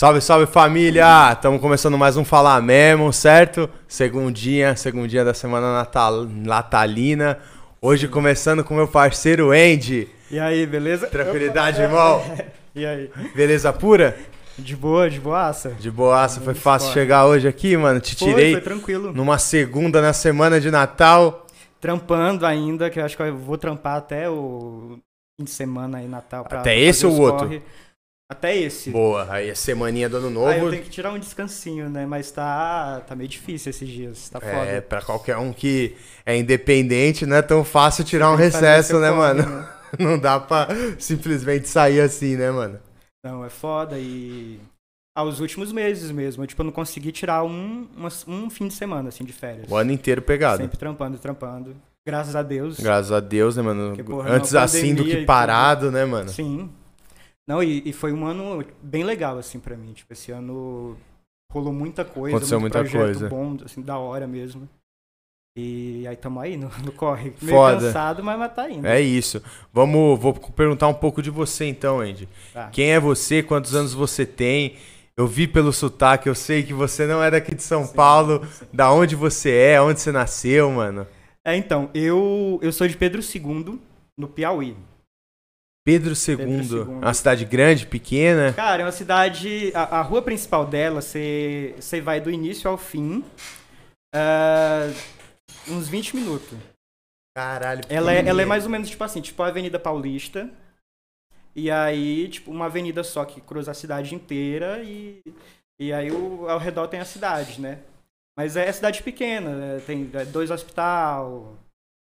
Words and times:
Salve, 0.00 0.22
salve 0.22 0.46
família! 0.46 1.30
Estamos 1.30 1.60
começando 1.60 1.98
mais 1.98 2.16
um 2.16 2.24
Falar 2.24 2.62
Mesmo, 2.62 3.12
certo? 3.12 3.68
Segundinha, 3.86 4.74
segundinha 4.74 5.22
da 5.22 5.34
semana 5.34 5.74
natal, 5.74 6.24
natalina. 6.24 7.38
Hoje 7.82 8.08
começando 8.08 8.64
com 8.64 8.72
meu 8.72 8.88
parceiro 8.88 9.50
Andy. 9.50 10.08
E 10.30 10.40
aí, 10.40 10.64
beleza? 10.64 11.06
Tranquilidade, 11.06 11.82
irmão? 11.82 12.22
E 12.74 12.86
aí? 12.86 13.10
Beleza 13.34 13.74
pura? 13.74 14.16
De 14.58 14.74
boa, 14.74 15.10
de 15.10 15.20
boaça. 15.20 15.76
De 15.78 15.90
boaça, 15.90 16.40
foi 16.40 16.54
fácil 16.54 16.94
chegar 16.94 17.26
hoje 17.26 17.46
aqui, 17.46 17.76
mano. 17.76 18.00
Te 18.00 18.16
Foi, 18.16 18.28
tirei 18.28 18.52
foi 18.52 18.62
tranquilo. 18.62 19.12
numa 19.12 19.38
segunda 19.38 20.00
na 20.00 20.14
semana 20.14 20.58
de 20.58 20.70
Natal. 20.70 21.46
Trampando 21.78 22.46
ainda, 22.46 22.88
que 22.88 22.98
eu 22.98 23.04
acho 23.04 23.18
que 23.18 23.22
eu 23.22 23.36
vou 23.36 23.58
trampar 23.58 23.98
até 23.98 24.30
o 24.30 24.98
fim 25.38 25.44
de 25.44 25.50
semana 25.50 25.98
aí, 25.98 26.08
Natal. 26.08 26.44
Pra 26.44 26.60
Até 26.60 26.78
esse 26.78 27.04
ou 27.04 27.12
o 27.12 27.20
outro? 27.20 27.48
corre. 27.48 27.62
Até 28.30 28.56
esse. 28.56 28.90
Boa, 28.90 29.26
aí 29.28 29.50
é 29.50 29.54
semaninha 29.56 30.08
do 30.08 30.18
ano 30.18 30.46
Aí 30.46 30.54
eu 30.54 30.60
novo. 30.60 30.70
tenho 30.70 30.84
que 30.84 30.88
tirar 30.88 31.12
um 31.12 31.18
descansinho, 31.18 31.90
né? 31.90 32.06
Mas 32.06 32.30
tá, 32.30 33.00
tá 33.04 33.16
meio 33.16 33.28
difícil 33.28 33.70
esses 33.70 33.88
dias, 33.88 34.28
tá 34.28 34.38
É, 34.40 34.54
foda. 34.54 34.82
pra 34.82 35.02
qualquer 35.02 35.36
um 35.36 35.52
que 35.52 35.96
é 36.24 36.36
independente, 36.36 37.26
não 37.26 37.34
é 37.36 37.42
tão 37.42 37.64
fácil 37.64 38.04
tirar 38.04 38.30
um 38.30 38.36
recesso, 38.36 39.00
né, 39.00 39.10
mano? 39.10 39.42
né? 39.44 39.68
Não 39.98 40.16
dá 40.16 40.38
pra 40.38 40.68
simplesmente 41.00 41.68
sair 41.68 42.00
assim, 42.00 42.36
né, 42.36 42.48
mano? 42.52 42.78
Não, 43.24 43.44
é 43.44 43.50
foda 43.50 43.98
e... 43.98 44.60
Aos 45.18 45.40
últimos 45.40 45.72
meses 45.72 46.12
mesmo, 46.12 46.44
eu, 46.44 46.46
tipo, 46.46 46.62
eu 46.62 46.66
não 46.66 46.72
consegui 46.72 47.10
tirar 47.10 47.42
um, 47.42 47.88
um 48.28 48.48
fim 48.48 48.68
de 48.68 48.74
semana, 48.74 49.08
assim, 49.08 49.24
de 49.24 49.32
férias. 49.32 49.66
O 49.68 49.74
ano 49.74 49.90
inteiro 49.90 50.22
pegado. 50.22 50.62
Sempre 50.62 50.78
trampando, 50.78 51.18
trampando. 51.18 51.74
Graças 52.06 52.36
a 52.36 52.42
Deus. 52.42 52.78
Graças 52.78 53.10
a 53.10 53.18
Deus, 53.18 53.56
né, 53.56 53.62
mano? 53.62 53.88
Porque, 53.88 54.04
porra, 54.04 54.30
Antes 54.30 54.52
numa 54.52 54.62
assim 54.62 54.94
do 54.94 55.04
que 55.04 55.24
parado, 55.24 55.90
né, 55.90 56.04
mano? 56.04 56.28
Sim. 56.28 56.70
Não, 57.50 57.60
e, 57.60 57.82
e 57.84 57.92
foi 57.92 58.12
um 58.12 58.24
ano 58.24 58.64
bem 58.80 59.02
legal, 59.02 59.36
assim, 59.36 59.58
pra 59.58 59.76
mim. 59.76 59.92
Tipo, 59.92 60.12
esse 60.12 60.30
ano 60.30 60.96
rolou 61.52 61.72
muita 61.72 62.04
coisa. 62.04 62.36
Aconteceu 62.36 62.60
muito 62.60 62.78
muita 62.78 62.88
projeto 62.88 63.18
coisa. 63.18 63.28
bom, 63.28 63.56
assim, 63.64 63.82
da 63.82 63.98
hora 63.98 64.24
mesmo. 64.24 64.68
E 65.58 66.06
aí 66.06 66.14
tamo 66.14 66.38
aí 66.38 66.56
no, 66.56 66.70
no 66.84 66.92
corre. 66.92 67.34
Meio 67.42 67.56
Foda. 67.56 67.80
cansado, 67.80 68.22
mas, 68.22 68.38
mas 68.38 68.54
tá 68.54 68.70
indo. 68.70 68.86
É 68.86 69.00
isso. 69.00 69.42
Vamos, 69.72 70.16
vou 70.20 70.32
perguntar 70.32 70.86
um 70.86 70.94
pouco 70.94 71.20
de 71.20 71.28
você 71.28 71.64
então, 71.64 71.98
Andy. 71.98 72.28
Tá. 72.54 72.68
Quem 72.68 72.92
é 72.92 73.00
você? 73.00 73.42
Quantos 73.42 73.74
anos 73.74 73.92
você 73.92 74.24
tem? 74.24 74.76
Eu 75.16 75.26
vi 75.26 75.48
pelo 75.48 75.72
sotaque, 75.72 76.28
eu 76.28 76.36
sei 76.36 76.62
que 76.62 76.72
você 76.72 77.04
não 77.04 77.20
é 77.20 77.32
daqui 77.32 77.52
de 77.52 77.64
São 77.64 77.84
Sim, 77.84 77.94
Paulo. 77.96 78.46
sim. 78.46 78.64
Da 78.72 78.92
onde 78.92 79.16
você 79.16 79.50
é? 79.50 79.82
Onde 79.82 79.98
você 79.98 80.12
nasceu, 80.12 80.70
mano? 80.70 81.04
É, 81.44 81.56
então, 81.56 81.90
eu, 81.92 82.60
eu 82.62 82.72
sou 82.72 82.86
de 82.86 82.96
Pedro 82.96 83.20
II, 83.20 83.80
no 84.16 84.28
Piauí. 84.28 84.76
Pedro 85.84 86.14
Pedro 86.14 86.52
II. 86.52 86.70
II. 86.70 86.80
É 86.80 87.04
uma 87.06 87.14
cidade 87.14 87.44
grande, 87.44 87.86
pequena? 87.86 88.52
Cara, 88.52 88.82
é 88.82 88.84
uma 88.84 88.92
cidade. 88.92 89.72
A, 89.74 89.98
a 89.98 90.02
rua 90.02 90.22
principal 90.22 90.66
dela, 90.66 91.00
você 91.00 91.74
você 91.78 92.00
vai 92.00 92.20
do 92.20 92.30
início 92.30 92.70
ao 92.70 92.76
fim. 92.76 93.24
ah, 94.14 94.90
uns 95.68 95.88
20 95.88 96.16
minutos. 96.16 96.58
Caralho. 97.36 97.82
Ela 97.88 98.12
é, 98.12 98.26
ela 98.26 98.42
é 98.42 98.44
mais 98.44 98.64
ou 98.64 98.70
menos 98.70 98.90
tipo 98.90 99.02
assim, 99.04 99.20
tipo 99.20 99.42
a 99.42 99.48
Avenida 99.48 99.78
Paulista. 99.78 100.50
E 101.54 101.70
aí, 101.70 102.28
tipo, 102.28 102.50
uma 102.50 102.66
avenida 102.66 103.02
só 103.02 103.24
que 103.24 103.40
cruza 103.40 103.72
a 103.72 103.74
cidade 103.74 104.14
inteira 104.14 104.82
e, 104.84 105.20
e 105.80 105.92
aí 105.92 106.10
o, 106.10 106.48
ao 106.48 106.58
redor 106.58 106.86
tem 106.86 107.00
a 107.00 107.04
cidade, 107.04 107.60
né? 107.60 107.80
Mas 108.36 108.56
é 108.56 108.70
cidade 108.72 109.02
pequena, 109.02 109.50
né? 109.50 109.80
tem 109.80 110.08
é, 110.14 110.24
dois 110.24 110.50
hospital, 110.50 111.58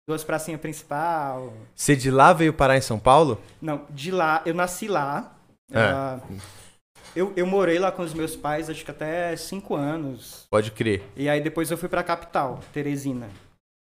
duas 0.08 0.23
pracinhas 0.23 0.61
principal. 0.61 1.53
Você 1.75 1.95
de 1.95 2.11
lá 2.11 2.31
veio 2.34 2.53
parar 2.53 2.78
em 2.78 2.81
São 2.81 3.00
Paulo? 3.00 3.42
Não, 3.61 3.86
de 3.89 4.11
lá, 4.11 4.42
eu 4.45 4.53
nasci 4.53 4.88
lá. 4.88 5.36
É. 5.72 6.20
eu, 7.16 7.34
eu 7.36 7.48
morei 7.48 7.80
lá 7.80 7.92
com 7.92 8.03
os 8.03 8.14
meus 8.14 8.36
pais, 8.36 8.70
acho 8.70 8.86
que 8.86 8.92
até 8.92 9.36
cinco 9.36 9.76
anos. 9.76 10.45
Pode 10.50 10.72
crer. 10.72 11.03
E 11.16 11.28
aí 11.28 11.42
depois 11.42 11.72
eu 11.72 11.78
fui 11.78 11.89
pra 11.89 12.03
capital, 12.03 12.59
Teresina. 12.72 13.30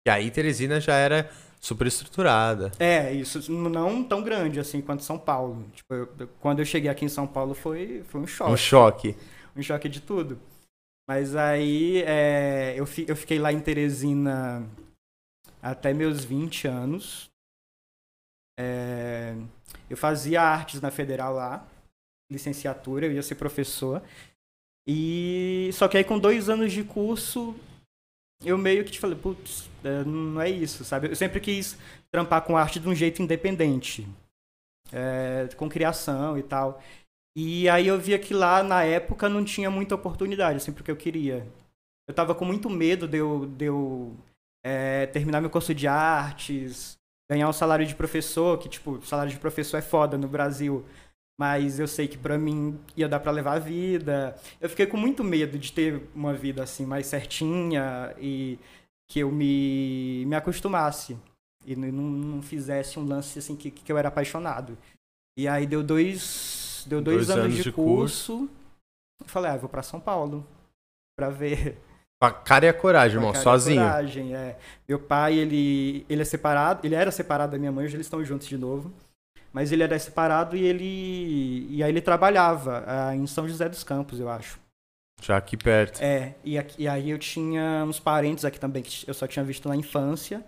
E 0.07 0.09
aí 0.09 0.31
Teresina 0.31 0.79
já 0.81 0.95
era 0.95 1.29
super 1.59 1.85
estruturada. 1.85 2.71
É, 2.79 3.11
isso 3.13 3.51
não 3.51 4.03
tão 4.03 4.23
grande 4.23 4.59
assim 4.59 4.81
quanto 4.81 5.03
São 5.03 5.19
Paulo. 5.19 5.63
Tipo, 5.75 5.93
eu- 5.93 6.09
eu- 6.19 6.29
quando 6.39 6.59
eu 6.59 6.65
cheguei 6.65 6.89
aqui 6.89 7.05
em 7.05 7.09
São 7.09 7.27
Paulo 7.27 7.53
foi, 7.53 8.01
foi 8.07 8.21
um 8.21 8.25
choque. 8.27 8.51
Um 8.51 8.57
choque. 8.57 9.15
Um 9.55 9.61
choque 9.61 9.87
de 9.89 9.99
tudo. 10.01 10.39
Mas 11.07 11.35
aí 11.35 12.01
é, 12.05 12.73
eu, 12.77 12.85
fi- 12.85 13.05
eu 13.07 13.15
fiquei 13.15 13.37
lá 13.37 13.51
em 13.51 13.59
Teresina 13.59 14.63
até 15.61 15.93
meus 15.93 16.23
20 16.23 16.67
anos. 16.67 17.29
É, 18.59 19.35
eu 19.89 19.95
fazia 19.95 20.41
artes 20.41 20.81
na 20.81 20.91
federal 20.91 21.33
lá, 21.33 21.65
licenciatura, 22.31 23.05
eu 23.05 23.13
ia 23.13 23.23
ser 23.23 23.35
professor. 23.35 24.01
E 24.87 25.69
só 25.73 25.87
que 25.87 25.97
aí 25.97 26.03
com 26.03 26.19
dois 26.19 26.49
anos 26.49 26.73
de 26.73 26.83
curso, 26.83 27.55
eu 28.43 28.57
meio 28.57 28.83
que 28.83 28.91
te 28.91 28.99
falei, 28.99 29.17
putz, 29.17 29.69
é, 29.83 30.03
não 30.03 30.41
é 30.41 30.49
isso, 30.49 30.83
sabe? 30.83 31.09
Eu 31.09 31.15
sempre 31.15 31.39
quis 31.39 31.77
trampar 32.11 32.41
com 32.43 32.57
arte 32.57 32.79
de 32.79 32.87
um 32.87 32.95
jeito 32.95 33.21
independente, 33.21 34.07
é, 34.91 35.47
com 35.55 35.69
criação 35.69 36.37
e 36.37 36.43
tal. 36.43 36.81
E 37.35 37.69
aí 37.69 37.87
eu 37.87 37.99
via 37.99 38.19
que 38.19 38.33
lá 38.33 38.63
na 38.63 38.83
época 38.83 39.29
não 39.29 39.45
tinha 39.45 39.69
muita 39.69 39.95
oportunidade, 39.95 40.57
assim, 40.57 40.73
porque 40.73 40.91
eu 40.91 40.97
queria. 40.97 41.45
Eu 42.07 42.13
tava 42.13 42.33
com 42.33 42.43
muito 42.43 42.69
medo 42.69 43.07
de 43.07 43.17
eu, 43.17 43.45
de 43.45 43.65
eu 43.65 44.17
é, 44.63 45.05
terminar 45.07 45.41
meu 45.41 45.49
curso 45.49 45.73
de 45.73 45.87
artes, 45.87 46.97
ganhar 47.29 47.47
um 47.47 47.53
salário 47.53 47.85
de 47.85 47.95
professor, 47.95 48.57
que, 48.57 48.67
tipo, 48.67 49.05
salário 49.05 49.31
de 49.31 49.39
professor 49.39 49.77
é 49.77 49.81
foda 49.81 50.17
no 50.17 50.27
Brasil, 50.27 50.85
mas 51.39 51.79
eu 51.79 51.87
sei 51.87 52.07
que 52.07 52.17
pra 52.17 52.37
mim 52.37 52.79
ia 52.97 53.07
dar 53.07 53.19
pra 53.19 53.31
levar 53.31 53.53
a 53.53 53.59
vida. 53.59 54.35
Eu 54.59 54.69
fiquei 54.69 54.85
com 54.85 54.97
muito 54.97 55.23
medo 55.23 55.57
de 55.57 55.71
ter 55.71 56.09
uma 56.13 56.33
vida, 56.33 56.63
assim, 56.63 56.85
mais 56.85 57.07
certinha 57.07 58.13
e 58.19 58.59
que 59.09 59.19
eu 59.19 59.31
me, 59.31 60.25
me 60.25 60.35
acostumasse 60.35 61.17
e 61.65 61.75
não, 61.75 61.91
não 61.91 62.41
fizesse 62.41 62.99
um 62.99 63.05
lance, 63.05 63.39
assim, 63.39 63.55
que, 63.55 63.71
que 63.71 63.91
eu 63.91 63.97
era 63.97 64.09
apaixonado. 64.09 64.77
E 65.37 65.47
aí 65.47 65.65
deu 65.65 65.81
dois, 65.81 66.85
deu 66.87 67.01
dois, 67.01 67.27
Dois 67.27 67.29
anos, 67.29 67.45
anos 67.45 67.57
de, 67.57 67.63
de 67.63 67.71
curso. 67.71 68.49
Eu 69.21 69.27
falei, 69.27 69.51
ah, 69.51 69.55
eu 69.55 69.59
vou 69.59 69.69
pra 69.69 69.83
São 69.83 69.99
Paulo 69.99 70.45
pra 71.17 71.29
ver. 71.29 71.77
Com 72.19 72.25
a 72.25 72.31
cara 72.31 72.65
e 72.65 72.69
a 72.69 72.73
coragem, 72.73 73.15
irmão, 73.17 73.31
Cara, 73.31 73.43
sozinho. 73.43 73.81
coragem, 73.81 74.35
é. 74.35 74.57
Meu 74.87 74.99
pai, 74.99 75.35
ele, 75.37 76.05
ele 76.09 76.21
é 76.21 76.25
separado, 76.25 76.85
ele 76.85 76.93
era 76.95 77.11
separado 77.11 77.53
da 77.53 77.57
minha 77.57 77.71
mãe, 77.71 77.85
hoje 77.85 77.95
eles 77.95 78.07
estão 78.07 78.23
juntos 78.25 78.47
de 78.47 78.57
novo. 78.57 78.91
Mas 79.53 79.71
ele 79.71 79.81
era 79.83 79.97
separado 79.97 80.55
e 80.55 80.63
ele. 80.63 81.65
E 81.69 81.81
aí 81.81 81.89
ele 81.89 82.01
trabalhava 82.01 82.83
ah, 82.85 83.15
em 83.15 83.25
São 83.25 83.47
José 83.47 83.67
dos 83.69 83.83
Campos, 83.83 84.19
eu 84.19 84.29
acho. 84.29 84.59
Já 85.21 85.37
aqui 85.37 85.57
perto. 85.57 86.01
É, 86.01 86.35
e, 86.43 86.57
aqui- 86.57 86.83
e 86.83 86.87
aí 86.87 87.09
eu 87.09 87.17
tinha 87.17 87.83
uns 87.85 87.99
parentes 87.99 88.45
aqui 88.45 88.59
também 88.59 88.83
que 88.83 89.07
eu 89.09 89.13
só 89.13 89.25
tinha 89.25 89.43
visto 89.43 89.67
na 89.67 89.75
infância. 89.75 90.45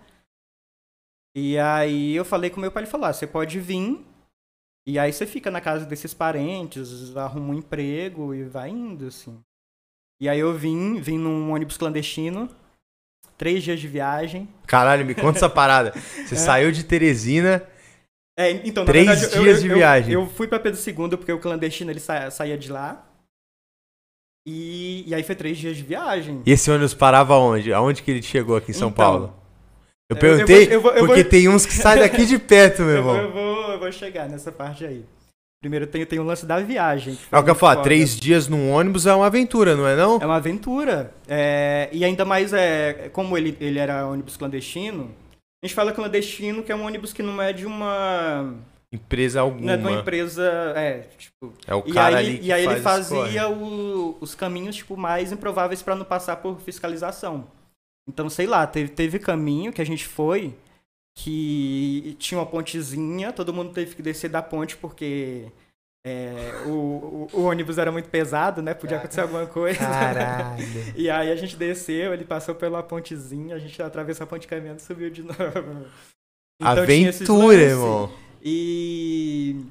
E 1.34 1.58
aí 1.58 2.14
eu 2.14 2.24
falei 2.24 2.50
com 2.50 2.60
meu 2.60 2.70
pai, 2.70 2.82
ele 2.82 2.90
falou, 2.90 3.06
ah, 3.06 3.12
você 3.12 3.26
pode 3.26 3.58
vir, 3.58 4.04
e 4.86 4.98
aí 4.98 5.12
você 5.12 5.26
fica 5.26 5.50
na 5.50 5.60
casa 5.60 5.86
desses 5.86 6.12
parentes, 6.12 7.16
arruma 7.16 7.54
um 7.54 7.58
emprego 7.58 8.34
e 8.34 8.44
vai 8.44 8.68
indo, 8.68 9.06
assim. 9.06 9.42
E 10.22 10.28
aí 10.28 10.38
eu 10.38 10.56
vim, 10.56 11.00
vim 11.00 11.18
num 11.18 11.50
ônibus 11.52 11.76
clandestino, 11.76 12.48
três 13.36 13.60
dias 13.64 13.80
de 13.80 13.88
viagem. 13.88 14.48
Caralho, 14.68 15.04
me 15.04 15.16
conta 15.16 15.38
essa 15.38 15.50
parada. 15.50 15.90
Você 16.24 16.36
saiu 16.36 16.70
de 16.70 16.84
Teresina. 16.84 17.60
É, 18.38 18.52
então, 18.64 18.84
Três 18.84 19.04
verdade, 19.08 19.34
eu- 19.36 19.42
dias 19.42 19.56
eu, 19.56 19.62
de 19.64 19.68
eu- 19.70 19.74
viagem. 19.74 20.14
Eu, 20.14 20.26
fui 20.28 20.46
pra 20.46 20.60
Pedro 20.60 20.78
II 20.80 21.16
porque 21.18 21.32
o 21.32 21.40
clandestino 21.40 21.90
ele 21.90 21.98
sa- 21.98 22.30
saía 22.30 22.56
de 22.56 22.70
lá. 22.70 23.04
E, 24.46 25.02
e 25.08 25.12
aí 25.12 25.24
foi 25.24 25.34
três 25.34 25.58
dias 25.58 25.76
de 25.76 25.82
viagem. 25.82 26.40
E 26.46 26.52
esse 26.52 26.70
ônibus 26.70 26.94
parava 26.94 27.36
onde? 27.36 27.72
Aonde 27.72 28.00
que 28.00 28.10
ele 28.12 28.22
chegou 28.22 28.54
aqui 28.56 28.70
em 28.70 28.74
São 28.74 28.90
Então, 28.90 29.04
Paulo? 29.04 29.34
Eu 30.08 30.14
eu- 30.14 30.20
perguntei 30.20 30.66
eu 30.66 30.68
vou- 30.68 30.76
eu 30.76 30.80
vou- 30.82 30.92
eu 30.92 31.06
porque 31.06 31.22
vou- 31.22 31.30
tem 31.30 31.48
uns 31.48 31.66
que 31.66 31.72
saem 31.72 32.00
daqui 32.00 32.24
de 32.26 32.38
perto, 32.38 32.82
meu 32.82 32.90
Eu 32.94 32.96
irmão. 32.98 33.16
eu, 33.16 33.32
vou, 33.32 33.72
eu 33.72 33.78
vou 33.80 33.90
chegar 33.90 34.28
nessa 34.28 34.52
parte 34.52 34.84
aí. 34.84 35.04
Primeiro 35.62 35.86
tem, 35.86 36.04
tem 36.04 36.18
o 36.18 36.24
lance 36.24 36.44
da 36.44 36.58
viagem. 36.58 37.16
É 37.30 37.38
o 37.38 37.44
que 37.44 37.48
eu 37.50 37.54
falo, 37.54 37.82
três 37.82 38.18
dias 38.18 38.48
num 38.48 38.72
ônibus 38.72 39.06
é 39.06 39.14
uma 39.14 39.26
aventura, 39.26 39.76
não 39.76 39.86
é 39.86 39.94
não? 39.94 40.20
É 40.20 40.26
uma 40.26 40.34
aventura. 40.36 41.14
É, 41.28 41.88
e 41.92 42.04
ainda 42.04 42.24
mais, 42.24 42.52
é, 42.52 43.08
como 43.12 43.38
ele, 43.38 43.56
ele 43.60 43.78
era 43.78 44.04
ônibus 44.08 44.36
clandestino, 44.36 45.08
a 45.62 45.66
gente 45.66 45.74
fala 45.76 45.92
clandestino 45.92 46.64
que 46.64 46.72
é 46.72 46.74
um 46.74 46.84
ônibus 46.84 47.12
que 47.12 47.22
não 47.22 47.40
é 47.40 47.52
de 47.52 47.64
uma. 47.64 48.52
Empresa 48.92 49.38
Não 49.38 49.46
alguma. 49.46 49.72
é 49.72 49.76
de 49.76 49.82
uma 49.84 49.92
empresa. 49.92 50.42
É, 50.76 51.06
tipo. 51.16 51.54
É 51.64 51.74
o 51.76 51.84
E 51.86 51.92
cara 51.92 52.18
aí, 52.18 52.26
ali 52.26 52.38
que 52.40 52.46
e 52.48 52.52
aí 52.52 52.64
faz 52.64 52.76
ele 53.12 53.22
fazia 53.22 53.48
o- 53.48 54.18
os 54.20 54.34
caminhos 54.34 54.74
tipo, 54.76 54.96
mais 54.96 55.30
improváveis 55.30 55.80
para 55.80 55.94
não 55.94 56.04
passar 56.04 56.36
por 56.36 56.60
fiscalização. 56.60 57.46
Então, 58.08 58.28
sei 58.28 58.46
lá, 58.48 58.66
teve, 58.66 58.88
teve 58.90 59.18
caminho 59.20 59.72
que 59.72 59.80
a 59.80 59.86
gente 59.86 60.04
foi 60.04 60.52
que 61.16 62.16
tinha 62.18 62.38
uma 62.38 62.46
pontezinha, 62.46 63.32
todo 63.32 63.52
mundo 63.52 63.70
teve 63.72 63.94
que 63.94 64.02
descer 64.02 64.28
da 64.30 64.42
ponte 64.42 64.76
porque 64.76 65.44
é, 66.04 66.62
o, 66.66 66.70
o- 66.70 67.40
o 67.40 67.42
ônibus 67.44 67.78
era 67.78 67.92
muito 67.92 68.08
pesado, 68.08 68.60
né? 68.62 68.74
Podia 68.74 68.96
acontecer 68.98 69.20
alguma 69.20 69.46
coisa. 69.46 69.78
Caralho. 69.78 70.64
E 70.96 71.08
aí 71.10 71.30
a 71.30 71.36
gente 71.36 71.56
desceu, 71.56 72.12
ele 72.12 72.24
passou 72.24 72.54
pela 72.54 72.82
pontezinha, 72.82 73.54
a 73.54 73.58
gente 73.58 73.80
atravessou 73.82 74.24
a 74.24 74.26
ponte 74.26 74.46
caminhando 74.48 74.78
e 74.80 74.82
subiu 74.82 75.10
de 75.10 75.22
novo. 75.24 75.86
Então, 76.60 76.68
Aventura, 76.70 77.54
irmão. 77.60 78.10
E 78.42 79.64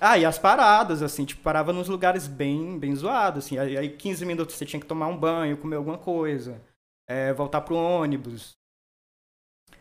Ah, 0.00 0.18
e 0.18 0.24
as 0.24 0.38
paradas, 0.38 1.02
assim, 1.02 1.24
tipo, 1.24 1.42
parava 1.42 1.72
nos 1.72 1.88
lugares 1.88 2.26
bem, 2.26 2.78
bem 2.78 2.94
zoados, 2.96 3.44
assim. 3.46 3.58
Aí, 3.58 3.76
aí 3.76 3.88
15 3.90 4.24
minutos 4.26 4.56
você 4.56 4.66
tinha 4.66 4.80
que 4.80 4.86
tomar 4.86 5.06
um 5.08 5.16
banho, 5.16 5.56
comer 5.56 5.76
alguma 5.76 5.98
coisa, 5.98 6.60
é, 7.08 7.32
voltar 7.32 7.60
pro 7.62 7.76
ônibus. 7.76 8.52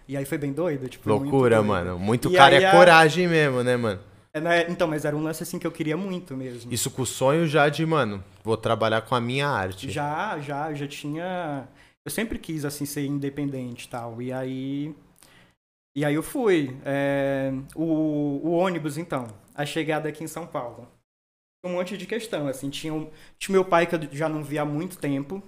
E 0.07 0.17
aí 0.17 0.25
foi 0.25 0.37
bem 0.37 0.51
doido, 0.53 0.87
tipo, 0.89 1.09
muito 1.09 1.23
Loucura, 1.31 1.55
doido. 1.55 1.67
mano. 1.67 1.99
Muito 1.99 2.29
E 2.29 2.35
cara 2.35 2.57
aí 2.57 2.63
é 2.63 2.71
coragem 2.71 3.27
mesmo, 3.27 3.63
né, 3.63 3.75
mano? 3.77 3.99
É, 4.33 4.39
né, 4.39 4.69
Então, 4.69 4.87
mas 4.87 5.03
era 5.05 5.15
um 5.15 5.21
lance, 5.23 5.43
assim, 5.43 5.59
que 5.59 5.67
eu 5.67 5.71
queria 5.71 5.97
muito 5.97 6.35
mesmo. 6.37 6.71
Isso 6.71 6.89
com 6.89 7.01
o 7.01 7.05
sonho 7.05 7.47
já 7.47 7.67
de, 7.69 7.85
mano, 7.85 8.23
vou 8.43 8.55
trabalhar 8.57 9.01
com 9.01 9.13
a 9.15 9.21
minha 9.21 9.47
arte. 9.47 9.89
Já, 9.91 10.39
já, 10.39 10.73
já 10.73 10.87
tinha. 10.87 11.67
Eu 12.05 12.11
sempre 12.11 12.39
quis, 12.39 12.63
assim, 12.65 12.85
ser 12.85 13.05
independente 13.05 13.85
e 13.85 13.89
tal. 13.89 14.21
E 14.21 14.31
aí. 14.31 14.95
E 15.95 16.05
aí 16.05 16.15
eu 16.15 16.23
fui. 16.23 16.77
É, 16.85 17.51
o, 17.75 17.83
o 18.43 18.51
ônibus, 18.51 18.97
então. 18.97 19.27
A 19.53 19.65
chegada 19.65 20.07
aqui 20.07 20.23
em 20.23 20.27
São 20.27 20.47
Paulo. 20.47 20.87
Um 21.65 21.73
monte 21.73 21.97
de 21.97 22.05
questão, 22.07 22.47
assim. 22.47 22.69
Tinha, 22.69 22.93
um- 22.93 23.09
tinha 23.37 23.53
meu 23.53 23.65
pai 23.65 23.85
que 23.85 23.95
eu 23.95 23.99
já 24.11 24.27
não 24.29 24.43
via 24.43 24.61
há 24.63 24.65
muito 24.65 24.97
tempo. 24.97 25.43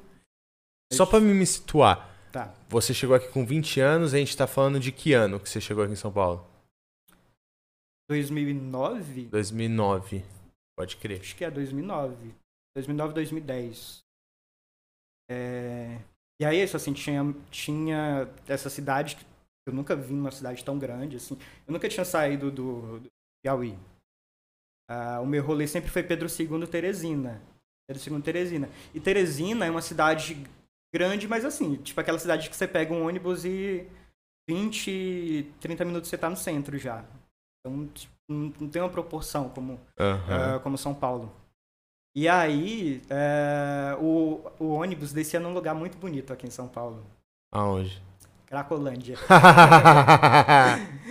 Só 0.91 1.05
pra 1.07 1.19
me 1.19 1.45
situar, 1.45 2.07
Tá. 2.31 2.53
você 2.69 2.93
chegou 2.93 3.15
aqui 3.15 3.29
com 3.29 3.43
20 3.43 3.79
anos, 3.79 4.13
a 4.13 4.17
gente 4.19 4.35
tá 4.37 4.45
falando 4.45 4.79
de 4.79 4.91
que 4.91 5.13
ano 5.13 5.39
que 5.39 5.49
você 5.49 5.59
chegou 5.59 5.83
aqui 5.83 5.93
em 5.93 5.95
São 5.95 6.11
Paulo? 6.11 6.45
2009? 8.21 9.25
2009. 9.25 10.23
Pode 10.77 10.97
crer. 10.97 11.21
Acho 11.21 11.35
que 11.35 11.45
é 11.45 11.51
2009. 11.51 12.33
2009, 12.75 13.13
2010. 13.13 14.03
É... 15.29 15.99
E 16.41 16.45
aí, 16.45 16.61
isso, 16.61 16.75
assim, 16.75 16.93
tinha, 16.93 17.35
tinha 17.51 18.29
essa 18.47 18.69
cidade 18.69 19.15
que 19.15 19.25
eu 19.67 19.73
nunca 19.73 19.95
vi 19.95 20.13
numa 20.13 20.31
cidade 20.31 20.63
tão 20.63 20.77
grande, 20.77 21.17
assim. 21.17 21.37
Eu 21.67 21.73
nunca 21.73 21.87
tinha 21.87 22.03
saído 22.03 22.51
do, 22.51 22.99
do 22.99 23.09
Piauí. 23.43 23.77
Ah, 24.89 25.21
o 25.21 25.25
meu 25.25 25.43
rolê 25.43 25.67
sempre 25.67 25.89
foi 25.89 26.03
Pedro 26.03 26.27
II 26.27 26.67
Teresina. 26.67 27.41
Pedro 27.87 28.15
II 28.15 28.21
Teresina. 28.21 28.69
E 28.93 28.99
Teresina 28.99 29.65
é 29.65 29.71
uma 29.71 29.81
cidade 29.81 30.45
grande, 30.93 31.27
mas 31.27 31.45
assim, 31.45 31.75
tipo 31.77 31.99
aquela 31.99 32.19
cidade 32.19 32.49
que 32.49 32.55
você 32.55 32.67
pega 32.67 32.93
um 32.93 33.07
ônibus 33.07 33.45
e 33.45 33.87
20, 34.49 35.51
30 35.59 35.85
minutos 35.85 36.09
você 36.09 36.17
tá 36.17 36.29
no 36.29 36.35
centro 36.35 36.77
já. 36.77 37.05
Então, 37.65 37.89
não 38.27 38.67
tem 38.67 38.81
uma 38.81 38.89
proporção 38.89 39.47
como 39.49 39.79
ah, 39.97 40.59
como 40.61 40.77
São 40.77 40.93
Paulo. 40.93 41.31
E 42.15 42.27
aí, 42.27 43.01
é, 43.09 43.95
o, 43.99 44.41
o 44.59 44.73
ônibus 44.73 45.11
descia 45.11 45.39
num 45.39 45.53
lugar 45.53 45.73
muito 45.73 45.97
bonito 45.97 46.31
aqui 46.31 46.45
em 46.45 46.51
São 46.51 46.67
Paulo. 46.67 47.03
Aonde? 47.51 48.01
Cracolândia. 48.45 49.17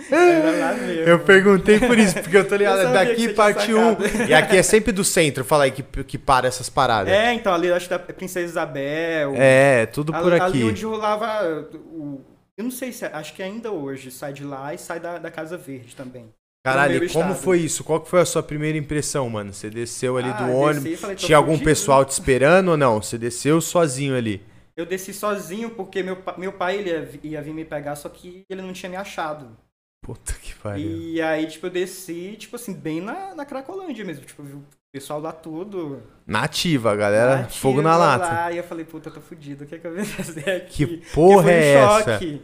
Era 0.09 0.51
lá 0.59 0.73
mesmo. 0.75 1.01
eu 1.03 1.19
perguntei 1.19 1.77
por 1.77 1.99
isso, 1.99 2.21
porque 2.21 2.37
eu 2.37 2.47
tô 2.47 2.55
ligado. 2.55 2.83
Eu 2.83 2.93
daqui 2.93 3.33
parte 3.33 3.73
1. 3.73 3.89
sacado. 3.89 4.29
E 4.29 4.33
aqui 4.33 4.55
é 4.55 4.63
sempre 4.63 4.93
do 4.93 5.03
centro, 5.03 5.43
fala 5.43 5.65
aí 5.65 5.71
que, 5.71 5.83
que 6.05 6.17
para 6.17 6.47
essas 6.47 6.69
paradas. 6.69 7.11
É, 7.11 7.33
então, 7.33 7.53
ali 7.53 7.69
acho 7.69 7.89
que 7.89 7.93
é 7.93 7.97
Princesa 7.97 8.45
Isabel. 8.45 9.33
É, 9.35 9.85
tudo 9.87 10.13
por 10.13 10.31
ali, 10.31 10.41
aqui. 10.41 10.57
Ali 10.57 10.63
onde 10.63 10.85
rolava 10.85 11.67
o... 11.73 12.21
Eu 12.55 12.63
não 12.63 12.71
sei 12.71 12.93
se... 12.93 13.03
Acho 13.05 13.33
que 13.33 13.43
ainda 13.43 13.71
hoje 13.71 14.09
sai 14.09 14.31
de 14.31 14.45
lá 14.45 14.73
e 14.73 14.77
sai 14.77 15.01
da, 15.01 15.17
da 15.17 15.29
Casa 15.29 15.57
Verde 15.57 15.95
também. 15.97 16.31
Caralho, 16.63 16.99
como 17.11 17.31
estado. 17.31 17.35
foi 17.35 17.59
isso? 17.59 17.83
Qual 17.83 17.99
que 17.99 18.09
foi 18.09 18.21
a 18.21 18.25
sua 18.25 18.41
primeira 18.41 18.77
impressão, 18.77 19.29
mano? 19.29 19.51
Você 19.53 19.69
desceu 19.69 20.15
ali 20.17 20.29
Ah, 20.29 20.33
do 20.33 20.45
desci 20.45 20.55
ônibus. 20.57 20.85
e 20.91 20.97
falei, 20.97 21.15
Tinha 21.17 21.37
algum 21.37 21.59
pessoal 21.59 22.05
te 22.05 22.11
esperando 22.11 22.69
ou 22.71 22.77
não? 22.77 23.01
Você 23.01 23.17
desceu 23.17 23.59
sozinho 23.59 24.15
ali. 24.15 24.41
Eu 24.75 24.85
desci 24.85 25.13
sozinho 25.13 25.69
porque 25.71 26.01
meu, 26.01 26.17
meu 26.37 26.53
pai 26.53 26.77
ele 26.77 26.89
ia, 26.89 27.09
ia 27.23 27.41
vir 27.41 27.53
me 27.53 27.65
pegar, 27.65 27.95
só 27.95 28.07
que 28.07 28.43
ele 28.49 28.61
não 28.61 28.71
tinha 28.71 28.89
me 28.89 28.95
achado. 28.95 29.55
Puta 30.01 30.33
que 30.41 30.53
pariu. 30.55 30.89
E 30.89 31.21
aí, 31.21 31.45
tipo, 31.47 31.65
eu 31.67 31.69
desci, 31.69 32.35
tipo 32.37 32.55
assim, 32.55 32.73
bem 32.73 32.99
na, 33.01 33.35
na 33.35 33.45
Cracolândia 33.45 34.03
mesmo. 34.03 34.25
Tipo, 34.25 34.43
vi 34.43 34.53
o 34.53 34.63
pessoal 34.91 35.19
lá 35.21 35.31
tudo. 35.31 36.01
Nativa, 36.25 36.95
galera. 36.95 37.37
Nativa 37.37 37.59
Fogo 37.59 37.81
na 37.81 37.95
lata. 37.97 38.25
Lá, 38.25 38.51
e 38.51 38.57
eu 38.57 38.63
falei, 38.63 38.83
puta, 38.85 39.09
eu 39.09 39.13
tô 39.13 39.21
fudido. 39.21 39.63
O 39.63 39.67
que 39.67 39.75
é 39.75 39.77
que 39.79 39.87
eu 39.87 39.93
vim 39.93 40.03
fazer 40.05 40.49
aqui? 40.49 40.85
Que 40.87 40.97
porra 41.13 41.43
foi 41.43 41.51
um 41.51 41.55
é 41.55 41.73
essa? 41.73 42.03
choque. 42.13 42.41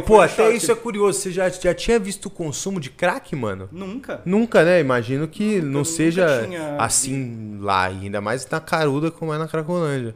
Que 0.00 0.06
pô, 0.06 0.20
até 0.20 0.52
isso 0.52 0.70
é 0.70 0.74
curioso. 0.74 1.20
Você 1.20 1.30
já, 1.30 1.48
já 1.48 1.74
tinha 1.74 1.98
visto 1.98 2.26
o 2.26 2.30
consumo 2.30 2.80
de 2.80 2.90
crack, 2.90 3.34
mano? 3.36 3.68
Nunca. 3.70 4.22
Nunca, 4.24 4.64
né? 4.64 4.80
Imagino 4.80 5.28
que 5.28 5.56
Nunca, 5.56 5.66
não 5.66 5.84
seja 5.84 6.46
assim 6.78 7.58
lá, 7.60 7.84
ainda 7.84 8.20
mais 8.20 8.48
na 8.48 8.60
caruda 8.60 9.10
como 9.10 9.32
é 9.32 9.38
na 9.38 9.48
Cracolândia. 9.48 10.14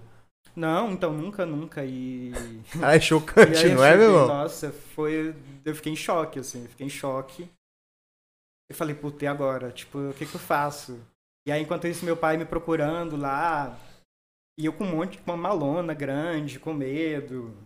Não, 0.58 0.90
então 0.90 1.12
nunca, 1.12 1.46
nunca. 1.46 1.84
E. 1.84 2.32
Ah, 2.82 2.96
é 2.96 3.00
chocante, 3.00 3.68
não 3.68 3.84
é, 3.84 3.96
meu 3.96 4.06
irmão? 4.06 4.26
Nossa, 4.26 4.72
foi. 4.72 5.34
Eu 5.64 5.74
fiquei 5.74 5.92
em 5.92 5.96
choque, 5.96 6.40
assim, 6.40 6.62
eu 6.62 6.68
fiquei 6.68 6.86
em 6.86 6.90
choque. 6.90 7.48
Eu 8.68 8.74
falei, 8.74 8.94
puta, 8.94 9.24
e 9.24 9.28
agora? 9.28 9.70
Tipo, 9.70 10.10
o 10.10 10.14
que 10.14 10.26
que 10.26 10.34
eu 10.34 10.40
faço? 10.40 11.00
E 11.46 11.52
aí, 11.52 11.62
enquanto 11.62 11.86
isso, 11.86 12.04
meu 12.04 12.16
pai 12.16 12.36
me 12.36 12.44
procurando 12.44 13.16
lá. 13.16 13.78
E 14.58 14.66
eu 14.66 14.72
com 14.72 14.84
um 14.84 14.90
monte, 14.90 15.18
com 15.18 15.30
uma 15.30 15.36
malona 15.36 15.94
grande, 15.94 16.58
com 16.58 16.74
medo. 16.74 17.56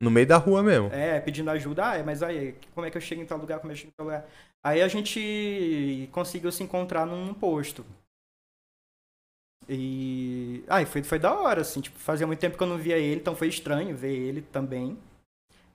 No 0.00 0.10
meio 0.10 0.26
da 0.26 0.36
rua 0.36 0.62
mesmo. 0.62 0.88
É, 0.92 1.20
pedindo 1.20 1.50
ajuda. 1.50 1.90
Ah, 1.90 1.96
é, 1.96 2.02
mas 2.02 2.22
aí, 2.22 2.54
como 2.74 2.86
é 2.86 2.90
que 2.90 2.96
eu 2.96 3.00
chego 3.00 3.20
em 3.20 3.26
tal 3.26 3.38
lugar? 3.38 3.58
Como 3.58 3.72
é 3.72 3.74
que 3.74 3.80
eu 3.80 3.82
chego 3.82 3.92
em 3.92 3.96
tal 3.96 4.06
lugar? 4.06 4.28
Aí 4.64 4.80
a 4.80 4.88
gente 4.88 6.08
conseguiu 6.12 6.52
se 6.52 6.62
encontrar 6.62 7.04
num 7.04 7.34
posto. 7.34 7.84
E. 9.68 10.64
Ah, 10.68 10.80
e 10.82 10.86
foi, 10.86 11.02
foi 11.02 11.18
da 11.18 11.34
hora, 11.34 11.62
assim. 11.62 11.80
Tipo, 11.80 11.98
fazia 11.98 12.26
muito 12.26 12.38
tempo 12.38 12.56
que 12.56 12.62
eu 12.62 12.68
não 12.68 12.78
via 12.78 12.96
ele, 12.96 13.20
então 13.20 13.34
foi 13.34 13.48
estranho 13.48 13.96
ver 13.96 14.14
ele 14.16 14.40
também. 14.40 14.96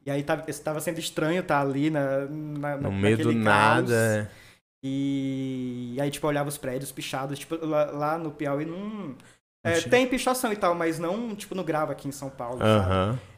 E 0.06 0.12
aí 0.12 0.24
tava, 0.24 0.44
tava 0.44 0.80
sendo 0.82 1.00
estranho 1.00 1.42
estar 1.42 1.62
ali 1.62 1.90
na, 1.90 2.26
na, 2.26 2.78
No 2.78 2.92
meio 2.92 3.18
do 3.18 3.32
nada. 3.34 3.94
é. 4.30 4.44
E 4.86 5.96
aí, 6.02 6.12
tipo, 6.12 6.26
eu 6.26 6.30
olhava 6.30 6.50
os 6.50 6.58
prédios 6.58 6.92
pichados. 6.92 7.40
Tipo, 7.40 7.66
lá, 7.66 7.86
lá 7.86 8.18
no 8.18 8.32
Piauí 8.32 8.66
não. 8.66 9.16
É, 9.64 9.80
tem 9.82 10.08
pichação 10.08 10.52
e 10.52 10.58
tal, 10.58 10.76
mas 10.76 11.00
não, 11.00 11.34
tipo, 11.36 11.56
no 11.56 11.64
grava 11.64 11.94
aqui 11.94 12.08
em 12.08 12.12
São 12.12 12.30
Paulo. 12.30 12.60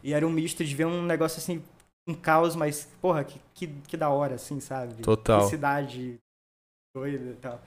E 0.03 0.13
era 0.13 0.25
um 0.25 0.29
misto 0.31 0.65
de 0.65 0.73
ver 0.73 0.85
um 0.85 1.03
negócio 1.03 1.37
assim, 1.37 1.63
um 2.07 2.15
caos, 2.15 2.55
mas, 2.55 2.89
porra, 2.99 3.23
que, 3.23 3.39
que, 3.53 3.67
que 3.87 3.95
da 3.95 4.09
hora, 4.09 4.35
assim, 4.35 4.59
sabe? 4.59 4.95
Total. 5.03 5.41
Que 5.41 5.49
cidade 5.49 6.19
doida 6.95 7.31
e 7.31 7.35
tal. 7.35 7.61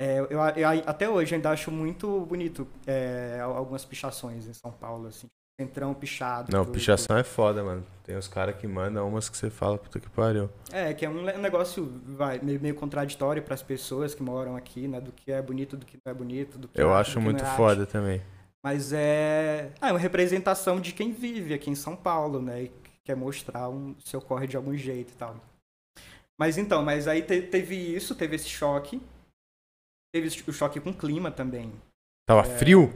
É, 0.00 0.18
eu, 0.18 0.26
eu 0.26 0.68
até 0.86 1.08
hoje 1.08 1.36
ainda 1.36 1.50
acho 1.50 1.70
muito 1.70 2.26
bonito 2.26 2.66
é, 2.86 3.38
algumas 3.40 3.84
pichações 3.84 4.46
em 4.48 4.52
São 4.52 4.72
Paulo, 4.72 5.06
assim. 5.06 5.28
Centrão 5.60 5.94
pichado. 5.94 6.50
Não, 6.50 6.66
pichação 6.66 7.16
é 7.16 7.22
foda, 7.22 7.62
mano. 7.62 7.86
Tem 8.02 8.16
os 8.16 8.26
caras 8.26 8.56
que 8.56 8.66
mandam 8.66 9.08
umas 9.08 9.28
que 9.28 9.36
você 9.36 9.48
fala, 9.48 9.78
puta 9.78 10.00
que 10.00 10.08
pariu. 10.10 10.50
É, 10.72 10.92
que 10.92 11.06
é 11.06 11.08
um 11.08 11.22
negócio 11.38 11.84
vai, 12.06 12.40
meio, 12.40 12.60
meio 12.60 12.74
contraditório 12.74 13.40
para 13.42 13.54
as 13.54 13.62
pessoas 13.62 14.14
que 14.14 14.22
moram 14.22 14.56
aqui, 14.56 14.88
né? 14.88 15.00
Do 15.00 15.12
que 15.12 15.30
é 15.30 15.40
bonito, 15.40 15.76
do 15.76 15.86
que 15.86 15.96
não 16.04 16.10
é 16.10 16.14
bonito. 16.14 16.58
Do 16.58 16.66
que 16.66 16.78
é 16.78 16.82
Eu 16.82 16.92
arte, 16.92 17.08
acho 17.10 17.18
que 17.18 17.24
muito 17.24 17.42
é 17.44 17.46
arte. 17.46 17.56
foda 17.56 17.86
também. 17.86 18.20
Mas 18.64 18.92
é, 18.92 19.70
ah, 19.80 19.90
é 19.90 19.92
uma 19.92 19.98
representação 19.98 20.80
de 20.80 20.92
quem 20.92 21.12
vive 21.12 21.54
aqui 21.54 21.70
em 21.70 21.74
São 21.76 21.94
Paulo, 21.94 22.42
né? 22.42 22.64
E 22.64 22.68
que 22.68 22.90
quer 23.04 23.14
mostrar 23.14 23.68
um 23.68 23.94
seu 24.04 24.20
corre 24.20 24.46
de 24.48 24.56
algum 24.56 24.76
jeito 24.76 25.12
e 25.12 25.16
tal. 25.16 25.36
Mas 26.36 26.58
então, 26.58 26.82
mas 26.82 27.06
aí 27.06 27.22
te- 27.22 27.42
teve 27.42 27.76
isso, 27.76 28.14
teve 28.16 28.34
esse 28.34 28.48
choque. 28.48 29.00
Teve 30.12 30.28
o 30.48 30.52
choque 30.52 30.80
com 30.80 30.90
o 30.90 30.94
clima 30.94 31.30
também. 31.30 31.72
Tava 32.26 32.40
É, 32.40 32.58
frio? 32.58 32.92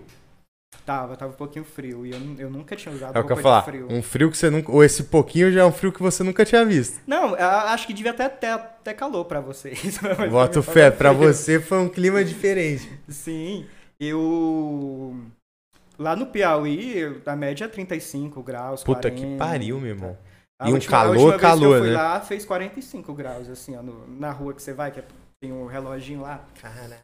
Tava, 0.85 1.17
tava 1.17 1.33
um 1.33 1.37
pouquinho 1.37 1.65
frio. 1.65 2.07
E 2.07 2.11
eu, 2.13 2.19
eu 2.39 2.51
nunca 2.51 2.75
tinha 2.75 2.95
usado 2.95 3.17
É 3.17 3.21
o 3.21 3.27
que 3.27 3.33
eu 3.33 3.37
falar. 3.37 3.63
frio. 3.63 3.87
Um 3.91 4.03
frio 4.03 4.31
que 4.31 4.37
você 4.39 4.49
nunca. 4.49 4.73
Ou 4.73 4.83
esse 4.83 5.05
pouquinho 5.05 5.53
já 5.53 5.61
é 5.61 5.65
um 5.65 5.73
frio 5.73 5.93
que 5.93 6.03
você 6.03 6.23
nunca 6.23 6.45
tinha 6.45 6.65
visto. 6.65 7.01
Não, 7.07 7.35
acho 7.35 7.87
que 7.87 7.93
devia 7.93 8.11
até 8.13 8.25
até, 8.25 8.51
até 8.53 8.95
calor 8.95 9.25
pra 9.27 9.41
vocês. 9.41 9.99
Mas 10.19 10.31
Boto 10.31 10.63
fé, 10.63 10.91
frio. 10.91 11.15
você 11.15 11.61
foi 11.61 11.79
um 11.79 11.89
clima 11.89 12.25
diferente. 12.25 12.89
Sim, 13.09 13.67
eu. 14.01 15.15
Lá 15.99 16.15
no 16.15 16.27
Piauí, 16.27 17.21
a 17.27 17.35
média 17.37 17.65
é 17.65 17.69
35 17.69 18.43
graus. 18.43 18.85
Puta 18.85 19.11
que 19.11 19.21
40. 19.21 19.37
pariu, 19.45 19.81
meu 19.81 19.91
irmão. 19.91 20.17
E 20.63 20.71
um 20.71 20.75
última- 20.75 20.91
calor, 20.91 21.17
última 21.17 21.31
vez 21.31 21.41
calor, 21.41 21.59
que 21.61 21.65
eu 21.75 21.79
fui 21.81 21.89
né? 21.91 21.95
lá 21.97 22.21
fez 22.21 22.45
45 22.45 23.15
graus, 23.15 23.49
assim, 23.49 23.77
ó, 23.77 23.83
no- 23.83 24.07
na 24.09 24.31
rua 24.33 24.55
que 24.55 24.63
você 24.63 24.73
vai, 24.73 24.91
que 24.91 25.01
é- 25.01 25.05
tem 25.41 25.53
um 25.53 25.67
reloginho 25.67 26.23
lá. 26.23 26.45
Cara. 26.61 26.99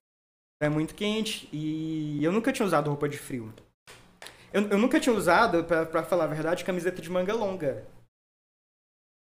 É 0.65 0.69
muito 0.71 0.95
quente 0.95 1.47
e 1.53 2.25
eu 2.25 2.33
nunca 2.33 2.51
tinha 2.53 2.65
usado 2.65 2.89
roupa 2.89 3.07
de 3.07 3.19
frio. 3.19 3.53
Eu, 4.53 4.63
eu 4.69 4.79
nunca 4.79 4.99
tinha 4.99 5.15
usado, 5.15 5.63
pra, 5.65 5.85
pra 5.85 6.03
falar 6.03 6.25
a 6.25 6.29
verdade, 6.29 6.65
camiseta 6.65 7.03
de 7.03 7.11
manga 7.11 7.35
longa. 7.35 7.87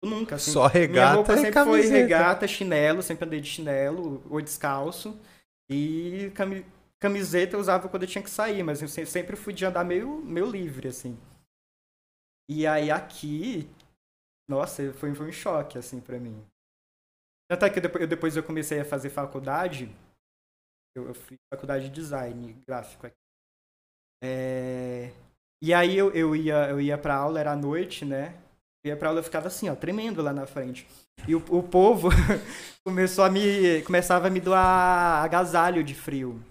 Eu 0.01 0.09
nunca, 0.09 0.35
assim. 0.35 0.51
Só 0.51 0.67
Minha 0.67 0.79
regata 0.79 1.15
roupa 1.15 1.33
e 1.33 1.37
sempre 1.37 1.51
camiseta. 1.51 1.87
foi 1.87 1.99
regata, 2.01 2.47
chinelo, 2.47 3.01
sempre 3.01 3.25
andei 3.25 3.41
de 3.41 3.49
chinelo 3.49 4.23
ou 4.29 4.39
descalço. 4.41 5.19
E 5.69 6.31
cami- 6.35 6.65
camiseta 7.01 7.55
eu 7.55 7.59
usava 7.59 7.89
quando 7.89 8.03
eu 8.03 8.09
tinha 8.09 8.23
que 8.23 8.29
sair, 8.29 8.63
mas 8.63 8.81
eu 8.81 8.87
se- 8.87 9.05
sempre 9.05 9.35
fui 9.35 9.51
de 9.53 9.65
andar 9.65 9.83
meio, 9.83 10.21
meio 10.23 10.49
livre, 10.49 10.87
assim. 10.87 11.17
E 12.49 12.65
aí 12.67 12.91
aqui, 12.91 13.67
nossa, 14.47 14.93
foi, 14.93 15.13
foi 15.13 15.27
um 15.29 15.33
choque, 15.33 15.77
assim, 15.77 15.99
pra 15.99 16.19
mim. 16.19 16.45
Tanto 17.49 17.65
é 17.65 17.69
que 17.69 17.79
eu, 17.79 18.07
depois 18.07 18.37
eu 18.37 18.43
comecei 18.43 18.79
a 18.79 18.85
fazer 18.85 19.09
faculdade, 19.09 19.89
eu, 20.95 21.07
eu 21.07 21.13
fiz 21.13 21.37
faculdade 21.53 21.89
de 21.89 21.95
design 21.95 22.57
gráfico 22.67 23.05
aqui. 23.07 23.17
É, 24.23 25.11
E 25.61 25.73
aí 25.73 25.97
eu, 25.97 26.11
eu, 26.13 26.35
ia, 26.35 26.69
eu 26.69 26.81
ia 26.81 26.97
pra 26.97 27.15
aula, 27.15 27.39
era 27.39 27.51
à 27.51 27.55
noite, 27.55 28.05
né? 28.05 28.35
ia 28.85 28.95
pra 28.95 29.09
aula, 29.09 29.19
eu 29.19 29.23
ficava 29.23 29.47
assim, 29.47 29.69
ó, 29.69 29.75
tremendo 29.75 30.21
lá 30.21 30.31
na 30.31 30.45
frente. 30.45 30.87
E 31.27 31.35
o, 31.35 31.39
o 31.49 31.63
povo 31.63 32.09
começou 32.85 33.23
a 33.25 33.29
me, 33.29 33.81
começava 33.83 34.27
a 34.27 34.29
me 34.29 34.39
doar 34.39 35.23
agasalho 35.23 35.83
de 35.83 35.95
frio. 35.95 36.41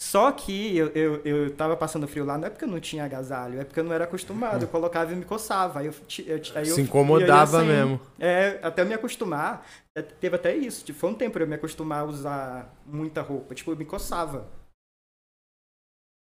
Só 0.00 0.30
que 0.30 0.76
eu, 0.76 0.86
eu, 0.88 1.16
eu 1.24 1.56
tava 1.56 1.76
passando 1.76 2.06
frio 2.06 2.24
lá, 2.24 2.38
não 2.38 2.46
é 2.46 2.50
porque 2.50 2.64
eu 2.64 2.68
não 2.68 2.78
tinha 2.78 3.04
agasalho, 3.04 3.60
é 3.60 3.64
porque 3.64 3.80
eu 3.80 3.84
não 3.84 3.92
era 3.92 4.04
acostumado. 4.04 4.62
Eu 4.62 4.68
colocava 4.68 5.12
e 5.12 5.16
me 5.16 5.24
coçava. 5.24 5.80
Aí 5.80 5.86
eu, 5.86 5.94
eu, 6.24 6.40
aí 6.54 6.66
Se 6.66 6.80
incomodava 6.80 7.58
sem- 7.58 7.66
mesmo. 7.66 8.00
É, 8.18 8.60
até 8.62 8.82
eu 8.82 8.86
me 8.86 8.94
acostumar. 8.94 9.66
é, 9.96 10.02
Teve 10.02 10.36
até 10.36 10.54
isso. 10.56 10.84
Tipo, 10.84 10.98
foi 11.00 11.10
um 11.10 11.14
tempo 11.14 11.32
pra 11.32 11.42
eu 11.42 11.48
me 11.48 11.56
acostumar 11.56 12.00
a 12.02 12.04
usar 12.04 12.74
muita 12.86 13.22
roupa. 13.22 13.54
Tipo, 13.56 13.72
eu 13.72 13.76
me 13.76 13.84
coçava. 13.84 14.46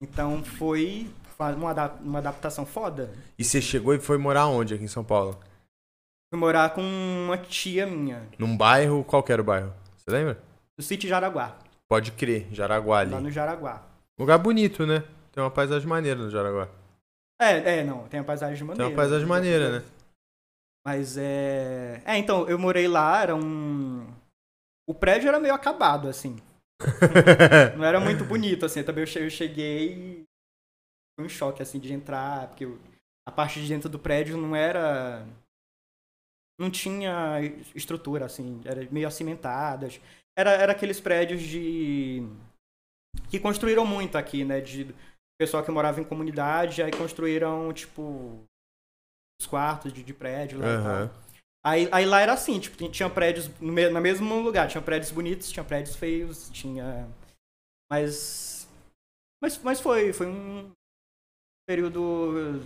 Então 0.01 0.43
foi 0.43 1.07
uma, 1.39 1.91
uma 2.01 2.19
adaptação 2.19 2.65
foda. 2.65 3.13
E 3.38 3.43
você 3.43 3.62
chegou 3.62 3.93
e 3.93 4.00
foi 4.00 4.17
morar 4.17 4.48
onde 4.48 4.74
aqui 4.74 4.84
em 4.84 4.88
São 4.88 5.03
Paulo? 5.03 5.39
Fui 6.31 6.39
morar 6.39 6.74
com 6.74 6.81
uma 6.81 7.38
tia 7.38 7.86
minha, 7.86 8.27
Num 8.38 8.57
bairro, 8.57 9.03
qual 9.03 9.24
que 9.24 9.31
era 9.31 9.41
o 9.41 9.46
bairro? 9.46 9.72
Você 9.98 10.12
lembra? 10.12 10.41
no 10.77 10.84
sítio 10.84 11.07
Jaraguá, 11.10 11.57
Pode 11.89 12.12
crer, 12.12 12.48
Jaraguá 12.53 13.00
ali. 13.00 13.12
lá 13.12 13.22
no 13.22 13.32
Jaraguá. 13.32 13.86
Lugar 14.20 14.38
bonito, 14.38 14.86
né? 14.86 15.03
Tem 15.32 15.41
uma 15.44 15.51
paisagem 15.51 15.88
maneira 15.88 16.20
no 16.22 16.29
Jaraguá. 16.29 16.67
É, 17.39 17.79
é, 17.79 17.84
não, 17.84 18.08
tem 18.08 18.20
a 18.20 18.24
paisagem 18.24 18.63
maneira. 18.63 18.84
Tem 18.84 18.91
uma 18.91 18.96
paisagem 18.96 19.27
maneira, 19.27 19.79
né? 19.79 19.86
Mas 20.86 21.17
é. 21.17 22.01
É, 22.06 22.17
então, 22.17 22.48
eu 22.50 22.58
morei 22.58 22.88
lá, 22.88 23.22
era 23.22 23.36
um. 23.36 24.06
O 24.89 24.94
prédio 24.94 25.27
era 25.27 25.39
meio 25.39 25.53
acabado, 25.53 26.08
assim. 26.08 26.38
Não 27.77 27.84
era 27.84 28.00
muito 28.00 28.24
bonito, 28.24 28.65
assim. 28.65 28.84
Também 28.84 29.03
eu 29.03 29.08
che- 29.08 29.20
eu 29.20 29.29
cheguei 29.29 29.94
e 29.94 30.24
foi 31.17 31.25
um 31.25 31.29
choque, 31.29 31.62
assim, 31.62 31.79
de 31.79 31.91
entrar, 31.94 32.48
porque 32.48 32.65
eu- 32.65 32.79
a 33.27 33.32
parte 33.32 33.62
de 33.62 33.67
dentro 33.67 33.89
do 33.89 34.00
prédio 34.00 34.38
não 34.38 34.56
era. 34.56 35.25
Não 36.60 36.72
tinha 36.72 37.39
estrutura, 37.75 38.25
assim, 38.25 38.62
era 38.65 38.88
meio 38.89 39.08
acimentadas. 39.08 40.00
Era, 40.38 40.51
era 40.51 40.72
aqueles 40.72 41.00
prédios 41.00 41.41
de. 41.41 42.22
que 43.29 43.39
construíram 43.39 43.86
muito 43.86 44.17
aqui, 44.17 44.46
né? 44.46 44.62
De 44.62 44.94
pessoal 45.39 45.63
que 45.63 45.72
morava 45.72 46.00
em 46.00 46.03
comunidade, 46.03 46.82
aí 46.84 46.91
construíram, 46.91 47.74
tipo. 47.74 48.44
os 49.41 49.48
quartos 49.48 49.91
de, 49.94 50.03
de 50.03 50.13
prédio 50.13 50.60
lá 50.60 50.65
e 50.67 50.84
tal. 50.84 50.94
Aí, 51.65 51.89
aí 51.91 52.06
lá 52.06 52.22
era 52.22 52.34
assim, 52.34 52.60
tipo, 52.60 52.77
tinha- 52.77 52.89
tinha 52.91 53.10
prédios 53.10 53.50
no, 53.60 53.74
me- 53.74 53.89
no 53.89 54.00
mesmo 54.00 54.39
lugar, 54.39 54.70
tinha 54.70 54.82
prédios 54.82 55.12
bonitos, 55.12 55.51
tinha 55.51 55.65
prédios 55.65 55.96
feios, 55.96 56.50
tinha. 56.51 57.10
Mas. 57.91 58.67
Mas, 59.41 59.58
mas 59.60 59.79
foi, 59.82 60.13
foi 60.13 60.27
um 60.27 60.72
período. 61.67 62.62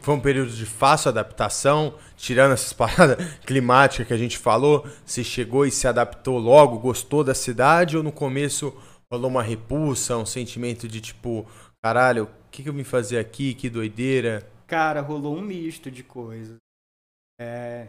Foi 0.00 0.14
um 0.14 0.20
período 0.20 0.50
de 0.52 0.64
fácil 0.64 1.08
adaptação, 1.08 1.98
tirando 2.16 2.52
essas 2.52 2.72
paradas 2.74 3.18
climáticas 3.40 4.06
que 4.06 4.14
a 4.14 4.18
gente 4.18 4.38
falou. 4.38 4.86
Você 5.04 5.24
chegou 5.24 5.66
e 5.66 5.70
se 5.70 5.88
adaptou 5.88 6.38
logo, 6.38 6.78
gostou 6.78 7.24
da 7.24 7.34
cidade 7.34 7.96
ou 7.96 8.02
no 8.02 8.12
começo 8.12 8.72
rolou 9.12 9.30
uma 9.30 9.42
repulsa, 9.42 10.16
um 10.16 10.26
sentimento 10.26 10.88
de 10.88 11.00
tipo, 11.00 11.46
caralho, 11.82 12.24
o 12.24 12.50
que, 12.50 12.62
que 12.62 12.68
eu 12.68 12.72
vim 12.72 12.84
fazer 12.84 13.18
aqui? 13.18 13.54
Que 13.54 13.70
doideira. 13.70 14.44
Cara, 14.66 15.00
rolou 15.00 15.36
um 15.36 15.40
misto 15.40 15.90
de 15.90 16.02
coisas. 16.02 16.56
É. 17.40 17.88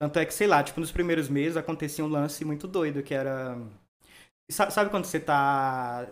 Tanto 0.00 0.18
é 0.18 0.26
que, 0.26 0.34
sei 0.34 0.46
lá, 0.46 0.62
tipo, 0.62 0.80
nos 0.80 0.92
primeiros 0.92 1.28
meses 1.28 1.56
acontecia 1.56 2.04
um 2.04 2.08
lance 2.08 2.44
muito 2.44 2.66
doido, 2.66 3.02
que 3.02 3.14
era. 3.14 3.56
Sa- 4.50 4.70
Sabe 4.70 4.90
quando 4.90 5.04
você 5.04 5.20
tá 5.20 6.06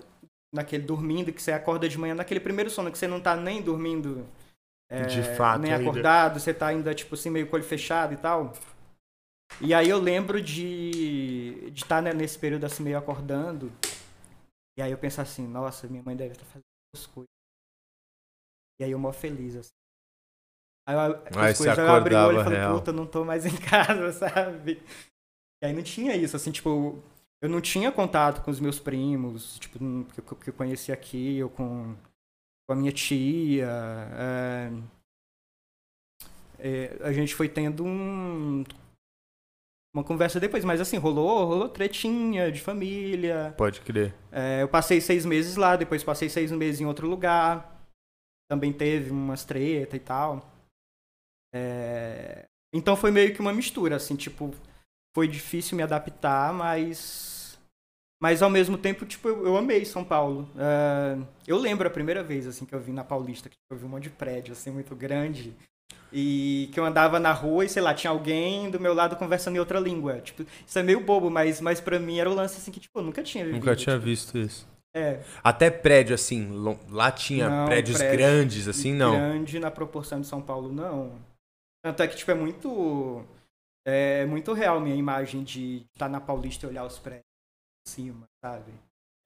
naquele 0.54 0.82
dormindo, 0.84 1.32
que 1.32 1.42
você 1.42 1.52
acorda 1.52 1.88
de 1.88 1.98
manhã, 1.98 2.14
naquele 2.14 2.40
primeiro 2.40 2.70
sono, 2.70 2.90
que 2.90 2.98
você 2.98 3.06
não 3.06 3.20
tá 3.20 3.36
nem 3.36 3.60
dormindo. 3.60 4.26
É, 4.90 5.02
De 5.06 5.22
fato, 5.22 5.60
Nem 5.62 5.72
ainda. 5.72 5.82
acordado, 5.90 6.40
você 6.40 6.52
tá 6.54 6.68
ainda, 6.68 6.94
tipo 6.94 7.14
assim, 7.14 7.30
meio 7.30 7.46
com 7.46 7.52
o 7.52 7.56
olho 7.56 7.64
fechado 7.68 8.14
e 8.14 8.16
tal. 8.16 8.52
E 9.60 9.74
aí 9.74 9.88
eu 9.88 9.98
lembro 9.98 10.40
de 10.42 11.70
de 11.70 11.82
estar 11.82 12.02
nesse 12.02 12.38
período 12.38 12.64
assim, 12.64 12.82
meio 12.82 12.98
acordando. 12.98 13.72
E 14.78 14.82
aí 14.82 14.90
eu 14.92 14.98
penso 14.98 15.20
assim, 15.20 15.46
nossa, 15.46 15.88
minha 15.88 16.02
mãe 16.02 16.16
deve 16.16 16.32
estar 16.32 16.44
fazendo 16.46 16.64
as 16.94 17.06
coisas. 17.06 17.28
E 18.80 18.84
aí 18.84 18.90
eu 18.92 18.98
mó 18.98 19.12
feliz, 19.12 19.56
assim. 19.56 19.70
Aí, 20.86 20.94
eu, 20.96 21.16
Aí 21.36 21.50
as 21.50 21.56
você 21.56 21.58
coisas, 21.58 21.78
eu 21.78 21.90
abri 21.90 22.14
o 22.14 22.26
olho 22.26 22.40
e 22.40 22.44
falei, 22.44 22.58
real. 22.58 22.78
puta, 22.80 22.92
não 22.92 23.06
tô 23.06 23.24
mais 23.24 23.44
em 23.46 23.56
casa, 23.56 24.12
sabe? 24.12 24.82
E 25.62 25.66
aí 25.66 25.72
não 25.72 25.82
tinha 25.82 26.14
isso, 26.16 26.36
assim, 26.36 26.52
tipo, 26.52 27.02
eu 27.42 27.48
não 27.48 27.60
tinha 27.60 27.90
contato 27.92 28.42
com 28.44 28.50
os 28.50 28.60
meus 28.60 28.78
primos, 28.80 29.58
tipo, 29.58 29.82
hum, 29.82 30.04
que 30.04 30.20
eu, 30.20 30.24
que 30.36 30.50
eu 30.50 30.54
conheci 30.54 30.92
aqui, 30.92 31.42
ou 31.42 31.50
com, 31.50 31.96
com 32.68 32.74
a 32.74 32.76
minha 32.76 32.92
tia. 32.92 33.66
é. 34.12 34.70
É, 36.60 36.98
a 37.02 37.12
gente 37.12 37.34
foi 37.34 37.48
tendo 37.48 37.84
um, 37.84 38.64
uma 39.94 40.02
conversa 40.04 40.40
depois, 40.40 40.64
mas 40.64 40.80
assim, 40.80 40.96
rolou, 40.96 41.46
rolou 41.46 41.68
tretinha 41.68 42.50
de 42.50 42.60
família. 42.60 43.54
Pode 43.56 43.80
crer. 43.80 44.14
É, 44.30 44.62
eu 44.62 44.68
passei 44.68 45.00
seis 45.00 45.24
meses 45.24 45.56
lá, 45.56 45.76
depois 45.76 46.02
passei 46.04 46.28
seis 46.28 46.50
meses 46.50 46.80
em 46.80 46.86
outro 46.86 47.08
lugar. 47.08 47.80
Também 48.50 48.72
teve 48.72 49.10
umas 49.10 49.44
treta 49.44 49.96
e 49.96 50.00
tal. 50.00 50.44
É, 51.54 52.44
Então 52.74 52.96
foi 52.96 53.10
meio 53.10 53.32
que 53.32 53.40
uma 53.40 53.52
mistura, 53.52 53.96
assim, 53.96 54.16
tipo, 54.16 54.50
foi 55.14 55.28
difícil 55.28 55.76
me 55.76 55.82
adaptar, 55.82 56.52
mas. 56.52 57.37
Mas 58.20 58.42
ao 58.42 58.50
mesmo 58.50 58.76
tempo, 58.76 59.06
tipo, 59.06 59.28
eu, 59.28 59.46
eu 59.46 59.56
amei 59.56 59.84
São 59.84 60.02
Paulo. 60.02 60.48
É, 60.56 61.16
Eu 61.46 61.56
lembro 61.56 61.86
a 61.86 61.90
primeira 61.90 62.22
vez, 62.22 62.46
assim, 62.46 62.64
que 62.64 62.74
eu 62.74 62.80
vim 62.80 62.92
na 62.92 63.04
Paulista, 63.04 63.48
que 63.48 63.56
eu 63.70 63.76
vi 63.76 63.84
um 63.84 63.88
monte 63.88 64.04
de 64.04 64.10
prédio, 64.10 64.52
assim, 64.52 64.70
muito 64.70 64.94
grande. 64.96 65.54
E 66.12 66.68
que 66.72 66.80
eu 66.80 66.84
andava 66.84 67.20
na 67.20 67.32
rua 67.32 67.64
e, 67.64 67.68
sei 67.68 67.82
lá, 67.82 67.94
tinha 67.94 68.10
alguém 68.10 68.70
do 68.70 68.80
meu 68.80 68.92
lado 68.94 69.14
conversando 69.14 69.56
em 69.56 69.60
outra 69.60 69.78
língua. 69.78 70.20
Tipo, 70.20 70.44
isso 70.66 70.78
é 70.78 70.82
meio 70.82 71.00
bobo, 71.00 71.30
mas, 71.30 71.60
mas 71.60 71.80
pra 71.80 71.98
mim 71.98 72.18
era 72.18 72.28
o 72.28 72.34
lance, 72.34 72.56
assim, 72.56 72.72
que, 72.72 72.80
tipo, 72.80 72.98
eu 72.98 73.04
nunca 73.04 73.22
tinha 73.22 73.44
vivido. 73.44 73.60
Nunca 73.60 73.76
tinha 73.76 73.94
tipo, 73.94 74.06
visto 74.06 74.36
isso. 74.36 74.66
É, 74.96 75.20
Até 75.44 75.70
prédio, 75.70 76.14
assim, 76.14 76.48
lá 76.90 77.12
tinha 77.12 77.48
Não, 77.48 77.66
prédios 77.66 77.98
prédio 77.98 78.16
grandes, 78.18 78.66
assim, 78.66 78.92
não. 78.94 79.12
grande 79.12 79.60
na 79.60 79.70
proporção 79.70 80.20
de 80.20 80.26
São 80.26 80.40
Paulo, 80.40 80.72
não. 80.72 81.12
Tanto 81.84 82.02
é 82.02 82.08
que, 82.08 82.16
tipo, 82.16 82.30
é 82.30 82.34
muito. 82.34 83.22
É 83.86 84.26
muito 84.26 84.52
real 84.52 84.80
minha 84.80 84.96
imagem 84.96 85.44
de 85.44 85.86
estar 85.94 86.08
na 86.08 86.20
Paulista 86.20 86.66
e 86.66 86.68
olhar 86.68 86.84
os 86.84 86.98
prédios 86.98 87.27
cima, 87.88 88.28
sabe? 88.40 88.72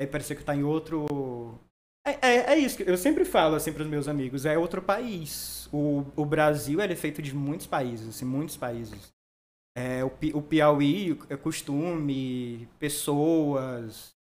Aí 0.01 0.07
parecia 0.07 0.37
que 0.37 0.45
tá 0.45 0.55
em 0.55 0.63
outro. 0.63 1.59
É, 2.07 2.13
é, 2.29 2.37
é 2.55 2.59
isso 2.59 2.77
que 2.77 2.89
eu 2.89 2.97
sempre 2.97 3.25
falo 3.25 3.55
assim 3.55 3.73
pros 3.73 3.87
meus 3.87 4.09
amigos, 4.09 4.45
é 4.47 4.57
outro 4.59 4.83
país. 4.83 5.69
O, 5.73 6.05
o 6.17 6.25
Brasil 6.25 6.81
é 6.81 6.97
feito 6.97 7.23
de 7.23 7.35
muitos 7.35 7.67
países, 7.67 8.09
assim, 8.09 8.25
muitos 8.25 8.57
países. 8.57 9.13
É, 9.77 10.05
o, 10.05 10.11
o 10.35 10.43
Piauí 10.43 11.19
é 11.31 11.37
costume, 11.37 12.69
pessoas, 12.79 14.15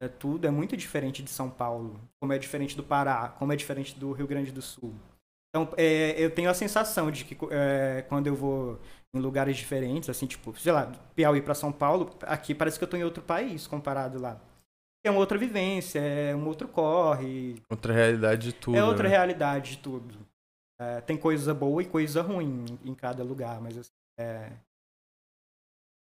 é 0.00 0.08
tudo 0.08 0.46
é 0.46 0.50
muito 0.50 0.76
diferente 0.76 1.22
de 1.22 1.30
São 1.30 1.48
Paulo, 1.48 2.00
como 2.20 2.32
é 2.32 2.38
diferente 2.38 2.76
do 2.76 2.82
Pará, 2.82 3.28
como 3.28 3.52
é 3.52 3.56
diferente 3.56 3.98
do 3.98 4.12
Rio 4.12 4.26
Grande 4.26 4.52
do 4.52 4.60
Sul. 4.60 4.92
Então, 5.48 5.72
é, 5.76 6.20
eu 6.20 6.30
tenho 6.30 6.50
a 6.50 6.54
sensação 6.54 7.10
de 7.10 7.24
que 7.24 7.36
é, 7.50 8.02
quando 8.08 8.26
eu 8.26 8.34
vou 8.34 8.80
em 9.14 9.20
lugares 9.20 9.56
diferentes, 9.56 10.10
assim, 10.10 10.26
tipo, 10.26 10.54
sei 10.58 10.72
lá, 10.72 10.90
Piauí 11.14 11.40
para 11.40 11.54
São 11.54 11.70
Paulo, 11.72 12.16
aqui 12.22 12.54
parece 12.54 12.76
que 12.78 12.84
eu 12.84 12.88
tô 12.88 12.96
em 12.96 13.04
outro 13.04 13.22
país 13.22 13.66
comparado 13.66 14.20
lá. 14.20 14.40
É 15.06 15.10
uma 15.10 15.20
outra 15.20 15.38
vivência, 15.38 16.00
é 16.00 16.34
um 16.34 16.46
outro 16.48 16.66
corre, 16.66 17.62
Outra 17.70 17.92
realidade 17.92 18.48
de 18.48 18.52
tudo. 18.54 18.76
é 18.76 18.82
outra 18.84 19.04
né? 19.04 19.10
realidade 19.10 19.72
de 19.72 19.78
tudo. 19.78 20.14
É, 20.80 21.00
tem 21.02 21.16
coisa 21.16 21.54
boa 21.54 21.82
e 21.82 21.86
coisa 21.86 22.20
ruim 22.22 22.64
em, 22.84 22.94
cada 22.94 23.22
lugar, 23.22 23.60
mas 23.60 23.78
assim, 23.78 23.90
é, 24.18 24.50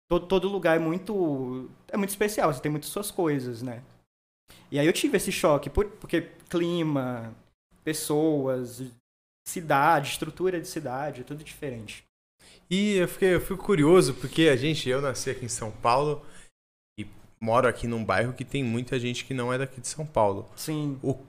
todo, 0.07 0.27
todo 0.27 0.47
lugar 0.47 0.75
é 0.75 0.79
muito 0.79 1.69
é 1.87 1.97
muito 1.97 2.09
especial, 2.09 2.53
você 2.53 2.61
tem 2.61 2.71
muitas 2.71 2.89
suas 2.89 3.09
coisas, 3.09 3.63
né? 3.63 3.81
E 4.69 4.77
aí 4.77 4.85
eu 4.85 4.93
tive 4.93 5.17
esse 5.17 5.31
choque, 5.31 5.69
por- 5.69 5.89
porque 5.91 6.21
clima, 6.49 7.33
pessoas, 7.83 8.83
cidade, 9.47 10.09
estrutura 10.09 10.59
de 10.61 10.67
cidade, 10.67 11.21
é 11.21 11.23
tudo 11.23 11.43
diferente. 11.43 12.03
E 12.71 12.95
eu 12.95 13.07
fiquei, 13.09 13.35
eu 13.35 13.41
fico 13.41 13.61
curioso, 13.61 14.13
porque 14.13 14.43
a 14.43 14.55
gente, 14.55 14.87
eu 14.87 15.01
nasci 15.01 15.29
aqui 15.29 15.43
em 15.43 15.49
São 15.49 15.69
Paulo 15.69 16.25
e 16.97 17.05
moro 17.41 17.67
aqui 17.67 17.85
num 17.85 18.03
bairro 18.03 18.31
que 18.31 18.45
tem 18.45 18.63
muita 18.63 18.97
gente 18.97 19.25
que 19.25 19.33
não 19.33 19.51
é 19.51 19.57
daqui 19.57 19.81
de 19.81 19.89
São 19.89 20.05
Paulo. 20.05 20.49
Sim. 20.55 20.97
O, 21.03 21.19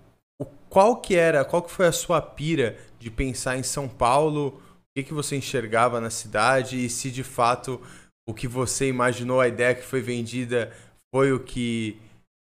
o, 0.40 0.44
qual 0.70 1.00
que 1.00 1.16
era, 1.16 1.44
qual 1.44 1.60
que 1.60 1.72
foi 1.72 1.88
a 1.88 1.92
sua 1.92 2.22
pira 2.22 2.78
de 3.00 3.10
pensar 3.10 3.56
em 3.56 3.64
São 3.64 3.88
Paulo? 3.88 4.62
O 4.68 4.82
que, 4.96 5.02
que 5.02 5.12
você 5.12 5.34
enxergava 5.34 6.00
na 6.00 6.10
cidade 6.10 6.84
e 6.84 6.88
se 6.88 7.10
de 7.10 7.24
fato 7.24 7.80
o 8.24 8.32
que 8.32 8.46
você 8.46 8.88
imaginou, 8.88 9.40
a 9.40 9.48
ideia 9.48 9.74
que 9.74 9.82
foi 9.82 10.00
vendida 10.00 10.72
foi 11.12 11.32
o 11.32 11.40
que 11.40 12.00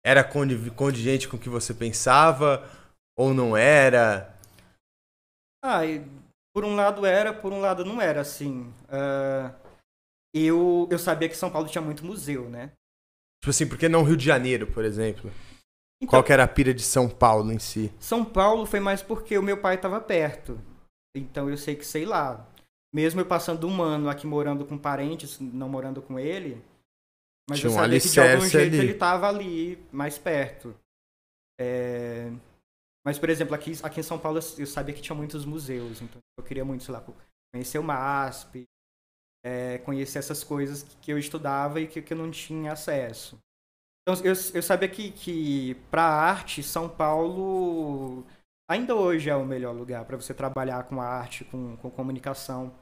era 0.05 0.23
condi- 0.23 0.71
condigente 0.71 1.27
com 1.27 1.35
o 1.35 1.39
que 1.39 1.49
você 1.49 1.73
pensava 1.73 2.65
ou 3.17 3.33
não 3.33 3.57
era? 3.57 4.33
Ah, 5.61 5.85
e 5.85 6.01
por 6.55 6.63
um 6.63 6.73
lado 6.73 7.05
era, 7.05 7.33
por 7.33 7.51
um 7.51 7.59
lado 7.59 7.83
não 7.83 8.01
era, 8.01 8.21
assim. 8.21 8.73
Ah, 8.87 9.53
eu, 10.33 10.87
eu 10.89 10.97
sabia 10.97 11.27
que 11.27 11.35
São 11.35 11.51
Paulo 11.51 11.67
tinha 11.67 11.81
muito 11.81 12.05
museu, 12.05 12.49
né? 12.49 12.71
Tipo 13.43 13.49
assim, 13.49 13.67
por 13.67 13.77
que 13.77 13.89
não 13.89 14.03
Rio 14.03 14.15
de 14.15 14.23
Janeiro, 14.25 14.65
por 14.65 14.85
exemplo? 14.85 15.29
Então, 16.01 16.09
Qual 16.09 16.23
que 16.23 16.31
era 16.31 16.45
a 16.45 16.47
pira 16.47 16.73
de 16.73 16.81
São 16.81 17.09
Paulo 17.09 17.51
em 17.51 17.59
si? 17.59 17.93
São 17.99 18.23
Paulo 18.23 18.65
foi 18.65 18.79
mais 18.79 19.01
porque 19.01 19.37
o 19.37 19.43
meu 19.43 19.57
pai 19.57 19.75
estava 19.75 19.99
perto. 19.99 20.57
Então 21.15 21.49
eu 21.49 21.57
sei 21.57 21.75
que, 21.75 21.85
sei 21.85 22.05
lá, 22.05 22.47
mesmo 22.93 23.19
eu 23.19 23.25
passando 23.25 23.67
um 23.67 23.81
ano 23.81 24.09
aqui 24.09 24.25
morando 24.25 24.65
com 24.65 24.77
parentes, 24.77 25.39
não 25.39 25.67
morando 25.67 26.01
com 26.01 26.17
ele, 26.17 26.61
mas 27.49 27.59
Tinha 27.59 27.69
eu 27.69 27.73
um 27.73 27.79
sabia 27.79 27.99
que 27.99 28.09
de 28.09 28.19
algum 28.19 28.45
jeito 28.45 28.75
ali. 28.75 28.77
ele 28.77 28.93
tava 28.93 29.27
ali, 29.27 29.77
mais 29.91 30.17
perto. 30.17 30.75
É, 31.59 32.31
Mas, 33.05 33.19
por 33.19 33.29
exemplo, 33.29 33.53
aqui, 33.53 33.73
aqui 33.83 33.99
em 33.99 34.03
São 34.03 34.17
Paulo 34.17 34.39
eu 34.57 34.65
sabia 34.65 34.93
que 34.93 35.01
tinha 35.01 35.15
muitos 35.15 35.45
museus, 35.45 36.01
então 36.01 36.19
eu 36.37 36.43
queria 36.43 36.65
muito, 36.65 36.83
sei 36.83 36.93
lá, 36.93 37.05
conhecer 37.53 37.77
o 37.77 37.83
MASP, 37.83 38.65
é, 39.45 39.77
conhecer 39.79 40.17
essas 40.17 40.43
coisas 40.43 40.81
que 41.01 41.11
eu 41.11 41.19
estudava 41.19 41.79
e 41.79 41.87
que, 41.87 42.01
que 42.01 42.13
eu 42.13 42.17
não 42.17 42.31
tinha 42.31 42.71
acesso. 42.71 43.37
Então, 44.01 44.19
eu, 44.25 44.33
eu 44.53 44.61
sabia 44.61 44.89
que, 44.89 45.11
que 45.11 45.75
para 45.91 46.03
arte, 46.03 46.63
São 46.63 46.89
Paulo 46.89 48.25
ainda 48.67 48.95
hoje 48.95 49.29
é 49.29 49.35
o 49.35 49.45
melhor 49.45 49.75
lugar 49.75 50.03
para 50.05 50.17
você 50.17 50.33
trabalhar 50.33 50.83
com 50.85 50.99
arte, 50.99 51.45
com, 51.45 51.77
com 51.77 51.91
comunicação. 51.91 52.73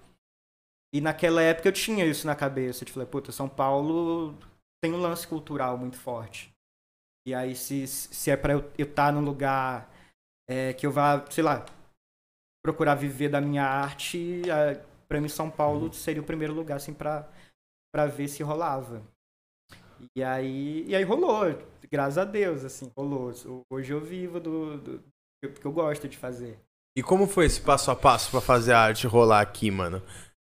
E 0.94 1.02
naquela 1.02 1.42
época 1.42 1.68
eu 1.68 1.74
tinha 1.74 2.06
isso 2.06 2.28
na 2.28 2.36
cabeça. 2.36 2.84
Eu 2.84 2.90
falei, 2.90 3.08
puta, 3.08 3.32
São 3.32 3.50
Paulo 3.50 4.38
tem 4.82 4.94
um 4.94 5.02
lance 5.02 5.28
cultural 5.28 5.78
muito 5.78 5.98
forte. 5.98 6.54
E 7.26 7.34
aí, 7.34 7.56
se, 7.56 7.88
se 7.88 8.32
é 8.32 8.38
pra 8.38 8.54
eu 8.54 8.72
estar 8.78 9.12
num 9.12 9.22
lugar 9.22 9.90
é, 10.50 10.74
que 10.74 10.86
eu 10.86 10.92
vá, 10.92 11.26
sei 11.30 11.44
lá, 11.44 11.66
procurar 12.64 12.96
viver 12.96 13.30
da 13.30 13.42
minha 13.42 13.66
arte, 13.66 14.42
pra 15.08 15.20
mim 15.20 15.28
São 15.28 15.50
Paulo 15.50 15.94
seria 15.94 16.22
o 16.22 16.26
primeiro 16.26 16.54
lugar, 16.54 16.78
assim, 16.78 16.94
pra, 16.94 17.28
pra 17.94 18.06
ver 18.06 18.28
se 18.28 18.42
rolava. 18.44 19.02
E 20.16 20.24
aí, 20.24 20.86
e 20.88 20.96
aí 20.96 21.04
rolou, 21.04 21.58
graças 21.92 22.18
a 22.18 22.26
Deus, 22.26 22.64
assim, 22.64 22.92
rolou. 22.96 23.32
Hoje 23.72 23.94
eu 23.94 24.02
vivo 24.02 24.40
do, 24.40 24.78
do, 24.78 25.04
que 25.42 25.66
eu 25.66 25.72
gosto 25.72 26.08
de 26.08 26.18
fazer. 26.18 26.60
E 26.98 27.02
como 27.02 27.28
foi 27.28 27.46
esse 27.46 27.60
passo 27.60 27.90
a 27.90 27.96
passo 27.96 28.30
pra 28.32 28.42
fazer 28.42 28.74
a 28.74 28.80
arte 28.80 29.08
rolar 29.08 29.42
aqui, 29.42 29.72
mano? 29.72 30.02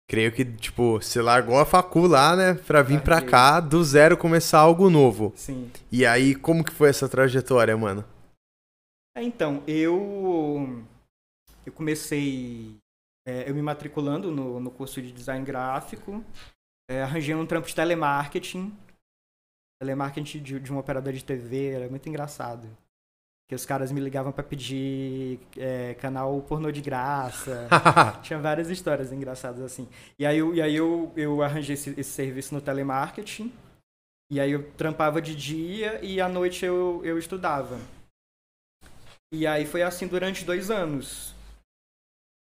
Creio 0.09 0.31
que, 0.31 0.45
tipo, 0.45 1.03
você 1.03 1.21
largou 1.21 1.59
a 1.59 1.67
facu 1.67 2.07
lá, 2.07 2.37
né? 2.37 2.55
Pra 2.55 2.81
vir 2.81 3.01
pra 3.01 3.21
cá, 3.21 3.59
do 3.59 3.83
zero, 3.83 4.17
começar 4.17 4.61
algo 4.61 4.89
novo. 4.89 5.33
Sim. 5.35 5.69
E 5.91 6.07
aí, 6.07 6.37
como 6.37 6.63
que 6.63 6.73
foi 6.73 6.91
essa 6.91 7.09
trajetória, 7.09 7.77
mano? 7.77 8.05
É, 9.17 9.23
então, 9.23 9.63
eu 9.67 10.85
eu 11.65 11.73
comecei 11.73 12.77
é, 13.27 13.49
eu 13.49 13.55
me 13.55 13.63
matriculando 13.63 14.31
no, 14.31 14.61
no 14.61 14.71
curso 14.71 15.01
de 15.01 15.11
design 15.11 15.43
gráfico, 15.43 16.23
é, 16.89 17.03
arranjei 17.03 17.35
um 17.35 17.47
trampo 17.47 17.67
de 17.67 17.75
telemarketing, 17.75 18.77
telemarketing 19.81 20.43
de, 20.43 20.61
de 20.61 20.73
um 20.73 20.79
operador 20.79 21.15
de 21.15 21.25
TV, 21.25 21.71
era 21.71 21.89
muito 21.89 22.07
engraçado. 22.09 22.69
Que 23.49 23.55
os 23.55 23.65
caras 23.65 23.91
me 23.91 24.01
ligavam 24.01 24.33
pra 24.33 24.43
pedir 24.45 25.41
é, 25.57 25.95
canal 25.95 26.43
pornô 26.43 26.71
de 26.71 26.83
graça. 26.83 27.69
Tinha 28.23 28.41
várias 28.41 28.69
histórias 28.71 29.13
engraçadas 29.13 29.63
assim. 29.63 29.89
E 30.19 30.27
aí 30.27 30.39
eu, 30.39 30.53
e 30.53 30.61
aí 30.61 30.75
eu, 30.75 31.13
eu 31.17 31.43
arranjei 31.43 31.75
esse, 31.75 31.91
esse 31.91 32.11
serviço 32.11 32.53
no 32.53 32.61
telemarketing. 32.61 33.53
E 34.31 34.41
aí 34.41 34.51
eu 34.51 34.69
trampava 34.73 35.23
de 35.23 35.35
dia 35.37 36.05
e 36.05 36.21
à 36.21 36.29
noite 36.29 36.65
eu, 36.65 37.01
eu 37.05 37.17
estudava. 37.17 37.79
E 39.33 39.47
aí 39.47 39.67
foi 39.67 39.83
assim 39.83 40.07
durante 40.07 40.45
dois 40.45 40.71
anos. 40.71 41.35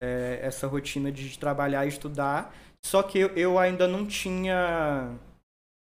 É, 0.03 0.41
essa 0.43 0.67
rotina 0.67 1.13
de 1.13 1.39
trabalhar 1.39 1.85
e 1.85 1.89
estudar. 1.89 2.55
Só 2.85 3.03
que 3.03 3.19
eu, 3.19 3.29
eu 3.37 3.59
ainda 3.59 3.87
não 3.87 4.07
tinha. 4.07 5.15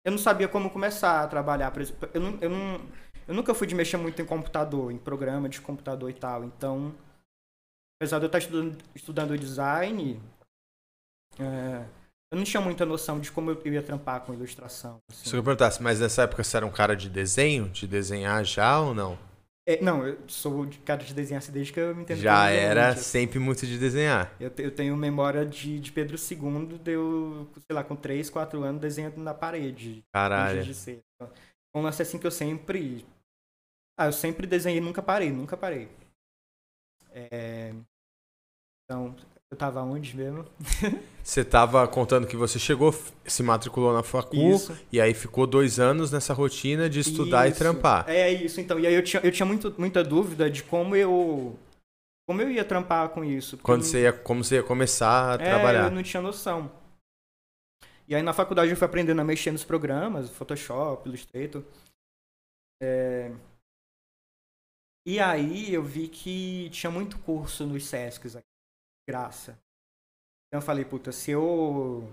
Eu 0.04 0.12
não 0.12 0.18
sabia 0.18 0.48
como 0.48 0.70
começar 0.70 1.24
a 1.24 1.28
trabalhar. 1.28 1.72
Por 1.72 1.82
exemplo, 1.82 2.10
eu, 2.14 2.22
não, 2.22 2.38
eu, 2.42 2.50
não, 2.50 2.82
eu 3.28 3.34
nunca 3.34 3.54
fui 3.54 3.68
de 3.68 3.76
mexer 3.76 3.98
muito 3.98 4.22
em 4.22 4.26
computador, 4.26 4.92
em 4.92 4.98
programa 4.98 5.48
de 5.48 5.62
computador 5.62 6.10
e 6.10 6.14
tal. 6.14 6.44
Então, 6.44 6.96
apesar 8.00 8.18
de 8.18 8.26
eu 8.26 8.28
estar 8.28 8.40
estudando, 8.40 8.78
estudando 8.96 9.38
design, 9.38 10.20
é, 11.38 11.86
eu 12.32 12.38
não 12.38 12.44
tinha 12.44 12.62
muita 12.62 12.86
noção 12.86 13.20
de 13.20 13.32
como 13.32 13.52
eu, 13.52 13.74
ia 13.74 13.84
trampar 13.84 14.22
com 14.22 14.34
ilustração. 14.34 15.00
assim. 15.10 15.30
Se 15.30 15.36
eu 15.36 15.44
perguntasse, 15.44 15.82
mas 15.82 16.00
nessa 16.00 16.24
época 16.24 16.44
você 16.44 16.58
era 16.58 16.66
um 16.66 16.72
cara 16.72 16.96
de 16.96 17.10
desenho? 17.10 17.70
De 17.70 17.88
desenhar 17.88 18.44
já 18.44 18.80
ou 18.80 18.94
não? 18.94 19.29
É, 19.70 19.80
não, 19.84 20.04
eu 20.04 20.18
sou 20.28 20.66
de 20.66 20.80
cara 20.80 21.04
de 21.04 21.14
desenhar 21.14 21.38
assim 21.38 21.52
desde 21.52 21.72
que 21.72 21.80
eu 21.80 21.96
me 21.96 22.02
entendo. 22.02 22.18
Já 22.18 22.50
era 22.50 22.90
assim. 22.90 23.04
sempre 23.04 23.38
muito 23.38 23.68
de 23.68 23.78
desenhar. 23.78 24.34
Eu, 24.40 24.52
eu 24.58 24.74
tenho 24.74 24.98
memória 24.98 25.46
de, 25.46 25.80
de 25.80 25.92
Pedro 25.92 26.18
II, 26.18 26.80
deu, 26.80 27.48
sei 27.68 27.76
lá, 27.76 27.84
com 27.84 27.96
3, 27.96 28.32
4 28.32 28.64
anos 28.64 28.82
desenhando 28.82 29.18
na 29.18 29.32
parede. 29.32 30.04
Caralho. 30.12 30.64
de 30.64 30.74
ser. 30.74 31.02
Um 31.76 31.82
lance 31.84 32.02
assim 32.02 32.18
que 32.18 32.26
eu 32.26 32.32
sempre. 32.32 33.06
Ah, 33.96 34.08
eu 34.08 34.12
sempre 34.12 34.48
desenhei, 34.48 34.82
nunca 34.82 35.04
parei, 35.04 35.32
nunca 35.32 35.56
parei. 35.56 35.88
É, 37.12 37.72
Então, 38.86 39.16
eu 39.52 39.58
tava 39.58 39.82
onde 39.82 40.16
mesmo? 40.16 40.46
Você 41.24 41.44
tava 41.44 41.88
contando 41.88 42.28
que 42.28 42.36
você 42.38 42.58
chegou, 42.60 42.94
se 43.26 43.42
matriculou 43.44 43.94
na 43.94 44.04
facu, 44.04 44.36
Isso. 44.36 44.78
e 44.92 45.00
aí 45.02 45.14
ficou 45.14 45.46
dois 45.48 45.80
anos 45.80 46.12
nessa 46.12 46.34
rotina 46.34 46.90
de 46.90 47.00
estudar 47.00 47.48
e 47.48 47.52
Isso. 47.52 47.60
trampar. 47.60 48.08
É 48.10 48.32
isso, 48.32 48.60
então. 48.62 48.80
E 48.80 48.86
aí 48.88 48.94
eu 48.94 49.04
tinha, 49.04 49.22
eu 49.24 49.32
tinha 49.32 49.46
muito, 49.46 49.74
muita 49.78 50.04
dúvida 50.04 50.50
de 50.50 50.64
como 50.64 50.96
eu. 50.96 51.58
Como 52.28 52.42
eu 52.44 52.52
ia 52.52 52.64
trampar 52.64 53.10
com 53.10 53.24
isso. 53.26 53.58
Quando 53.58 53.84
você 53.84 54.04
ia, 54.04 54.14
como 54.14 54.44
você 54.44 54.56
ia 54.56 54.64
começar 54.64 55.32
a 55.32 55.34
É, 55.44 55.50
trabalhar. 55.50 55.86
eu 55.86 55.92
não 55.92 56.04
tinha 56.04 56.22
noção. 56.22 56.72
E 58.08 58.14
aí 58.16 58.22
na 58.22 58.34
faculdade 58.34 58.70
eu 58.72 58.78
fui 58.78 58.86
aprendendo 58.86 59.20
a 59.22 59.24
mexer 59.24 59.52
nos 59.52 59.64
programas, 59.64 60.30
Photoshop, 60.30 61.08
Illustrator. 61.10 61.64
É, 62.82 63.32
E 65.08 65.20
aí 65.20 65.74
eu 65.74 65.84
vi 65.84 66.08
que 66.08 66.70
tinha 66.70 66.92
muito 66.92 67.18
curso 67.20 67.66
nos 67.66 67.86
Sescs 67.88 68.36
aqui, 68.36 68.46
graça. 69.10 69.52
Então 70.48 70.60
eu 70.60 70.66
falei, 70.66 70.84
puta, 70.86 71.12
se 71.12 71.32
eu, 71.32 72.04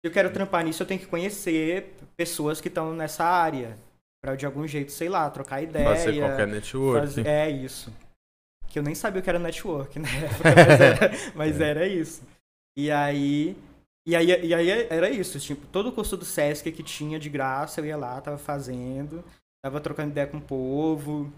se 0.00 0.08
eu 0.08 0.12
quero 0.12 0.32
trampar 0.32 0.64
nisso, 0.64 0.82
eu 0.82 0.86
tenho 0.86 1.00
que 1.00 1.06
conhecer 1.06 1.92
pessoas 2.16 2.60
que 2.60 2.68
estão 2.68 2.94
nessa 2.94 3.24
área. 3.24 3.76
Pra 4.22 4.34
de 4.36 4.46
algum 4.46 4.66
jeito, 4.66 4.90
sei 4.90 5.08
lá, 5.08 5.28
trocar 5.30 5.62
ideia. 5.62 5.84
Fazer 5.84 6.18
qualquer 6.18 6.46
network. 6.46 7.00
Fazer- 7.06 7.26
É 7.26 7.50
isso. 7.50 7.92
Que 8.68 8.78
eu 8.78 8.82
nem 8.82 8.94
sabia 8.94 9.20
o 9.20 9.22
que 9.22 9.28
era 9.30 9.38
network 9.38 9.98
na 9.98 10.08
época, 10.08 10.50
mas 10.54 10.80
era, 10.80 11.10
mas 11.34 11.60
É. 11.60 11.68
era 11.70 11.86
isso. 11.86 12.22
E 12.76 12.90
aí. 12.90 13.54
E 14.06 14.14
aí, 14.16 14.26
e 14.46 14.54
aí 14.54 14.70
era 14.90 15.08
isso, 15.10 15.38
tipo, 15.40 15.66
todo 15.68 15.88
o 15.88 15.92
curso 15.92 16.16
do 16.16 16.24
Sesc 16.26 16.70
que 16.72 16.82
tinha 16.82 17.18
de 17.18 17.30
graça, 17.30 17.80
eu 17.80 17.86
ia 17.86 17.96
lá, 17.96 18.20
tava 18.20 18.36
fazendo, 18.36 19.24
tava 19.64 19.80
trocando 19.80 20.10
ideia 20.10 20.26
com 20.26 20.36
o 20.38 20.42
povo. 20.42 21.32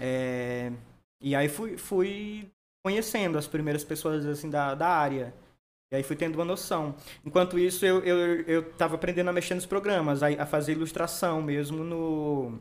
é, 0.00 0.72
e 1.20 1.34
aí 1.34 1.48
fui, 1.48 1.76
fui 1.78 2.50
conhecendo 2.86 3.36
as 3.36 3.48
primeiras 3.48 3.82
pessoas 3.82 4.24
assim 4.24 4.48
da, 4.48 4.72
da 4.72 4.86
área. 4.86 5.34
E 5.90 5.96
aí 5.96 6.04
fui 6.04 6.14
tendo 6.14 6.36
uma 6.36 6.44
noção. 6.44 6.94
Enquanto 7.24 7.58
isso, 7.58 7.84
eu, 7.84 7.98
eu, 8.04 8.42
eu 8.42 8.72
tava 8.74 8.94
aprendendo 8.94 9.28
a 9.28 9.32
mexer 9.32 9.56
nos 9.56 9.66
programas, 9.66 10.22
a, 10.22 10.28
a 10.28 10.46
fazer 10.46 10.70
ilustração 10.70 11.42
mesmo 11.42 11.82
no. 11.82 12.60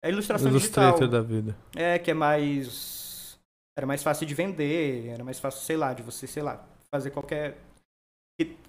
É 0.00 0.10
ilustração 0.10 0.52
digital. 0.52 0.90
Illustrator 0.90 1.08
da 1.08 1.20
vida. 1.20 1.56
É, 1.74 1.98
que 1.98 2.12
é 2.12 2.14
mais. 2.14 3.36
Era 3.76 3.84
mais 3.84 4.00
fácil 4.00 4.28
de 4.28 4.32
vender, 4.32 5.08
era 5.08 5.24
mais 5.24 5.40
fácil, 5.40 5.60
sei 5.62 5.76
lá, 5.76 5.92
de 5.92 6.04
você, 6.04 6.28
sei 6.28 6.44
lá, 6.44 6.64
fazer 6.88 7.10
qualquer. 7.10 7.58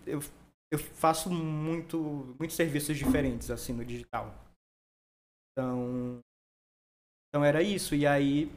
Eu, 0.07 0.23
eu 0.71 0.79
faço 0.79 1.29
muito, 1.29 2.35
muitos 2.39 2.55
serviços 2.55 2.97
diferentes, 2.97 3.51
assim, 3.51 3.73
no 3.73 3.85
digital. 3.85 4.33
Então. 5.51 6.19
Então 7.27 7.45
era 7.45 7.61
isso. 7.61 7.93
E 7.93 8.07
aí. 8.07 8.51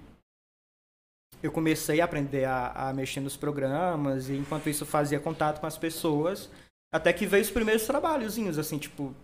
Eu 1.43 1.51
comecei 1.53 2.01
a 2.01 2.05
aprender 2.05 2.45
a, 2.45 2.91
a 2.91 2.93
mexer 2.93 3.21
nos 3.21 3.37
programas, 3.37 4.29
e 4.29 4.37
enquanto 4.37 4.69
isso 4.69 4.87
fazia 4.87 5.19
contato 5.21 5.61
com 5.61 5.67
as 5.67 5.77
pessoas, 5.79 6.49
até 6.93 7.13
que 7.13 7.27
veio 7.27 7.43
os 7.43 7.51
primeiros 7.51 7.87
trabalhozinhos, 7.87 8.59
assim, 8.59 8.79
tipo. 8.79 9.15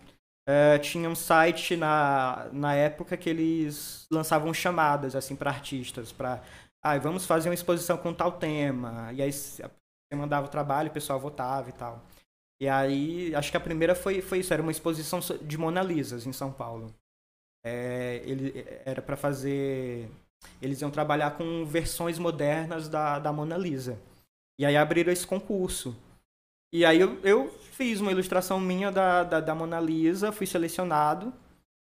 É, 0.47 0.79
tinha 0.79 1.07
um 1.07 1.15
site 1.15 1.75
na, 1.75 2.49
na 2.51 2.73
época 2.73 3.15
que 3.15 3.29
eles 3.29 4.07
lançavam 4.11 4.51
chamadas 4.53 5.15
assim 5.15 5.35
para 5.35 5.51
artistas 5.51 6.11
para 6.11 6.41
ah, 6.81 6.97
vamos 6.97 7.25
fazer 7.25 7.49
uma 7.49 7.53
exposição 7.53 7.97
com 7.97 8.11
tal 8.13 8.31
tema 8.31 9.11
e 9.13 9.21
aí 9.21 9.31
você 9.31 9.61
mandava 10.15 10.47
o 10.47 10.49
trabalho 10.49 10.89
o 10.89 10.93
pessoal 10.93 11.19
votava 11.19 11.69
e 11.69 11.73
tal 11.73 12.01
e 12.61 12.67
aí 12.67 13.35
acho 13.35 13.51
que 13.51 13.57
a 13.57 13.59
primeira 13.59 13.93
foi 13.95 14.21
foi 14.21 14.39
isso 14.39 14.53
era 14.53 14.61
uma 14.63 14.71
exposição 14.71 15.19
de 15.19 15.57
Mona 15.57 15.83
Lisas 15.83 16.25
em 16.25 16.33
São 16.33 16.51
Paulo 16.51 16.93
É, 17.63 18.21
ele 18.25 18.65
era 18.85 19.01
para 19.01 19.17
fazer 19.17 20.09
eles 20.61 20.81
iam 20.81 20.91
trabalhar 20.91 21.31
com 21.31 21.65
versões 21.65 22.17
modernas 22.17 22.87
da, 22.87 23.19
da 23.19 23.31
Mona 23.31 23.57
Lisa 23.57 23.99
e 24.59 24.65
aí 24.65 24.75
abriram 24.75 25.11
esse 25.11 25.25
concurso 25.25 25.95
e 26.71 26.85
aí 26.85 26.99
eu, 26.99 27.19
eu 27.23 27.49
fiz 27.71 27.99
uma 27.99 28.11
ilustração 28.11 28.59
minha 28.59 28.91
da, 28.91 29.23
da, 29.23 29.39
da 29.39 29.55
Mona 29.55 29.79
Lisa, 29.79 30.31
fui 30.31 30.45
selecionado. 30.45 31.33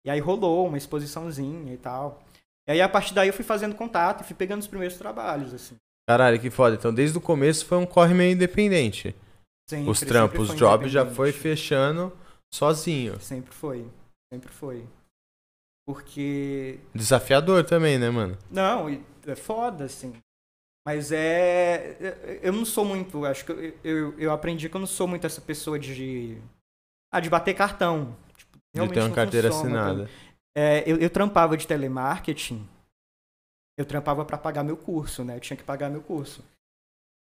E 0.04 0.10
aí 0.10 0.18
rolou 0.18 0.66
uma 0.66 0.78
exposiçãozinha 0.78 1.72
e 1.72 1.76
tal. 1.76 2.22
E 2.66 2.72
aí 2.72 2.80
a 2.80 2.88
partir 2.88 3.14
daí 3.14 3.28
eu 3.28 3.34
fui 3.34 3.44
fazendo 3.44 3.74
contato 3.74 4.22
e 4.22 4.24
fui 4.24 4.34
pegando 4.34 4.60
os 4.60 4.66
primeiros 4.66 4.96
trabalhos, 4.96 5.52
assim. 5.52 5.76
Caralho, 6.08 6.40
que 6.40 6.50
foda. 6.50 6.74
Então, 6.74 6.92
desde 6.92 7.16
o 7.16 7.20
começo 7.20 7.66
foi 7.66 7.78
um 7.78 7.86
corre 7.86 8.14
meio 8.14 8.32
independente. 8.32 9.14
Sempre, 9.68 9.90
Os 9.90 10.00
trampos, 10.00 10.50
os 10.50 10.56
jobs 10.56 10.90
já 10.90 11.06
foi 11.06 11.30
fechando 11.32 12.12
sozinho. 12.52 13.20
Sempre 13.20 13.52
foi. 13.52 13.86
Sempre 14.32 14.52
foi. 14.52 14.84
Porque. 15.86 16.78
Desafiador 16.94 17.64
também, 17.64 17.98
né, 17.98 18.10
mano? 18.10 18.38
Não, 18.50 18.88
é 19.26 19.34
foda, 19.34 19.84
assim. 19.84 20.12
Mas 20.86 21.12
é. 21.12 22.40
Eu 22.42 22.52
não 22.52 22.64
sou 22.64 22.84
muito. 22.84 23.24
Acho 23.24 23.44
que 23.44 23.52
eu, 23.52 23.78
eu, 23.84 24.18
eu 24.18 24.32
aprendi 24.32 24.68
que 24.68 24.76
eu 24.76 24.80
não 24.80 24.86
sou 24.86 25.06
muito 25.06 25.26
essa 25.26 25.40
pessoa 25.40 25.78
de. 25.78 26.38
Ah, 27.12 27.20
de 27.20 27.28
bater 27.28 27.54
cartão. 27.54 28.16
Tipo, 28.36 28.58
de 28.74 28.92
ter 28.92 29.00
uma 29.00 29.14
carteira 29.14 29.48
assinada. 29.48 30.08
É, 30.56 30.82
eu, 30.86 30.98
eu 30.98 31.10
trampava 31.10 31.56
de 31.56 31.66
telemarketing. 31.66 32.66
Eu 33.76 33.84
trampava 33.84 34.24
para 34.24 34.38
pagar 34.38 34.62
meu 34.62 34.76
curso, 34.76 35.24
né? 35.24 35.36
Eu 35.36 35.40
tinha 35.40 35.56
que 35.56 35.64
pagar 35.64 35.90
meu 35.90 36.02
curso. 36.02 36.44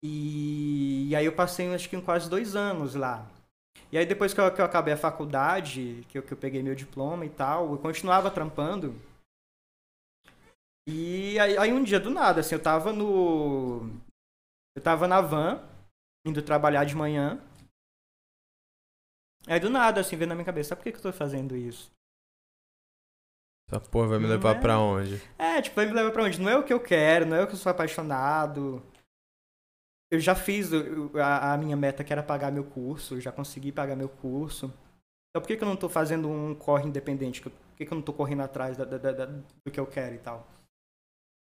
E, 0.03 1.09
e 1.09 1.17
aí 1.17 1.25
eu 1.25 1.33
passei 1.33 1.73
acho 1.75 1.89
que 1.89 2.01
quase 2.01 2.31
dois 2.31 2.55
anos 2.55 2.95
lá. 2.95 3.27
E 3.93 3.99
aí 3.99 4.05
depois 4.05 4.35
que 4.35 4.41
eu, 4.41 4.53
que 4.53 4.61
eu 4.61 4.65
acabei 4.65 4.95
a 4.95 4.99
faculdade, 4.99 6.05
que 6.09 6.19
eu, 6.19 6.23
que 6.23 6.33
eu 6.33 6.37
peguei 6.37 6.63
meu 6.63 6.75
diploma 6.75 7.25
e 7.25 7.31
tal, 7.31 7.71
eu 7.73 7.79
continuava 7.79 8.31
trampando. 8.31 8.95
E 10.89 11.39
aí, 11.39 11.59
aí, 11.59 11.73
um 11.73 11.83
dia 11.83 11.99
do 11.99 12.11
nada, 12.11 12.41
assim, 12.41 12.55
eu 12.55 12.63
tava 12.63 12.93
no. 12.93 13.91
Eu 14.77 14.83
tava 14.83 15.09
na 15.09 15.21
van, 15.21 15.61
indo 16.25 16.41
trabalhar 16.43 16.85
de 16.85 16.95
manhã. 16.95 17.43
Aí 19.49 19.59
do 19.59 19.71
nada, 19.71 20.01
assim, 20.01 20.17
veio 20.17 20.29
na 20.29 20.35
minha 20.35 20.45
cabeça, 20.45 20.71
sabe 20.71 20.81
por 20.81 20.85
que, 20.85 20.93
que 20.93 20.99
eu 20.99 21.03
tô 21.03 21.13
fazendo 21.13 21.57
isso? 21.57 21.91
Essa 23.69 23.81
porra 23.81 24.09
vai 24.09 24.19
me 24.21 24.27
levar 24.27 24.57
é... 24.57 24.61
pra 24.61 24.79
onde? 24.79 25.21
É, 25.37 25.61
tipo, 25.61 25.75
vai 25.75 25.87
me 25.87 25.93
levar 25.93 26.13
pra 26.13 26.23
onde? 26.23 26.41
Não 26.41 26.49
é 26.49 26.57
o 26.57 26.63
que 26.63 26.73
eu 26.73 26.81
quero, 26.81 27.27
não 27.27 27.37
é 27.37 27.43
o 27.43 27.47
que 27.49 27.55
eu 27.55 27.59
sou 27.59 27.71
apaixonado. 27.71 28.81
Eu 30.11 30.21
já 30.21 30.35
fiz 30.35 30.71
a, 31.15 31.55
a 31.55 31.59
minha 31.59 31.77
meta 31.77 32.05
que 32.05 32.13
era 32.13 32.23
pagar 32.23 32.53
meu 32.53 32.65
curso, 32.65 33.21
já 33.21 33.33
consegui 33.33 33.73
pagar 33.73 33.97
meu 33.97 34.09
curso. 34.09 34.67
Então 35.31 35.43
por 35.43 35.49
que, 35.49 35.57
que 35.57 35.65
eu 35.65 35.69
não 35.69 35.77
tô 35.77 35.89
fazendo 35.89 36.29
um 36.29 36.55
corre 36.55 36.87
independente? 36.89 37.43
Por 37.43 37.53
que, 37.77 37.85
que 37.85 37.93
eu 37.93 37.97
não 37.97 38.03
tô 38.03 38.13
correndo 38.13 38.43
atrás 38.43 38.77
da, 38.77 38.85
da, 38.85 38.99
da, 38.99 39.27
do 39.27 39.71
que 39.71 39.81
eu 39.81 39.87
quero 39.87 40.15
e 40.15 40.19
tal? 40.19 40.47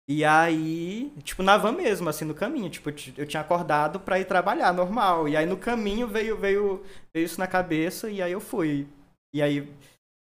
E 0.06 0.22
aí, 0.22 1.10
tipo, 1.22 1.42
na 1.42 1.56
van 1.56 1.72
mesmo, 1.72 2.08
assim, 2.08 2.24
no 2.26 2.34
caminho. 2.34 2.68
Tipo, 2.68 2.90
eu 2.90 3.26
tinha 3.26 3.40
acordado 3.40 3.98
pra 3.98 4.20
ir 4.20 4.26
trabalhar, 4.26 4.72
normal. 4.72 5.28
E 5.28 5.36
aí 5.36 5.46
no 5.46 5.56
caminho 5.56 6.06
veio, 6.06 6.36
veio, 6.36 6.84
veio 7.12 7.24
isso 7.24 7.40
na 7.40 7.46
cabeça 7.46 8.10
e 8.10 8.20
aí 8.20 8.32
eu 8.32 8.40
fui. 8.40 8.86
E 9.32 9.40
aí 9.42 9.72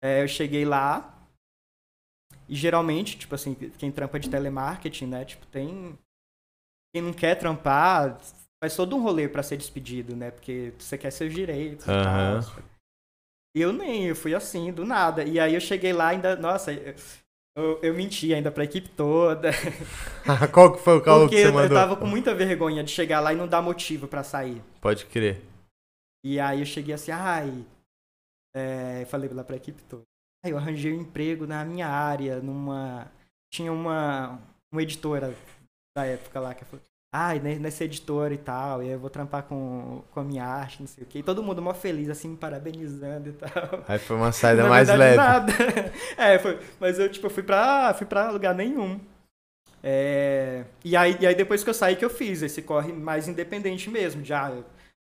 é, 0.03 0.23
eu 0.23 0.29
cheguei 0.29 0.65
lá. 0.65 1.13
E 2.49 2.55
geralmente, 2.55 3.19
tipo 3.19 3.35
assim, 3.35 3.55
quem 3.55 3.91
trampa 3.91 4.21
de 4.21 4.31
telemarketing, 4.31 5.07
né? 5.07 5.25
Tipo, 5.25 5.47
tem. 5.47 5.99
Quem 6.97 7.03
não 7.03 7.13
quer 7.13 7.35
trampar, 7.35 8.19
faz 8.59 8.75
todo 8.75 8.97
um 8.97 9.03
rolê 9.03 9.29
para 9.29 9.43
ser 9.43 9.59
despedido, 9.59 10.17
né? 10.17 10.31
Porque 10.31 10.73
você 10.79 10.97
quer 10.97 11.11
seus 11.11 11.31
direitos 11.31 11.87
uhum. 11.87 11.93
e 11.93 12.03
tal. 12.03 12.63
Eu 13.55 13.71
nem, 13.71 14.07
eu 14.07 14.17
fui 14.17 14.35
assim, 14.35 14.73
do 14.73 14.83
nada. 14.83 15.23
E 15.23 15.39
aí 15.39 15.53
eu 15.53 15.61
cheguei 15.61 15.93
lá 15.93 16.09
ainda. 16.09 16.35
Nossa, 16.37 16.73
eu, 16.73 17.79
eu 17.83 17.93
menti 17.93 18.33
ainda 18.33 18.51
pra 18.51 18.65
equipe 18.65 18.89
toda. 18.89 19.51
Qual 20.55 20.73
que 20.73 20.81
foi 20.81 20.97
o 20.97 21.03
Porque 21.03 21.37
que 21.37 21.43
você 21.43 21.53
mandou? 21.53 21.65
eu 21.65 21.69
tava 21.69 21.97
com 21.97 22.07
muita 22.07 22.35
vergonha 22.35 22.83
de 22.83 22.91
chegar 22.91 23.21
lá 23.21 23.31
e 23.31 23.37
não 23.37 23.47
dar 23.47 23.61
motivo 23.61 24.09
para 24.09 24.25
sair. 24.25 24.63
Pode 24.81 25.05
crer. 25.05 25.43
E 26.25 26.41
aí 26.41 26.61
eu 26.61 26.67
cheguei 26.67 26.95
assim, 26.95 27.11
ai... 27.11 27.63
É, 28.57 29.05
falei 29.11 29.29
lá 29.29 29.45
pra 29.45 29.57
equipe 29.57 29.83
toda. 29.83 30.05
Aí 30.43 30.51
eu 30.51 30.57
arranjei 30.57 30.95
um 30.95 31.03
emprego 31.03 31.47
na 31.47 31.63
minha 31.63 31.89
área, 31.89 32.41
numa... 32.41 33.13
Tinha 33.53 33.71
uma, 33.71 34.41
uma 34.73 34.83
editora 34.83 35.37
da 35.97 36.05
época 36.05 36.39
lá 36.39 36.55
que 36.55 36.65
falou, 36.67 36.85
ai, 37.11 37.41
nessa 37.41 37.85
editora 37.85 38.35
e 38.35 38.37
tal, 38.37 38.83
e 38.83 38.91
eu 38.91 38.99
vou 38.99 39.09
trampar 39.09 39.45
com, 39.45 40.03
com 40.11 40.21
a 40.21 40.25
minha 40.25 40.45
arte, 40.45 40.81
não 40.81 40.87
sei 40.87 41.03
o 41.03 41.07
quê. 41.07 41.21
E 41.21 41.23
todo 41.23 41.43
mundo 41.43 41.63
mó 41.63 41.73
feliz, 41.73 42.11
assim, 42.11 42.29
me 42.29 42.37
parabenizando 42.37 43.31
e 43.31 43.33
tal. 43.33 43.83
Aí 43.89 43.99
foi 43.99 44.17
uma 44.17 44.31
saída 44.31 44.65
mais 44.69 44.89
verdade, 44.89 45.07
leve. 45.07 45.17
Nada. 45.17 45.93
É, 46.19 46.39
foi, 46.39 46.61
mas 46.79 46.99
eu, 46.99 47.11
tipo, 47.11 47.31
fui 47.31 47.43
pra, 47.43 47.95
fui 47.95 48.07
pra 48.07 48.31
lugar 48.31 48.55
nenhum. 48.55 49.01
É, 49.83 50.65
e, 50.85 50.95
aí, 50.97 51.17
e 51.19 51.27
aí 51.27 51.35
depois 51.35 51.65
que 51.65 51.71
eu 51.71 51.75
saí 51.75 51.97
que 51.97 52.05
eu 52.05 52.11
fiz 52.11 52.43
esse 52.43 52.61
corre 52.61 52.93
mais 52.93 53.29
independente 53.29 53.89
mesmo, 53.89 54.25
já 54.25 54.53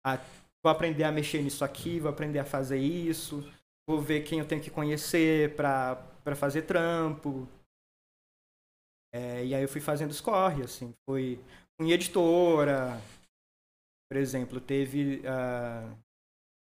ah, 0.04 0.18
vou 0.64 0.72
aprender 0.72 1.04
a 1.04 1.12
mexer 1.12 1.42
nisso 1.42 1.64
aqui, 1.64 2.00
vou 2.00 2.10
aprender 2.10 2.40
a 2.40 2.46
fazer 2.46 2.80
isso, 2.80 3.48
vou 3.88 4.02
ver 4.02 4.24
quem 4.24 4.40
eu 4.40 4.46
tenho 4.46 4.62
que 4.62 4.72
conhecer 4.72 5.56
pra, 5.56 5.96
pra 6.24 6.36
fazer 6.36 6.64
trampo. 6.64 7.48
É, 9.14 9.46
e 9.46 9.54
aí 9.54 9.62
eu 9.62 9.68
fui 9.68 9.82
fazendo 9.82 10.12
os 10.12 10.22
corre, 10.22 10.64
assim, 10.64 10.94
foi 11.06 11.40
em 11.80 11.92
editora, 11.92 13.02
por 14.12 14.18
exemplo, 14.18 14.60
teve 14.60 15.22
a, 15.26 15.90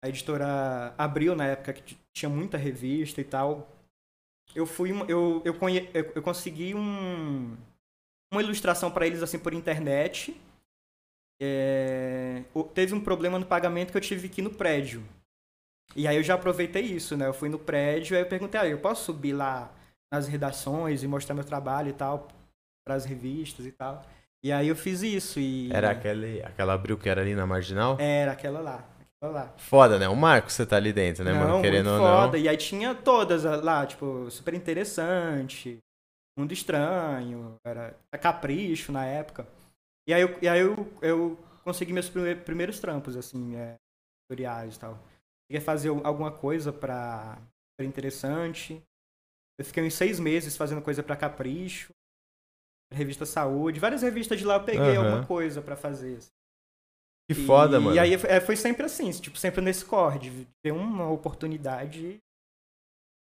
a 0.04 0.08
editora 0.08 0.94
Abril 0.98 1.34
na 1.34 1.46
época 1.46 1.72
que 1.72 1.96
tinha 2.14 2.28
muita 2.28 2.58
revista 2.58 3.20
e 3.20 3.24
tal. 3.24 3.66
Eu 4.54 4.66
fui 4.66 4.90
eu 5.08 5.42
eu, 5.44 5.54
conhe, 5.54 5.88
eu, 5.94 6.12
eu 6.16 6.22
consegui 6.22 6.74
um, 6.74 7.56
uma 8.30 8.42
ilustração 8.42 8.90
para 8.90 9.06
eles 9.06 9.22
assim 9.22 9.38
por 9.38 9.54
internet. 9.54 10.38
É, 11.40 12.44
teve 12.74 12.94
um 12.94 13.00
problema 13.00 13.38
no 13.38 13.46
pagamento 13.46 13.90
que 13.90 13.96
eu 13.96 14.02
tive 14.02 14.30
ir 14.36 14.42
no 14.42 14.50
prédio. 14.50 15.02
E 15.96 16.06
aí 16.06 16.16
eu 16.16 16.22
já 16.22 16.34
aproveitei 16.34 16.82
isso, 16.82 17.16
né? 17.16 17.26
Eu 17.26 17.34
fui 17.34 17.48
no 17.48 17.58
prédio, 17.58 18.16
aí 18.16 18.22
eu 18.22 18.28
perguntei, 18.28 18.60
ah, 18.60 18.68
eu 18.68 18.78
posso 18.78 19.06
subir 19.06 19.32
lá 19.32 19.74
nas 20.12 20.26
redações 20.26 21.02
e 21.02 21.08
mostrar 21.08 21.34
meu 21.34 21.44
trabalho 21.44 21.88
e 21.88 21.92
tal 21.92 22.28
para 22.86 22.94
as 22.94 23.04
revistas 23.04 23.66
e 23.66 23.72
tal. 23.72 24.02
E 24.42 24.50
aí 24.50 24.68
eu 24.68 24.76
fiz 24.76 25.02
isso 25.02 25.38
e... 25.38 25.70
Era 25.72 25.90
aquele, 25.90 26.42
aquela 26.42 26.72
abril 26.72 26.96
que 26.96 27.08
era 27.08 27.20
ali 27.20 27.34
na 27.34 27.46
Marginal? 27.46 27.96
Era 28.00 28.32
aquela 28.32 28.60
lá. 28.60 28.84
Aquela 29.16 29.32
lá. 29.32 29.54
Foda, 29.58 29.98
né? 29.98 30.08
O 30.08 30.16
Marco 30.16 30.50
você 30.50 30.64
tá 30.64 30.76
ali 30.76 30.92
dentro, 30.92 31.22
né, 31.22 31.32
não, 31.32 31.40
mano? 31.40 31.62
Querendo 31.62 31.90
muito 31.90 32.02
foda. 32.02 32.38
E 32.38 32.48
aí 32.48 32.56
tinha 32.56 32.94
todas 32.94 33.44
lá, 33.44 33.86
tipo, 33.86 34.30
super 34.30 34.54
interessante, 34.54 35.78
Mundo 36.38 36.52
Estranho, 36.52 37.56
era 37.64 37.94
Capricho 38.18 38.90
na 38.92 39.04
época. 39.04 39.46
E 40.08 40.14
aí 40.14 40.22
eu, 40.22 40.38
e 40.40 40.48
aí 40.48 40.60
eu, 40.60 40.90
eu 41.02 41.38
consegui 41.62 41.92
meus 41.92 42.08
primeiros 42.08 42.80
trampos, 42.80 43.16
assim, 43.16 43.56
é, 43.56 43.76
tutoriais 44.24 44.76
e 44.76 44.80
tal. 44.80 44.98
Queria 45.48 45.60
fazer 45.60 45.88
alguma 45.88 46.32
coisa 46.32 46.72
pra 46.72 47.36
super 47.72 47.86
interessante. 47.86 48.82
Eu 49.60 49.64
fiquei 49.64 49.86
uns 49.86 49.94
seis 49.94 50.18
meses 50.18 50.56
fazendo 50.56 50.80
coisa 50.80 51.02
pra 51.02 51.14
Capricho 51.14 51.92
revista 52.92 53.24
Saúde, 53.24 53.80
várias 53.80 54.02
revistas 54.02 54.38
de 54.38 54.44
lá 54.44 54.56
eu 54.56 54.64
peguei 54.64 54.98
uhum. 54.98 55.04
alguma 55.04 55.26
coisa 55.26 55.62
para 55.62 55.76
fazer. 55.76 56.16
Assim. 56.16 56.30
Que 57.28 57.34
foda, 57.34 57.78
mano. 57.78 57.94
E 57.94 57.98
aí 57.98 58.14
é, 58.14 58.40
foi 58.40 58.56
sempre 58.56 58.84
assim, 58.84 59.10
tipo, 59.12 59.38
sempre 59.38 59.60
nesse 59.60 59.84
corre, 59.84 60.18
de 60.18 60.48
ter 60.62 60.72
uma 60.72 61.08
oportunidade 61.08 62.20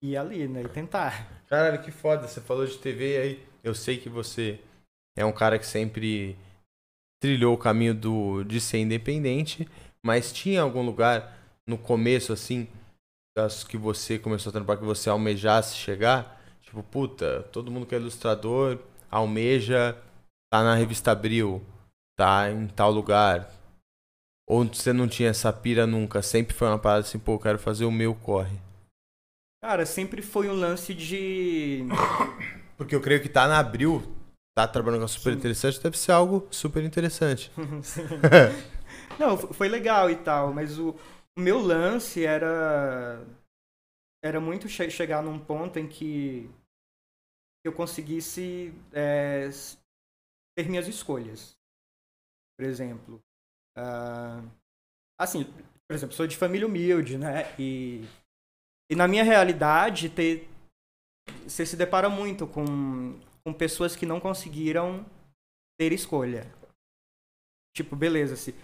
e 0.04 0.12
ir 0.12 0.18
ali, 0.18 0.48
né? 0.48 0.62
E 0.62 0.70
tentar. 0.70 1.28
Caralho, 1.48 1.82
que 1.82 1.92
foda. 1.92 2.28
Você 2.28 2.40
falou 2.40 2.66
de 2.66 2.78
TV 2.78 3.18
aí. 3.18 3.48
Eu 3.64 3.74
sei 3.74 3.98
que 3.98 4.10
você 4.10 4.60
é 5.18 5.26
um 5.26 5.32
cara 5.32 5.58
que 5.58 5.66
sempre 5.66 6.38
trilhou 7.20 7.56
o 7.56 7.58
caminho 7.58 7.96
do, 7.96 8.44
de 8.44 8.62
ser 8.62 8.78
independente, 8.78 9.68
mas 10.04 10.32
tinha 10.32 10.62
algum 10.62 10.84
lugar 10.84 11.36
no 11.66 11.78
começo, 11.78 12.32
assim, 12.32 12.68
das 13.36 13.64
que 13.64 13.78
você 13.78 14.18
começou 14.18 14.50
a 14.50 14.54
trabalhar, 14.54 14.80
que 14.80 14.86
você 14.86 15.10
almejasse 15.10 15.76
chegar? 15.76 16.42
Tipo, 16.62 16.82
puta, 16.82 17.44
todo 17.52 17.70
mundo 17.70 17.86
que 17.86 17.94
é 17.94 17.98
ilustrador 17.98 18.80
almeja 19.12 19.98
tá 20.52 20.64
na 20.64 20.76
revista 20.76 21.12
Abril, 21.12 21.62
tá 22.18 22.50
em 22.50 22.68
tal 22.68 22.92
lugar. 22.92 23.52
Ou 24.48 24.64
você 24.64 24.94
não 24.94 25.08
tinha 25.08 25.30
essa 25.30 25.52
pira 25.52 25.86
nunca? 25.86 26.22
Sempre 26.22 26.54
foi 26.54 26.68
uma 26.68 26.80
parada 26.80 27.02
assim, 27.02 27.20
pô, 27.20 27.38
quero 27.38 27.60
fazer 27.60 27.86
o 27.86 27.92
meu 27.92 28.16
corre. 28.16 28.58
Cara, 29.64 29.86
sempre 29.86 30.22
foi 30.22 30.48
um 30.48 30.54
lance 30.54 30.94
de. 30.94 31.86
Porque 32.78 32.96
eu 32.96 33.02
creio 33.02 33.22
que 33.22 33.30
tá 33.30 33.48
na 33.48 33.58
Abril, 33.58 34.04
tá 34.56 34.68
trabalhando 34.68 35.02
com 35.02 35.08
super 35.08 35.34
interessante, 35.34 35.82
deve 35.82 35.98
ser 35.98 36.12
algo 36.12 36.48
super 36.52 36.84
interessante. 36.84 37.52
não, 39.18 39.38
foi 39.38 39.68
legal 39.68 40.10
e 40.10 40.16
tal, 40.16 40.54
mas 40.54 40.78
o, 40.78 40.96
o 41.38 41.42
meu 41.42 41.60
lance 41.60 42.26
era. 42.26 43.26
Era 44.24 44.40
muito 44.40 44.68
che 44.68 44.90
chegar 44.90 45.22
num 45.22 45.40
ponto 45.40 45.78
em 45.78 45.88
que 45.88 46.50
eu 47.64 47.74
conseguisse 47.74 48.74
é, 48.92 49.50
ter 50.58 50.68
minhas 50.68 50.88
escolhas. 50.88 51.56
Por 52.58 52.66
exemplo, 52.66 53.22
uh, 53.78 54.50
assim, 55.20 55.44
por 55.88 55.94
exemplo, 55.94 56.16
sou 56.16 56.26
de 56.26 56.38
família 56.38 56.66
humilde, 56.66 57.18
né? 57.18 57.54
E, 57.60 58.02
e 58.90 58.96
na 58.96 59.08
minha 59.08 59.24
realidade, 59.24 60.10
ter, 60.10 60.50
você 61.44 61.66
se 61.66 61.76
depara 61.76 62.10
muito 62.10 62.48
com, 62.48 63.20
com 63.44 63.54
pessoas 63.54 63.96
que 63.96 64.06
não 64.06 64.20
conseguiram 64.20 65.06
ter 65.78 65.92
escolha. 65.92 66.52
Tipo, 67.76 67.96
beleza, 67.96 68.36
se, 68.36 68.56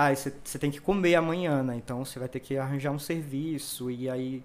ah, 0.00 0.14
você, 0.14 0.58
tem 0.58 0.70
que 0.70 0.80
comer 0.80 1.14
amanhã, 1.14 1.62
né? 1.62 1.76
Então 1.76 2.02
você 2.02 2.18
vai 2.18 2.28
ter 2.28 2.40
que 2.40 2.56
arranjar 2.56 2.90
um 2.90 2.98
serviço 2.98 3.90
e 3.90 4.08
aí 4.08 4.42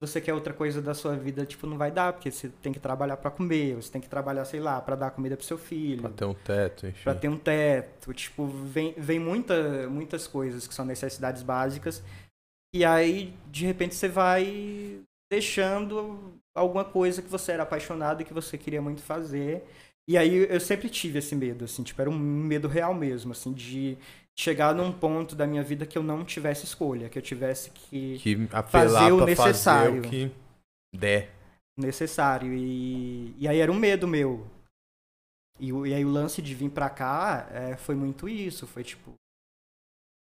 você 0.00 0.22
quer 0.22 0.32
outra 0.32 0.54
coisa 0.54 0.80
da 0.80 0.94
sua 0.94 1.14
vida, 1.14 1.44
tipo, 1.44 1.66
não 1.66 1.76
vai 1.76 1.90
dar, 1.90 2.14
porque 2.14 2.30
você 2.30 2.48
tem 2.48 2.72
que 2.72 2.80
trabalhar 2.80 3.18
para 3.18 3.30
comer, 3.30 3.76
você 3.76 3.92
tem 3.92 4.00
que 4.00 4.08
trabalhar, 4.08 4.46
sei 4.46 4.58
lá, 4.58 4.80
para 4.80 4.96
dar 4.96 5.10
comida 5.10 5.36
pro 5.36 5.44
seu 5.44 5.58
filho. 5.58 6.00
Pra 6.00 6.10
ter 6.10 6.24
um 6.24 6.34
teto, 6.34 6.86
enfim. 6.86 7.02
Pra 7.02 7.14
ter 7.14 7.28
um 7.28 7.36
teto. 7.36 8.14
Tipo, 8.14 8.46
vem, 8.46 8.94
vem 8.96 9.18
muita, 9.18 9.88
muitas 9.88 10.26
coisas 10.26 10.66
que 10.66 10.74
são 10.74 10.84
necessidades 10.84 11.42
básicas. 11.42 12.02
E 12.74 12.82
aí, 12.82 13.34
de 13.50 13.66
repente, 13.66 13.94
você 13.94 14.08
vai 14.08 15.00
deixando 15.30 16.38
alguma 16.54 16.84
coisa 16.84 17.20
que 17.20 17.28
você 17.28 17.52
era 17.52 17.64
apaixonado 17.64 18.22
e 18.22 18.24
que 18.24 18.34
você 18.34 18.56
queria 18.56 18.80
muito 18.80 19.02
fazer. 19.02 19.62
E 20.08 20.16
aí 20.16 20.46
eu 20.48 20.60
sempre 20.60 20.88
tive 20.88 21.18
esse 21.18 21.34
medo, 21.34 21.64
assim, 21.64 21.82
tipo, 21.82 22.00
era 22.00 22.08
um 22.08 22.18
medo 22.18 22.68
real 22.68 22.94
mesmo, 22.94 23.32
assim, 23.32 23.52
de 23.52 23.98
chegar 24.38 24.74
num 24.74 24.92
ponto 24.92 25.34
da 25.34 25.46
minha 25.46 25.62
vida 25.62 25.86
que 25.86 25.96
eu 25.96 26.02
não 26.02 26.24
tivesse 26.24 26.64
escolha, 26.64 27.08
que 27.08 27.18
eu 27.18 27.22
tivesse 27.22 27.70
que, 27.70 28.18
Que 28.18 28.36
fazer 28.70 29.12
o 29.12 29.24
necessário. 29.24 30.02
fazer 30.02 30.06
o 30.06 30.10
que 30.10 30.30
der. 30.94 31.30
necessário. 31.76 32.52
E, 32.52 33.34
e 33.38 33.48
aí 33.48 33.58
era 33.58 33.72
um 33.72 33.78
medo 33.78 34.06
meu. 34.06 34.46
E, 35.58 35.70
e 35.70 35.94
aí 35.94 36.04
o 36.04 36.10
lance 36.10 36.42
de 36.42 36.54
vir 36.54 36.70
pra 36.70 36.90
cá 36.90 37.48
é, 37.50 37.76
foi 37.76 37.94
muito 37.94 38.28
isso. 38.28 38.66
Foi 38.66 38.84
tipo. 38.84 39.14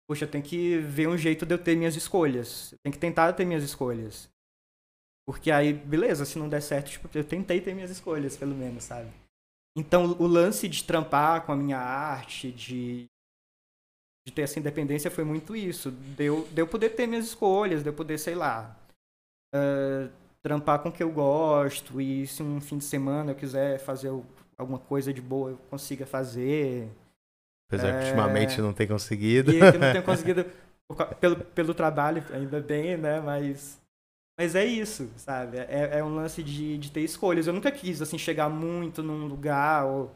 Poxa, 0.08 0.24
eu 0.24 0.30
tenho 0.30 0.44
que 0.44 0.78
ver 0.78 1.08
um 1.08 1.18
jeito 1.18 1.44
de 1.44 1.52
eu 1.52 1.58
ter 1.58 1.76
minhas 1.76 1.96
escolhas. 1.96 2.70
Eu 2.72 2.78
tenho 2.84 2.92
que 2.92 2.98
tentar 3.00 3.32
ter 3.32 3.44
minhas 3.44 3.64
escolhas. 3.64 4.28
Porque 5.26 5.50
aí, 5.50 5.72
beleza, 5.72 6.24
se 6.24 6.38
não 6.38 6.48
der 6.48 6.62
certo, 6.62 6.92
tipo, 6.92 7.08
eu 7.12 7.24
tentei 7.24 7.60
ter 7.60 7.74
minhas 7.74 7.90
escolhas, 7.90 8.36
pelo 8.36 8.54
menos, 8.54 8.84
sabe? 8.84 9.10
Então, 9.76 10.12
o 10.20 10.26
lance 10.28 10.68
de 10.68 10.84
trampar 10.84 11.44
com 11.44 11.50
a 11.50 11.56
minha 11.56 11.78
arte, 11.78 12.52
de, 12.52 13.06
de 14.26 14.32
ter 14.32 14.42
essa 14.42 14.58
independência, 14.58 15.10
foi 15.10 15.22
muito 15.24 15.54
isso. 15.54 15.90
De 15.92 16.24
eu, 16.24 16.48
de 16.52 16.60
eu 16.60 16.66
poder 16.66 16.90
ter 16.90 17.06
minhas 17.06 17.26
escolhas, 17.26 17.82
de 17.82 17.88
eu 17.88 17.92
poder, 17.94 18.18
sei 18.18 18.34
lá, 18.34 18.76
eh, 19.54 20.08
trampar 20.42 20.80
com 20.80 20.88
o 20.88 20.92
que 20.92 21.02
eu 21.02 21.10
gosto, 21.12 22.00
e 22.00 22.26
se 22.26 22.42
um 22.42 22.60
fim 22.60 22.78
de 22.78 22.84
semana 22.84 23.30
eu 23.30 23.36
quiser 23.36 23.78
fazer 23.78 24.12
alguma 24.58 24.80
coisa 24.80 25.12
de 25.12 25.22
boa, 25.22 25.50
eu 25.50 25.56
consiga 25.70 26.04
fazer. 26.04 26.88
Apesar 27.70 27.92
que 27.92 27.98
É. 27.98 28.04
ultimamente 28.06 28.60
não 28.60 28.72
tem 28.72 28.86
conseguido. 28.88 29.52
E 29.52 29.58
que 29.58 29.64
eu 29.64 29.78
não 29.80 29.92
tenho 29.92 30.02
conseguido 30.04 30.44
pelo, 31.20 31.36
pelo 31.36 31.74
trabalho, 31.74 32.24
ainda 32.32 32.60
bem, 32.60 32.96
né? 32.96 33.20
Mas, 33.20 33.80
mas 34.36 34.56
é 34.56 34.64
isso, 34.64 35.08
sabe? 35.16 35.58
É, 35.58 35.98
é 35.98 36.04
um 36.04 36.14
lance 36.16 36.42
de, 36.42 36.78
de 36.78 36.90
ter 36.90 37.00
escolhas. 37.02 37.46
Eu 37.46 37.52
nunca 37.52 37.70
quis, 37.70 38.02
assim, 38.02 38.18
chegar 38.18 38.48
muito 38.48 39.02
num 39.04 39.26
lugar 39.26 39.84
ou, 39.86 40.12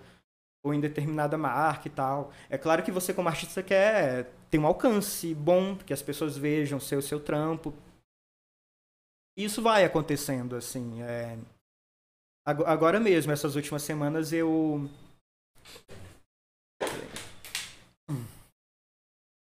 ou 0.63 0.75
em 0.75 0.81
determinada 0.81 1.39
marca 1.39 1.89
e 1.89 1.91
tal. 1.91 2.33
É 2.49 2.59
claro 2.59 2.83
que 2.83 2.91
você, 2.93 3.15
como 3.15 3.29
artista, 3.29 3.63
quer 3.63 4.31
ter 4.51 4.59
um 4.59 4.67
alcance 4.67 5.35
bom, 5.35 5.77
que 5.77 5.93
as 5.93 6.03
pessoas 6.03 6.37
vejam 6.37 6.79
o 6.79 6.81
seu, 6.81 7.01
seu 7.01 7.19
trampo. 7.21 7.73
Isso 9.37 9.63
vai 9.63 9.85
acontecendo, 9.85 10.57
assim. 10.57 11.03
é. 11.03 11.39
Ago- 12.47 12.65
Agora 12.67 12.99
mesmo, 13.01 13.33
essas 13.33 13.55
últimas 13.55 13.83
semanas, 13.83 14.33
eu 14.33 14.89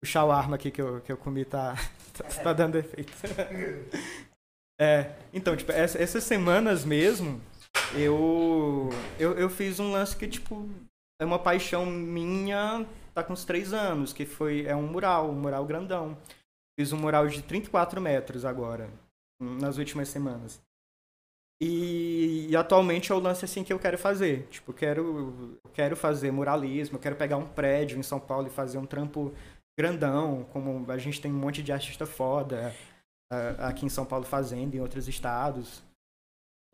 O 0.02 0.06
shawarma 0.06 0.56
aqui 0.56 0.70
que 0.70 0.80
eu, 0.80 1.00
que 1.02 1.12
eu 1.12 1.16
comi 1.16 1.44
tá, 1.44 1.74
tá, 2.16 2.24
tá 2.42 2.52
dando 2.52 2.76
efeito. 2.78 3.12
É, 4.80 5.14
então, 5.32 5.54
tipo, 5.54 5.70
essa- 5.72 5.98
essas 6.02 6.24
semanas 6.24 6.84
mesmo, 6.86 7.38
eu, 7.94 8.88
eu, 9.18 9.36
eu 9.38 9.50
fiz 9.50 9.78
um 9.78 9.90
lance 9.92 10.16
que, 10.16 10.26
tipo, 10.26 10.66
é 11.20 11.24
uma 11.24 11.38
paixão 11.38 11.84
minha, 11.84 12.86
tá 13.14 13.22
com 13.22 13.34
uns 13.34 13.44
três 13.44 13.72
anos, 13.74 14.12
que 14.12 14.24
foi, 14.24 14.64
é 14.66 14.74
um 14.74 14.86
mural, 14.86 15.30
um 15.30 15.34
mural 15.34 15.64
grandão. 15.66 16.16
Fiz 16.78 16.92
um 16.92 16.96
mural 16.96 17.28
de 17.28 17.42
34 17.42 18.00
metros 18.00 18.44
agora, 18.44 18.88
nas 19.38 19.76
últimas 19.76 20.08
semanas. 20.08 20.60
E, 21.62 22.46
e 22.48 22.56
atualmente 22.56 23.12
é 23.12 23.14
o 23.14 23.18
lance 23.18 23.44
assim 23.44 23.62
que 23.62 23.72
eu 23.72 23.78
quero 23.78 23.98
fazer. 23.98 24.46
Tipo, 24.48 24.70
eu 24.70 24.74
quero, 24.74 25.60
quero 25.74 25.94
fazer 25.94 26.32
muralismo, 26.32 26.96
eu 26.96 27.00
quero 27.00 27.16
pegar 27.16 27.36
um 27.36 27.46
prédio 27.46 27.98
em 27.98 28.02
São 28.02 28.18
Paulo 28.18 28.46
e 28.46 28.50
fazer 28.50 28.78
um 28.78 28.86
trampo 28.86 29.34
grandão, 29.78 30.44
como 30.52 30.90
a 30.90 30.96
gente 30.96 31.20
tem 31.20 31.30
um 31.30 31.38
monte 31.38 31.62
de 31.62 31.70
artista 31.70 32.06
foda 32.06 32.74
aqui 33.58 33.84
em 33.84 33.90
São 33.90 34.06
Paulo 34.06 34.24
fazendo, 34.24 34.74
em 34.74 34.80
outros 34.80 35.06
estados. 35.06 35.82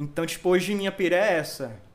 Então, 0.01 0.25
tipo, 0.25 0.49
hoje 0.51 0.75
minha 0.75 0.93
pira 0.93 1.17
é 1.17 1.35
essa. 1.35 1.86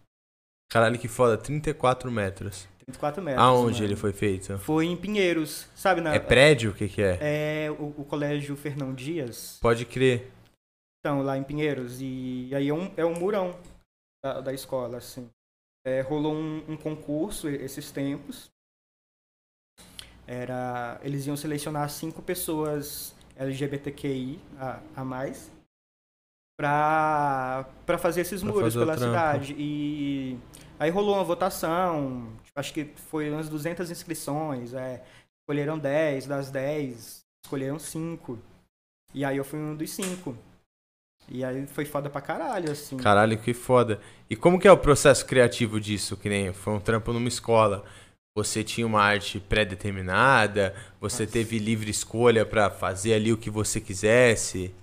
Caralho, 0.72 0.98
que 0.98 1.10
foda. 1.10 1.38
34 1.38 2.10
metros. 2.10 2.66
34 2.86 3.22
metros. 3.22 3.44
Aonde 3.44 3.74
mano. 3.74 3.86
ele 3.86 3.96
foi 3.98 4.14
feito? 4.14 4.58
Foi 4.60 4.86
em 4.86 4.96
Pinheiros, 4.96 5.68
sabe? 5.76 6.00
Na, 6.00 6.16
É 6.16 6.20
prédio? 6.20 6.72
O 6.72 6.74
que 6.74 6.88
que 6.88 7.02
é? 7.02 7.18
é 7.66 7.72
o, 7.72 7.94
o 7.98 8.06
colégio 8.06 8.56
Fernão 8.56 8.94
Dias. 8.94 9.60
Pode 9.62 9.86
crer. 9.86 10.32
Então, 11.00 11.22
lá 11.22 11.38
em 11.38 11.44
Pinheiros. 11.44 12.00
E 12.00 12.50
aí 12.56 12.70
é 12.70 12.74
um, 12.74 12.90
é 12.96 13.06
um 13.06 13.14
murão 13.20 13.60
da, 14.24 14.40
da 14.40 14.54
escola, 14.54 14.98
assim. 14.98 15.30
É, 15.86 16.00
rolou 16.00 16.34
um, 16.34 16.64
um 16.70 16.78
concurso 16.78 17.50
esses 17.50 17.92
tempos. 17.92 18.50
Era, 20.26 21.02
eles 21.04 21.28
iam 21.28 21.36
selecionar 21.36 21.90
cinco 21.90 22.22
pessoas 22.22 23.14
LGBTQI 23.36 24.40
a, 24.58 24.80
a 24.96 25.04
mais 25.04 25.52
pra, 26.62 27.65
pra 27.88 27.97
fazer 27.97 28.21
esses 28.21 28.41
Pra 28.41 28.52
muros 28.52 28.74
fazer 28.74 28.86
pela 28.86 28.97
cidade. 28.97 29.56
E 29.58 30.38
aí 30.80 30.91
rolou 30.91 31.15
uma 31.15 31.24
votação, 31.24 32.28
tipo, 32.43 32.60
acho 32.60 32.71
que 32.71 32.86
foi 33.10 33.32
umas 33.32 33.50
200 33.50 33.89
inscrições. 33.89 34.76
É, 34.76 35.02
escolheram 35.41 35.80
10, 35.80 36.28
das 36.28 36.52
10, 36.52 37.21
escolheram 37.43 37.80
5. 37.80 38.38
E 39.12 39.26
aí 39.26 39.38
eu 39.38 39.43
fui 39.43 39.58
um 39.58 39.76
dos 39.76 39.89
5. 39.89 40.38
E 41.30 41.43
aí 41.43 41.65
foi 41.65 41.84
foda 41.86 42.12
pra 42.12 42.21
caralho, 42.21 42.71
assim. 42.71 42.97
Caralho, 42.97 43.39
que 43.39 43.56
foda. 43.56 44.00
E 44.30 44.36
como 44.36 44.60
que 44.60 44.67
é 44.67 44.71
o 44.71 44.78
processo 44.78 45.26
criativo 45.26 45.80
disso? 45.80 46.15
Que 46.15 46.30
nem 46.30 46.54
foi 46.54 46.74
um 46.74 46.80
trampo 46.80 47.12
numa 47.12 47.28
escola. 47.28 47.84
Você 48.38 48.63
tinha 48.63 48.86
uma 48.86 49.02
arte 49.02 49.39
pré-determinada? 49.39 50.76
Você 51.00 51.24
Nossa. 51.24 51.34
teve 51.34 51.58
livre 51.58 51.89
escolha 51.89 52.45
pra 52.45 52.69
fazer 52.69 53.13
ali 53.13 53.34
o 53.34 53.38
que 53.38 53.50
você 53.50 53.82
quisesse? 53.82 54.74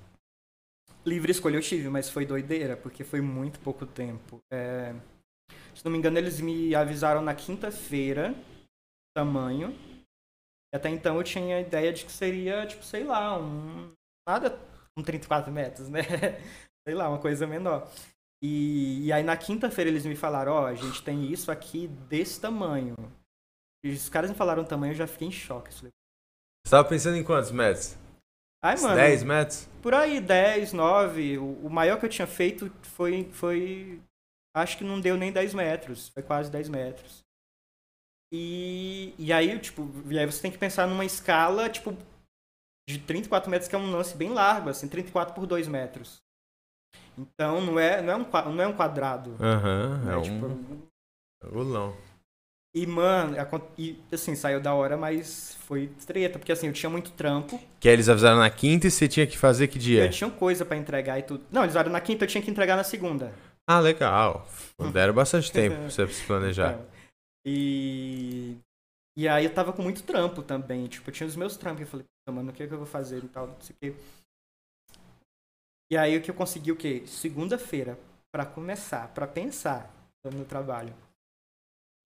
Livre 1.06 1.30
escolha 1.30 1.56
eu 1.56 1.62
tive, 1.62 1.88
mas 1.88 2.10
foi 2.10 2.26
doideira, 2.26 2.76
porque 2.76 3.04
foi 3.04 3.20
muito 3.20 3.60
pouco 3.60 3.86
tempo. 3.86 4.40
É, 4.52 4.94
Se 5.74 5.84
não 5.84 5.92
me 5.92 5.98
engano, 5.98 6.18
eles 6.18 6.40
me 6.40 6.74
avisaram 6.74 7.22
na 7.22 7.34
quinta-feira, 7.34 8.34
tamanho. 9.16 9.74
E 10.72 10.76
até 10.76 10.88
então 10.88 11.16
eu 11.16 11.24
tinha 11.24 11.56
a 11.56 11.60
ideia 11.60 11.92
de 11.92 12.04
que 12.04 12.12
seria, 12.12 12.66
tipo, 12.66 12.84
sei 12.84 13.04
lá, 13.04 13.38
um. 13.38 13.92
Nada 14.28 14.50
com 14.94 15.02
34 15.02 15.50
metros, 15.50 15.88
né? 15.88 16.00
sei 16.86 16.94
lá, 16.94 17.08
uma 17.08 17.18
coisa 17.18 17.46
menor. 17.46 17.90
E, 18.42 19.06
e 19.06 19.12
aí 19.12 19.22
na 19.22 19.36
quinta-feira 19.36 19.90
eles 19.90 20.04
me 20.04 20.14
falaram, 20.14 20.52
ó, 20.52 20.66
a 20.66 20.74
gente 20.74 21.02
tem 21.02 21.30
isso 21.30 21.50
aqui 21.50 21.86
desse 21.86 22.40
tamanho. 22.40 22.94
E 23.84 23.90
os 23.90 24.08
caras 24.08 24.30
me 24.30 24.36
falaram 24.36 24.62
o 24.62 24.66
tamanho, 24.66 24.92
eu 24.92 24.96
já 24.96 25.06
fiquei 25.06 25.28
em 25.28 25.32
choque. 25.32 25.72
Você 25.72 25.90
tava 26.68 26.88
pensando 26.88 27.16
em 27.16 27.24
quantos 27.24 27.50
metros? 27.50 27.96
Ai, 28.62 28.76
mano. 28.80 28.96
10 28.96 29.22
metros? 29.22 29.68
Por 29.82 29.94
aí, 29.94 30.20
10, 30.20 30.72
9. 30.72 31.38
O, 31.38 31.66
o 31.66 31.70
maior 31.70 31.98
que 31.98 32.06
eu 32.06 32.10
tinha 32.10 32.26
feito 32.26 32.70
foi, 32.82 33.28
foi. 33.32 34.02
Acho 34.56 34.76
que 34.78 34.84
não 34.84 35.00
deu 35.00 35.16
nem 35.16 35.32
10 35.32 35.54
metros. 35.54 36.08
Foi 36.08 36.22
quase 36.22 36.50
10 36.50 36.68
metros. 36.68 37.24
E, 38.32 39.14
e 39.18 39.32
aí, 39.32 39.58
tipo, 39.58 39.88
e 40.10 40.18
aí 40.18 40.26
você 40.26 40.42
tem 40.42 40.50
que 40.50 40.58
pensar 40.58 40.86
numa 40.86 41.04
escala, 41.04 41.68
tipo, 41.70 41.96
de 42.88 42.98
34 42.98 43.50
metros, 43.50 43.68
que 43.68 43.74
é 43.74 43.78
um 43.78 43.90
lance 43.90 44.16
bem 44.16 44.30
largo, 44.30 44.68
assim, 44.68 44.88
34 44.88 45.34
por 45.34 45.46
2 45.46 45.66
metros. 45.68 46.18
Então 47.16 47.60
não 47.60 47.78
é, 47.78 48.02
não 48.02 48.12
é, 48.12 48.16
um, 48.16 48.52
não 48.54 48.64
é 48.64 48.66
um 48.66 48.76
quadrado. 48.76 49.36
Aham, 49.40 50.04
né? 50.04 50.18
é 50.18 50.20
Tipo, 50.22 50.46
um 50.46 50.88
rolão. 51.50 51.96
E, 52.82 52.86
mano, 52.86 53.36
e, 53.76 53.98
assim, 54.12 54.34
saiu 54.34 54.60
da 54.60 54.72
hora, 54.72 54.96
mas 54.96 55.56
foi 55.66 55.88
treta, 56.06 56.38
porque 56.38 56.52
assim, 56.52 56.68
eu 56.68 56.72
tinha 56.72 56.88
muito 56.88 57.10
trampo. 57.10 57.60
Que 57.80 57.88
aí 57.88 57.94
eles 57.94 58.08
avisaram 58.08 58.38
na 58.38 58.48
quinta 58.50 58.86
e 58.86 58.90
você 58.90 59.08
tinha 59.08 59.26
que 59.26 59.36
fazer 59.36 59.66
que 59.68 59.78
dia? 59.78 60.04
Eu 60.04 60.10
tinha 60.10 60.30
coisa 60.30 60.64
pra 60.64 60.76
entregar 60.76 61.18
e 61.18 61.22
tudo. 61.22 61.44
Não, 61.50 61.64
eles 61.64 61.74
eram 61.74 61.90
na 61.90 62.00
quinta, 62.00 62.24
eu 62.24 62.28
tinha 62.28 62.42
que 62.42 62.50
entregar 62.50 62.76
na 62.76 62.84
segunda. 62.84 63.32
Ah, 63.68 63.80
legal. 63.80 64.46
Deram 64.92 65.12
bastante 65.12 65.50
tempo 65.50 65.76
pra 65.76 65.90
você 65.90 66.06
se 66.08 66.24
planejar. 66.24 66.72
Então, 66.74 66.86
E. 67.44 68.56
E 69.16 69.26
aí 69.26 69.44
eu 69.44 69.52
tava 69.52 69.72
com 69.72 69.82
muito 69.82 70.04
trampo 70.04 70.42
também. 70.42 70.86
Tipo, 70.86 71.10
eu 71.10 71.14
tinha 71.14 71.26
os 71.26 71.34
meus 71.34 71.56
trampos. 71.56 71.80
Eu 71.80 71.86
falei, 71.88 72.04
"Puta, 72.06 72.36
mano, 72.36 72.50
o 72.50 72.54
que, 72.54 72.62
é 72.62 72.66
que 72.68 72.72
eu 72.72 72.78
vou 72.78 72.86
fazer 72.86 73.24
e 73.24 73.28
tal, 73.28 73.48
não 73.48 73.60
sei 73.60 73.74
o 73.74 73.78
quê. 73.80 73.94
E 75.90 75.96
aí 75.96 76.16
o 76.16 76.22
que 76.22 76.30
eu 76.30 76.34
consegui 76.34 76.70
o 76.70 76.76
quê? 76.76 77.02
Segunda-feira, 77.06 77.98
pra 78.32 78.46
começar, 78.46 79.08
pra 79.08 79.26
pensar 79.26 79.90
no 80.24 80.44
trabalho. 80.44 80.94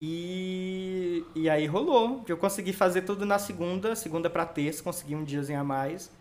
E, 0.05 1.23
e 1.33 1.49
aí 1.49 1.65
rolou. 1.65 2.25
Eu 2.27 2.37
consegui 2.37 2.73
fazer 2.73 3.03
tudo 3.03 3.25
na 3.25 3.39
segunda, 3.39 3.95
segunda 3.95 4.29
pra 4.29 4.45
terça, 4.45 4.83
consegui 4.83 5.15
um 5.15 5.23
diazinho 5.23 5.61
a 5.61 5.63
mais. 5.63 6.11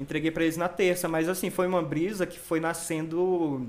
Entreguei 0.00 0.30
pra 0.30 0.44
eles 0.44 0.58
na 0.58 0.68
terça, 0.68 1.08
mas 1.08 1.28
assim, 1.28 1.50
foi 1.50 1.66
uma 1.66 1.82
brisa 1.82 2.26
que 2.26 2.38
foi 2.38 2.60
nascendo 2.60 3.66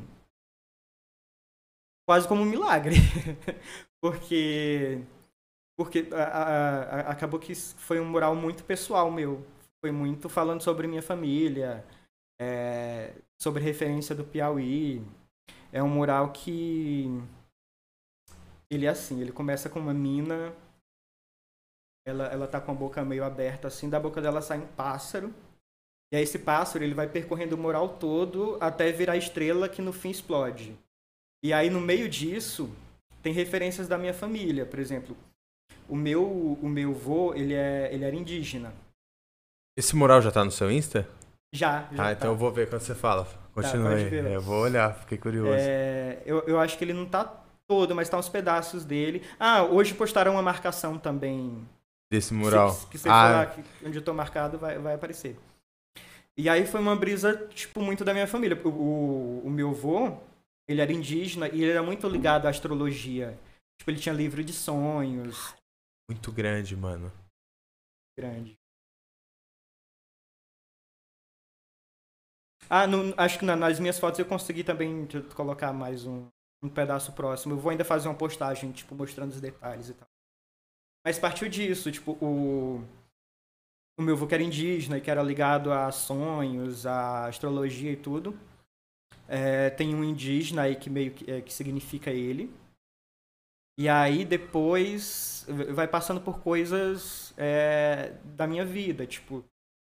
quase 2.05 2.27
como 2.27 2.41
um 2.41 2.45
milagre. 2.45 2.95
porque 4.01 5.01
porque 5.77 6.07
a- 6.13 6.23
a- 6.23 6.83
a- 6.83 7.11
acabou 7.11 7.39
que 7.39 7.55
foi 7.55 7.99
um 7.99 8.05
mural 8.05 8.35
muito 8.35 8.63
pessoal 8.65 9.11
meu. 9.11 9.45
Foi 9.81 9.91
muito 9.91 10.29
falando 10.29 10.61
sobre 10.63 10.87
minha 10.87 11.03
família, 11.03 11.85
é, 12.41 13.13
sobre 13.41 13.63
referência 13.63 14.15
do 14.15 14.23
Piauí. 14.25 15.03
É 15.71 15.83
um 15.83 15.89
mural 15.89 16.31
que 16.33 17.07
ele 18.69 18.85
é 18.85 18.89
assim, 18.89 19.21
ele 19.21 19.31
começa 19.31 19.69
com 19.69 19.79
uma 19.79 19.93
mina, 19.93 20.53
ela, 22.05 22.25
ela 22.27 22.47
tá 22.47 22.61
com 22.61 22.71
a 22.71 22.75
boca 22.75 23.03
meio 23.03 23.23
aberta 23.23 23.67
assim, 23.67 23.89
da 23.89 23.99
boca 23.99 24.21
dela 24.21 24.41
sai 24.41 24.59
um 24.59 24.67
pássaro. 24.67 25.33
E 26.11 26.15
aí 26.15 26.23
esse 26.23 26.39
pássaro 26.39 26.83
ele 26.83 26.93
vai 26.93 27.07
percorrendo 27.07 27.55
o 27.55 27.57
mural 27.57 27.97
todo 27.97 28.57
até 28.61 28.91
virar 28.91 29.17
estrela 29.17 29.67
que 29.67 29.81
no 29.81 29.91
fim 29.91 30.09
explode. 30.09 30.77
E 31.43 31.51
aí 31.51 31.69
no 31.69 31.81
meio 31.81 32.07
disso 32.07 32.73
tem 33.21 33.33
referências 33.33 33.87
da 33.87 33.97
minha 33.97 34.13
família, 34.13 34.65
por 34.65 34.79
exemplo. 34.79 35.17
O 35.89 35.95
meu, 35.95 36.23
o 36.25 36.69
meu 36.69 36.93
vô, 36.93 37.33
ele, 37.33 37.53
é, 37.53 37.93
ele 37.93 38.05
era 38.05 38.15
indígena. 38.15 38.73
Esse 39.77 39.95
mural 39.95 40.21
já 40.21 40.31
tá 40.31 40.43
no 40.43 40.51
seu 40.51 40.71
Insta? 40.71 41.07
Já, 41.53 41.87
já 41.91 42.03
ah, 42.03 42.05
tá. 42.05 42.11
então 42.13 42.31
eu 42.31 42.37
vou 42.37 42.51
ver 42.51 42.69
quando 42.69 42.81
você 42.81 42.95
fala. 42.95 43.25
Continua 43.53 43.91
pode 43.91 44.03
aí. 44.03 44.09
ver. 44.09 44.31
Eu 44.31 44.41
vou 44.41 44.61
olhar, 44.61 44.93
fiquei 44.95 45.17
curioso. 45.17 45.57
É, 45.57 46.21
eu, 46.25 46.39
eu 46.47 46.59
acho 46.59 46.77
que 46.77 46.83
ele 46.83 46.93
não 46.93 47.05
tá 47.05 47.25
todo, 47.67 47.93
mas 47.93 48.09
tá 48.09 48.17
uns 48.17 48.29
pedaços 48.29 48.85
dele. 48.85 49.21
Ah, 49.39 49.63
hoje 49.63 49.93
postaram 49.93 50.33
uma 50.33 50.41
marcação 50.41 50.97
também. 50.97 51.67
Desse 52.11 52.33
mural. 52.33 52.71
Se, 52.71 52.87
que 52.87 52.97
você 52.97 53.09
ah, 53.09 53.31
lá 53.31 53.45
que- 53.47 53.63
onde 53.85 53.97
eu 53.97 54.03
tô 54.03 54.13
marcado, 54.13 54.57
vai, 54.57 54.79
vai 54.79 54.95
aparecer. 54.95 55.37
E 56.37 56.47
aí 56.47 56.65
foi 56.65 56.79
uma 56.79 56.95
brisa, 56.95 57.47
tipo, 57.47 57.81
muito 57.81 58.05
da 58.05 58.13
minha 58.13 58.27
família. 58.27 58.59
O, 58.63 58.69
o, 58.69 59.41
o 59.47 59.49
meu 59.49 59.71
avô, 59.71 60.17
ele 60.67 60.81
era 60.81 60.93
indígena 60.93 61.49
e 61.49 61.61
ele 61.63 61.71
era 61.71 61.83
muito 61.83 62.07
ligado 62.07 62.45
à 62.45 62.49
astrologia. 62.49 63.37
Tipo, 63.79 63.91
ele 63.91 63.99
tinha 63.99 64.15
livro 64.15 64.43
de 64.43 64.53
sonhos 64.53 65.53
muito 66.09 66.31
grande, 66.31 66.73
mano. 66.75 67.11
grande. 68.17 68.57
Ah, 72.69 72.87
no- 72.87 73.13
acho 73.17 73.39
que 73.39 73.45
na- 73.45 73.55
nas 73.55 73.79
minhas 73.79 73.99
fotos 73.99 74.19
eu 74.19 74.25
consegui 74.25 74.63
também 74.63 75.07
colocar 75.35 75.71
mais 75.73 76.05
um, 76.05 76.27
um 76.63 76.69
pedaço 76.69 77.13
próximo. 77.13 77.53
Eu 77.53 77.59
vou 77.59 77.71
ainda 77.71 77.85
fazer 77.85 78.07
uma 78.07 78.15
postagem, 78.15 78.71
tipo, 78.71 78.95
mostrando 78.95 79.31
os 79.31 79.41
detalhes 79.41 79.89
e 79.89 79.93
tal. 79.93 80.07
Mas 81.05 81.19
partiu 81.19 81.47
disso, 81.47 81.91
tipo, 81.91 82.13
o, 82.21 82.83
o 83.97 84.01
meu 84.01 84.15
avô 84.15 84.27
que 84.27 84.33
era 84.33 84.43
indígena 84.43 84.97
e 84.97 85.01
que 85.01 85.09
era 85.09 85.23
ligado 85.23 85.71
a 85.71 85.91
sonhos, 85.91 86.85
a 86.85 87.27
astrologia 87.27 87.91
e 87.91 87.97
tudo. 87.97 88.37
É, 89.27 89.69
tem 89.69 89.93
um 89.93 90.03
indígena 90.03 90.63
aí 90.63 90.75
que 90.75 90.89
meio 90.89 91.13
que, 91.13 91.29
é, 91.29 91.41
que 91.41 91.53
significa 91.53 92.11
ele. 92.11 92.53
E 93.79 93.87
aí 93.87 94.25
depois 94.25 95.45
vai 95.73 95.87
passando 95.87 96.19
por 96.19 96.39
coisas 96.41 97.33
é, 97.37 98.17
da 98.23 98.47
minha 98.47 98.65
vida, 98.65 99.05
tipo, 99.05 99.45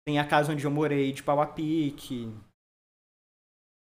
tem 0.07 0.18
a 0.18 0.26
casa 0.26 0.52
onde 0.52 0.64
eu 0.64 0.70
morei 0.70 1.12
de 1.12 1.22
pau 1.22 1.40
a 1.40 1.46
pique. 1.46 2.31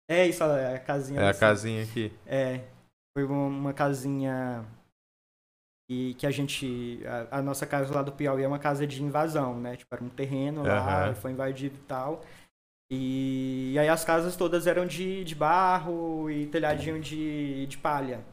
É 0.09 0.27
isso, 0.27 0.43
é 0.43 0.75
a 0.75 0.79
casinha. 0.79 1.21
É 1.21 1.25
a 1.25 1.29
assim. 1.29 1.39
casinha 1.39 1.83
aqui. 1.83 2.11
É, 2.25 2.67
foi 3.15 3.23
uma, 3.25 3.73
casinha 3.73 4.65
e 5.89 6.15
que 6.15 6.25
a 6.25 6.31
gente, 6.31 7.01
a, 7.05 7.39
a 7.39 7.41
nossa 7.41 7.67
casa 7.67 7.93
lá 7.93 8.01
do 8.01 8.11
Piauí 8.11 8.43
é 8.43 8.47
uma 8.47 8.59
casa 8.59 8.87
de 8.87 9.03
invasão, 9.03 9.59
né? 9.59 9.77
Tipo, 9.77 9.93
era 9.95 10.03
um 10.03 10.09
terreno 10.09 10.63
lá, 10.63 11.07
Aham. 11.07 11.15
foi 11.15 11.31
invadido 11.31 11.75
e 11.75 11.83
tal. 11.83 12.23
E, 12.91 13.75
aí 13.79 13.87
as 13.89 14.03
casas 14.03 14.35
todas 14.35 14.67
eram 14.67 14.85
de, 14.85 15.23
de 15.23 15.35
barro 15.35 16.29
e 16.29 16.47
telhadinho 16.47 16.99
de, 16.99 17.65
de 17.67 17.77
palha. 17.77 18.23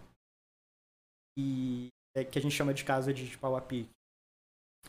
E 1.39 1.89
é 2.15 2.25
que 2.25 2.39
a 2.39 2.43
gente 2.43 2.55
chama 2.55 2.75
de 2.75 2.85
casa 2.85 3.13
de, 3.13 3.29
de 3.29 3.39
pau 3.39 3.57
a 3.57 3.61
pique. 3.61 3.91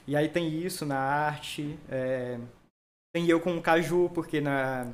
E 0.08 0.16
aí 0.16 0.30
tem 0.30 0.48
isso 0.50 0.86
na 0.86 1.00
arte. 1.00 1.78
é, 1.90 2.40
tem 3.14 3.28
eu 3.28 3.42
com 3.42 3.58
o 3.58 3.62
caju, 3.62 4.10
porque 4.14 4.40
na, 4.40 4.86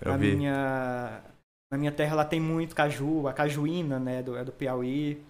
Eu 0.00 0.12
na 0.12 0.16
vi. 0.16 0.36
minha 0.36 1.22
na 1.70 1.78
minha 1.78 1.92
terra 1.92 2.16
lá 2.16 2.24
tem 2.24 2.40
muito 2.40 2.74
caju, 2.74 3.26
a 3.26 3.32
cajuína, 3.32 3.98
né, 3.98 4.22
do, 4.22 4.36
é 4.36 4.44
do 4.44 4.52
Piauí. 4.52 5.22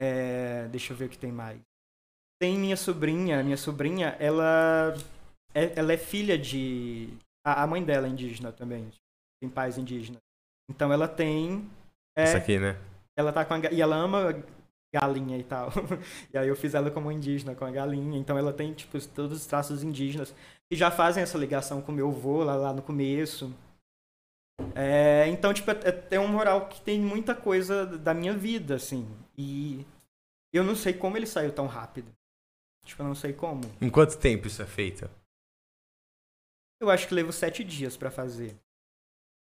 É, 0.00 0.68
deixa 0.68 0.92
eu 0.92 0.96
ver 0.96 1.06
o 1.06 1.08
que 1.08 1.18
tem 1.18 1.32
mais. 1.32 1.60
Tem 2.40 2.56
minha 2.56 2.76
sobrinha, 2.76 3.42
minha 3.42 3.56
sobrinha, 3.56 4.16
ela 4.20 4.94
é, 5.54 5.78
ela 5.78 5.92
é 5.92 5.96
filha 5.96 6.38
de 6.38 7.08
a, 7.44 7.64
a 7.64 7.66
mãe 7.66 7.82
dela 7.82 8.06
é 8.06 8.10
indígena 8.10 8.52
também, 8.52 8.88
tem 9.40 9.50
pais 9.50 9.76
indígenas. 9.76 10.20
Então 10.70 10.92
ela 10.92 11.08
tem 11.08 11.68
é, 12.16 12.24
Isso 12.24 12.36
aqui, 12.36 12.58
né? 12.58 12.78
ela 13.16 13.32
tá 13.32 13.44
com 13.44 13.54
a, 13.54 13.72
e 13.72 13.80
ela 13.80 13.96
ama 13.96 14.42
galinha 14.94 15.36
e 15.36 15.42
tal. 15.42 15.70
e 16.32 16.38
aí 16.38 16.48
eu 16.48 16.56
fiz 16.56 16.74
ela 16.74 16.90
como 16.90 17.10
indígena 17.10 17.54
com 17.54 17.64
a 17.64 17.70
galinha. 17.70 18.18
Então 18.18 18.38
ela 18.38 18.52
tem 18.52 18.72
tipo 18.72 19.00
todos 19.08 19.38
os 19.38 19.46
traços 19.46 19.82
indígenas 19.82 20.34
que 20.70 20.76
já 20.76 20.90
fazem 20.90 21.22
essa 21.22 21.38
ligação 21.38 21.80
com 21.82 21.92
o 21.92 21.94
meu 21.94 22.08
avô 22.08 22.44
lá, 22.44 22.54
lá 22.54 22.72
no 22.72 22.82
começo. 22.82 23.52
É, 24.74 25.26
então 25.28 25.52
tipo 25.52 25.70
é, 25.70 25.76
é 26.10 26.20
um 26.20 26.28
moral 26.28 26.68
que 26.68 26.80
tem 26.80 27.00
muita 27.00 27.34
coisa 27.34 27.86
da 27.86 28.14
minha 28.14 28.34
vida 28.34 28.74
assim. 28.74 29.06
E 29.36 29.86
eu 30.52 30.64
não 30.64 30.74
sei 30.74 30.92
como 30.92 31.16
ele 31.16 31.26
saiu 31.26 31.52
tão 31.52 31.66
rápido. 31.66 32.12
Tipo, 32.84 33.02
eu 33.02 33.06
não 33.06 33.14
sei 33.14 33.32
como. 33.32 33.60
Em 33.80 33.90
quanto 33.90 34.18
tempo 34.18 34.46
isso 34.46 34.62
é 34.62 34.66
feito? 34.66 35.08
Eu 36.80 36.90
acho 36.90 37.06
que 37.06 37.14
levou 37.14 37.32
sete 37.32 37.62
dias 37.62 37.96
pra 37.96 38.10
fazer. 38.10 38.56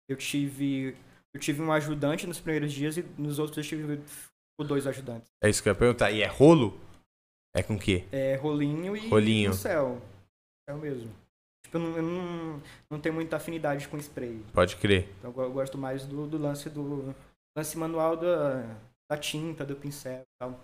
Eu 0.09 0.17
tive 0.17 0.97
eu 1.35 1.41
tive 1.41 1.61
um 1.61 1.73
ajudante 1.73 2.27
nos 2.27 2.39
primeiros 2.39 2.73
dias 2.73 2.97
e 2.97 3.03
nos 3.19 3.39
outros 3.39 3.59
eu 3.59 3.65
tive 3.65 3.97
tipo, 3.97 4.65
dois 4.65 4.87
ajudantes. 4.87 5.29
É 5.43 5.49
isso 5.49 5.63
que 5.63 5.69
eu 5.69 5.73
ia 5.73 5.79
perguntar. 5.79 6.13
E 6.13 6.23
é 6.23 6.27
rolo? 6.27 6.79
É 7.55 7.63
com 7.63 7.75
o 7.75 7.79
quê? 7.79 8.05
É 8.13 8.37
rolinho 8.37 8.97
e 8.97 9.09
Rolinho. 9.09 9.51
pincel. 9.51 10.01
É 10.69 10.73
o 10.73 10.79
mesmo. 10.79 11.24
Tipo, 11.75 11.79
eu 11.79 11.81
não, 11.81 11.97
eu 11.97 12.03
não, 12.03 12.63
não 12.91 13.01
tenho 13.01 13.15
muita 13.15 13.37
afinidade 13.37 13.89
com 13.89 13.97
spray. 13.99 14.45
Pode 14.53 14.77
crer. 14.77 15.09
Então 15.19 15.33
eu 15.37 15.43
eu 15.45 15.53
gosto 15.53 15.77
mais 15.77 16.07
do, 16.07 16.27
do 16.27 16.39
lance 16.39 16.71
do 16.71 17.15
lance 17.57 17.77
manual 17.77 18.17
da, 18.17 18.63
da 19.11 19.17
tinta, 19.19 19.65
do 19.65 19.75
pincel 19.77 20.21
e 20.23 20.39
tal. 20.39 20.61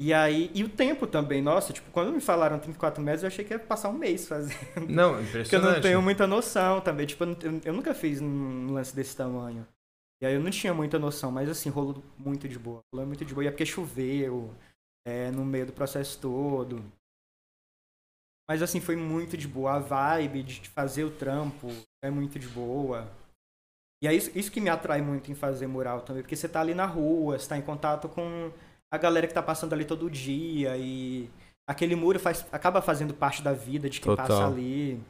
E 0.00 0.12
aí, 0.12 0.50
e 0.54 0.64
o 0.64 0.68
tempo 0.68 1.06
também, 1.06 1.40
nossa, 1.40 1.72
tipo, 1.72 1.88
quando 1.92 2.10
me 2.12 2.20
falaram 2.20 2.58
34 2.58 3.02
metros, 3.02 3.22
eu 3.22 3.28
achei 3.28 3.44
que 3.44 3.52
ia 3.54 3.58
passar 3.58 3.88
um 3.88 3.92
mês 3.92 4.26
fazendo. 4.26 4.88
Não, 4.88 5.12
Porque 5.14 5.22
eu 5.22 5.28
impressionante. 5.28 5.74
não 5.74 5.80
tenho 5.80 6.02
muita 6.02 6.26
noção 6.26 6.80
também. 6.80 7.06
Tipo, 7.06 7.24
eu- 7.24 7.60
eu 7.64 7.72
nunca 7.72 7.94
fiz 7.94 8.20
um 8.20 8.72
lance 8.72 8.94
desse 8.96 9.16
tamanho. 9.16 9.66
E 10.20 10.26
aí 10.26 10.34
eu 10.34 10.40
não 10.40 10.50
tinha 10.50 10.72
muita 10.74 10.98
noção, 10.98 11.30
mas 11.30 11.48
assim, 11.48 11.68
rolou 11.68 12.02
muito 12.18 12.48
de 12.48 12.58
boa. 12.58 12.80
Rolou 12.92 13.06
muito 13.06 13.24
de 13.24 13.32
boa. 13.34 13.44
E 13.44 13.48
é 13.48 13.50
porque 13.50 13.66
choveu 13.66 14.52
é, 15.06 15.30
no 15.30 15.44
meio 15.44 15.66
do 15.66 15.72
processo 15.72 16.18
todo. 16.20 16.82
Mas 18.48 18.62
assim, 18.62 18.80
foi 18.80 18.96
muito 18.96 19.36
de 19.36 19.46
boa. 19.48 19.74
A 19.74 19.78
vibe 19.78 20.42
de 20.42 20.68
fazer 20.68 21.04
o 21.04 21.10
trampo 21.10 21.68
é 22.02 22.10
muito 22.10 22.38
de 22.38 22.48
boa. 22.48 23.08
E 24.02 24.08
é 24.08 24.12
isso, 24.12 24.36
isso 24.36 24.50
que 24.50 24.60
me 24.60 24.68
atrai 24.68 25.00
muito 25.00 25.30
em 25.30 25.34
fazer 25.34 25.68
mural 25.68 26.00
também, 26.00 26.22
porque 26.22 26.34
você 26.34 26.48
tá 26.48 26.60
ali 26.60 26.74
na 26.74 26.86
rua, 26.86 27.38
você 27.38 27.48
tá 27.48 27.56
em 27.56 27.62
contato 27.62 28.08
com 28.08 28.50
a 28.92 28.98
galera 28.98 29.28
que 29.28 29.32
tá 29.32 29.42
passando 29.42 29.72
ali 29.72 29.84
todo 29.84 30.10
dia 30.10 30.76
e 30.76 31.30
aquele 31.68 31.94
muro 31.94 32.18
faz, 32.18 32.44
acaba 32.50 32.82
fazendo 32.82 33.14
parte 33.14 33.42
da 33.42 33.52
vida 33.52 33.88
de 33.88 34.00
quem 34.00 34.10
Total. 34.10 34.26
passa 34.26 34.46
ali. 34.46 35.00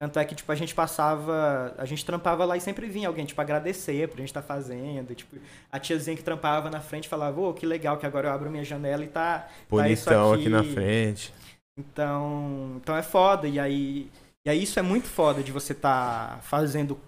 Tanto 0.00 0.18
é 0.18 0.24
que, 0.26 0.34
tipo, 0.34 0.50
a 0.52 0.54
gente 0.54 0.74
passava, 0.74 1.74
a 1.78 1.84
gente 1.86 2.04
trampava 2.04 2.44
lá 2.44 2.56
e 2.56 2.60
sempre 2.60 2.86
vinha 2.86 3.08
alguém, 3.08 3.24
tipo, 3.24 3.40
agradecer 3.40 4.08
por 4.08 4.16
a 4.16 4.20
gente 4.20 4.28
estar 4.28 4.42
fazendo. 4.42 5.14
Tipo, 5.14 5.36
a 5.72 5.78
tiazinha 5.78 6.16
que 6.16 6.22
trampava 6.22 6.68
na 6.68 6.80
frente 6.80 7.08
falava, 7.08 7.40
ô, 7.40 7.54
que 7.54 7.64
legal 7.64 7.96
que 7.96 8.04
agora 8.04 8.28
eu 8.28 8.32
abro 8.32 8.50
minha 8.50 8.64
janela 8.64 9.04
e 9.04 9.08
tá, 9.08 9.38
tá 9.40 9.48
isso 9.48 9.66
Bonitão 9.70 10.32
aqui. 10.32 10.42
aqui 10.42 10.48
na 10.50 10.64
frente. 10.64 11.32
Então, 11.78 12.76
então 12.76 12.96
é 12.96 13.02
foda. 13.02 13.46
E 13.46 13.60
aí, 13.60 14.10
e 14.46 14.50
aí 14.50 14.62
isso 14.62 14.78
é 14.78 14.82
muito 14.82 15.06
foda 15.06 15.42
de 15.42 15.52
você 15.52 15.74
tá 15.74 16.38
fazendo 16.42 16.98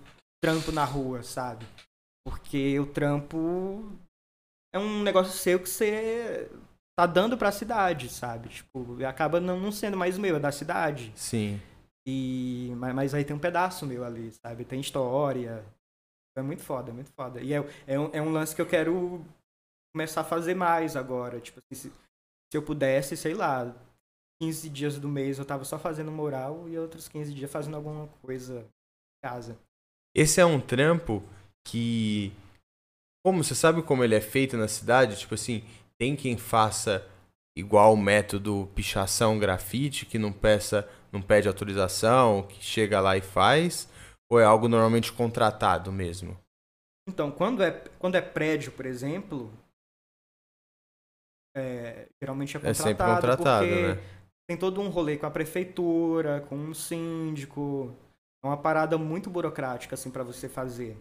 trampo 0.43 0.71
na 0.71 0.85
rua, 0.85 1.23
sabe? 1.23 1.67
Porque 2.27 2.79
o 2.79 2.87
trampo 2.87 3.91
é 4.73 4.79
um 4.79 5.03
negócio 5.03 5.33
seu 5.33 5.59
que 5.59 5.69
você 5.69 6.51
tá 6.99 7.07
dando 7.07 7.39
pra 7.39 7.53
cidade, 7.53 8.09
sabe? 8.09 8.49
Tipo, 8.49 9.01
e 9.01 9.05
acaba 9.05 9.41
não, 9.41 9.73
sendo 9.73 9.97
mais 9.97 10.19
meu, 10.19 10.37
é 10.37 10.41
da 10.41 10.53
cidade. 10.53 11.13
Sim. 11.17 11.61
E, 12.07 12.73
mas, 12.77 12.95
mas 12.95 13.15
aí 13.15 13.25
tem 13.25 13.37
um 13.37 13.41
pedaço 13.41 13.87
meu 13.87 14.05
ali, 14.05 14.33
sabe? 14.33 14.65
Tem 14.65 14.81
história. 14.81 15.65
É 16.37 16.43
muito 16.43 16.63
foda, 16.63 16.91
é 16.91 16.95
muito 16.95 17.11
foda. 17.13 17.41
E 17.41 17.53
é, 17.53 17.65
é, 17.87 17.99
um, 17.99 18.11
é 18.13 18.23
um 18.23 18.31
lance 18.31 18.55
que 18.55 18.61
eu 18.61 18.67
quero 18.67 19.25
começar 19.95 20.21
a 20.21 20.25
fazer 20.25 20.55
mais 20.55 20.97
agora. 20.97 21.41
Tipo, 21.41 21.61
se, 21.73 21.91
se 21.91 21.93
eu 22.55 22.63
pudesse, 22.63 23.17
sei 23.17 23.35
lá, 23.35 23.75
15 24.41 24.69
dias 24.71 24.99
do 24.99 25.09
mês 25.09 25.39
eu 25.39 25.45
tava 25.45 25.65
só 25.65 25.79
fazendo 25.79 26.11
moral 26.13 26.69
e 26.69 26.79
outros 26.79 27.09
15 27.09 27.35
dias 27.35 27.51
fazendo 27.51 27.77
alguma 27.77 28.07
coisa 28.23 28.61
em 28.61 29.29
casa. 29.29 29.59
Esse 30.15 30.41
é 30.41 30.45
um 30.45 30.61
trampo 30.61 31.23
que. 31.67 32.33
Como 33.25 33.43
você 33.43 33.55
sabe 33.55 33.83
como 33.83 34.05
ele 34.05 34.15
é 34.15 34.21
feito 34.21 34.57
na 34.57 34.69
cidade? 34.69 35.19
Tipo 35.19 35.35
assim, 35.35 35.65
tem 35.99 36.15
quem 36.17 36.37
faça 36.39 37.07
igual 37.57 37.93
o 37.93 37.97
método 37.97 38.71
pichação 38.75 39.39
grafite, 39.39 40.07
que 40.07 40.19
não 40.19 40.33
peça, 40.33 40.89
não 41.13 41.21
pede 41.21 41.49
autorização, 41.49 42.45
que 42.45 42.63
chega 42.63 43.01
lá 43.01 43.17
e 43.17 43.21
faz, 43.21 43.89
ou 44.31 44.39
é 44.39 44.45
algo 44.45 44.69
normalmente 44.69 45.13
contratado 45.13 45.91
mesmo? 45.91 46.39
Então, 47.09 47.33
quando 47.33 47.63
é, 47.63 47.73
quando 47.99 48.15
é 48.15 48.21
prédio, 48.21 48.71
por 48.73 48.87
exemplo, 48.87 49.53
é, 51.57 52.09
geralmente 52.23 52.57
é 52.57 52.61
É 52.61 52.63
contratado. 52.63 52.89
sempre 52.89 53.07
contratado, 53.15 53.67
porque 53.67 53.83
né? 53.95 54.18
Tem 54.49 54.57
todo 54.57 54.81
um 54.81 54.89
rolê 54.89 55.19
com 55.19 55.27
a 55.27 55.31
prefeitura, 55.31 56.41
com 56.49 56.57
um 56.57 56.73
síndico. 56.73 57.95
É 58.43 58.47
uma 58.47 58.57
parada 58.57 58.97
muito 58.97 59.29
burocrática, 59.29 59.95
assim, 59.95 60.11
pra 60.11 60.25
você 60.25 60.49
fazer. 60.49 60.97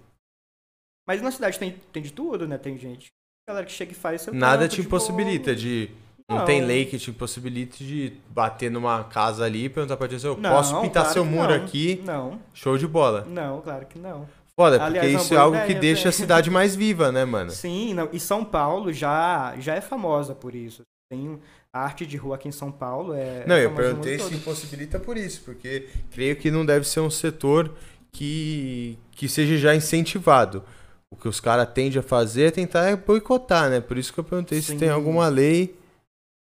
Mas 1.08 1.22
na 1.22 1.32
cidade 1.32 1.58
tem, 1.58 1.72
tem 1.94 2.04
de 2.04 2.12
tudo, 2.12 2.46
né? 2.46 2.58
Tem 2.58 2.78
gente. 2.78 3.08
Galera 3.48 3.66
que 3.66 3.72
chega 3.72 3.94
e 3.94 3.96
faz 3.96 4.22
seu 4.22 4.34
Nada 4.34 4.68
te 4.68 4.82
de 4.82 4.82
impossibilita 4.82 5.56
de. 5.56 5.90
Não, 6.30 6.40
Não. 6.40 6.46
tem 6.46 6.62
lei 6.62 6.86
que 6.86 7.00
te 7.00 7.10
impossibilite 7.10 7.86
de 7.88 8.18
bater 8.30 8.70
numa 8.70 9.06
casa 9.06 9.46
ali 9.46 9.64
e 9.64 9.70
perguntar 9.70 9.96
pra 9.96 10.10
ti, 10.10 10.22
eu 10.22 10.36
Não, 10.36 10.50
posso 10.50 10.82
pintar 10.82 11.04
claro 11.04 11.14
seu 11.14 11.24
muro 11.24 11.56
não. 11.58 11.64
aqui? 11.64 12.02
Não, 12.06 12.42
Show 12.54 12.78
de 12.78 12.86
bola. 12.86 13.24
não, 13.24 13.62
claro 13.62 13.86
que 13.86 13.98
não. 13.98 14.28
Foda, 14.60 14.78
porque 14.78 15.00
Aliás, 15.00 15.22
isso 15.22 15.34
é 15.34 15.38
algo 15.38 15.56
ideia, 15.56 15.68
que 15.74 15.80
deixa 15.80 16.10
a 16.10 16.12
cidade 16.12 16.50
mais 16.50 16.76
viva, 16.76 17.14
né, 17.14 17.24
mano? 17.24 17.52
Sim, 17.52 17.96
e 18.12 18.20
São 18.20 18.44
Paulo 18.44 18.92
já, 18.92 19.56
já 19.58 19.76
é 19.76 19.80
famosa 19.80 20.36
por 20.36 20.54
isso. 20.54 20.82
Tem 21.10 21.40
a 21.74 21.84
arte 21.84 22.06
de 22.06 22.18
rua 22.18 22.36
aqui 22.36 22.48
em 22.48 22.52
São 22.52 22.72
Paulo 22.72 23.14
é. 23.14 23.46
Não, 23.46 23.56
é 23.56 23.66
eu 23.66 23.74
perguntei 23.74 24.18
se 24.20 24.34
impossibilita 24.34 25.00
por 25.00 25.18
isso, 25.18 25.42
porque 25.44 25.88
creio 26.12 26.36
que 26.36 26.50
não 26.50 26.66
deve 26.66 26.88
ser 26.88 27.00
um 27.00 27.10
setor 27.10 27.74
que, 28.12 28.98
que 29.12 29.28
seja 29.28 29.58
já 29.58 29.76
incentivado. 29.76 30.64
O 31.10 31.16
que 31.16 31.28
os 31.28 31.40
caras 31.40 31.70
tendem 31.74 32.00
a 32.00 32.04
fazer 32.04 32.48
é 32.48 32.52
tentar 32.52 32.96
boicotar, 32.98 33.70
né? 33.70 33.80
Por 33.80 33.98
isso 33.98 34.14
que 34.14 34.20
eu 34.20 34.24
perguntei 34.24 34.62
Sim. 34.62 34.74
se 34.74 34.78
tem 34.78 34.90
alguma 34.90 35.28
lei. 35.30 35.76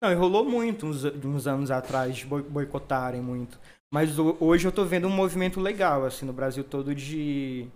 Não, 0.02 0.16
rolou 0.16 0.44
muito 0.44 0.86
uns, 0.86 1.04
uns 1.04 1.46
anos 1.46 1.70
atrás 1.70 2.16
de 2.16 2.26
boicotarem 2.26 3.20
muito. 3.20 3.58
Mas 3.92 4.18
hoje 4.18 4.66
eu 4.66 4.72
tô 4.72 4.84
vendo 4.84 5.06
um 5.06 5.10
movimento 5.10 5.60
legal, 5.60 6.04
assim, 6.04 6.24
no 6.24 6.32
Brasil 6.32 6.64
todo 6.64 6.94
de 6.94 7.68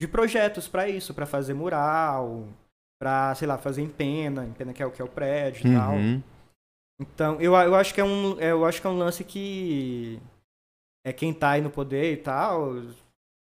de 0.00 0.06
projetos 0.06 0.68
para 0.68 0.88
isso, 0.88 1.12
para 1.12 1.26
fazer 1.26 1.54
mural, 1.54 2.46
para 3.00 3.34
sei 3.34 3.48
lá, 3.48 3.58
fazer 3.58 3.82
em 3.82 3.88
pena, 3.88 4.44
em 4.44 4.52
pena 4.52 4.72
que 4.72 4.82
é 4.82 4.86
o 4.86 4.90
que 4.90 5.02
é 5.02 5.04
o 5.04 5.08
prédio 5.08 5.66
e 5.66 5.70
uhum. 5.70 5.76
tal. 5.76 5.94
Então, 7.00 7.40
eu, 7.40 7.54
eu 7.54 7.74
acho 7.74 7.94
que 7.94 8.00
é 8.00 8.04
um 8.04 8.38
eu 8.40 8.64
acho 8.64 8.80
que 8.80 8.86
é 8.86 8.90
um 8.90 8.98
lance 8.98 9.22
que 9.22 10.20
é 11.06 11.12
quem 11.12 11.32
tá 11.32 11.50
aí 11.50 11.60
no 11.62 11.70
poder 11.70 12.12
e 12.12 12.16
tal, 12.16 12.74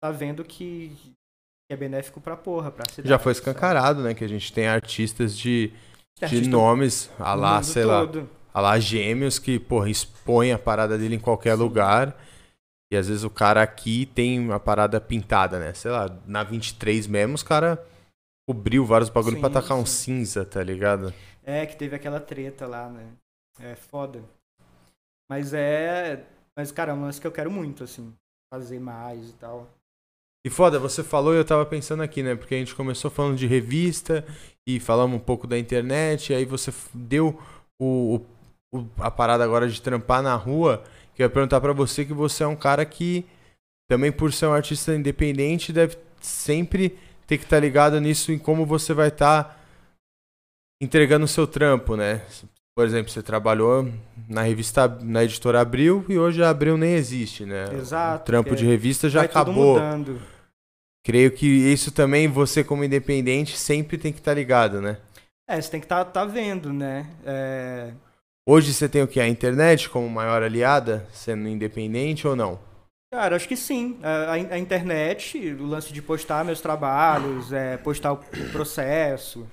tá 0.03 0.11
vendo 0.11 0.43
que, 0.43 0.89
que 0.99 1.15
é 1.71 1.77
benéfico 1.77 2.21
pra 2.21 2.37
porra, 2.37 2.71
pra 2.71 2.89
cidade. 2.91 3.09
Já 3.09 3.19
foi 3.19 3.33
escancarado, 3.33 3.99
sabe? 3.99 4.09
né, 4.09 4.15
que 4.15 4.25
a 4.25 4.29
gente 4.29 4.53
tem 4.53 4.67
artistas 4.67 5.37
de 5.37 5.73
de 6.19 6.25
Artista 6.25 6.51
nomes, 6.51 7.11
a 7.19 7.35
lá, 7.35 7.63
sei 7.63 7.83
todo. 7.85 8.21
lá, 8.21 8.27
a 8.55 8.61
lá 8.61 8.79
gêmeos 8.79 9.39
que, 9.39 9.59
porra, 9.59 9.91
expõem 9.91 10.53
a 10.53 10.59
parada 10.59 10.97
dele 10.97 11.17
em 11.17 11.21
qualquer 11.21 11.57
Sim. 11.57 11.63
lugar. 11.63 12.17
E 12.93 12.97
às 12.97 13.09
vezes 13.09 13.25
o 13.25 13.31
cara 13.31 13.63
aqui 13.63 14.07
tem 14.07 14.39
uma 14.39 14.61
parada 14.61 15.01
pintada, 15.01 15.59
né? 15.59 15.73
Sei 15.73 15.91
lá, 15.91 16.15
na 16.27 16.45
23 16.45 17.07
mesmo, 17.07 17.35
os 17.35 17.43
cara 17.43 17.83
cobriu 18.47 18.85
vários 18.85 19.09
bagulho 19.09 19.37
sim, 19.37 19.41
pra 19.41 19.49
tacar 19.51 19.77
sim. 19.77 19.83
um 19.83 19.87
cinza, 19.87 20.45
tá 20.45 20.63
ligado? 20.63 21.13
É, 21.43 21.65
que 21.65 21.75
teve 21.77 21.97
aquela 21.97 22.21
treta 22.21 22.67
lá, 22.67 22.89
né? 22.89 23.13
É 23.61 23.75
foda. 23.75 24.23
Mas 25.29 25.53
é. 25.55 26.25
Mas, 26.57 26.71
cara, 26.71 26.93
é 26.93 26.95
um 26.95 27.03
lance 27.03 27.21
que 27.21 27.27
eu 27.27 27.33
quero 27.33 27.51
muito, 27.51 27.85
assim. 27.85 28.13
Fazer 28.53 28.79
mais 28.79 29.31
e 29.31 29.33
tal. 29.35 29.69
E 30.45 30.51
foda, 30.51 30.79
você 30.79 31.05
falou 31.05 31.35
e 31.35 31.39
eu 31.39 31.45
tava 31.45 31.65
pensando 31.65 32.03
aqui, 32.03 32.23
né? 32.23 32.35
Porque 32.35 32.55
a 32.55 32.59
gente 32.59 32.75
começou 32.75 33.11
falando 33.11 33.37
de 33.37 33.47
revista 33.47 34.27
e 34.67 34.81
falamos 34.81 35.17
um 35.17 35.23
pouco 35.23 35.47
da 35.47 35.59
internet, 35.59 36.31
e 36.31 36.35
aí 36.35 36.45
você 36.45 36.73
deu 36.93 37.41
o, 37.81 38.21
o, 38.75 38.87
a 38.99 39.11
parada 39.11 39.45
agora 39.45 39.69
de 39.69 39.81
trampar 39.81 40.23
na 40.23 40.35
rua 40.35 40.83
que 41.15 41.23
eu 41.23 41.27
ia 41.27 41.31
perguntar 41.31 41.61
para 41.61 41.73
você 41.73 42.05
que 42.05 42.13
você 42.13 42.43
é 42.43 42.47
um 42.47 42.57
cara 42.57 42.85
que 42.85 43.25
também 43.89 44.11
por 44.11 44.33
ser 44.33 44.47
um 44.47 44.53
artista 44.53 44.95
independente 44.95 45.73
deve 45.73 45.99
sempre 46.21 46.99
ter 47.27 47.39
que 47.39 47.45
estar 47.45 47.57
tá 47.57 47.61
ligado 47.61 48.01
nisso 48.01 48.33
em 48.33 48.39
como 48.39 48.65
você 48.65 48.95
vai 48.95 49.09
estar 49.09 49.45
tá 49.45 49.57
entregando 50.81 51.25
o 51.25 51.29
seu 51.29 51.47
trampo, 51.47 51.97
né? 51.97 52.27
Por 52.75 52.87
exemplo, 52.87 53.13
você 53.13 53.23
trabalhou 53.23 53.87
na 54.29 54.43
revista, 54.43 54.89
na 54.89 55.25
editora 55.25 55.61
Abril 55.61 56.05
e 56.09 56.19
hoje 56.19 56.43
a 56.43 56.49
Abril 56.49 56.79
nem 56.79 56.95
existe, 56.95 57.45
né? 57.45 57.67
Exato. 57.75 58.23
O 58.23 58.25
trampo 58.25 58.57
de 58.57 58.65
revista 58.65 59.11
já 59.11 59.23
acabou. 59.23 59.79
Creio 61.05 61.31
que 61.33 61.47
isso 61.47 61.93
também 61.93 62.29
você 62.29 62.65
como 62.65 62.85
independente 62.85 63.59
sempre 63.59 63.99
tem 63.99 64.13
que 64.13 64.21
estar 64.21 64.31
tá 64.31 64.35
ligado, 64.35 64.81
né? 64.81 64.99
É, 65.47 65.61
você 65.61 65.71
tem 65.71 65.81
que 65.81 65.85
estar 65.85 66.05
tá, 66.05 66.11
tá 66.11 66.25
vendo, 66.25 66.73
né? 66.73 67.11
É... 67.27 67.93
Hoje 68.49 68.73
você 68.73 68.89
tem 68.89 69.03
o 69.03 69.09
que? 69.09 69.21
A 69.21 69.29
internet 69.29 69.91
como 69.91 70.09
maior 70.09 70.43
aliada, 70.43 71.07
sendo 71.13 71.49
independente 71.49 72.27
ou 72.27 72.35
não? 72.35 72.59
Cara, 73.13 73.37
acho 73.37 73.47
que 73.47 73.57
sim. 73.57 73.99
A, 74.03 74.33
a 74.33 74.59
internet, 74.59 75.37
o 75.61 75.67
lance 75.67 75.93
de 75.93 76.01
postar 76.01 76.45
meus 76.45 76.61
trabalhos, 76.61 77.53
é, 77.53 77.77
postar 77.77 78.15
o, 78.15 78.17
o 78.17 78.51
processo 78.51 79.47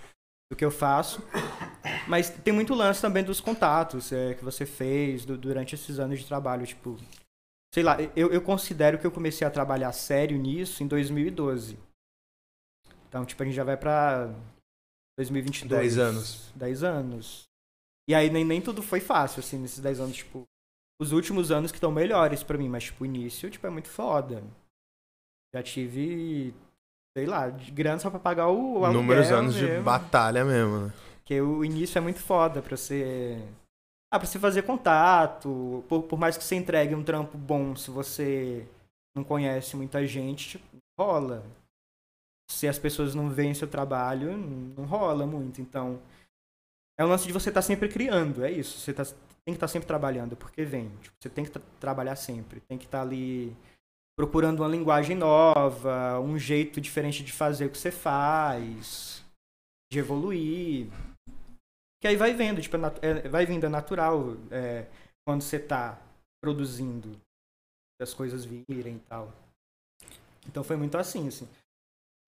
do 0.50 0.56
que 0.56 0.66
eu 0.66 0.72
faço. 0.72 1.22
Mas 2.08 2.30
tem 2.30 2.54
muito 2.54 2.74
lance 2.74 3.02
também 3.02 3.24
dos 3.24 3.40
contatos 3.40 4.12
é, 4.12 4.34
que 4.34 4.44
você 4.44 4.66
fez 4.66 5.26
do, 5.26 5.38
durante 5.38 5.76
esses 5.76 6.00
anos 6.00 6.20
de 6.20 6.26
trabalho. 6.26 6.66
Tipo, 6.66 6.98
sei 7.74 7.84
lá, 7.84 7.98
eu, 8.16 8.32
eu 8.32 8.42
considero 8.42 8.98
que 8.98 9.06
eu 9.06 9.12
comecei 9.12 9.46
a 9.46 9.52
trabalhar 9.52 9.92
sério 9.92 10.38
nisso 10.38 10.84
em 10.84 10.88
2012. 10.88 11.78
Então, 13.08 13.26
tipo, 13.26 13.42
a 13.42 13.46
gente 13.46 13.56
já 13.56 13.64
vai 13.64 13.78
pra 13.78 14.34
2022. 15.18 15.70
10 15.70 15.98
anos. 15.98 16.52
10 16.56 16.84
anos. 16.84 17.44
E 18.08 18.16
aí 18.16 18.30
nem, 18.30 18.44
nem 18.44 18.62
tudo 18.62 18.82
foi 18.82 19.00
fácil, 19.00 19.40
assim, 19.40 19.60
nesses 19.60 19.80
10 19.80 20.00
anos, 20.00 20.18
tipo. 20.18 20.44
Os 21.02 21.14
últimos 21.14 21.50
anos 21.50 21.72
que 21.72 21.78
estão 21.78 21.92
melhores 21.92 22.44
para 22.44 22.58
mim, 22.58 22.68
mas, 22.68 22.84
tipo, 22.86 23.04
o 23.04 23.08
início, 23.08 23.50
tipo, 23.50 23.66
é 23.66 23.70
muito 23.70 23.88
foda. 23.88 24.44
Já 25.54 25.64
tive, 25.64 26.54
sei 27.20 27.26
lá, 27.26 27.50
de 27.50 27.72
grana 27.72 28.00
só 28.00 28.10
pra 28.10 28.20
pagar 28.20 28.48
o. 28.48 28.82
o 28.82 28.94
Números 28.94 29.30
anos 29.32 29.56
mesmo. 29.56 29.78
de 29.78 29.82
batalha 29.82 30.46
mesmo, 30.46 30.88
né? 30.88 30.94
Porque 31.18 31.40
o 31.42 31.64
início 31.64 31.98
é 31.98 32.02
muito 32.02 32.20
foda 32.20 32.62
pra 32.62 32.76
você. 32.76 33.38
Ah, 34.12 34.18
pra 34.18 34.28
você 34.28 34.40
fazer 34.40 34.64
contato. 34.64 35.84
Por, 35.88 36.04
por 36.04 36.18
mais 36.18 36.38
que 36.38 36.44
você 36.44 36.56
entregue 36.56 36.96
um 36.96 37.04
trampo 37.04 37.38
bom, 37.38 37.76
se 37.76 37.92
você 37.92 38.66
não 39.16 39.24
conhece 39.24 39.76
muita 39.76 40.06
gente, 40.08 40.50
tipo, 40.50 40.66
rola. 40.98 41.44
Se 42.50 42.68
as 42.68 42.80
pessoas 42.80 43.14
não 43.14 43.30
veem 43.30 43.54
seu 43.54 43.68
trabalho, 43.68 44.36
não 44.36 44.86
rola 44.86 45.28
muito. 45.28 45.62
Então, 45.62 46.00
é 46.98 47.06
um 47.06 47.10
lance 47.10 47.28
de 47.28 47.34
você 47.34 47.50
estar 47.50 47.62
tá 47.62 47.68
sempre 47.68 47.90
criando, 47.90 48.44
é 48.44 48.50
isso. 48.50 48.80
Você 48.80 48.92
tá, 48.92 49.04
tem 49.04 49.14
que 49.46 49.52
estar 49.52 49.68
tá 49.68 49.72
sempre 49.72 49.88
trabalhando, 49.88 50.36
porque 50.36 50.64
vem. 50.64 50.90
Tipo, 51.02 51.16
você 51.20 51.30
tem 51.30 51.46
que 51.46 51.52
trabalhar 51.80 52.16
sempre, 52.16 52.60
tem 52.62 52.78
que 52.78 52.86
estar 52.86 53.00
tá 53.00 53.04
ali 53.04 53.56
procurando 54.20 54.60
uma 54.60 54.68
linguagem 54.68 55.16
nova, 55.16 56.20
um 56.20 56.38
jeito 56.38 56.82
diferente 56.82 57.24
de 57.24 57.32
fazer 57.32 57.68
o 57.68 57.70
que 57.70 57.78
você 57.78 57.90
faz, 57.90 59.24
de 59.90 59.98
evoluir. 59.98 60.90
Que 62.02 62.08
aí 62.10 62.18
vai 62.18 62.34
vendo, 62.34 62.62
tipo, 62.62 62.76
é, 62.76 62.82
é, 63.02 63.30
vai 63.30 63.46
vindo, 63.46 63.66
é 63.66 63.70
natural 63.70 64.36
é, 64.52 64.88
quando 65.26 65.42
você 65.42 65.56
está 65.56 65.98
produzindo, 66.44 67.18
as 68.02 68.14
coisas 68.14 68.44
virem 68.44 68.98
e 68.98 69.02
tal. 69.08 69.32
Então 70.46 70.66
foi 70.66 70.76
muito 70.76 70.98
assim, 70.98 71.30
assim. 71.30 71.48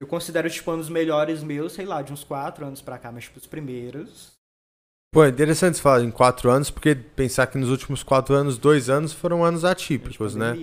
Eu 0.01 0.07
considero, 0.07 0.49
tipo, 0.49 0.71
um 0.71 0.77
dos 0.77 0.87
melhores 0.87 1.43
meus, 1.43 1.73
sei 1.73 1.85
lá, 1.85 2.01
de 2.01 2.13
uns 2.13 2.23
quatro 2.23 2.65
anos 2.65 2.81
pra 2.81 2.97
cá, 2.97 3.11
mas, 3.11 3.25
tipo, 3.25 3.37
os 3.37 3.47
primeiros 3.47 4.39
Pô, 5.13 5.25
é 5.25 5.27
interessante 5.27 5.75
você 5.75 5.81
falar 5.81 6.03
em 6.03 6.09
quatro 6.09 6.49
anos, 6.49 6.71
porque 6.71 6.95
pensar 6.95 7.45
que 7.47 7.57
nos 7.57 7.69
últimos 7.69 8.01
quatro 8.01 8.33
anos, 8.33 8.57
dois 8.57 8.89
anos 8.89 9.11
foram 9.11 9.43
anos 9.43 9.65
atípicos, 9.65 10.35
né? 10.35 10.55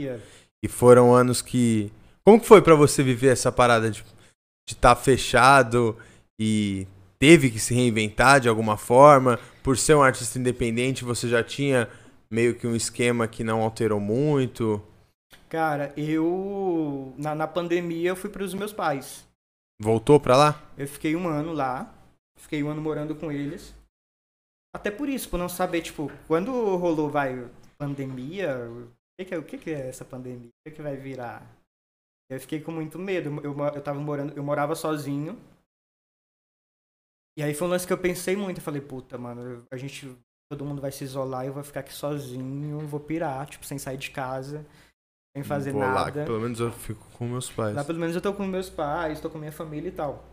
E 0.63 0.69
foram 0.69 1.15
anos 1.15 1.43
que. 1.43 1.93
Como 2.25 2.41
que 2.41 2.47
foi 2.47 2.61
para 2.61 2.75
você 2.75 3.03
viver 3.03 3.29
essa 3.29 3.51
parada 3.51 3.91
de 3.91 4.05
estar 4.69 4.95
tá 4.95 5.01
fechado 5.01 5.97
e 6.39 6.87
teve 7.19 7.51
que 7.51 7.59
se 7.59 7.75
reinventar 7.75 8.41
de 8.41 8.49
alguma 8.49 8.77
forma? 8.77 9.39
Por 9.63 9.79
ser 9.79 9.95
um 9.95 10.03
artista 10.03 10.39
independente, 10.39 11.05
você 11.05 11.29
já 11.29 11.43
tinha 11.43 11.89
meio 12.31 12.55
que 12.55 12.67
um 12.67 12.77
esquema 12.77 13.27
que 13.27 13.43
não 13.43 13.63
alterou 13.63 14.01
muito? 14.01 14.83
Cara, 15.49 15.93
eu. 15.97 17.15
Na, 17.17 17.35
na 17.35 17.47
pandemia 17.47 18.11
eu 18.11 18.17
fui 18.17 18.31
para 18.31 18.45
os 18.45 18.53
meus 18.53 18.73
pais. 18.73 19.27
Voltou 19.81 20.19
para 20.19 20.37
lá? 20.37 20.63
Eu 20.77 20.89
fiquei 20.89 21.15
um 21.15 21.29
ano 21.29 21.53
lá. 21.53 21.95
Fiquei 22.39 22.63
um 22.63 22.69
ano 22.69 22.83
morando 22.83 23.15
com 23.15 23.33
eles. 23.33 23.75
Até 24.75 24.91
por 24.91 25.09
isso, 25.09 25.29
por 25.29 25.39
não 25.39 25.49
saber, 25.49 25.81
tipo, 25.81 26.11
quando 26.27 26.77
rolou, 26.77 27.09
vai, 27.09 27.49
pandemia, 27.79 28.71
o 29.21 29.25
que, 29.25 29.35
é, 29.35 29.39
o 29.39 29.45
que, 29.45 29.71
é 29.71 29.89
essa 29.89 30.05
pandemia? 30.05 30.51
O 30.67 30.71
que, 30.71 30.83
vai 30.83 30.97
virar? 30.97 31.45
Eu 32.31 32.39
fiquei 32.41 32.61
com 32.61 32.71
muito 32.71 32.99
medo. 32.99 33.29
Eu, 33.43 33.57
eu 33.75 33.83
tava 33.83 33.99
morando, 33.99 34.37
eu 34.37 34.43
morava 34.43 34.75
sozinho. 34.75 35.39
E 37.37 37.43
aí 37.43 37.55
foi 37.55 37.67
um 37.67 37.71
lance 37.71 37.87
que 37.87 37.93
eu 37.93 37.99
pensei 37.99 38.37
muito. 38.37 38.59
Eu 38.59 38.63
falei, 38.63 38.81
puta, 38.81 39.19
mano, 39.19 39.65
a 39.71 39.77
gente. 39.77 40.17
Todo 40.51 40.65
mundo 40.65 40.81
vai 40.81 40.91
se 40.91 41.05
isolar 41.05 41.45
eu 41.45 41.53
vou 41.53 41.63
ficar 41.63 41.81
aqui 41.81 41.93
sozinho, 41.93 42.79
vou 42.87 43.01
pirar, 43.01 43.45
tipo, 43.47 43.67
sem 43.67 43.79
sair 43.79 43.99
de 43.99 44.11
casa, 44.11 44.65
sem 45.37 45.45
fazer 45.45 45.73
vou 45.73 45.83
nada. 45.83 46.21
Lá, 46.21 46.25
pelo 46.25 46.41
menos 46.41 46.59
eu 46.59 46.73
fico 46.73 47.07
com 47.19 47.27
meus 47.27 47.51
pais. 47.51 47.77
Lá 47.77 47.85
pelo 47.85 47.99
menos 47.99 48.17
eu 48.17 48.23
tô 48.23 48.33
com 48.33 48.47
meus 48.47 48.71
pais, 48.71 49.21
tô 49.21 49.29
com 49.29 49.37
minha 49.37 49.53
família 49.53 49.91
e 49.91 49.93
tal. 49.93 50.25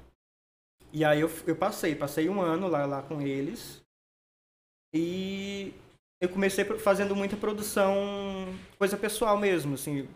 E 0.94 1.04
aí 1.04 1.20
eu, 1.20 1.30
eu 1.46 1.58
passei, 1.58 1.94
passei 1.94 2.30
um 2.30 2.40
ano 2.40 2.70
lá, 2.70 2.86
lá 2.86 3.02
com 3.02 3.22
eles. 3.22 3.84
E 4.94 5.74
eu 6.22 6.30
comecei 6.30 6.64
fazendo 6.80 7.16
muita 7.16 7.36
produção, 7.36 7.96
coisa 8.78 8.98
pessoal 8.98 9.38
mesmo, 9.38 9.76
assim. 9.76 10.08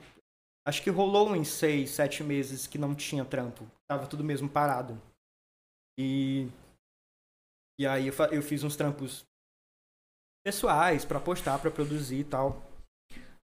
Acho 0.68 0.84
que 0.84 0.89
rolou 0.89 1.36
em 1.36 1.43
seis, 1.43 1.91
sete 1.91 2.24
meses 2.24 2.68
que 2.68 2.78
não 2.78 2.93
tinha 2.93 3.26
trampo. 3.26 3.66
Tava 3.88 4.08
tudo 4.08 4.24
mesmo 4.24 4.50
parado. 4.50 5.02
E, 5.97 6.47
e 7.80 7.88
aí 7.88 8.08
eu, 8.08 8.14
eu 8.32 8.41
fiz 8.41 8.64
uns 8.64 8.76
trampos 8.76 9.26
pessoais 10.45 11.06
para 11.06 11.20
postar, 11.20 11.60
para 11.60 11.72
produzir 11.72 12.20
e 12.20 12.24
tal. 12.24 12.64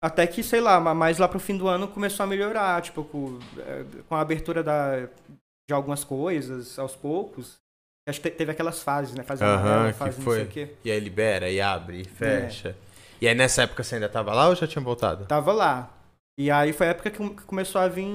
Até 0.04 0.28
que, 0.28 0.44
sei 0.44 0.60
lá, 0.60 0.80
mais 0.94 1.18
lá 1.18 1.30
pro 1.30 1.40
fim 1.40 1.58
do 1.58 1.68
ano 1.68 1.88
começou 1.88 2.26
a 2.26 2.28
melhorar, 2.28 2.82
tipo, 2.82 3.06
com, 3.06 3.40
é, 3.60 4.04
com 4.04 4.16
a 4.16 4.20
abertura 4.20 4.62
da, 4.62 5.06
de 5.06 5.74
algumas 5.74 6.04
coisas 6.04 6.78
aos 6.78 6.96
poucos. 6.96 7.63
Acho 8.08 8.20
que 8.20 8.30
teve 8.30 8.52
aquelas 8.52 8.82
fases, 8.82 9.16
né? 9.16 9.24
Fase 9.24 9.44
amarela, 9.44 9.94
fase 9.94 10.18
que 10.18 10.24
foi. 10.24 10.40
não 10.40 10.52
sei 10.52 10.64
o 10.64 10.68
quê. 10.68 10.74
E 10.84 10.92
aí 10.92 11.00
libera, 11.00 11.50
e 11.50 11.62
abre, 11.62 12.02
e 12.02 12.06
fecha. 12.06 12.70
É. 12.70 12.76
E 13.22 13.28
aí 13.28 13.36
nessa 13.36 13.64
época 13.64 13.84
você 13.84 13.96
ainda 13.96 14.10
tava 14.10 14.34
lá 14.34 14.50
ou 14.50 14.56
já 14.56 14.68
tinha 14.68 14.84
voltado? 14.84 15.26
Tava 15.26 15.54
lá. 15.54 15.90
E 16.38 16.50
aí 16.50 16.74
foi 16.74 16.88
a 16.88 16.90
época 16.90 17.12
que 17.12 17.30
começou 17.46 17.80
a 17.80 17.88
vir 17.88 18.08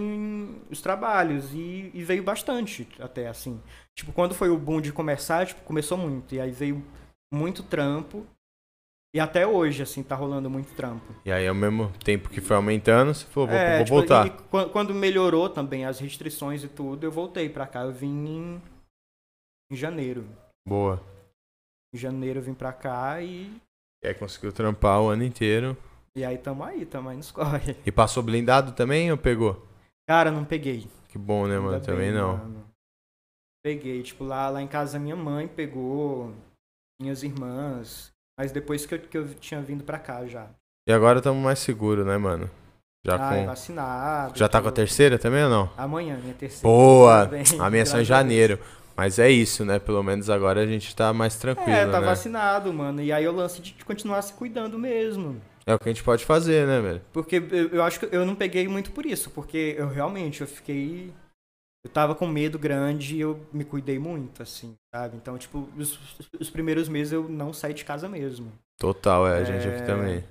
os 0.69 0.83
trabalhos 0.83 1.53
e, 1.55 1.91
e, 1.95 2.03
veio 2.03 2.23
bastante 2.23 2.87
até 2.99 3.29
assim. 3.29 3.61
Tipo, 3.97 4.13
quando 4.13 4.35
foi 4.35 4.51
o 4.51 4.59
boom 4.59 4.81
de 4.81 4.93
começar, 4.93 5.47
tipo, 5.47 5.63
começou 5.63 5.97
muito. 5.97 6.35
E 6.35 6.41
aí 6.41 6.51
veio 6.51 6.85
muito 7.33 7.63
trampo. 7.63 8.27
E 9.15 9.21
até 9.21 9.47
hoje, 9.47 9.83
assim, 9.83 10.03
tá 10.03 10.15
rolando 10.15 10.51
muito 10.51 10.75
trampo. 10.75 11.15
E 11.25 11.33
aí, 11.33 11.47
ao 11.47 11.55
mesmo 11.55 11.91
tempo 12.05 12.29
que 12.29 12.41
foi 12.41 12.57
aumentando, 12.57 13.15
você 13.15 13.25
falou, 13.25 13.49
vou, 13.49 13.57
é, 13.57 13.77
vou 13.77 13.85
tipo, 13.85 13.97
voltar. 13.97 14.27
E, 14.27 14.69
quando 14.69 14.93
melhorou 14.93 15.49
também 15.49 15.87
as 15.87 15.99
restrições 15.99 16.63
e 16.63 16.69
tudo, 16.69 17.05
eu 17.05 17.11
voltei 17.11 17.49
pra 17.49 17.67
cá. 17.67 17.83
Eu 17.83 17.93
vim 17.93 18.27
em, 18.27 18.63
em 19.71 19.77
janeiro. 19.77 20.25
Boa. 20.67 21.03
Em 21.95 21.99
janeiro 21.99 22.41
eu 22.41 22.43
vim 22.43 22.55
pra 22.55 22.73
cá 22.73 23.21
e. 23.21 23.61
E 24.03 24.09
aí 24.09 24.15
conseguiu 24.15 24.53
trampar 24.53 25.01
o 25.01 25.09
ano 25.09 25.25
inteiro. 25.25 25.77
E 26.17 26.25
aí 26.25 26.39
tamo 26.39 26.65
aí, 26.65 26.85
tamo 26.85 27.09
aí 27.09 27.17
nos 27.17 27.31
corre. 27.33 27.77
E 27.85 27.93
passou 27.93 28.23
blindado 28.23 28.73
também 28.73 29.11
ou 29.11 29.19
pegou? 29.19 29.67
Cara, 30.09 30.31
não 30.31 30.45
peguei. 30.45 30.89
Que 31.09 31.19
bom, 31.19 31.47
né, 31.47 31.59
mano? 31.59 31.81
também 31.81 32.13
não. 32.13 32.37
Mano. 32.37 32.69
Peguei, 33.65 34.03
tipo, 34.03 34.25
lá, 34.25 34.49
lá 34.49 34.63
em 34.63 34.69
casa 34.69 34.99
minha 34.99 35.17
mãe 35.17 35.49
pegou, 35.49 36.33
minhas 37.01 37.23
irmãs. 37.23 38.13
Mas 38.39 38.53
depois 38.53 38.87
que 38.87 38.95
eu, 38.95 38.99
que 39.01 39.19
eu 39.19 39.35
tinha 39.35 39.61
vindo 39.61 39.83
pra 39.83 39.99
cá 39.99 40.25
já. 40.27 40.49
E 40.89 40.93
agora 40.93 41.19
estamos 41.19 41.43
mais 41.43 41.59
seguros, 41.59 42.07
né, 42.07 42.17
mano? 42.17 42.49
Já 43.05 43.17
ah, 43.17 43.35
com... 43.35 43.47
vacinado. 43.47 44.39
Já 44.39 44.49
tá 44.49 44.63
com 44.63 44.69
a 44.69 44.73
terceira 44.73 45.19
também 45.19 45.45
ou 45.45 45.51
não? 45.51 45.71
Amanhã, 45.77 46.17
minha 46.19 46.35
terceira. 46.35 46.69
Boa! 46.69 47.31
a 47.61 47.71
minha 47.71 47.83
é 47.83 47.85
só 47.85 48.01
em 48.01 48.05
janeiro. 48.05 48.59
Mas 48.99 49.21
é 49.21 49.31
isso, 49.31 49.65
né? 49.65 49.79
Pelo 49.79 50.03
menos 50.03 50.29
agora 50.29 50.61
a 50.61 50.67
gente 50.67 50.95
tá 50.97 51.13
mais 51.13 51.37
tranquilo, 51.37 51.71
É, 51.71 51.87
tá 51.87 52.01
né? 52.01 52.07
vacinado, 52.07 52.73
mano. 52.73 53.01
E 53.01 53.13
aí 53.13 53.23
eu 53.23 53.33
lance 53.33 53.63
de 53.63 53.85
continuar 53.85 54.21
se 54.23 54.33
cuidando 54.33 54.77
mesmo. 54.77 55.41
É 55.65 55.73
o 55.73 55.79
que 55.79 55.89
a 55.89 55.93
gente 55.93 56.03
pode 56.03 56.25
fazer, 56.25 56.67
né, 56.67 56.81
velho? 56.81 57.03
Porque 57.13 57.37
eu, 57.37 57.69
eu 57.69 57.83
acho 57.85 58.01
que 58.01 58.09
eu 58.11 58.27
não 58.27 58.35
peguei 58.35 58.67
muito 58.67 58.91
por 58.91 59.07
isso. 59.07 59.31
Porque 59.31 59.77
eu 59.79 59.89
realmente, 59.89 60.41
eu 60.41 60.49
fiquei 60.49 61.13
eu 61.85 61.91
tava 61.93 62.15
com 62.15 62.27
medo 62.27 62.59
grande 62.59 63.17
e 63.17 63.21
eu 63.21 63.47
me 63.53 63.65
cuidei 63.65 64.01
muito, 64.01 64.43
assim, 64.43 64.75
sabe? 64.93 65.17
Então, 65.17 65.39
tipo, 65.39 65.69
os, 65.77 65.97
os 66.39 66.51
primeiros 66.51 66.89
meses 66.89 67.13
eu 67.13 67.29
não 67.29 67.53
saí 67.53 67.73
de 67.73 67.85
casa 67.85 68.09
mesmo. 68.09 68.53
Total, 68.79 69.29
é, 69.29 69.39
a 69.39 69.45
gente 69.45 69.67
aqui 69.69 69.83
é, 69.83 69.87
também. 69.87 70.25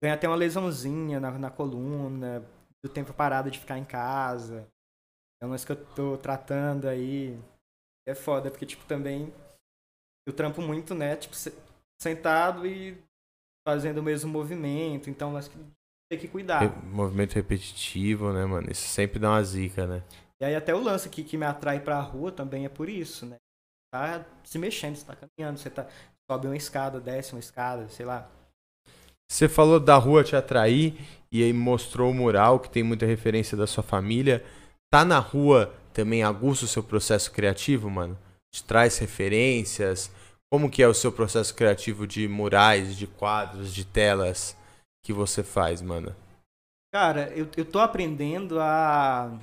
Ganhei 0.00 0.14
até 0.14 0.28
uma 0.28 0.36
lesãozinha 0.36 1.18
na, 1.18 1.32
na 1.32 1.50
coluna, 1.50 2.44
do 2.82 2.88
tempo 2.88 3.12
parado 3.12 3.50
de 3.50 3.58
ficar 3.58 3.78
em 3.78 3.84
casa. 3.84 4.66
É 5.42 5.46
uma 5.46 5.58
que 5.58 5.72
eu 5.72 5.76
tô 5.76 6.16
tratando 6.16 6.86
aí. 6.86 7.36
É 8.10 8.14
foda, 8.14 8.50
porque, 8.50 8.66
tipo, 8.66 8.84
também 8.86 9.32
eu 10.26 10.32
trampo 10.32 10.60
muito, 10.60 10.94
né? 10.94 11.16
Tipo, 11.16 11.34
sentado 12.00 12.66
e 12.66 12.96
fazendo 13.66 13.98
o 13.98 14.02
mesmo 14.02 14.30
movimento. 14.30 15.08
Então, 15.08 15.36
acho 15.36 15.50
que 15.50 15.58
tem 16.10 16.18
que 16.18 16.28
cuidar. 16.28 16.84
Movimento 16.84 17.34
repetitivo, 17.34 18.32
né, 18.32 18.44
mano? 18.44 18.70
Isso 18.70 18.88
sempre 18.88 19.18
dá 19.18 19.30
uma 19.30 19.42
zica, 19.44 19.86
né? 19.86 20.02
E 20.40 20.44
aí 20.44 20.56
até 20.56 20.74
o 20.74 20.82
lance 20.82 21.06
aqui 21.06 21.22
que 21.22 21.36
me 21.36 21.44
atrai 21.44 21.80
pra 21.80 22.00
rua 22.00 22.32
também 22.32 22.64
é 22.64 22.68
por 22.68 22.88
isso, 22.88 23.26
né? 23.26 23.36
Tá 23.92 24.24
se 24.42 24.58
mexendo, 24.58 24.96
você 24.96 25.04
tá 25.04 25.14
caminhando, 25.16 25.58
você 25.58 25.68
tá 25.68 25.86
sobe 26.30 26.46
uma 26.46 26.56
escada, 26.56 27.00
desce 27.00 27.32
uma 27.32 27.40
escada, 27.40 27.88
sei 27.88 28.06
lá. 28.06 28.28
Você 29.30 29.48
falou 29.48 29.78
da 29.78 29.96
rua 29.96 30.24
te 30.24 30.34
atrair 30.34 30.98
e 31.30 31.42
aí 31.42 31.52
mostrou 31.52 32.10
o 32.10 32.14
mural 32.14 32.58
que 32.58 32.70
tem 32.70 32.82
muita 32.82 33.06
referência 33.06 33.56
da 33.56 33.66
sua 33.66 33.82
família. 33.82 34.44
Tá 34.92 35.04
na 35.04 35.18
rua 35.18 35.72
também 35.92 36.22
aguça 36.22 36.64
o 36.64 36.68
seu 36.68 36.82
processo 36.82 37.30
criativo, 37.32 37.90
mano? 37.90 38.18
Te 38.52 38.64
traz 38.64 38.98
referências? 38.98 40.10
Como 40.52 40.70
que 40.70 40.82
é 40.82 40.88
o 40.88 40.94
seu 40.94 41.12
processo 41.12 41.54
criativo 41.54 42.06
de 42.06 42.26
murais, 42.26 42.96
de 42.96 43.06
quadros, 43.06 43.72
de 43.72 43.84
telas 43.84 44.56
que 45.04 45.12
você 45.12 45.42
faz, 45.42 45.80
mano? 45.80 46.14
Cara, 46.92 47.30
eu, 47.36 47.48
eu 47.56 47.64
tô 47.64 47.78
aprendendo 47.78 48.60
a 48.60 49.38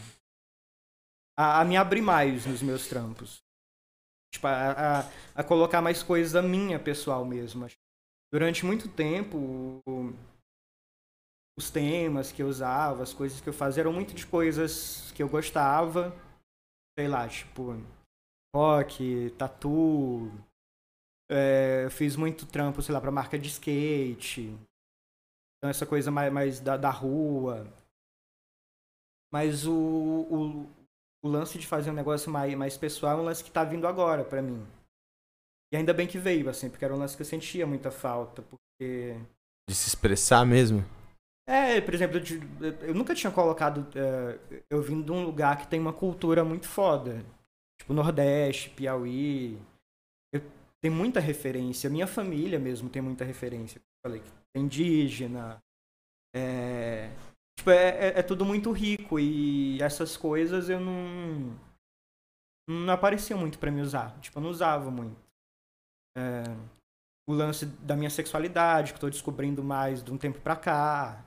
a, 1.38 1.62
a 1.62 1.66
me 1.66 1.78
abrir 1.78 2.02
mais 2.02 2.46
nos 2.46 2.62
meus 2.64 2.88
trampos. 2.88 3.44
Tipo, 4.34 4.48
a, 4.48 4.72
a, 4.72 5.12
a 5.36 5.44
colocar 5.44 5.82
mais 5.82 6.02
coisa 6.02 6.42
minha 6.42 6.80
pessoal 6.80 7.24
mesmo. 7.24 7.68
Durante 8.34 8.66
muito 8.66 8.90
tempo, 8.90 9.82
os 11.58 11.70
temas 11.70 12.32
que 12.32 12.42
eu 12.42 12.48
usava, 12.48 13.04
as 13.04 13.14
coisas 13.14 13.40
que 13.40 13.48
eu 13.48 13.54
fazia 13.54 13.84
eram 13.84 13.94
muito 13.94 14.14
de 14.14 14.26
coisas 14.26 15.12
que 15.16 15.22
eu 15.22 15.30
gostava. 15.30 16.14
Sei 16.98 17.08
lá, 17.08 17.28
tipo, 17.28 17.76
rock, 18.56 19.30
tatu. 19.38 20.32
É, 21.30 21.84
eu 21.86 21.92
fiz 21.92 22.16
muito 22.16 22.48
trampo, 22.48 22.82
sei 22.82 22.92
lá, 22.92 23.00
pra 23.00 23.12
marca 23.12 23.38
de 23.38 23.48
skate. 23.50 24.58
Então, 25.58 25.70
essa 25.70 25.86
coisa 25.86 26.10
mais, 26.10 26.34
mais 26.34 26.60
da, 26.60 26.76
da 26.76 26.90
rua. 26.90 27.72
Mas 29.32 29.68
o, 29.68 29.74
o, 29.74 30.70
o 31.24 31.28
lance 31.28 31.60
de 31.60 31.68
fazer 31.68 31.92
um 31.92 31.96
negócio 31.96 32.32
mais, 32.32 32.56
mais 32.56 32.78
pessoal 32.78 33.20
é 33.20 33.22
um 33.22 33.26
lance 33.26 33.44
que 33.44 33.52
tá 33.52 33.64
vindo 33.64 33.86
agora 33.86 34.24
para 34.24 34.42
mim. 34.42 34.66
E 35.72 35.78
ainda 35.78 35.94
bem 35.94 36.08
que 36.08 36.18
veio, 36.18 36.50
assim, 36.50 36.70
porque 36.70 36.86
era 36.86 36.96
um 36.96 36.98
lance 36.98 37.16
que 37.16 37.22
eu 37.22 37.28
sentia 37.28 37.68
muita 37.68 37.92
falta, 37.92 38.42
porque... 38.42 39.16
De 39.70 39.76
se 39.76 39.90
expressar 39.90 40.46
mesmo? 40.46 40.84
É, 41.48 41.80
por 41.80 41.94
exemplo, 41.94 42.18
eu, 42.62 42.72
eu 42.90 42.94
nunca 42.94 43.16
tinha 43.16 43.32
colocado... 43.32 43.88
Uh, 43.96 44.62
eu 44.70 44.82
vim 44.82 45.02
de 45.02 45.12
um 45.12 45.24
lugar 45.24 45.58
que 45.58 45.68
tem 45.68 45.80
uma 45.80 45.94
cultura 45.94 46.44
muito 46.44 46.68
foda. 46.68 47.26
Tipo, 47.80 47.94
Nordeste, 47.94 48.70
Piauí... 48.70 49.58
Eu, 50.34 50.42
tem 50.82 50.92
muita 50.92 51.20
referência. 51.20 51.90
Minha 51.90 52.06
família 52.08 52.60
mesmo 52.60 52.90
tem 52.90 53.02
muita 53.02 53.24
referência. 53.24 53.80
Eu 53.80 54.10
falei 54.10 54.22
que 54.22 54.30
é 54.56 54.60
indígena, 54.60 55.62
é, 56.36 57.10
Tipo, 57.58 57.72
é, 57.72 57.90
é, 57.90 58.20
é, 58.20 58.24
tudo 58.24 58.46
muito 58.46 58.72
rico 58.72 59.20
e 59.20 59.82
essas 59.82 60.16
coisas 60.16 60.70
eu 60.70 60.80
não. 60.80 61.56
Não 62.70 62.94
apareciam 62.94 63.40
muito 63.40 63.58
para 63.58 63.72
me 63.72 63.82
usar. 63.82 64.18
Tipo, 64.20 64.38
eu 64.38 64.44
não 64.44 64.50
usava 64.50 64.92
muito. 64.92 65.18
É, 66.18 66.44
o 67.28 67.34
lance 67.34 67.66
da 67.66 67.96
minha 67.96 68.10
sexualidade, 68.10 68.92
que 68.92 68.98
eu 68.98 69.02
tô 69.02 69.10
descobrindo 69.10 69.64
mais 69.64 70.04
de 70.04 70.12
um 70.12 70.18
tempo 70.18 70.40
pra 70.40 70.56
cá. 70.56 71.24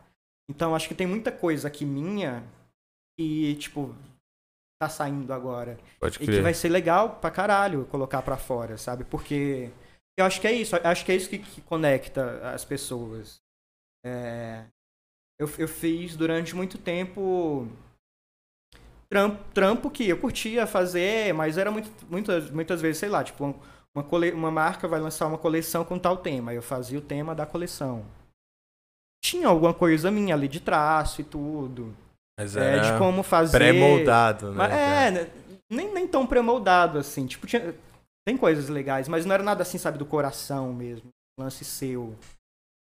Então, 0.51 0.75
acho 0.75 0.89
que 0.89 0.95
tem 0.97 1.07
muita 1.07 1.31
coisa 1.31 1.69
aqui 1.69 1.85
minha 1.85 2.43
que, 3.17 3.55
tipo, 3.55 3.95
tá 4.83 4.89
saindo 4.89 5.33
agora. 5.33 5.79
Pode 6.01 6.19
crer. 6.19 6.29
E 6.29 6.33
que 6.33 6.43
vai 6.43 6.53
ser 6.53 6.69
legal 6.69 7.21
pra 7.21 7.31
caralho 7.31 7.87
colocar 7.87 8.21
pra 8.21 8.37
fora, 8.37 8.77
sabe? 8.77 9.05
Porque 9.05 9.71
eu 10.19 10.25
acho 10.25 10.41
que 10.41 10.49
é 10.49 10.53
isso. 10.53 10.75
Acho 10.83 11.05
que 11.05 11.13
é 11.13 11.15
isso 11.15 11.31
que, 11.31 11.39
que 11.39 11.61
conecta 11.61 12.53
as 12.53 12.65
pessoas. 12.65 13.41
É, 14.05 14.65
eu, 15.39 15.49
eu 15.57 15.69
fiz 15.69 16.17
durante 16.17 16.57
muito 16.57 16.77
tempo 16.79 17.69
trampo, 19.09 19.45
trampo 19.55 19.91
que 19.91 20.09
eu 20.09 20.19
curtia 20.19 20.67
fazer, 20.67 21.33
mas 21.33 21.59
era 21.59 21.71
muito, 21.71 21.91
muitas, 22.09 22.51
muitas 22.51 22.81
vezes, 22.81 22.99
sei 22.99 23.09
lá, 23.09 23.23
tipo, 23.23 23.55
uma, 23.95 24.03
cole, 24.03 24.33
uma 24.33 24.51
marca 24.51 24.89
vai 24.89 24.99
lançar 24.99 25.27
uma 25.27 25.39
coleção 25.39 25.85
com 25.85 25.97
tal 25.97 26.17
tema, 26.17 26.53
eu 26.53 26.63
fazia 26.63 26.99
o 26.99 27.03
tema 27.03 27.37
da 27.37 27.47
coleção. 27.47 28.05
Tinha 29.23 29.49
alguma 29.49 29.75
coisa 29.75 30.11
minha 30.11 30.35
ali 30.35 30.49
de 30.49 30.61
traço 30.61 31.21
e 31.21 31.25
tudo. 31.25 31.95
Mas 32.39 32.57
é, 32.57 32.81
de 32.81 32.99
como 32.99 33.23
fazer. 33.23 33.59
Pré-moldado, 33.59 34.51
né? 34.51 34.57
Mas, 34.57 34.73
é, 34.73 35.11
né, 35.11 35.31
nem, 35.71 35.93
nem 35.93 36.09
tão 36.09 36.27
pré-moldado 36.27 36.99
assim. 36.99 37.27
Tipo, 37.27 37.47
tinha, 37.47 37.75
tem 38.27 38.37
coisas 38.37 38.69
legais, 38.69 39.09
mas 39.09 39.27
não 39.27 39.35
era 39.35 39.43
nada 39.43 39.63
assim, 39.63 39.77
sabe, 39.77 39.99
do 39.99 40.07
coração 40.07 40.73
mesmo. 40.73 41.11
Lance 41.39 41.65
seu. 41.65 42.17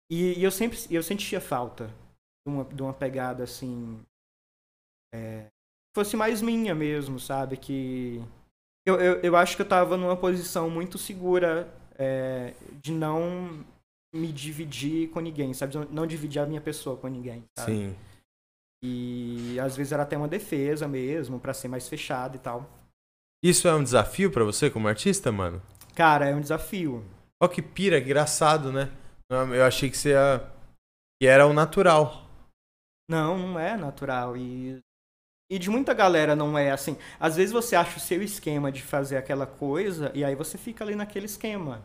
E, 0.10 0.40
e 0.40 0.44
eu 0.44 0.52
sempre 0.52 0.80
eu 0.90 1.04
sentia 1.04 1.40
falta 1.40 1.88
de 2.46 2.54
uma, 2.54 2.64
de 2.66 2.82
uma 2.82 2.94
pegada 2.94 3.44
assim. 3.44 4.00
É, 5.14 5.46
fosse 5.96 6.18
mais 6.18 6.42
minha 6.42 6.74
mesmo, 6.74 7.20
sabe? 7.20 7.58
Que. 7.58 8.22
Eu, 8.86 9.00
eu, 9.00 9.20
eu 9.22 9.36
acho 9.36 9.56
que 9.56 9.62
eu 9.62 9.68
tava 9.68 9.98
numa 9.98 10.18
posição 10.18 10.70
muito 10.70 10.98
segura 10.98 11.68
é, 11.98 12.54
de 12.82 12.92
não 12.92 13.66
me 14.16 14.32
dividir 14.32 15.10
com 15.10 15.20
ninguém, 15.20 15.54
sabe? 15.54 15.76
Não 15.92 16.08
dividir 16.08 16.40
a 16.40 16.46
minha 16.46 16.62
pessoa 16.62 16.96
com 16.96 17.08
ninguém, 17.08 17.44
sabe? 17.60 17.72
Sim. 17.72 17.96
E 18.84 19.60
às 19.60 19.76
vezes 19.76 19.92
era 19.92 20.04
até 20.04 20.18
uma 20.18 20.28
defesa 20.28 20.88
mesmo, 20.88 21.40
para 21.40 21.54
ser 21.54 21.68
mais 21.68 21.88
fechado 21.88 22.36
e 22.36 22.40
tal. 22.40 22.70
Isso 23.44 23.68
é 23.68 23.76
um 23.76 23.84
desafio 23.84 24.32
para 24.32 24.44
você 24.44 24.70
como 24.70 24.88
artista, 24.88 25.32
mano? 25.32 25.62
Cara, 25.94 26.28
é 26.28 26.36
um 26.36 26.42
desafio. 26.42 27.04
Ó, 27.42 27.48
que 27.48 27.62
pira, 27.62 28.00
engraçado, 28.00 28.72
né? 28.72 28.92
Eu 29.30 29.66
achei 29.66 29.90
que 29.90 29.98
você 29.98 30.12
ia... 30.12 30.52
que 31.20 31.28
era 31.28 31.46
o 31.46 31.54
natural. 31.54 32.30
Não, 33.10 33.38
não 33.38 33.60
é 33.60 33.76
natural. 33.76 34.38
E, 34.38 34.80
e 35.52 35.60
de 35.60 35.70
muita 35.70 35.94
galera 35.94 36.36
não 36.36 36.58
é 36.58 36.72
assim. 36.72 36.98
Às 37.20 37.36
vezes 37.36 37.52
você 37.52 37.76
acha 37.76 37.98
o 37.98 38.02
seu 38.02 38.22
esquema 38.22 38.72
de 38.72 38.82
fazer 38.82 39.18
aquela 39.18 39.46
coisa 39.46 40.12
e 40.16 40.24
aí 40.24 40.36
você 40.36 40.58
fica 40.58 40.84
ali 40.84 40.96
naquele 40.96 41.26
esquema. 41.26 41.84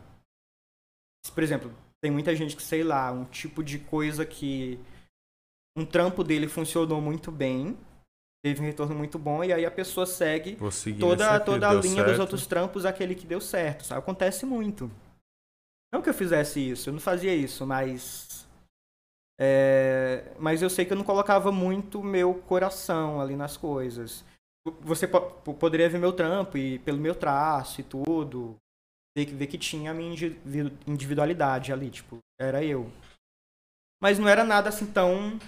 Por 1.33 1.43
exemplo, 1.43 1.71
tem 2.01 2.11
muita 2.11 2.35
gente 2.35 2.55
que, 2.55 2.63
sei 2.63 2.83
lá, 2.83 3.11
um 3.11 3.25
tipo 3.25 3.63
de 3.63 3.77
coisa 3.79 4.25
que 4.25 4.79
um 5.77 5.85
trampo 5.85 6.23
dele 6.23 6.47
funcionou 6.47 6.99
muito 6.99 7.31
bem, 7.31 7.77
teve 8.43 8.61
um 8.61 8.65
retorno 8.65 8.95
muito 8.95 9.19
bom, 9.19 9.43
e 9.43 9.53
aí 9.53 9.65
a 9.65 9.71
pessoa 9.71 10.05
segue 10.05 10.57
toda, 10.99 11.39
toda 11.39 11.69
a 11.69 11.73
linha 11.73 11.95
certo. 11.95 12.09
dos 12.09 12.19
outros 12.19 12.47
trampos, 12.47 12.85
aquele 12.85 13.15
que 13.15 13.27
deu 13.27 13.39
certo. 13.39 13.85
Sabe? 13.85 13.99
Acontece 13.99 14.45
muito. 14.45 14.91
Não 15.93 16.01
que 16.01 16.09
eu 16.09 16.13
fizesse 16.13 16.59
isso, 16.59 16.89
eu 16.89 16.93
não 16.93 16.99
fazia 16.99 17.35
isso, 17.35 17.65
mas 17.67 18.47
É, 19.39 20.33
mas 20.37 20.61
eu 20.61 20.69
sei 20.69 20.85
que 20.85 20.93
eu 20.93 20.97
não 20.97 21.03
colocava 21.03 21.51
muito 21.51 22.03
meu 22.03 22.35
coração 22.35 23.19
ali 23.19 23.35
nas 23.35 23.57
coisas. 23.57 24.23
Você 24.81 25.07
po 25.07 25.19
poderia 25.55 25.89
ver 25.89 25.97
meu 25.97 26.13
trampo 26.13 26.57
e 26.57 26.77
pelo 26.79 26.99
meu 26.99 27.15
traço 27.15 27.81
e 27.81 27.83
tudo, 27.83 28.55
ver 29.15 29.25
que, 29.25 29.33
ver 29.33 29.47
que 29.47 29.57
tinha 29.57 29.91
a 29.91 29.93
minha 29.93 30.15
individualidade 30.87 31.71
ali, 31.71 31.89
tipo, 31.89 32.19
era 32.39 32.63
eu. 32.63 32.91
Mas 34.01 34.17
não 34.17 34.27
era 34.27 34.43
nada 34.43 34.69
assim 34.69 34.85
tão, 34.85 35.39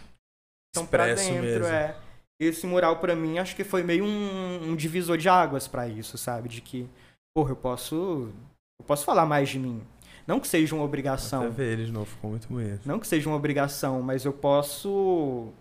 tão 0.73 0.85
pra 0.85 1.07
dentro, 1.07 1.41
mesmo. 1.41 1.65
é. 1.65 1.97
Esse 2.39 2.67
mural 2.67 2.99
para 2.99 3.15
mim 3.15 3.37
acho 3.39 3.55
que 3.55 3.63
foi 3.63 3.83
meio 3.83 4.03
um, 4.03 4.71
um 4.71 4.75
divisor 4.75 5.17
de 5.17 5.29
águas 5.29 5.67
para 5.67 5.87
isso, 5.87 6.17
sabe? 6.17 6.49
De 6.49 6.61
que, 6.61 6.89
porra, 7.35 7.51
eu 7.51 7.55
posso 7.55 8.31
eu 8.79 8.85
posso 8.85 9.05
falar 9.05 9.25
mais 9.25 9.49
de 9.49 9.59
mim. 9.59 9.81
Não 10.27 10.39
que 10.39 10.47
seja 10.47 10.75
uma 10.75 10.83
obrigação. 10.83 11.43
Até 11.43 11.49
ver 11.51 11.73
ele 11.73 11.85
de 11.85 11.91
novo, 11.91 12.05
ficou 12.05 12.29
muito 12.31 12.47
bonito. 12.47 12.85
Não 12.85 12.99
que 12.99 13.07
seja 13.07 13.29
uma 13.29 13.35
obrigação, 13.35 14.01
mas 14.01 14.25
eu 14.25 14.33
posso 14.33 15.51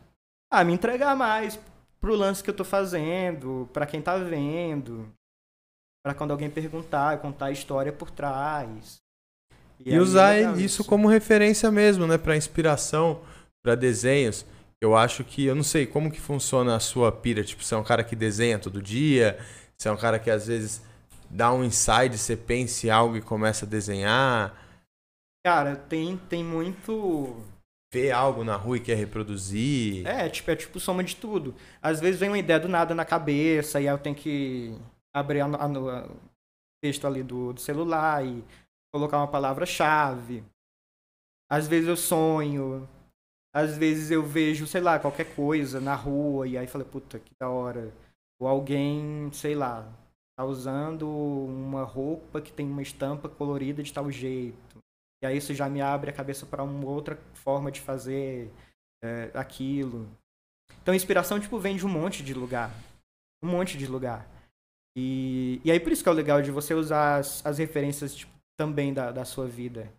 ah, 0.50 0.64
me 0.64 0.72
entregar 0.72 1.16
mais 1.16 1.58
pro 2.00 2.16
lance 2.16 2.42
que 2.42 2.50
eu 2.50 2.56
tô 2.56 2.64
fazendo, 2.64 3.68
para 3.72 3.86
quem 3.86 4.02
tá 4.02 4.18
vendo, 4.18 5.08
para 6.02 6.14
quando 6.14 6.32
alguém 6.32 6.50
perguntar, 6.50 7.18
contar 7.18 7.46
a 7.46 7.52
história 7.52 7.92
por 7.92 8.10
trás. 8.10 9.00
E, 9.78 9.94
e 9.94 9.98
usar 9.98 10.34
é 10.34 10.52
isso 10.58 10.84
como 10.84 11.08
referência 11.08 11.70
mesmo, 11.70 12.06
né, 12.06 12.18
para 12.18 12.36
inspiração, 12.36 13.20
para 13.62 13.74
desenhos. 13.74 14.44
Eu 14.80 14.96
acho 14.96 15.22
que 15.22 15.44
eu 15.44 15.54
não 15.54 15.62
sei 15.62 15.86
como 15.86 16.10
que 16.10 16.20
funciona 16.20 16.74
a 16.74 16.80
sua 16.80 17.12
pira, 17.12 17.44
tipo, 17.44 17.62
você 17.62 17.74
é 17.74 17.78
um 17.78 17.84
cara 17.84 18.02
que 18.02 18.16
desenha 18.16 18.58
todo 18.58 18.82
dia, 18.82 19.38
você 19.76 19.88
é 19.88 19.92
um 19.92 19.96
cara 19.96 20.18
que 20.18 20.30
às 20.30 20.48
vezes 20.48 20.82
dá 21.30 21.52
um 21.52 21.62
insight, 21.64 22.18
você 22.18 22.36
pensa 22.36 22.88
em 22.88 22.90
algo 22.90 23.16
e 23.16 23.22
começa 23.22 23.64
a 23.64 23.68
desenhar? 23.68 24.54
Cara, 25.44 25.76
tem, 25.76 26.16
tem 26.28 26.44
muito. 26.44 27.36
Ver 27.92 28.10
algo 28.10 28.42
na 28.42 28.56
rua 28.56 28.78
e 28.78 28.80
quer 28.80 28.96
reproduzir. 28.96 30.06
É, 30.06 30.28
tipo, 30.28 30.50
é 30.50 30.56
tipo 30.56 30.80
soma 30.80 31.04
de 31.04 31.14
tudo. 31.14 31.54
Às 31.80 32.00
vezes 32.00 32.18
vem 32.18 32.30
uma 32.30 32.38
ideia 32.38 32.58
do 32.58 32.68
nada 32.68 32.94
na 32.94 33.04
cabeça 33.04 33.80
e 33.80 33.86
aí 33.86 33.94
eu 33.94 33.98
tenho 33.98 34.16
que 34.16 34.74
abrir 35.14 35.40
a, 35.40 35.46
a, 35.46 35.66
a, 35.66 36.06
o 36.06 36.16
texto 36.82 37.06
ali 37.06 37.22
do, 37.22 37.52
do 37.52 37.60
celular 37.60 38.24
e 38.24 38.44
colocar 38.92 39.18
uma 39.18 39.28
palavra-chave. 39.28 40.44
Às 41.50 41.66
vezes 41.66 41.88
eu 41.88 41.96
sonho. 41.96 42.88
Às 43.54 43.76
vezes 43.76 44.10
eu 44.10 44.22
vejo, 44.22 44.66
sei 44.66 44.80
lá, 44.80 44.98
qualquer 44.98 45.34
coisa 45.34 45.80
na 45.80 45.94
rua 45.94 46.46
e 46.48 46.56
aí 46.56 46.66
falo, 46.66 46.84
puta, 46.84 47.18
que 47.18 47.32
da 47.38 47.48
hora. 47.48 47.92
Ou 48.40 48.48
alguém, 48.48 49.30
sei 49.32 49.54
lá, 49.54 49.86
tá 50.36 50.44
usando 50.44 51.08
uma 51.08 51.84
roupa 51.84 52.40
que 52.40 52.52
tem 52.52 52.66
uma 52.66 52.82
estampa 52.82 53.28
colorida 53.28 53.82
de 53.82 53.92
tal 53.92 54.10
jeito. 54.10 54.78
E 55.22 55.26
aí 55.26 55.36
isso 55.36 55.54
já 55.54 55.68
me 55.68 55.80
abre 55.80 56.10
a 56.10 56.14
cabeça 56.14 56.46
para 56.46 56.64
uma 56.64 56.88
outra 56.88 57.16
forma 57.34 57.70
de 57.70 57.80
fazer 57.80 58.50
é, 59.04 59.30
aquilo. 59.34 60.08
Então, 60.82 60.94
inspiração, 60.94 61.38
tipo, 61.38 61.58
vem 61.58 61.76
de 61.76 61.86
um 61.86 61.88
monte 61.88 62.24
de 62.24 62.34
lugar. 62.34 62.72
Um 63.42 63.48
monte 63.48 63.78
de 63.78 63.86
lugar. 63.86 64.26
E, 64.96 65.60
e 65.64 65.70
aí, 65.70 65.80
por 65.80 65.92
isso 65.92 66.02
que 66.02 66.08
é 66.08 66.12
o 66.12 66.14
legal 66.14 66.42
de 66.42 66.50
você 66.50 66.74
usar 66.74 67.16
as, 67.16 67.44
as 67.44 67.58
referências 67.58 68.14
tipo, 68.14 68.32
também 68.58 68.92
da, 68.92 69.10
da 69.10 69.24
sua 69.24 69.46
vida. 69.46 69.92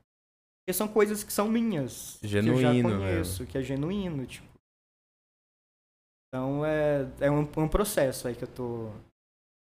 Porque 0.61 0.73
são 0.73 0.87
coisas 0.87 1.23
que 1.23 1.33
são 1.33 1.49
minhas. 1.49 2.19
Genuíno, 2.21 2.59
que 2.59 2.65
eu 2.65 2.91
já 2.91 2.97
conheço, 2.97 3.45
que 3.45 3.57
é 3.57 3.61
genuíno, 3.61 4.25
tipo. 4.25 4.47
Então, 6.27 6.65
é, 6.65 7.07
é 7.19 7.31
um, 7.31 7.41
um 7.57 7.67
processo 7.67 8.27
aí 8.27 8.35
que 8.35 8.43
eu 8.43 8.47
tô 8.47 8.91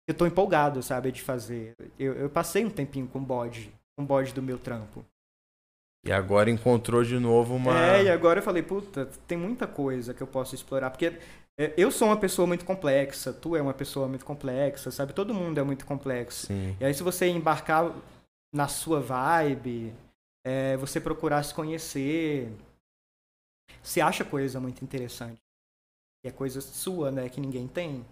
eu 0.07 0.13
tô 0.13 0.25
empolgado, 0.25 0.83
sabe, 0.83 1.11
de 1.11 1.21
fazer. 1.21 1.75
Eu, 1.97 2.13
eu 2.13 2.29
passei 2.29 2.63
um 2.63 2.69
tempinho 2.69 3.07
com 3.07 3.23
bode, 3.23 3.73
com 3.97 4.05
bode 4.05 4.33
do 4.33 4.41
meu 4.41 4.59
trampo. 4.59 5.03
E 6.05 6.11
agora 6.11 6.51
encontrou 6.51 7.03
de 7.03 7.17
novo 7.17 7.55
uma. 7.55 7.79
É, 7.79 8.03
e 8.03 8.09
agora 8.09 8.39
eu 8.39 8.43
falei, 8.43 8.61
puta, 8.61 9.07
tem 9.27 9.37
muita 9.37 9.65
coisa 9.65 10.13
que 10.13 10.21
eu 10.21 10.27
posso 10.27 10.53
explorar. 10.53 10.91
Porque 10.91 11.17
eu 11.57 11.91
sou 11.91 12.09
uma 12.09 12.17
pessoa 12.17 12.47
muito 12.47 12.65
complexa, 12.65 13.33
tu 13.33 13.55
é 13.55 13.61
uma 13.61 13.73
pessoa 13.73 14.07
muito 14.07 14.25
complexa, 14.25 14.91
sabe? 14.91 15.13
Todo 15.13 15.33
mundo 15.33 15.59
é 15.59 15.63
muito 15.63 15.85
complexo. 15.85 16.47
Sim. 16.47 16.75
E 16.79 16.85
aí, 16.85 16.93
se 16.93 17.03
você 17.03 17.27
embarcar 17.27 17.93
na 18.53 18.67
sua 18.67 18.99
vibe, 18.99 19.93
é, 20.45 20.77
você 20.77 20.99
procurar 20.99 21.43
se 21.43 21.53
conhecer, 21.53 22.51
você 23.81 24.01
acha 24.01 24.25
coisa 24.25 24.59
muito 24.59 24.83
interessante. 24.83 25.41
E 26.23 26.27
é 26.27 26.31
coisa 26.31 26.59
sua, 26.61 27.11
né? 27.11 27.29
Que 27.29 27.39
ninguém 27.39 27.67
tem. 27.67 28.05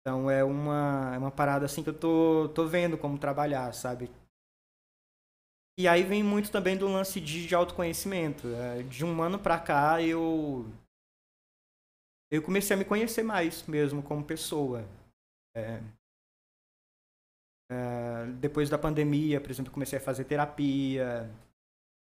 Então 0.00 0.30
é 0.30 0.42
uma, 0.42 1.12
é 1.14 1.18
uma 1.18 1.30
parada 1.30 1.64
assim 1.64 1.82
que 1.82 1.90
eu 1.90 1.98
tô, 1.98 2.50
tô 2.54 2.66
vendo 2.66 2.98
como 2.98 3.18
trabalhar, 3.18 3.72
sabe? 3.72 4.10
E 5.78 5.88
aí 5.88 6.02
vem 6.02 6.22
muito 6.22 6.50
também 6.50 6.76
do 6.76 6.86
lance 6.86 7.20
de, 7.20 7.46
de 7.46 7.54
autoconhecimento. 7.54 8.48
É, 8.48 8.82
de 8.82 9.04
um 9.04 9.22
ano 9.22 9.38
pra 9.38 9.58
cá 9.58 10.02
eu. 10.02 10.66
Eu 12.32 12.40
comecei 12.42 12.74
a 12.74 12.78
me 12.78 12.84
conhecer 12.86 13.22
mais 13.22 13.62
mesmo 13.66 14.02
como 14.02 14.24
pessoa. 14.24 14.88
É, 15.54 15.82
é, 17.70 18.26
depois 18.40 18.70
da 18.70 18.78
pandemia, 18.78 19.38
por 19.38 19.50
exemplo, 19.50 19.70
comecei 19.70 19.98
a 19.98 20.02
fazer 20.02 20.24
terapia. 20.24 21.30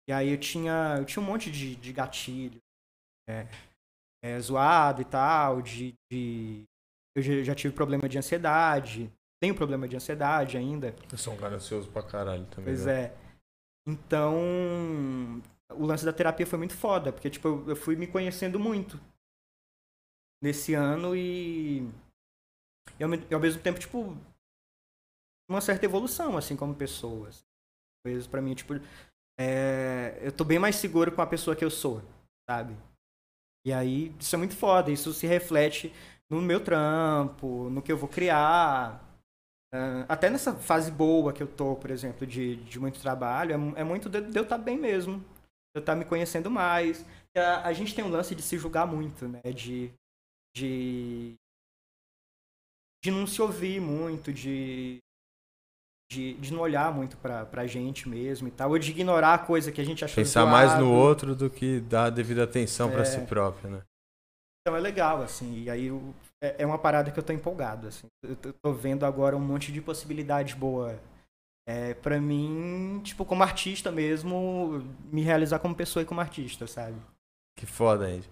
E 0.10 0.12
aí 0.12 0.32
eu 0.32 0.40
tinha, 0.40 0.96
eu 0.98 1.06
tinha 1.06 1.22
um 1.22 1.26
monte 1.26 1.52
de, 1.52 1.76
de 1.76 1.94
gatilho. 1.94 2.60
É, 3.30 3.48
é, 4.24 4.40
zoado 4.40 5.04
e 5.04 5.06
tal, 5.06 5.62
de, 5.62 5.94
de 6.12 6.64
eu 7.16 7.44
já 7.44 7.54
tive 7.54 7.76
problema 7.76 8.10
de 8.10 8.18
ansiedade. 8.18 9.14
Tenho 9.40 9.54
problema 9.54 9.88
de 9.88 9.96
ansiedade 9.96 10.58
ainda. 10.58 10.96
Eu 11.12 11.18
sou 11.20 11.36
um 11.36 11.38
cara 11.38 11.58
ansioso 11.58 11.92
pra 11.92 12.02
caralho 12.02 12.46
também. 12.46 12.74
Pois 12.74 12.88
né? 12.88 13.04
é. 13.04 13.18
Então, 13.88 15.44
o 15.76 15.86
lance 15.86 16.04
da 16.04 16.12
terapia 16.12 16.48
foi 16.48 16.58
muito 16.58 16.76
foda, 16.76 17.14
porque, 17.14 17.30
tipo, 17.30 17.64
eu 17.68 17.76
fui 17.76 17.96
me 17.96 18.08
conhecendo 18.08 18.60
muito 18.60 19.00
nesse 20.42 20.74
ano 20.74 21.16
e, 21.16 21.80
e 23.00 23.04
ao, 23.04 23.10
ao 23.34 23.40
mesmo 23.40 23.62
tempo, 23.62 23.80
tipo, 23.80 24.16
uma 25.50 25.62
certa 25.62 25.86
evolução, 25.86 26.38
assim, 26.38 26.56
como 26.56 26.76
pessoa. 26.76 27.30
Assim. 27.30 27.44
Coisas 28.06 28.28
pra 28.28 28.42
mim, 28.42 28.54
tipo, 28.54 28.74
é, 29.40 30.18
eu 30.22 30.32
tô 30.32 30.44
bem 30.44 30.60
mais 30.60 30.76
seguro 30.76 31.12
com 31.12 31.22
a 31.22 31.28
pessoa 31.28 31.56
que 31.56 31.64
eu 31.64 31.70
sou, 31.70 32.02
sabe? 32.50 32.76
E 33.66 33.74
aí, 33.74 34.16
isso 34.20 34.36
é 34.36 34.38
muito 34.38 34.56
foda, 34.56 34.92
isso 34.92 35.14
se 35.14 35.28
reflete 35.28 35.94
no 36.30 36.42
meu 36.42 36.64
trampo, 36.64 37.70
no 37.70 37.82
que 37.82 37.92
eu 37.92 37.98
vou 37.98 38.10
criar. 38.10 39.04
Uh, 39.74 40.06
até 40.08 40.30
nessa 40.30 40.54
fase 40.56 40.90
boa 40.90 41.34
que 41.34 41.44
eu 41.44 41.48
tô, 41.48 41.76
por 41.76 41.92
exemplo, 41.92 42.26
de, 42.26 42.56
de 42.64 42.80
muito 42.80 43.02
trabalho, 43.02 43.52
é, 43.52 43.82
é 43.82 43.84
muito 43.84 44.10
de, 44.10 44.22
de 44.22 44.38
eu 44.38 44.44
estar 44.44 44.58
tá 44.58 44.64
bem 44.64 44.78
mesmo. 44.78 45.20
De 45.20 45.26
eu 45.76 45.80
estar 45.80 45.94
tá 45.94 46.00
me 46.00 46.06
conhecendo 46.06 46.50
mais. 46.50 47.06
A, 47.36 47.68
a, 47.68 47.74
gente 47.74 47.94
tem 47.94 48.04
um 48.04 48.10
lance 48.10 48.34
de 48.34 48.42
se 48.42 48.58
julgar 48.58 48.88
muito, 48.88 49.28
né? 49.28 49.42
De, 49.54 49.92
de, 50.58 51.36
de 53.04 53.12
não 53.12 53.28
se 53.28 53.42
ouvir 53.42 53.80
muito, 53.80 54.34
de, 54.34 54.98
de, 56.12 56.34
de 56.34 56.52
não 56.52 56.62
olhar 56.62 56.92
muito 56.94 57.16
pra, 57.18 57.46
pra 57.46 57.68
gente 57.68 58.10
mesmo 58.10 58.48
e 58.48 58.52
tal, 58.52 58.72
ou 58.72 58.80
de 58.80 58.92
ignorar 58.92 59.36
a 59.36 59.40
coisa 59.40 59.72
que 59.72 59.80
a 59.80 59.86
gente 59.86 60.04
achou 60.04 60.16
Pensar 60.16 60.46
mais 60.46 60.78
no 60.80 60.92
outro 60.92 61.36
do 61.36 61.50
que 61.50 61.80
dar 61.82 62.10
devida 62.10 62.44
atenção 62.44 62.90
é, 62.90 62.94
para 62.94 63.06
si 63.06 63.20
próprio, 63.22 63.70
né? 63.70 63.82
Então 64.62 64.76
é 64.76 64.80
legal, 64.80 65.22
assim. 65.22 65.64
E 65.64 65.70
aí 65.70 65.90
é, 66.44 66.64
é 66.64 66.66
uma 66.66 66.80
parada 66.80 67.12
que 67.12 67.20
eu 67.20 67.24
tô 67.24 67.32
empolgado, 67.32 67.88
assim. 67.88 68.08
Eu 68.24 68.36
tô 68.36 68.74
vendo 68.74 69.06
agora 69.06 69.38
um 69.38 69.40
monte 69.40 69.72
de 69.72 69.82
possibilidade 69.82 70.56
boa. 70.56 71.00
É, 71.70 71.94
pra 71.94 72.20
mim, 72.20 73.02
tipo, 73.04 73.26
como 73.26 73.44
artista 73.44 73.92
mesmo, 73.92 74.84
me 75.12 75.22
realizar 75.22 75.60
como 75.60 75.76
pessoa 75.76 76.04
e 76.04 76.06
como 76.06 76.22
artista, 76.22 76.66
sabe? 76.66 76.98
Que 77.58 77.66
foda, 77.66 78.10
gente. 78.10 78.30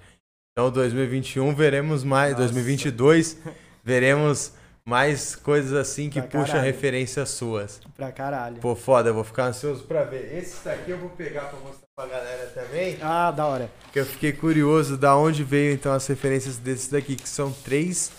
Então, 0.58 0.72
2021 0.72 1.54
veremos 1.54 2.02
mais. 2.06 2.32
Nossa. 2.32 2.44
2022 2.44 3.38
veremos 3.84 4.54
mais 4.86 5.36
coisas 5.36 5.74
assim 5.74 6.10
que 6.10 6.22
puxam 6.22 6.62
referências 6.62 7.28
suas. 7.32 7.82
Pra 7.94 8.10
caralho. 8.10 8.62
Pô, 8.62 8.74
foda, 8.74 9.10
eu 9.10 9.14
vou 9.14 9.26
ficar 9.26 9.48
ansioso 9.48 9.84
pra 9.84 10.06
ver. 10.06 10.34
Esse 10.34 10.64
daqui 10.64 10.92
eu 10.92 10.98
vou 10.98 11.10
pegar 11.10 11.50
pra 11.50 11.60
mostrar 11.60 11.86
pra 11.94 12.06
galera 12.08 12.46
também. 12.56 12.98
Ah, 13.02 13.32
da 13.32 13.46
hora. 13.46 13.70
Que 13.92 14.00
eu 14.00 14.06
fiquei 14.06 14.32
curioso 14.32 14.96
da 14.96 15.18
onde 15.18 15.44
veio 15.44 15.74
então 15.74 15.92
as 15.92 16.08
referências 16.08 16.56
desses 16.56 16.88
daqui, 16.88 17.18
que 17.18 17.28
são 17.28 17.52
três 17.52 18.10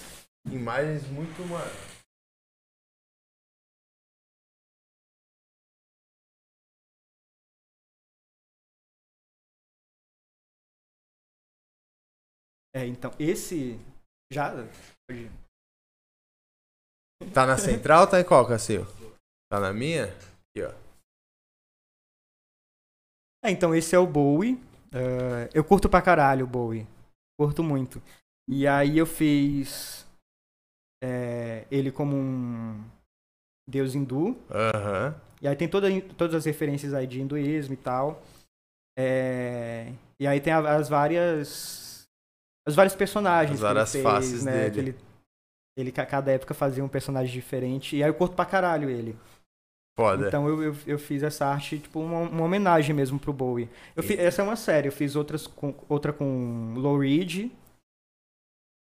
imagens 0.52 1.08
muito, 1.08 1.40
mano. 1.48 1.64
É, 12.76 12.84
então, 12.86 13.10
esse 13.18 13.80
já. 14.30 14.52
Tá 17.32 17.46
na 17.46 17.56
central 17.56 18.02
ou 18.02 18.06
tá 18.06 18.20
em 18.20 18.24
qual, 18.24 18.46
Cassil? 18.46 18.84
Tá 19.50 19.58
na 19.58 19.72
minha? 19.72 20.04
Aqui, 20.04 20.62
ó. 20.62 20.74
É, 23.42 23.50
então 23.50 23.74
esse 23.74 23.94
é 23.94 23.98
o 23.98 24.06
Bowie. 24.06 24.56
Uh, 24.92 25.48
eu 25.54 25.64
curto 25.64 25.88
pra 25.88 26.02
caralho 26.02 26.44
o 26.44 26.48
Bowie. 26.48 26.86
Curto 27.40 27.62
muito. 27.62 28.02
E 28.46 28.66
aí 28.66 28.98
eu 28.98 29.06
fiz 29.06 30.06
é, 31.02 31.66
ele 31.70 31.90
como 31.90 32.14
um 32.14 32.84
deus 33.66 33.94
hindu. 33.94 34.26
Uhum. 34.26 35.14
E 35.40 35.48
aí 35.48 35.56
tem 35.56 35.68
toda, 35.68 35.88
todas 36.18 36.34
as 36.34 36.44
referências 36.44 36.92
aí 36.92 37.06
de 37.06 37.22
hinduísmo 37.22 37.72
e 37.72 37.78
tal. 37.78 38.22
É, 38.98 39.92
e 40.20 40.26
aí 40.26 40.42
tem 40.42 40.52
as 40.52 40.90
várias. 40.90 41.85
Os 42.66 42.74
vários 42.74 42.94
personagens. 42.94 43.54
As 43.56 43.60
várias 43.60 43.90
que 43.92 43.98
ele 43.98 44.02
fez, 44.04 44.14
faces 44.14 44.44
né? 44.44 44.70
dele. 44.70 44.72
Que 44.72 44.80
ele, 44.80 44.98
ele, 45.78 45.92
ca- 45.92 46.06
cada 46.06 46.32
época 46.32 46.54
fazia 46.54 46.84
um 46.84 46.88
personagem 46.88 47.32
diferente. 47.32 47.96
E 47.96 48.02
aí 48.02 48.08
eu 48.10 48.14
curto 48.14 48.34
pra 48.34 48.44
caralho 48.44 48.90
ele. 48.90 49.16
Foda. 49.98 50.28
Então 50.28 50.46
eu, 50.48 50.62
eu, 50.62 50.76
eu 50.86 50.98
fiz 50.98 51.22
essa 51.22 51.46
arte, 51.46 51.78
tipo, 51.78 52.00
uma, 52.00 52.20
uma 52.28 52.44
homenagem 52.44 52.94
mesmo 52.94 53.18
pro 53.18 53.32
Bowie. 53.32 53.68
Eu 53.94 54.02
fi- 54.02 54.18
essa 54.18 54.42
é 54.42 54.44
uma 54.44 54.56
série, 54.56 54.88
eu 54.88 54.92
fiz 54.92 55.16
outras 55.16 55.46
com, 55.46 55.74
outra 55.88 56.12
com 56.12 56.74
Low 56.76 56.98
Reed 56.98 57.50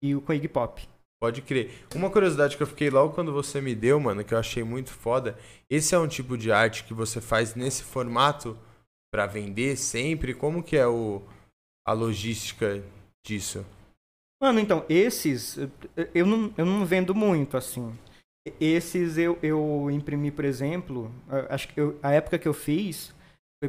e 0.02 0.14
com 0.14 0.32
Iggy 0.32 0.48
Pop. 0.48 0.86
Pode 1.18 1.40
crer. 1.40 1.86
Uma 1.94 2.10
curiosidade 2.10 2.56
que 2.56 2.62
eu 2.62 2.66
fiquei 2.66 2.90
logo 2.90 3.14
quando 3.14 3.32
você 3.32 3.62
me 3.62 3.74
deu, 3.74 3.98
mano, 3.98 4.22
que 4.22 4.34
eu 4.34 4.38
achei 4.38 4.62
muito 4.62 4.90
foda. 4.90 5.38
Esse 5.70 5.94
é 5.94 5.98
um 5.98 6.06
tipo 6.06 6.36
de 6.36 6.52
arte 6.52 6.84
que 6.84 6.92
você 6.92 7.18
faz 7.20 7.54
nesse 7.54 7.82
formato 7.82 8.58
pra 9.10 9.26
vender 9.26 9.76
sempre? 9.78 10.34
Como 10.34 10.62
que 10.62 10.76
é 10.76 10.86
o 10.86 11.22
a 11.86 11.94
logística 11.94 12.84
disso? 13.26 13.64
Mano, 14.42 14.60
então, 14.60 14.84
esses 14.88 15.56
eu- 16.14 16.26
não, 16.26 16.52
eu 16.56 16.66
não 16.66 16.84
vendo 16.84 17.14
muito, 17.14 17.56
assim. 17.56 17.96
Esses 18.60 19.16
eu, 19.18 19.38
eu 19.42 19.90
imprimi, 19.90 20.30
por 20.30 20.44
exemplo, 20.44 21.10
acho 21.48 21.68
que 21.68 21.80
eu- 21.80 21.98
a 22.02 22.12
época 22.12 22.38
que 22.38 22.46
eu 22.46 22.54
fiz 22.54 23.14
foi 23.62 23.68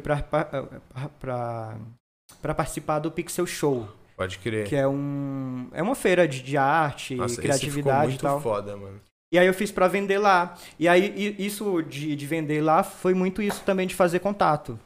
pra 2.40 2.54
participar 2.54 2.98
do 3.00 3.10
Pixel 3.10 3.46
Show, 3.46 3.88
Pode 4.16 4.38
crer. 4.38 4.66
que 4.68 4.76
é, 4.76 4.86
um, 4.86 5.68
é 5.72 5.82
uma 5.82 5.94
feira 5.94 6.28
de, 6.28 6.42
de 6.42 6.56
arte, 6.56 7.14
Nossa, 7.14 7.32
esse 7.34 7.40
ficou 7.40 7.50
criatividade 7.56 8.04
e 8.04 8.08
muito 8.08 8.20
tal. 8.22 8.40
foda, 8.40 8.76
mano. 8.76 9.00
E 9.32 9.38
aí 9.38 9.46
eu 9.46 9.52
fiz 9.54 9.70
pra 9.70 9.88
vender 9.88 10.18
lá. 10.18 10.56
E 10.78 10.88
aí 10.88 11.36
isso 11.38 11.82
de, 11.82 12.16
de 12.16 12.26
vender 12.26 12.62
lá 12.62 12.82
foi 12.82 13.12
muito 13.14 13.42
isso 13.42 13.62
também 13.64 13.86
de 13.86 13.94
fazer 13.94 14.20
contato. 14.20 14.78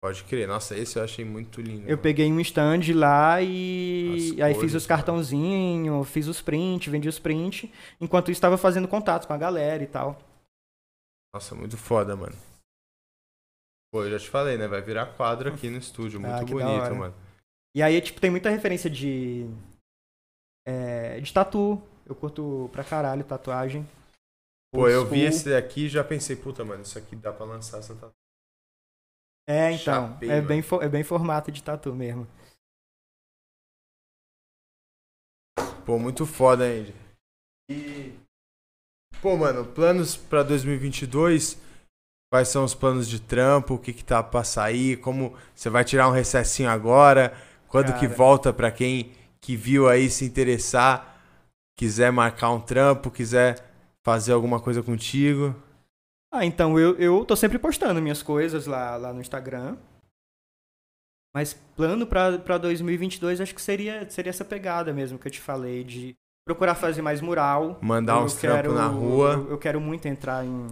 Pode 0.00 0.22
crer. 0.24 0.46
Nossa, 0.46 0.76
esse 0.76 0.96
eu 0.98 1.02
achei 1.02 1.24
muito 1.24 1.60
lindo. 1.60 1.82
Eu 1.82 1.90
mano. 1.90 2.02
peguei 2.02 2.30
um 2.32 2.38
stand 2.40 2.80
lá 2.94 3.42
e 3.42 4.34
As 4.36 4.40
aí 4.40 4.52
fiz 4.54 4.60
cores, 4.60 4.74
os 4.74 4.82
né? 4.84 4.88
cartãozinhos, 4.88 6.08
fiz 6.08 6.28
os 6.28 6.40
prints, 6.40 6.90
vendi 6.90 7.08
os 7.08 7.18
prints, 7.18 7.68
enquanto 8.00 8.26
isso 8.30 8.38
estava 8.38 8.56
fazendo 8.56 8.86
contato 8.86 9.26
com 9.26 9.32
a 9.32 9.38
galera 9.38 9.82
e 9.82 9.86
tal. 9.88 10.16
Nossa, 11.34 11.54
muito 11.54 11.76
foda, 11.76 12.14
mano. 12.14 12.36
Pô, 13.92 14.04
eu 14.04 14.10
já 14.10 14.18
te 14.18 14.28
falei, 14.28 14.56
né? 14.56 14.68
Vai 14.68 14.82
virar 14.82 15.06
quadro 15.16 15.52
aqui 15.52 15.68
no 15.68 15.78
estúdio. 15.78 16.20
Muito 16.20 16.32
Ah, 16.32 16.44
bonito, 16.44 16.94
mano. 16.94 17.14
E 17.74 17.82
aí, 17.82 18.00
tipo, 18.00 18.20
tem 18.20 18.30
muita 18.30 18.50
referência 18.50 18.88
de. 18.88 19.46
é, 20.66 21.20
de 21.20 21.32
tatu. 21.32 21.82
Eu 22.06 22.14
curto 22.14 22.70
pra 22.72 22.84
caralho 22.84 23.24
tatuagem. 23.24 23.86
Pô, 24.72 24.88
eu 24.88 25.06
vi 25.06 25.20
esse 25.22 25.50
daqui 25.50 25.86
e 25.86 25.88
já 25.88 26.04
pensei, 26.04 26.36
puta, 26.36 26.64
mano, 26.64 26.82
isso 26.82 26.98
aqui 26.98 27.16
dá 27.16 27.32
pra 27.32 27.44
lançar 27.44 27.78
essa 27.78 27.94
tatu. 27.94 28.12
É, 29.48 29.72
então. 29.72 30.10
Chapei, 30.10 30.30
é, 30.30 30.42
bem, 30.42 30.62
é 30.82 30.88
bem 30.90 31.02
formato 31.02 31.50
de 31.50 31.62
tatu 31.62 31.94
mesmo. 31.94 32.28
Pô, 35.86 35.98
muito 35.98 36.26
foda, 36.26 36.64
Andy. 36.64 36.94
E. 37.70 38.12
Pô, 39.22 39.38
mano, 39.38 39.64
planos 39.64 40.14
pra 40.14 40.42
2022. 40.42 41.58
Quais 42.30 42.48
são 42.48 42.62
os 42.62 42.74
planos 42.74 43.08
de 43.08 43.18
trampo? 43.18 43.74
O 43.74 43.78
que 43.78 43.94
que 43.94 44.04
tá 44.04 44.22
pra 44.22 44.44
sair? 44.44 44.98
Como 44.98 45.34
você 45.54 45.70
vai 45.70 45.82
tirar 45.82 46.08
um 46.08 46.12
recessinho 46.12 46.68
agora? 46.68 47.34
Quando 47.68 47.94
que 47.94 48.06
Cara. 48.06 48.14
volta 48.14 48.52
pra 48.52 48.70
quem 48.70 49.12
que 49.40 49.56
viu 49.56 49.88
aí 49.88 50.10
se 50.10 50.26
interessar, 50.26 51.22
quiser 51.74 52.12
marcar 52.12 52.50
um 52.50 52.60
trampo, 52.60 53.10
quiser 53.10 53.64
fazer 54.04 54.32
alguma 54.32 54.60
coisa 54.60 54.82
contigo? 54.82 55.56
Ah, 56.32 56.44
então 56.44 56.78
eu, 56.78 56.96
eu 56.96 57.24
tô 57.24 57.34
sempre 57.34 57.58
postando 57.58 58.02
minhas 58.02 58.22
coisas 58.22 58.66
lá, 58.66 58.96
lá 58.96 59.12
no 59.12 59.20
Instagram. 59.20 59.76
Mas 61.34 61.54
plano 61.76 62.06
pra, 62.06 62.38
pra 62.38 62.58
2022 62.58 63.40
acho 63.40 63.54
que 63.54 63.62
seria, 63.62 64.08
seria 64.10 64.30
essa 64.30 64.44
pegada 64.44 64.92
mesmo 64.92 65.18
que 65.18 65.28
eu 65.28 65.32
te 65.32 65.40
falei, 65.40 65.84
de 65.84 66.14
procurar 66.46 66.74
fazer 66.74 67.02
mais 67.02 67.20
mural. 67.20 67.78
Mandar 67.80 68.22
uns 68.22 68.34
trampos 68.34 68.74
na 68.74 68.86
rua. 68.86 69.34
Eu, 69.34 69.50
eu 69.50 69.58
quero 69.58 69.80
muito 69.80 70.06
entrar 70.06 70.44
em, 70.44 70.66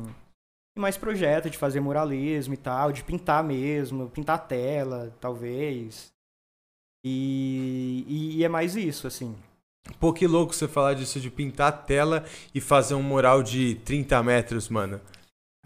em 0.76 0.80
mais 0.80 0.96
projetos 0.96 1.50
de 1.50 1.58
fazer 1.58 1.80
muralismo 1.80 2.54
e 2.54 2.56
tal, 2.56 2.92
de 2.92 3.04
pintar 3.04 3.44
mesmo, 3.44 4.10
pintar 4.10 4.36
a 4.36 4.40
tela, 4.40 5.14
talvez. 5.20 6.10
E, 7.04 8.04
e, 8.08 8.36
e 8.38 8.44
é 8.44 8.48
mais 8.48 8.74
isso, 8.74 9.06
assim. 9.06 9.36
Pô, 10.00 10.12
que 10.12 10.26
louco 10.26 10.52
você 10.52 10.66
falar 10.66 10.94
disso 10.94 11.20
de 11.20 11.30
pintar 11.30 11.68
a 11.68 11.72
tela 11.72 12.24
e 12.54 12.60
fazer 12.60 12.94
um 12.94 13.02
mural 13.02 13.42
de 13.42 13.76
30 13.84 14.20
metros, 14.22 14.68
mano. 14.68 15.00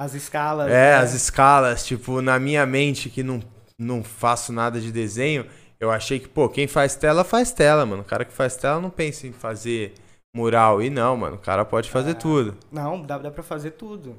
As 0.01 0.15
escalas. 0.15 0.69
É, 0.69 0.71
né? 0.71 0.95
as 0.95 1.13
escalas, 1.13 1.85
tipo, 1.85 2.23
na 2.23 2.39
minha 2.39 2.65
mente 2.65 3.11
que 3.11 3.23
não, 3.23 3.39
não 3.79 4.03
faço 4.03 4.51
nada 4.51 4.81
de 4.81 4.91
desenho, 4.91 5.45
eu 5.79 5.91
achei 5.91 6.19
que, 6.19 6.27
pô, 6.27 6.49
quem 6.49 6.67
faz 6.67 6.97
tela, 6.97 7.23
faz 7.23 7.53
tela, 7.53 7.85
mano. 7.85 8.01
O 8.01 8.07
cara 8.07 8.25
que 8.25 8.33
faz 8.33 8.57
tela 8.57 8.81
não 8.81 8.89
pensa 8.89 9.27
em 9.27 9.33
fazer 9.33 9.93
mural. 10.35 10.81
E 10.81 10.89
não, 10.89 11.19
mano, 11.19 11.37
o 11.37 11.41
cara 11.41 11.67
pode 11.67 11.91
fazer 11.91 12.13
Ah. 12.13 12.15
tudo. 12.15 12.57
Não, 12.73 13.03
dá, 13.03 13.19
dá 13.19 13.31
pra 13.31 13.43
fazer 13.43 13.73
tudo. 13.73 14.19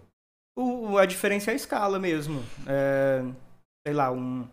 O, 0.55 0.99
a 0.99 1.05
diferença 1.07 1.49
é 1.49 1.53
a 1.53 1.55
escala 1.55 1.97
mesmo. 1.97 2.43
É, 2.67 3.23
sei 3.87 3.95
lá, 3.95 4.11
um, 4.11 4.47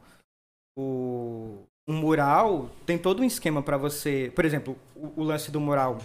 o, 0.79 1.59
um 1.87 1.93
mural 1.93 2.70
tem 2.87 2.97
todo 2.97 3.20
um 3.20 3.24
esquema 3.24 3.62
pra 3.62 3.76
você. 3.76 4.33
Por 4.35 4.47
exemplo, 4.47 4.79
o, 4.97 5.20
o 5.20 5.24
lance 5.24 5.51
do 5.51 5.61
mural. 5.61 5.99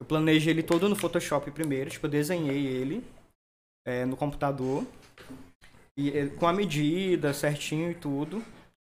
Eu 0.00 0.06
planejei 0.06 0.50
ele 0.54 0.62
todo 0.62 0.88
no 0.88 0.96
Photoshop 0.96 1.50
primeiro, 1.50 1.90
tipo, 1.90 2.06
eu 2.06 2.10
desenhei 2.10 2.66
ele 2.66 3.04
é, 3.86 4.04
no 4.04 4.16
computador. 4.16 4.86
E, 5.96 6.10
é, 6.16 6.28
com 6.28 6.46
a 6.46 6.52
medida 6.52 7.32
certinho 7.34 7.90
e 7.90 7.94
tudo. 7.94 8.42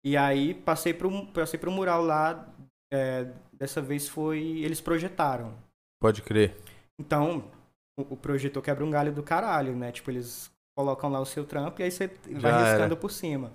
E 0.06 0.18
aí 0.18 0.54
passei 0.54 0.94
pro, 0.94 1.26
passei 1.28 1.60
pro 1.60 1.72
mural 1.72 2.04
lá. 2.04 2.48
é, 2.92 3.32
dessa 3.52 3.82
vez 3.82 4.08
foi. 4.08 4.60
Eles 4.60 4.82
projetaram. 4.82 5.54
Pode 6.02 6.22
crer. 6.22 6.56
Então, 7.00 7.50
o, 7.98 8.14
o 8.14 8.18
projetor 8.18 8.62
quebra 8.62 8.84
um 8.86 8.92
galho 8.92 9.14
do 9.14 9.24
caralho, 9.24 9.76
né? 9.76 9.92
Tipo, 9.92 10.12
eles 10.12 10.52
colocam 10.78 11.10
lá 11.10 11.20
o 11.20 11.26
seu 11.26 11.46
trampo 11.46 11.82
e 11.82 11.84
aí 11.84 11.92
você 11.92 12.08
vai 12.08 12.42
Já 12.42 12.60
riscando 12.60 12.84
era. 12.84 12.96
por 12.96 13.12
cima. 13.12 13.52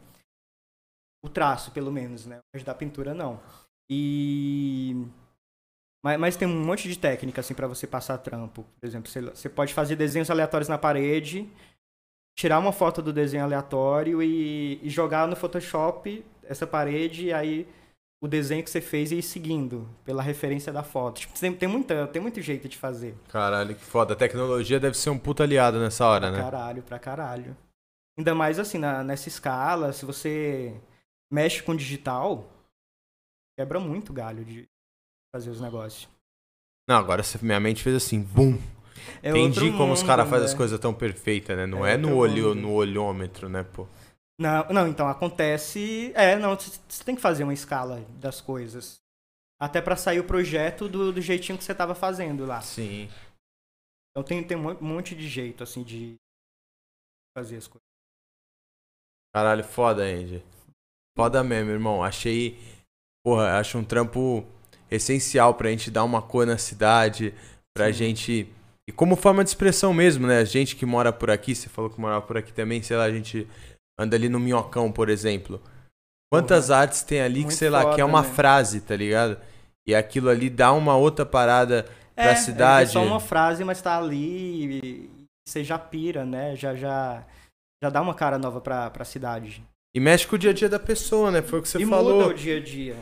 O 1.23 1.29
traço, 1.29 1.73
pelo 1.73 1.91
menos, 1.93 2.27
né? 2.27 2.39
Mas 2.55 2.63
da 2.63 2.75
pintura, 2.75 3.13
não. 3.13 3.41
E... 3.91 5.05
Mas, 6.03 6.19
mas 6.19 6.37
tem 6.37 6.47
um 6.47 6.65
monte 6.65 6.89
de 6.89 6.99
técnica, 6.99 7.41
assim, 7.41 7.55
pra 7.55 7.67
você 7.67 7.87
passar 7.87 8.19
trampo. 8.19 8.65
Por 8.81 8.87
exemplo, 8.87 9.11
você, 9.11 9.21
você 9.21 9.49
pode 9.49 9.75
fazer 9.75 9.97
desenhos 9.97 10.31
aleatórios 10.31 10.69
na 10.69 10.79
parede, 10.79 11.49
tirar 12.37 12.59
uma 12.59 12.73
foto 12.73 13.03
do 13.03 13.13
desenho 13.13 13.43
aleatório 13.45 14.23
e, 14.23 14.79
e 14.83 14.89
jogar 14.89 15.27
no 15.27 15.35
Photoshop 15.37 16.25
essa 16.45 16.67
parede 16.67 17.27
e 17.27 17.33
aí 17.33 17.69
o 18.23 18.27
desenho 18.29 18.65
que 18.65 18.71
você 18.71 18.81
fez 18.81 19.13
e 19.13 19.17
ir 19.19 19.23
seguindo 19.23 19.89
pela 20.05 20.23
referência 20.23 20.73
da 20.73 20.83
foto. 20.83 21.21
Tipo, 21.21 21.39
tem, 21.39 21.53
tem, 21.55 21.69
muita, 21.69 22.07
tem 22.09 22.21
muito 22.23 22.41
jeito 22.41 22.69
de 22.69 22.77
fazer. 22.77 23.15
Caralho, 23.29 23.75
que 23.75 23.85
foda. 23.85 24.15
A 24.15 24.17
tecnologia 24.17 24.81
deve 24.81 24.97
ser 24.97 25.11
um 25.11 25.19
puta 25.19 25.43
aliado 25.45 25.79
nessa 25.79 26.07
hora, 26.07 26.29
Pra 26.29 26.37
né? 26.37 26.43
caralho, 26.43 26.83
pra 26.83 26.99
caralho. 26.99 27.57
Ainda 28.17 28.35
mais 28.35 28.59
assim, 28.59 28.79
na- 28.79 29.05
nessa 29.05 29.29
escala, 29.29 29.93
se 29.93 30.05
você 30.05 30.75
mexe 31.33 31.63
com 31.63 31.77
digital, 31.77 32.49
quebra 33.57 33.79
muito 33.79 34.13
galho 34.13 34.45
de 34.45 34.69
fazer 35.35 35.51
os 35.51 35.61
negócios. 35.61 36.09
Não, 36.89 36.97
agora 36.97 37.23
minha 37.43 37.61
mente 37.61 37.83
fez 37.83 37.97
assim, 37.97 38.21
bum. 38.23 38.59
É 39.23 39.31
Entendi 39.31 39.71
como 39.73 39.93
os 39.93 40.03
caras 40.03 40.29
fazem 40.29 40.47
né? 40.47 40.53
as 40.53 40.55
coisas 40.55 40.79
tão 40.81 40.93
perfeitas, 40.95 41.57
né? 41.57 41.67
Não 41.67 41.85
é, 41.87 41.95
É 41.95 41.97
no, 41.97 42.15
olho, 42.17 42.49
mundo. 42.49 42.61
no 42.63 42.73
olhômetro, 42.73 43.49
né, 43.49 43.63
pô? 43.63 43.87
Não, 44.41 44.65
não, 44.69 44.89
então 44.89 45.09
acontece. 45.09 46.13
É, 46.15 46.37
não, 46.37 46.57
você 46.57 47.05
tem 47.05 47.15
que 47.15 47.21
fazer 47.21 47.45
uma 47.45 47.55
escala 47.55 48.01
das 48.21 48.41
coisas. 48.41 49.01
Até 49.61 49.83
pra 49.83 49.97
sair 49.97 50.21
o 50.21 50.25
projeto 50.27 50.89
do, 50.89 51.13
do 51.13 51.21
jeitinho 51.21 51.59
que 51.59 51.65
você 51.65 51.75
tava 51.75 51.95
fazendo 51.95 52.47
lá. 52.47 52.61
Sim. 52.61 53.09
Então 54.11 54.23
tem, 54.25 54.45
tem 54.47 54.57
um 54.57 54.63
mon- 54.63 54.81
monte 54.81 55.15
de 55.17 55.29
jeito, 55.29 55.63
assim, 55.65 55.83
de 55.83 56.17
fazer 57.37 57.57
as 57.57 57.67
coisas. 57.67 57.87
Caralho, 59.35 59.65
foda, 59.65 60.03
Andy. 60.05 60.43
Foda 61.17 61.43
mesmo, 61.43 61.71
irmão. 61.73 62.03
Achei. 62.03 62.59
Porra, 63.25 63.59
acho 63.59 63.79
um 63.79 63.85
trampo 63.85 64.47
essencial 64.91 65.55
pra 65.55 65.71
gente 65.71 65.91
dar 65.91 66.05
uma 66.05 66.23
cor 66.23 66.47
na 66.47 66.59
cidade, 66.59 67.35
pra 67.77 67.87
Sim. 67.87 67.93
gente. 67.93 68.49
E 68.89 68.93
como 68.93 69.17
forma 69.17 69.45
de 69.45 69.51
expressão 69.51 69.93
mesmo, 69.93 70.27
né? 70.27 70.39
A 70.39 70.45
gente 70.45 70.75
que 70.75 70.87
mora 70.87 71.13
por 71.13 71.31
aqui, 71.31 71.55
você 71.55 71.69
falou 71.69 71.91
que 71.91 72.01
morava 72.01 72.23
por 72.23 72.37
aqui 72.39 72.53
também, 72.53 72.83
sei 72.83 72.97
lá, 72.97 73.05
a 73.05 73.13
gente 73.13 73.47
anda 74.01 74.17
ali 74.17 74.29
no 74.29 74.41
Minhocão, 74.41 74.91
por 74.91 75.09
exemplo. 75.09 75.61
Quantas 76.33 76.71
artes 76.71 77.03
tem 77.03 77.21
ali 77.21 77.41
que, 77.41 77.47
Muito 77.47 77.57
sei 77.59 77.71
lá, 77.71 77.95
que 77.95 78.01
é 78.01 78.05
uma 78.05 78.23
né? 78.23 78.29
frase, 78.29 78.81
tá 78.81 78.95
ligado? 78.97 79.39
E 79.87 79.95
aquilo 79.95 80.29
ali 80.29 80.51
dá 80.51 80.73
uma 80.73 80.97
outra 80.97 81.25
parada 81.25 81.87
pra 82.15 82.31
É, 82.33 82.35
cidade. 82.37 82.91
É 82.91 82.93
só 82.93 83.03
uma 83.05 83.21
frase, 83.21 83.65
mas 83.65 83.81
tá 83.81 83.97
ali 83.99 84.79
e 84.79 85.11
você 85.49 85.65
já 85.65 85.79
pira, 85.79 86.25
né? 86.27 86.55
Já, 86.57 86.75
já, 86.75 87.25
já 87.83 87.89
dá 87.91 88.01
uma 88.03 88.15
cara 88.15 88.39
nova 88.39 88.61
pra, 88.61 88.91
pra 88.91 89.05
cidade. 89.05 89.63
E 89.95 90.01
mexe 90.01 90.27
com 90.27 90.37
o 90.37 90.39
dia 90.39 90.51
a 90.51 90.55
dia 90.55 90.69
da 90.69 90.79
pessoa, 90.79 91.31
né? 91.31 91.41
Foi 91.41 91.59
o 91.59 91.63
que 91.63 91.69
você 91.69 91.79
e 91.79 91.87
falou. 91.87 92.17
muda 92.21 92.29
o 92.29 92.35
dia 92.35 92.59
a 92.59 92.61
dia. 92.63 92.97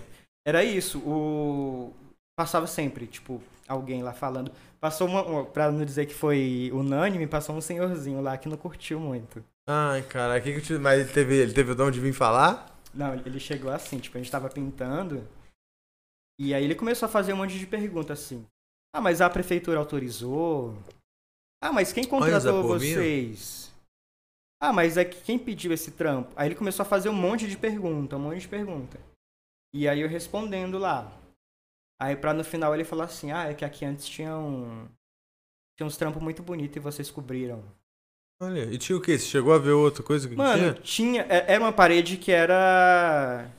Era 0.46 0.62
isso, 0.62 1.00
o... 1.00 1.92
Passava 2.38 2.66
sempre, 2.66 3.06
tipo, 3.06 3.42
alguém 3.66 4.02
lá 4.02 4.12
falando. 4.12 4.52
Passou 4.78 5.08
uma, 5.08 5.44
pra 5.46 5.72
não 5.72 5.84
dizer 5.84 6.06
que 6.06 6.14
foi 6.14 6.70
unânime, 6.72 7.26
passou 7.26 7.56
um 7.56 7.60
senhorzinho 7.60 8.20
lá 8.20 8.38
que 8.38 8.48
não 8.48 8.56
curtiu 8.56 9.00
muito. 9.00 9.42
Ai, 9.68 10.02
cara, 10.02 10.40
que 10.40 10.52
que 10.52 10.58
eu 10.58 10.62
te... 10.62 10.72
mas 10.74 11.00
ele 11.00 11.12
teve, 11.12 11.34
ele 11.34 11.52
teve 11.52 11.72
o 11.72 11.74
dom 11.74 11.90
de 11.90 11.98
vir 11.98 12.12
falar? 12.12 12.78
Não, 12.94 13.14
ele 13.14 13.40
chegou 13.40 13.70
assim, 13.72 13.98
tipo, 13.98 14.16
a 14.16 14.20
gente 14.20 14.30
tava 14.30 14.48
pintando. 14.48 15.26
E 16.38 16.54
aí 16.54 16.62
ele 16.62 16.74
começou 16.74 17.06
a 17.06 17.10
fazer 17.10 17.32
um 17.32 17.38
monte 17.38 17.58
de 17.58 17.66
perguntas 17.66 18.20
assim. 18.20 18.46
Ah, 18.94 19.00
mas 19.00 19.20
a 19.20 19.28
prefeitura 19.28 19.78
autorizou? 19.78 20.76
Ah, 21.60 21.72
mas 21.72 21.92
quem 21.92 22.04
contratou 22.04 22.62
vocês? 22.62 23.72
Ah, 24.62 24.72
mas 24.72 24.96
é 24.96 25.04
que 25.04 25.20
quem 25.22 25.38
pediu 25.38 25.72
esse 25.72 25.90
trampo? 25.90 26.32
Aí 26.36 26.48
ele 26.48 26.54
começou 26.54 26.82
a 26.82 26.88
fazer 26.88 27.08
um 27.08 27.14
monte 27.14 27.48
de 27.48 27.58
pergunta, 27.58 28.16
um 28.16 28.20
monte 28.20 28.40
de 28.40 28.48
pergunta. 28.48 28.98
E 29.76 29.86
aí 29.86 30.00
eu 30.00 30.08
respondendo 30.08 30.78
lá. 30.78 31.12
Aí 32.00 32.16
pra 32.16 32.32
no 32.32 32.42
final 32.42 32.74
ele 32.74 32.84
falar 32.84 33.04
assim, 33.04 33.30
ah, 33.30 33.44
é 33.50 33.54
que 33.54 33.64
aqui 33.64 33.84
antes 33.84 34.06
tinha 34.08 34.34
um. 34.36 34.88
Tinha 35.76 35.86
uns 35.86 35.96
trampos 35.98 36.22
muito 36.22 36.42
bonitos 36.42 36.76
e 36.76 36.80
vocês 36.80 37.10
cobriram. 37.10 37.62
Olha, 38.40 38.64
e 38.64 38.78
tinha 38.78 38.96
o 38.96 39.00
quê? 39.00 39.18
Você 39.18 39.26
chegou 39.26 39.52
a 39.52 39.58
ver 39.58 39.72
outra 39.72 40.02
coisa 40.02 40.28
que 40.28 40.34
Mano, 40.34 40.72
tinha? 40.72 40.82
tinha. 40.82 41.22
é- 41.28 41.52
Era 41.52 41.60
uma 41.62 41.72
parede 41.72 42.16
que 42.16 42.32
era. 42.32 43.50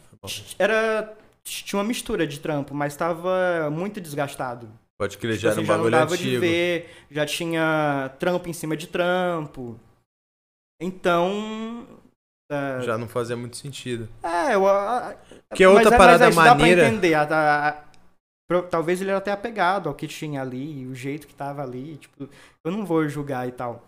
Era. 0.58 1.16
Tinha 1.44 1.80
uma 1.80 1.88
mistura 1.88 2.26
de 2.28 2.40
trampo, 2.40 2.74
mas 2.74 2.96
tava 2.98 3.70
muito 3.72 4.02
desgastado. 4.02 4.68
Pode 5.00 5.18
crer, 5.20 5.34
Tipo 5.34 5.42
já 5.44 5.50
era 5.50 5.56
assim, 5.60 5.64
um 5.64 5.68
já 5.68 5.78
não 5.78 5.90
dava 5.92 6.18
de 6.18 6.24
antigo. 6.24 6.42
ver, 6.42 6.90
já 7.12 7.26
tinha 7.26 8.12
trampo 8.20 8.50
em 8.50 8.54
cima 8.54 8.76
de 8.76 8.88
trampo. 8.88 9.80
Então. 10.82 11.86
É, 12.50 12.82
Já 12.82 12.98
não 12.98 13.08
fazia 13.08 13.36
muito 13.36 13.58
sentido. 13.58 14.08
É, 14.24 14.56
eu, 14.56 14.68
a- 14.68 15.16
Que 15.54 15.64
é 15.64 15.70
outra 15.70 15.90
mas, 15.92 15.98
parada 15.98 16.26
mas 16.26 16.36
isso 16.36 16.44
dá 16.44 16.56
maneira- 16.56 16.82
pra 16.84 16.90
entender. 16.92 17.14
a- 17.14 17.68
a- 17.70 17.84
talvez 18.70 19.02
ele 19.02 19.10
era 19.10 19.18
até 19.20 19.32
apegado 19.32 19.90
ao 19.90 19.96
que 19.96 20.08
tinha 20.08 20.42
ali, 20.42 20.86
o 20.88 20.96
jeito 20.96 21.28
que 21.28 21.34
tava 21.36 21.62
ali. 21.62 21.98
Tipo, 21.98 22.30
eu 22.66 22.72
não 22.72 22.86
vou 22.86 23.08
julgar 23.10 23.48
e 23.48 23.52
tal. 23.52 23.84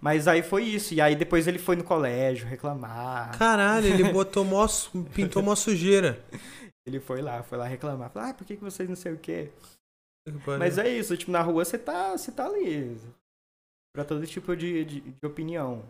Mas 0.00 0.26
aí 0.28 0.42
foi 0.42 0.64
isso. 0.64 0.94
E 0.94 1.00
aí 1.00 1.14
depois 1.16 1.46
ele 1.48 1.58
foi 1.58 1.76
no 1.76 1.84
colégio 1.84 2.46
reclamar. 2.46 3.36
Caralho, 3.38 3.86
ele 3.86 4.04
botou 4.12 4.44
mó, 4.44 4.66
pintou 5.14 5.42
mó 5.42 5.54
sujeira. 5.54 6.22
Ele 6.86 6.98
foi 7.00 7.22
lá, 7.22 7.42
foi 7.44 7.56
lá 7.58 7.66
reclamar. 7.66 8.10
Falou, 8.10 8.28
ah, 8.30 8.34
por 8.34 8.44
que, 8.44 8.56
que 8.56 8.62
vocês 8.64 8.88
não 8.88 8.96
sei 8.96 9.12
o 9.12 9.18
quê? 9.18 9.50
Mas 10.58 10.78
é 10.78 10.88
isso, 10.88 11.16
tipo, 11.16 11.30
na 11.32 11.40
rua 11.42 11.64
você 11.64 11.76
tá, 11.78 12.12
você 12.12 12.30
tá 12.32 12.46
ali. 12.46 12.96
Pra 13.94 14.04
todo 14.04 14.24
tipo 14.26 14.56
de, 14.56 14.84
de, 14.84 15.00
de 15.00 15.26
opinião. 15.26 15.84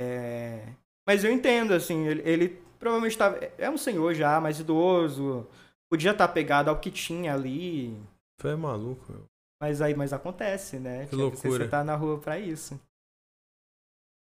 É... 0.00 0.66
Mas 1.06 1.24
eu 1.24 1.32
entendo, 1.32 1.72
assim, 1.74 2.06
ele, 2.06 2.22
ele 2.24 2.48
provavelmente 2.78 3.18
tava. 3.18 3.38
É 3.58 3.68
um 3.68 3.78
senhor 3.78 4.14
já, 4.14 4.40
mais 4.40 4.60
idoso. 4.60 5.46
Podia 5.90 6.12
estar 6.12 6.28
pegado 6.28 6.70
ao 6.70 6.78
que 6.80 6.90
tinha 6.90 7.34
ali. 7.34 7.96
Foi 8.40 8.54
maluco, 8.56 9.12
meu. 9.12 9.24
Mas 9.60 9.80
aí, 9.80 9.94
mas 9.94 10.12
acontece, 10.12 10.78
né? 10.78 11.04
Que 11.06 11.10
Você- 11.10 11.16
loucura. 11.16 11.64
Você 11.64 11.68
tá 11.68 11.84
na 11.84 11.94
rua 11.94 12.18
pra 12.18 12.38
isso. 12.38 12.80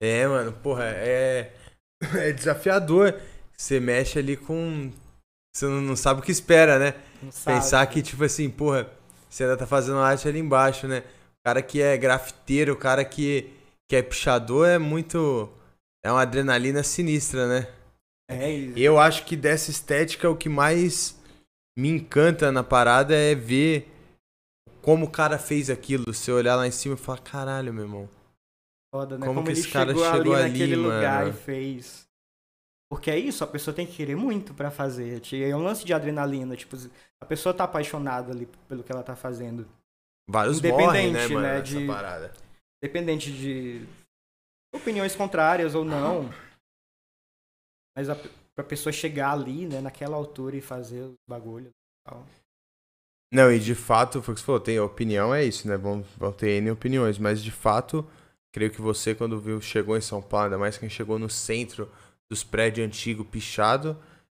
É, 0.02 0.28
mano, 0.28 0.52
porra, 0.54 0.86
é. 0.86 1.54
É 2.18 2.32
desafiador. 2.32 3.20
Você 3.56 3.80
mexe 3.80 4.18
ali 4.18 4.36
com. 4.36 4.92
Você 5.54 5.68
não 5.68 5.96
sabe 5.96 6.20
o 6.20 6.24
que 6.24 6.32
espera, 6.32 6.80
né? 6.80 6.96
Não 7.22 7.32
sabe. 7.32 7.58
Pensar 7.58 7.86
que, 7.88 8.02
tipo 8.02 8.24
assim, 8.24 8.50
porra, 8.50 8.90
você 9.30 9.44
ainda 9.44 9.56
tá 9.58 9.68
fazendo 9.68 10.00
arte 10.00 10.28
ali 10.28 10.40
embaixo, 10.40 10.88
né? 10.88 11.00
O 11.00 11.44
cara 11.46 11.62
que 11.62 11.80
é 11.82 11.96
grafiteiro, 11.98 12.74
o 12.74 12.78
cara 12.78 13.06
que, 13.06 13.54
que 13.88 13.96
é 13.96 14.02
pichador 14.02 14.68
é 14.68 14.80
muito. 14.80 15.48
É 16.04 16.12
uma 16.12 16.22
adrenalina 16.22 16.84
sinistra, 16.84 17.48
né? 17.48 17.74
É 18.30 18.50
isso. 18.52 18.78
Eu 18.80 19.00
acho 19.00 19.26
que 19.26 19.36
dessa 19.36 19.70
estética 19.70 20.30
o 20.30 20.38
que 20.38 20.50
mais 20.50 21.20
me 21.78 21.90
encanta 21.90 22.52
na 22.52 22.64
parada 22.64 23.16
é 23.16 23.36
ver 23.36 23.88
como 24.82 25.06
o 25.06 25.12
cara 25.12 25.38
fez 25.38 25.70
aquilo. 25.70 26.06
Você 26.14 26.32
olhar 26.32 26.56
lá 26.56 26.66
em 26.66 26.72
cima 26.72 26.96
e 26.96 26.98
falar, 26.98 27.20
caralho, 27.20 27.74
meu 27.74 27.84
irmão. 27.84 28.10
Foda, 28.94 29.18
né? 29.18 29.26
como 29.28 29.42
Como, 29.42 29.48
que 29.48 29.54
esse 29.60 29.70
cara 29.70 29.90
chegou, 29.90 30.04
chegou 30.04 30.34
ali 30.34 30.44
ali, 30.44 30.52
naquele 30.52 30.76
lugar 30.76 31.26
mano? 31.26 31.30
e 31.38 31.38
fez. 31.38 32.08
Porque 32.90 33.10
é 33.10 33.18
isso, 33.18 33.44
a 33.44 33.48
pessoa 33.48 33.74
tem 33.74 33.86
que 33.88 33.96
querer 33.96 34.16
muito 34.16 34.54
pra 34.54 34.70
fazer. 34.70 35.22
É 35.34 35.56
um 35.56 35.64
lance 35.64 35.86
de 35.86 35.94
adrenalina. 35.94 36.58
Tipo, 36.58 36.76
a 37.22 37.26
pessoa 37.26 37.54
tá 37.54 37.64
apaixonada 37.64 38.32
ali 38.34 38.50
pelo 38.68 38.84
que 38.84 38.92
ela 38.92 39.04
tá 39.04 39.16
fazendo. 39.16 39.66
Vários 40.30 40.58
Independente, 40.58 40.86
morrem, 40.86 41.12
né, 41.14 41.28
mano, 41.28 41.42
né, 41.42 41.62
de- 41.62 41.88
parada. 41.88 42.34
Dependente 42.84 43.32
de 43.32 43.86
opiniões 44.74 45.16
contrárias 45.16 45.76
ou 45.76 45.84
não. 45.84 46.30
Mas 47.96 48.10
a, 48.10 48.16
pra 48.56 48.64
pessoa 48.64 48.94
chegar 48.94 49.32
ali, 49.32 49.68
né, 49.68 49.82
naquela 49.82 50.16
altura 50.16 50.56
e 50.56 50.62
fazer 50.62 51.02
os 51.02 51.16
bagulhos 51.28 51.70
e 51.70 52.10
tal. 52.10 52.26
Não, 53.34 53.52
e 53.52 53.60
de 53.60 53.74
fato, 53.76 54.22
foi 54.22 54.34
o 54.34 54.36
que 54.36 54.42
você 54.42 54.46
falou, 54.46 54.60
tem 54.62 54.80
opinião, 54.80 55.34
é 55.34 55.44
isso, 55.44 55.68
né? 55.68 55.78
Vão, 55.78 56.04
vão 56.18 56.34
ter 56.34 56.62
N 56.62 56.70
opiniões, 56.72 57.18
mas 57.18 57.42
de 57.42 57.52
fato, 57.52 58.06
creio 58.54 58.72
que 58.72 58.82
você, 58.82 59.16
quando 59.16 59.40
viu, 59.40 59.62
chegou 59.62 59.96
em 59.98 60.02
São 60.02 60.22
Paulo, 60.22 60.46
ainda 60.46 60.58
mais 60.58 60.78
quem 60.78 60.90
chegou 60.90 61.18
no 61.18 61.30
centro 61.30 61.90
dos 62.30 62.44
prédios 62.44 62.86
antigos 62.86 63.26
pichado, 63.28 63.98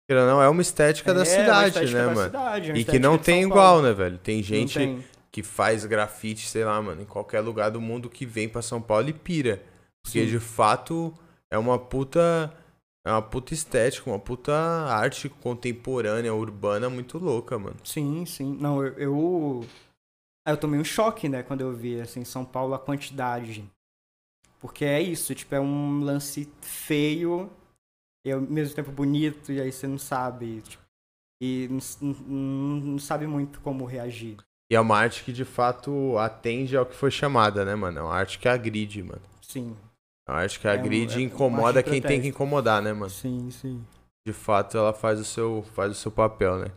não, 0.10 0.42
é 0.42 0.50
uma 0.50 0.62
estética 0.62 1.12
É, 1.12 1.14
da 1.14 1.20
uma 1.22 1.26
cidade, 1.26 1.68
estética 1.70 1.98
né, 2.00 2.06
da 2.06 2.14
mano? 2.14 2.28
cidade, 2.28 2.72
E 2.74 2.84
que 2.84 3.00
não 3.00 3.18
tem 3.18 3.44
igual, 3.44 3.82
né, 3.82 3.94
velho? 3.94 4.18
Tem 4.18 4.44
gente 4.44 4.74
tem. 4.74 5.06
que 5.32 5.42
faz 5.42 5.86
grafite, 5.86 6.48
sei 6.50 6.66
lá, 6.66 6.82
mano, 6.82 7.02
em 7.02 7.06
qualquer 7.06 7.40
lugar 7.40 7.72
do 7.72 7.80
mundo 7.80 8.10
que 8.10 8.26
vem 8.26 8.50
pra 8.50 8.62
São 8.62 8.82
Paulo 8.82 9.08
e 9.08 9.14
pira. 9.14 9.64
Porque 10.04 10.26
Sim. 10.26 10.32
de 10.32 10.40
fato 10.40 11.14
é 11.50 11.58
uma 11.58 11.78
puta. 11.78 12.56
É 13.04 13.12
uma 13.12 13.22
puta 13.22 13.52
estética, 13.52 14.08
uma 14.12 14.20
puta 14.20 14.54
arte 14.54 15.28
contemporânea, 15.28 16.36
urbana 16.36 16.88
muito 16.88 17.18
louca, 17.18 17.58
mano. 17.58 17.78
Sim, 17.84 18.26
sim. 18.28 18.56
Não, 18.60 18.86
eu, 18.86 18.94
eu. 18.94 19.68
Eu 20.48 20.58
tomei 20.58 20.80
um 20.80 20.84
choque, 20.84 21.28
né, 21.28 21.42
quando 21.44 21.62
eu 21.62 21.74
vi, 21.74 22.00
assim, 22.00 22.22
em 22.22 22.26
São 22.26 22.46
Paulo 22.46 22.74
a 22.74 22.80
quantidade. 22.80 23.68
Porque 24.60 24.86
é 24.86 25.02
isso, 25.02 25.34
tipo, 25.34 25.54
é 25.56 25.60
um 25.60 26.02
lance 26.02 26.52
feio 26.62 27.50
e 28.26 28.32
ao 28.32 28.42
mesmo 28.42 28.76
tempo 28.76 28.92
bonito, 28.92 29.52
e 29.52 29.60
aí 29.60 29.72
você 29.72 29.88
não 29.88 29.98
sabe. 29.98 30.62
Tipo, 30.62 30.84
e 31.42 31.68
não, 31.70 32.12
não 32.28 33.00
sabe 33.00 33.26
muito 33.26 33.60
como 33.62 33.86
reagir. 33.86 34.38
E 34.72 34.76
é 34.76 34.80
uma 34.80 34.98
arte 34.98 35.24
que 35.24 35.34
de 35.34 35.44
fato 35.44 36.18
atende 36.20 36.78
ao 36.78 36.86
que 36.86 36.96
foi 36.96 37.10
chamada, 37.10 37.66
né, 37.66 37.74
mano? 37.76 38.00
É 38.00 38.02
uma 38.04 38.14
arte 38.14 38.38
que 38.38 38.48
agride, 38.48 39.02
mano. 39.02 39.22
Sim, 39.42 39.76
É 40.32 40.44
arte 40.44 40.60
que 40.60 40.68
É 40.68 40.72
agride 40.72 41.14
é 41.16 41.20
e 41.20 41.26
uma 41.28 41.34
incomoda 41.34 41.84
quem 41.84 42.02
tem 42.02 42.22
que 42.22 42.28
incomodar, 42.28 42.82
né, 42.82 42.94
mano? 42.94 43.10
sim, 43.10 43.50
sim. 43.52 43.82
De 44.26 44.34
fato, 44.34 44.78
ela 44.78 44.94
faz 44.94 45.20
o 45.20 45.26
seu, 45.26 45.66
faz 45.74 45.92
o 45.92 45.96
seu 45.96 46.12
papel, 46.12 46.58
né? 46.60 46.68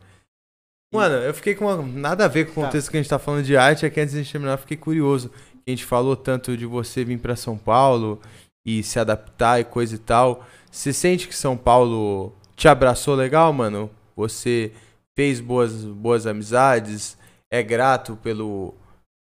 Mano, 0.93 1.17
eu 1.17 1.35
fiquei 1.35 1.55
com 1.55 1.65
uma, 1.67 1.83
nada 1.83 2.25
a 2.25 2.29
ver 2.29 2.47
com 2.47 2.53
o 2.53 2.55
Tá. 2.55 2.67
contexto 2.69 2.91
que 2.91 2.97
a 2.97 3.01
gente 3.01 3.11
tá 3.11 3.19
falando 3.19 3.45
de 3.45 3.57
arte, 3.57 3.85
é 3.85 3.91
que 3.91 4.01
antes 4.01 4.15
de 4.15 4.31
terminar, 4.31 4.53
eu 4.53 4.59
fiquei 4.59 4.77
curioso. 4.77 5.31
A 5.67 5.71
gente 5.71 5.85
falou 5.85 6.17
tanto 6.17 6.57
de 6.57 6.65
você 6.67 7.05
vir 7.05 7.19
pra 7.19 7.37
São 7.37 7.59
Paulo 7.59 8.21
e 8.65 8.83
se 8.83 8.99
adaptar 8.99 9.61
e 9.61 9.65
coisa 9.65 9.95
e 9.95 9.99
tal. 9.99 10.47
Você 10.71 10.93
sente 10.93 11.27
que 11.29 11.37
São 11.37 11.57
Paulo 11.57 12.33
te 12.57 12.69
abraçou 12.69 13.15
legal, 13.15 13.53
mano? 13.53 13.91
Você 14.17 14.73
fez 15.17 15.41
boas, 15.41 15.85
boas 15.85 16.27
amizades? 16.27 17.17
É 17.51 17.63
grato 17.63 18.17
pelo, 18.23 18.75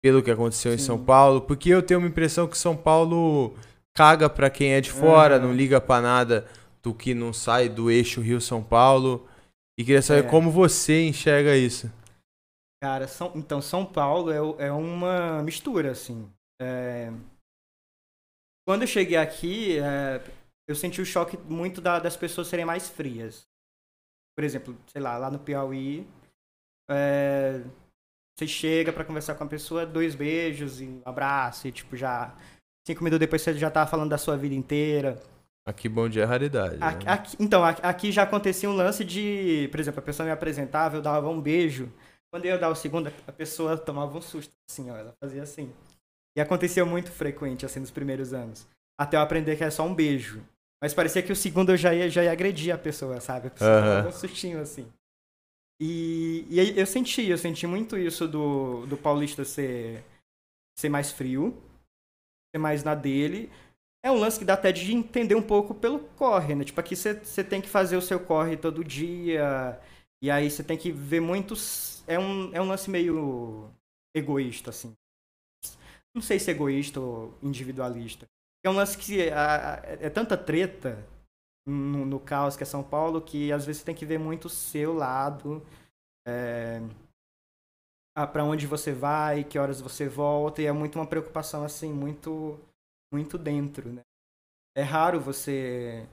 pelo 0.03 0.21
que 0.23 0.31
aconteceu 0.31 0.73
em 0.73 0.77
Sim. 0.77 0.85
São 0.85 0.97
Paulo? 1.03 1.41
Porque 1.41 1.69
eu 1.69 1.81
tenho 1.83 1.99
uma 1.99 2.07
impressão 2.09 2.47
que 2.47 2.57
São 2.57 2.75
Paulo 2.75 3.53
caga 3.99 4.29
pra 4.29 4.49
quem 4.49 4.71
é 4.73 4.79
de 4.79 4.89
fora, 4.93 5.35
Aham. 5.35 5.47
não 5.47 5.53
liga 5.53 5.81
pra 5.81 5.99
nada 5.99 6.47
do 6.81 6.93
que 6.93 7.13
não 7.13 7.33
sai 7.33 7.67
do 7.67 7.91
eixo 7.91 8.21
Rio-São 8.21 8.63
Paulo. 8.63 9.27
E 9.77 9.83
queria 9.83 10.01
saber 10.01 10.25
É. 10.25 10.29
como 10.29 10.49
você 10.49 11.05
enxerga 11.05 11.53
isso. 11.57 11.91
Cara, 12.81 13.09
São, 13.09 13.33
então 13.35 13.61
São 13.61 13.85
Paulo 13.85 14.31
é, 14.31 14.67
é 14.67 14.71
uma 14.71 15.43
mistura, 15.43 15.91
assim. 15.91 16.31
É, 16.61 17.11
Quando 18.65 18.83
eu 18.83 18.87
cheguei 18.87 19.17
aqui, 19.17 19.79
é, 19.79 20.21
eu 20.69 20.75
senti 20.75 21.01
o 21.01 21.05
choque 21.05 21.35
muito 21.37 21.81
da- 21.81 21.99
das 21.99 22.15
pessoas 22.15 22.47
serem 22.47 22.63
mais 22.65 22.87
frias. 22.87 23.41
Por 24.37 24.43
exemplo, 24.45 24.77
sei 24.87 25.01
lá, 25.01 25.17
lá 25.17 25.29
no 25.31 25.39
Piauí, 25.39 26.07
é, 26.89 27.63
você 28.37 28.47
chega 28.47 28.93
pra 28.93 29.03
conversar 29.03 29.35
com 29.35 29.43
a 29.43 29.47
pessoa, 29.47 29.85
dois 29.85 30.13
beijos 30.15 30.79
e 30.79 30.85
um 30.85 31.01
abraço, 31.03 31.67
e 31.67 31.71
tipo, 31.71 31.97
já. 31.97 32.33
Cinco 32.85 33.03
minutos 33.03 33.19
depois 33.19 33.41
você 33.41 33.53
já 33.53 33.69
tá 33.69 33.85
falando 33.85 34.09
da 34.09 34.17
sua 34.17 34.35
vida 34.37 34.55
inteira. 34.55 35.21
Aqui 35.67 35.87
bom 35.87 36.09
dia 36.09 36.23
é 36.23 36.25
raridade. 36.25 36.77
né? 36.77 36.87
Aqui- 36.87 37.07
aqui- 37.07 37.37
então, 37.39 37.63
aqui, 37.63 37.81
aqui 37.83 38.11
já 38.11 38.23
acontecia 38.23 38.69
um 38.69 38.73
lance 38.75 39.05
de, 39.05 39.67
por 39.71 39.79
exemplo, 39.79 39.99
a 39.99 40.03
pessoa 40.03 40.25
me 40.25 40.31
apresentava, 40.31 40.97
eu 40.97 41.01
dava 41.01 41.29
um 41.29 41.39
beijo. 41.39 41.91
Quando 42.31 42.45
eu 42.45 42.51
ia 42.53 42.57
dar 42.57 42.69
o 42.69 42.75
segundo, 42.75 43.11
a 43.27 43.31
pessoa 43.31 43.77
tomava 43.77 44.17
um 44.17 44.21
susto, 44.21 44.51
assim, 44.69 44.89
ó, 44.89 44.95
ela 44.95 45.13
fazia 45.21 45.43
assim. 45.43 45.71
E 46.35 46.41
acontecia 46.41 46.85
muito 46.85 47.11
frequente, 47.11 47.65
assim, 47.65 47.79
nos 47.79 47.91
primeiros 47.91 48.33
anos. 48.33 48.67
Até 48.99 49.17
eu 49.17 49.21
aprender 49.21 49.55
que 49.55 49.63
é 49.63 49.69
só 49.69 49.83
um 49.85 49.93
beijo. 49.93 50.41
Mas 50.81 50.93
parecia 50.93 51.21
que 51.21 51.31
o 51.31 51.35
segundo 51.35 51.71
eu 51.71 51.77
já 51.77 51.93
ia, 51.93 52.09
já 52.09 52.23
ia 52.23 52.31
agredir 52.31 52.73
a 52.73 52.77
pessoa, 52.77 53.19
sabe? 53.19 53.47
A 53.47 53.51
pessoa 53.51 53.69
dava 53.81 54.07
um 54.09 54.11
sustinho, 54.11 54.61
assim. 54.61 54.87
E, 55.81 56.45
e 56.49 56.79
eu 56.79 56.85
senti, 56.85 57.25
eu 57.27 57.37
senti 57.37 57.65
muito 57.67 57.97
isso 57.97 58.27
do, 58.27 58.85
do 58.85 58.97
paulista 58.97 59.43
ser, 59.45 60.03
ser 60.77 60.89
mais 60.89 61.11
frio, 61.11 61.57
mais 62.57 62.83
na 62.83 62.95
dele. 62.95 63.49
É 64.03 64.11
um 64.11 64.15
lance 64.19 64.39
que 64.39 64.45
dá 64.45 64.53
até 64.53 64.71
de 64.71 64.93
entender 64.93 65.35
um 65.35 65.41
pouco 65.41 65.73
pelo 65.75 65.99
corre, 65.99 66.55
né? 66.55 66.63
Tipo, 66.63 66.79
aqui 66.79 66.95
você 66.95 67.43
tem 67.43 67.61
que 67.61 67.67
fazer 67.69 67.97
o 67.97 68.01
seu 68.01 68.19
corre 68.19 68.55
todo 68.57 68.83
dia, 68.83 69.79
e 70.21 70.31
aí 70.31 70.49
você 70.49 70.63
tem 70.63 70.77
que 70.77 70.91
ver 70.91 71.19
muitos. 71.21 72.03
É 72.07 72.17
um, 72.19 72.53
é 72.55 72.61
um 72.61 72.67
lance 72.67 72.89
meio 72.89 73.69
egoísta, 74.15 74.69
assim. 74.69 74.95
Não 76.13 76.21
sei 76.21 76.39
se 76.39 76.51
egoísta 76.51 76.99
ou 76.99 77.37
individualista. 77.41 78.27
É 78.63 78.69
um 78.69 78.73
lance 78.73 78.97
que 78.97 79.29
a- 79.29 79.75
a- 79.75 79.81
é 79.85 80.09
tanta 80.09 80.35
treta 80.37 81.05
no, 81.67 82.05
no, 82.05 82.19
caos 82.19 82.57
que 82.57 82.63
é 82.63 82.65
São 82.65 82.83
Paulo, 82.83 83.21
que 83.21 83.51
às 83.51 83.65
vezes 83.65 83.81
você 83.81 83.85
tem 83.85 83.95
que 83.95 84.05
ver 84.05 84.19
muito 84.19 84.45
o 84.45 84.49
seu 84.49 84.93
lado, 84.93 85.65
é, 86.27 86.81
para 88.13 88.43
onde 88.43 88.67
você 88.67 88.91
vai, 88.91 89.43
que 89.43 89.57
horas 89.57 89.79
você 89.79 90.07
volta, 90.07 90.61
e 90.61 90.65
é 90.65 90.71
muito 90.71 90.97
uma 90.99 91.07
preocupação 91.07 91.63
assim, 91.63 91.91
muito, 91.93 92.59
muito 93.13 93.37
dentro, 93.37 93.89
né? 93.91 94.01
É 94.75 94.81
raro 94.81 95.19
você 95.19 96.07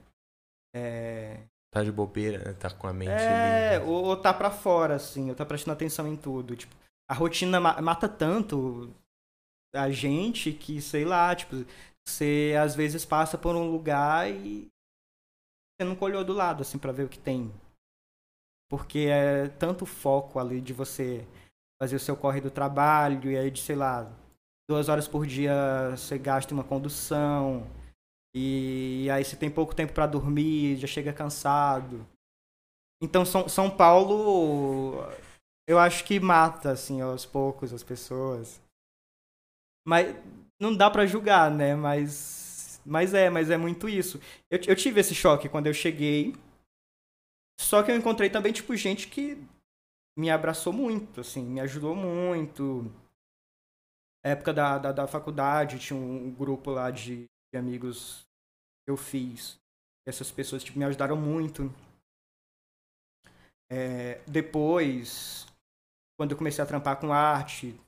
é, 0.75 1.43
Tá 1.71 1.83
de 1.83 1.91
bobeira, 1.91 2.39
né? 2.43 2.53
Tá 2.53 2.71
com 2.71 2.87
a 2.87 2.93
mente. 2.93 3.11
É, 3.11 3.79
ou, 3.81 4.05
ou 4.05 4.17
tá 4.17 4.33
pra 4.33 4.49
fora, 4.49 4.95
assim, 4.95 5.29
ou 5.29 5.35
tá 5.35 5.45
prestando 5.45 5.73
atenção 5.73 6.07
em 6.07 6.15
tudo. 6.15 6.55
Tipo, 6.55 6.75
a 7.09 7.13
rotina 7.13 7.59
mata 7.59 8.07
tanto 8.07 8.93
a 9.75 9.91
gente 9.91 10.53
que, 10.53 10.81
sei 10.81 11.03
lá, 11.03 11.35
tipo, 11.35 11.55
você 12.07 12.55
às 12.59 12.73
vezes 12.73 13.05
passa 13.05 13.37
por 13.37 13.55
um 13.55 13.69
lugar 13.69 14.29
e 14.29 14.67
você 15.79 15.87
nunca 15.87 16.05
olhou 16.05 16.23
do 16.23 16.33
lado, 16.33 16.61
assim, 16.61 16.79
pra 16.79 16.91
ver 16.91 17.03
o 17.03 17.09
que 17.09 17.19
tem. 17.19 17.53
Porque 18.69 19.07
é 19.09 19.49
tanto 19.49 19.85
foco 19.85 20.39
ali 20.39 20.61
de 20.61 20.73
você 20.73 21.27
fazer 21.81 21.95
o 21.95 21.99
seu 21.99 22.15
corre 22.15 22.41
do 22.41 22.51
trabalho, 22.51 23.31
e 23.31 23.37
aí 23.37 23.51
de, 23.51 23.61
sei 23.61 23.75
lá, 23.75 24.11
duas 24.69 24.89
horas 24.89 25.07
por 25.07 25.25
dia 25.25 25.53
você 25.91 26.17
gasta 26.17 26.53
uma 26.53 26.63
condução, 26.63 27.67
e 28.35 29.07
aí 29.11 29.23
você 29.23 29.35
tem 29.35 29.49
pouco 29.49 29.75
tempo 29.75 29.93
para 29.93 30.05
dormir, 30.05 30.77
já 30.77 30.87
chega 30.87 31.13
cansado. 31.13 32.05
Então 33.01 33.25
São, 33.25 33.47
São 33.47 33.69
Paulo, 33.69 35.03
eu 35.67 35.79
acho 35.79 36.03
que 36.03 36.19
mata 36.19 36.71
assim 36.71 37.01
aos 37.01 37.25
poucos 37.25 37.73
as 37.73 37.83
pessoas. 37.83 38.61
Mas 39.87 40.15
não 40.59 40.75
dá 40.75 40.89
para 40.89 41.05
julgar, 41.05 41.49
né? 41.49 41.75
Mas 41.75 42.81
mas 42.85 43.13
é, 43.13 43.29
mas 43.29 43.49
é 43.49 43.57
muito 43.57 43.89
isso. 43.89 44.19
Eu, 44.49 44.59
eu 44.67 44.75
tive 44.75 45.01
esse 45.01 45.13
choque 45.13 45.49
quando 45.49 45.67
eu 45.67 45.73
cheguei. 45.73 46.35
Só 47.59 47.83
que 47.83 47.91
eu 47.91 47.95
encontrei 47.95 48.29
também 48.29 48.53
tipo 48.53 48.75
gente 48.75 49.07
que 49.07 49.37
me 50.17 50.31
abraçou 50.31 50.73
muito, 50.73 51.21
assim, 51.21 51.45
me 51.45 51.59
ajudou 51.61 51.95
muito. 51.95 52.91
época 54.23 54.51
da, 54.51 54.77
da, 54.79 54.91
da 54.91 55.07
faculdade 55.07 55.79
tinha 55.79 55.97
um 55.97 56.33
grupo 56.33 56.71
lá 56.71 56.89
de, 56.89 57.25
de 57.53 57.57
amigos 57.57 58.25
eu 58.87 58.97
fiz. 58.97 59.59
Essas 60.07 60.31
pessoas 60.31 60.63
tipo, 60.63 60.79
me 60.79 60.85
ajudaram 60.85 61.15
muito. 61.15 61.71
É, 63.69 64.23
depois, 64.27 65.45
quando 66.17 66.31
eu 66.31 66.37
comecei 66.37 66.63
a 66.63 66.67
trampar 66.67 66.99
com 66.99 67.13
arte, 67.13 67.79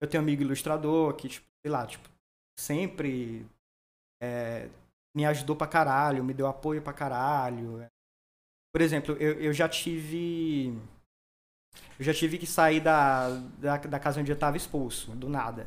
eu 0.00 0.08
tenho 0.08 0.22
um 0.22 0.26
amigo 0.26 0.42
ilustrador 0.42 1.14
que, 1.14 1.28
tipo, 1.28 1.46
sei 1.60 1.70
lá, 1.70 1.86
tipo, 1.86 2.08
sempre 2.58 3.46
é, 4.22 4.68
me 5.14 5.26
ajudou 5.26 5.54
pra 5.54 5.66
caralho, 5.66 6.24
me 6.24 6.34
deu 6.34 6.46
apoio 6.46 6.82
pra 6.82 6.92
caralho. 6.94 7.86
Por 8.78 8.82
exemplo, 8.82 9.16
eu, 9.18 9.32
eu 9.40 9.52
já 9.52 9.68
tive. 9.68 10.68
Eu 11.98 12.04
já 12.04 12.14
tive 12.14 12.38
que 12.38 12.46
sair 12.46 12.78
da, 12.78 13.28
da, 13.58 13.76
da 13.76 13.98
casa 13.98 14.20
onde 14.20 14.30
eu 14.30 14.36
estava 14.36 14.56
expulso, 14.56 15.10
do 15.16 15.28
nada. 15.28 15.66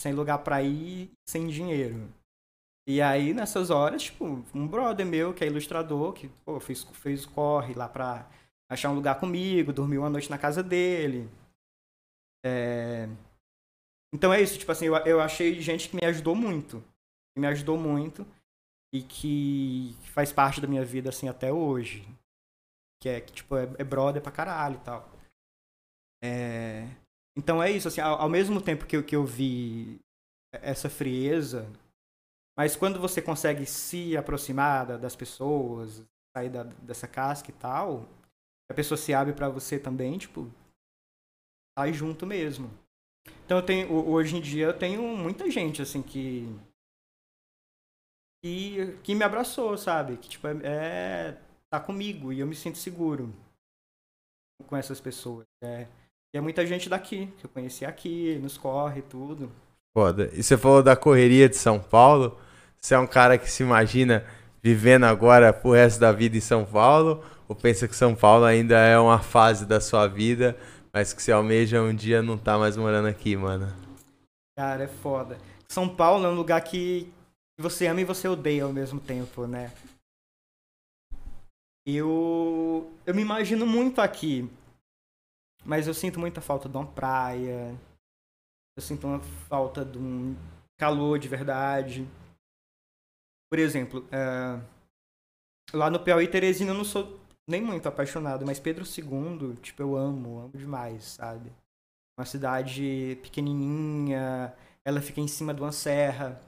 Sem 0.00 0.12
lugar 0.12 0.38
para 0.38 0.62
ir, 0.62 1.10
sem 1.28 1.48
dinheiro. 1.48 2.08
E 2.86 3.02
aí, 3.02 3.34
nessas 3.34 3.70
horas, 3.70 4.04
tipo, 4.04 4.44
um 4.54 4.68
brother 4.68 5.04
meu, 5.04 5.34
que 5.34 5.42
é 5.42 5.48
ilustrador, 5.48 6.12
que 6.12 6.28
pô, 6.44 6.60
fez, 6.60 6.84
fez 6.84 7.26
corre 7.26 7.74
lá 7.74 7.88
pra 7.88 8.30
achar 8.70 8.90
um 8.90 8.94
lugar 8.94 9.18
comigo, 9.18 9.72
dormiu 9.72 10.02
uma 10.02 10.10
noite 10.10 10.30
na 10.30 10.38
casa 10.38 10.62
dele. 10.62 11.28
É... 12.44 13.08
Então 14.14 14.32
é 14.32 14.40
isso, 14.40 14.56
tipo 14.56 14.70
assim, 14.70 14.86
eu, 14.86 14.94
eu 14.98 15.20
achei 15.20 15.60
gente 15.60 15.88
que 15.88 15.96
me 15.96 16.06
ajudou 16.06 16.36
muito. 16.36 16.80
Que 17.34 17.40
me 17.40 17.48
ajudou 17.48 17.76
muito 17.76 18.24
e 18.92 19.02
que 19.02 19.94
faz 20.12 20.32
parte 20.32 20.60
da 20.60 20.68
minha 20.68 20.84
vida, 20.84 21.10
assim, 21.10 21.28
até 21.28 21.52
hoje. 21.52 22.06
Que 23.02 23.08
é, 23.08 23.20
que, 23.20 23.32
tipo, 23.32 23.56
é, 23.56 23.64
é 23.78 23.84
brother 23.84 24.22
pra 24.22 24.32
caralho 24.32 24.76
e 24.76 24.84
tal. 24.84 25.10
É... 26.22 26.88
Então 27.36 27.62
é 27.62 27.70
isso, 27.70 27.88
assim, 27.88 28.00
ao, 28.00 28.22
ao 28.22 28.28
mesmo 28.28 28.60
tempo 28.60 28.86
que 28.86 28.96
eu, 28.96 29.04
que 29.04 29.14
eu 29.14 29.24
vi 29.24 30.00
essa 30.52 30.88
frieza 30.88 31.70
mas 32.56 32.74
quando 32.74 32.98
você 32.98 33.20
consegue 33.20 33.66
se 33.66 34.16
aproximar 34.16 34.98
das 34.98 35.14
pessoas, 35.14 36.02
sair 36.34 36.48
da, 36.48 36.62
dessa 36.62 37.06
casca 37.06 37.50
e 37.50 37.54
tal, 37.54 38.08
a 38.70 38.74
pessoa 38.74 38.96
se 38.96 39.12
abre 39.12 39.34
para 39.34 39.48
você 39.48 39.78
também, 39.78 40.16
tipo, 40.16 40.50
sai 41.78 41.92
junto 41.92 42.26
mesmo. 42.26 42.70
Então 43.44 43.58
eu 43.58 43.62
tenho, 43.62 43.92
hoje 44.08 44.36
em 44.36 44.40
dia 44.40 44.66
eu 44.66 44.78
tenho 44.78 45.02
muita 45.16 45.50
gente 45.50 45.82
assim 45.82 46.00
que 46.00 46.48
que, 48.42 48.98
que 49.02 49.14
me 49.14 49.24
abraçou, 49.24 49.76
sabe? 49.76 50.16
Que 50.16 50.28
tipo 50.28 50.46
é, 50.46 50.56
é 50.64 51.38
tá 51.70 51.80
comigo 51.80 52.32
e 52.32 52.40
eu 52.40 52.46
me 52.46 52.54
sinto 52.54 52.78
seguro 52.78 53.32
com 54.66 54.76
essas 54.76 55.00
pessoas. 55.00 55.46
É, 55.62 55.86
e 56.34 56.38
é 56.38 56.40
muita 56.40 56.66
gente 56.66 56.88
daqui 56.88 57.26
que 57.38 57.46
eu 57.46 57.50
conheci 57.50 57.84
aqui, 57.84 58.38
nos 58.42 58.56
corre 58.56 59.02
tudo. 59.02 59.50
Foda. 59.96 60.30
E 60.32 60.42
você 60.42 60.56
falou 60.56 60.82
da 60.82 60.96
correria 60.96 61.48
de 61.48 61.56
São 61.56 61.78
Paulo. 61.78 62.38
Você 62.80 62.94
é 62.94 62.98
um 62.98 63.06
cara 63.06 63.38
que 63.38 63.50
se 63.50 63.62
imagina 63.62 64.24
vivendo 64.62 65.04
agora 65.04 65.52
pro 65.52 65.72
resto 65.72 66.00
da 66.00 66.12
vida 66.12 66.36
em 66.36 66.40
São 66.40 66.64
Paulo? 66.64 67.24
Ou 67.48 67.54
pensa 67.54 67.86
que 67.86 67.96
São 67.96 68.14
Paulo 68.14 68.44
ainda 68.44 68.78
é 68.78 68.98
uma 68.98 69.20
fase 69.20 69.64
da 69.64 69.80
sua 69.80 70.06
vida, 70.06 70.56
mas 70.92 71.12
que 71.12 71.22
você 71.22 71.32
almeja 71.32 71.80
um 71.80 71.94
dia 71.94 72.20
não 72.20 72.36
tá 72.36 72.58
mais 72.58 72.76
morando 72.76 73.08
aqui, 73.08 73.36
mano? 73.36 73.72
Cara, 74.58 74.84
é 74.84 74.88
foda. 74.88 75.38
São 75.68 75.88
Paulo 75.88 76.26
é 76.26 76.28
um 76.28 76.34
lugar 76.34 76.60
que 76.60 77.12
você 77.62 77.86
ama 77.86 78.00
e 78.00 78.04
você 78.04 78.28
odeia 78.28 78.64
ao 78.64 78.72
mesmo 78.72 79.00
tempo, 79.00 79.46
né? 79.46 79.72
Eu, 81.86 82.92
eu 83.06 83.14
me 83.14 83.22
imagino 83.22 83.64
muito 83.64 84.00
aqui, 84.00 84.50
mas 85.64 85.86
eu 85.86 85.94
sinto 85.94 86.18
muita 86.18 86.40
falta 86.40 86.68
de 86.68 86.76
uma 86.76 86.86
praia, 86.86 87.78
eu 88.76 88.82
sinto 88.82 89.06
uma 89.06 89.20
falta 89.20 89.84
de 89.84 89.96
um 89.96 90.36
calor 90.76 91.18
de 91.18 91.28
verdade. 91.28 92.06
Por 93.48 93.58
exemplo, 93.58 94.06
é, 94.10 94.60
lá 95.72 95.88
no 95.88 96.00
Piauí, 96.00 96.28
Teresina, 96.28 96.72
eu 96.72 96.74
não 96.76 96.84
sou 96.84 97.20
nem 97.48 97.62
muito 97.62 97.88
apaixonado, 97.88 98.44
mas 98.44 98.58
Pedro 98.58 98.84
II, 98.84 99.54
tipo, 99.62 99.80
eu 99.82 99.96
amo, 99.96 100.40
amo 100.40 100.52
demais, 100.58 101.04
sabe? 101.04 101.52
Uma 102.18 102.26
cidade 102.26 103.18
pequenininha, 103.22 104.52
ela 104.84 105.00
fica 105.00 105.20
em 105.20 105.28
cima 105.28 105.54
de 105.54 105.60
uma 105.60 105.72
serra. 105.72 106.40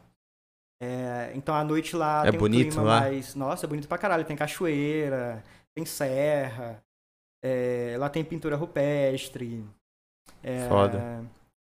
É, 0.81 1.33
então 1.35 1.55
a 1.55 1.64
noite 1.64 1.97
lá 1.97 2.26
é 2.26 2.31
tem 2.31 2.39
bonito 2.39 2.68
um 2.68 2.70
clima 2.70 2.83
lá? 2.83 3.01
mais. 3.01 3.35
Nossa, 3.35 3.66
é 3.66 3.68
bonito 3.68 3.89
pra 3.89 3.99
caralho. 3.99 4.24
Tem 4.24 4.37
cachoeira, 4.37 5.43
tem 5.74 5.85
serra, 5.85 6.83
é, 7.43 7.97
lá 7.99 8.09
tem 8.09 8.24
pintura 8.24 8.57
rupestre. 8.57 9.64
É, 10.43 10.68
Foda. 10.68 11.24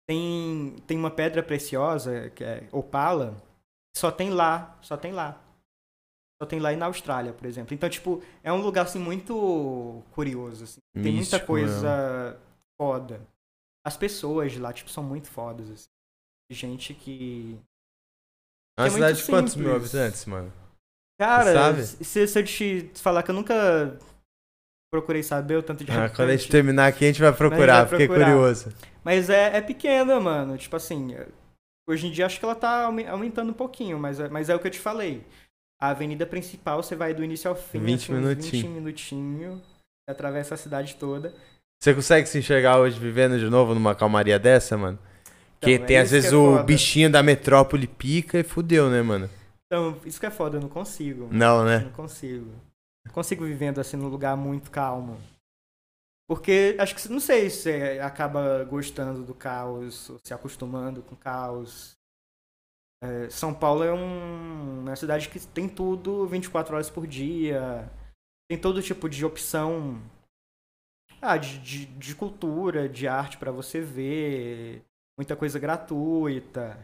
Tem, 0.07 0.75
tem 0.85 0.97
uma 0.97 1.11
pedra 1.11 1.41
preciosa, 1.41 2.29
que 2.31 2.43
é 2.43 2.67
opala, 2.71 3.35
só 3.95 4.11
tem 4.11 4.29
lá, 4.29 4.77
só 4.81 4.97
tem 4.97 5.11
lá. 5.11 5.39
Só 6.41 6.47
tem 6.47 6.59
lá 6.59 6.73
e 6.73 6.75
na 6.75 6.87
Austrália, 6.87 7.31
por 7.31 7.45
exemplo. 7.45 7.73
Então, 7.73 7.89
tipo, 7.89 8.21
é 8.43 8.51
um 8.51 8.61
lugar, 8.61 8.83
assim, 8.83 8.99
muito 8.99 10.03
curioso, 10.11 10.65
assim. 10.65 10.79
Tem 10.93 11.03
muita 11.03 11.19
Místico 11.19 11.45
coisa 11.45 12.25
mesmo. 12.31 12.39
foda. 12.77 13.21
As 13.85 13.95
pessoas 13.95 14.51
de 14.51 14.59
lá, 14.59 14.73
tipo, 14.73 14.89
são 14.89 15.03
muito 15.03 15.29
fodas, 15.29 15.69
assim. 15.69 15.87
Gente 16.51 16.93
que... 16.93 17.57
É 18.77 18.81
uma 18.81 18.87
é 18.87 18.91
cidade 18.91 19.17
de 19.19 19.25
quantos 19.25 19.55
mil 19.55 19.75
habitantes, 19.75 20.25
mano? 20.25 20.51
Cara, 21.19 21.75
se, 21.75 22.27
se 22.27 22.39
eu 22.39 22.43
te 22.43 22.91
falar 22.95 23.23
que 23.23 23.31
eu 23.31 23.35
nunca 23.35 23.97
procurei 24.91 25.23
saber 25.23 25.57
o 25.57 25.63
tanto 25.63 25.83
de 25.83 25.91
Ah, 25.91 26.09
quando 26.09 26.29
a 26.29 26.35
gente 26.35 26.49
terminar 26.49 26.87
aqui, 26.87 27.05
a 27.05 27.07
gente 27.07 27.21
vai 27.21 27.33
procurar, 27.33 27.83
vai 27.85 27.89
fiquei 27.89 28.07
procurar. 28.07 28.31
curioso. 28.31 28.73
Mas 29.03 29.29
é, 29.29 29.57
é 29.57 29.61
pequena, 29.61 30.19
mano. 30.19 30.57
Tipo 30.57 30.75
assim, 30.75 31.15
hoje 31.87 32.07
em 32.07 32.11
dia 32.11 32.25
acho 32.25 32.39
que 32.39 32.45
ela 32.45 32.55
tá 32.55 32.85
aume- 32.85 33.07
aumentando 33.07 33.51
um 33.51 33.55
pouquinho, 33.55 33.99
mas 33.99 34.19
é, 34.19 34.27
mas 34.29 34.49
é 34.49 34.55
o 34.55 34.59
que 34.59 34.67
eu 34.67 34.71
te 34.71 34.79
falei. 34.79 35.23
A 35.81 35.89
avenida 35.89 36.25
principal, 36.25 36.81
você 36.81 36.95
vai 36.95 37.13
do 37.13 37.23
início 37.23 37.49
ao 37.49 37.55
fim, 37.55 37.79
20 37.79 38.03
assim, 38.03 38.13
uns 38.13 38.27
20 38.27 38.37
minutinhos. 38.37 38.73
minutinhos, 38.75 39.61
atravessa 40.09 40.55
a 40.55 40.57
cidade 40.57 40.95
toda. 40.95 41.33
Você 41.81 41.93
consegue 41.93 42.27
se 42.27 42.37
enxergar 42.39 42.79
hoje 42.79 42.97
vivendo 42.97 43.37
de 43.37 43.49
novo 43.49 43.73
numa 43.73 43.93
calmaria 43.93 44.39
dessa, 44.39 44.77
mano? 44.77 44.97
Que 45.63 45.71
Então, 45.71 45.83
é 45.83 45.87
tem 45.87 45.97
às 45.97 46.05
isso 46.05 46.11
vezes 46.11 46.31
é 46.31 46.35
o 46.35 46.51
foda. 46.51 46.63
bichinho 46.63 47.11
da 47.11 47.23
metrópole 47.23 47.87
pica 47.87 48.39
e 48.39 48.43
fudeu, 48.43 48.89
né, 48.89 49.01
mano? 49.01 49.29
Então, 49.65 49.97
isso 50.05 50.19
que 50.19 50.25
é 50.25 50.31
foda, 50.31 50.57
eu 50.57 50.61
não 50.61 50.69
consigo. 50.69 51.27
Não, 51.31 51.65
né? 51.65 51.79
Não 51.79 51.91
consigo. 51.91 52.51
Não 53.05 53.13
consigo 53.13 53.43
vivendo 53.45 53.79
assim 53.79 53.97
num 53.97 54.07
lugar 54.07 54.35
muito 54.37 54.69
calmo. 54.71 55.17
Porque 56.27 56.75
acho 56.79 56.95
que, 56.95 57.09
não 57.09 57.19
sei 57.19 57.49
se 57.49 57.63
você 57.63 57.99
acaba 58.01 58.63
gostando 58.63 59.23
do 59.23 59.33
caos, 59.33 60.09
ou 60.09 60.19
se 60.23 60.33
acostumando 60.33 61.01
com 61.01 61.15
o 61.15 61.17
caos. 61.17 61.95
É, 63.03 63.29
São 63.29 63.53
Paulo 63.53 63.83
é 63.83 63.93
um, 63.93 64.81
uma 64.81 64.95
cidade 64.95 65.27
que 65.27 65.39
tem 65.47 65.67
tudo 65.67 66.25
24 66.27 66.75
horas 66.75 66.89
por 66.89 67.05
dia. 67.05 67.91
Tem 68.49 68.57
todo 68.57 68.81
tipo 68.81 69.09
de 69.09 69.25
opção 69.25 70.01
ah, 71.21 71.37
de, 71.37 71.57
de, 71.59 71.85
de 71.85 72.15
cultura, 72.15 72.87
de 72.87 73.07
arte 73.07 73.37
para 73.37 73.51
você 73.51 73.81
ver. 73.81 74.83
Muita 75.17 75.35
coisa 75.35 75.59
gratuita. 75.59 76.77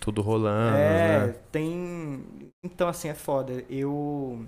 Tudo 0.00 0.20
rolando, 0.20 0.76
é, 0.76 1.26
né? 1.26 1.34
tem. 1.50 2.52
Então, 2.62 2.86
assim, 2.88 3.08
é 3.08 3.14
foda. 3.14 3.64
Eu. 3.68 4.44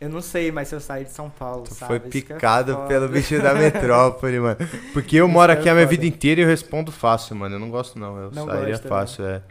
Eu 0.00 0.08
não 0.08 0.20
sei 0.20 0.52
mais 0.52 0.68
se 0.68 0.76
eu 0.76 0.80
saí 0.80 1.04
de 1.04 1.10
São 1.10 1.28
Paulo, 1.28 1.64
Tu 1.64 1.74
sabe? 1.74 1.88
foi 1.88 1.96
é 1.96 2.10
picado 2.10 2.72
foda. 2.74 2.86
pelo 2.86 3.08
bicho 3.08 3.42
da 3.42 3.52
metrópole, 3.54 4.38
mano. 4.38 4.56
Porque 4.92 5.16
eu 5.16 5.26
moro 5.26 5.50
aqui 5.50 5.68
é 5.68 5.72
a 5.72 5.74
minha 5.74 5.86
vida 5.86 6.06
inteira 6.06 6.40
e 6.40 6.44
eu 6.44 6.48
respondo 6.48 6.92
fácil, 6.92 7.34
mano. 7.34 7.56
Eu 7.56 7.58
não 7.58 7.70
gosto, 7.70 7.98
não. 7.98 8.16
Eu 8.16 8.30
Não 8.30 8.46
sairia 8.46 8.68
gosta, 8.78 8.84
né? 8.84 8.88
fácil, 8.88 9.24
é. 9.26 9.42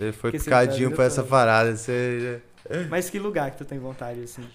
Você 0.00 0.12
foi 0.12 0.30
Porque 0.30 0.44
picadinho 0.44 0.92
pra 0.94 1.04
essa 1.04 1.22
parada. 1.22 1.76
Você... 1.76 2.40
Mas 2.88 3.10
que 3.10 3.18
lugar 3.18 3.50
que 3.50 3.58
tu 3.58 3.64
tem 3.66 3.78
vontade, 3.78 4.22
assim? 4.22 4.48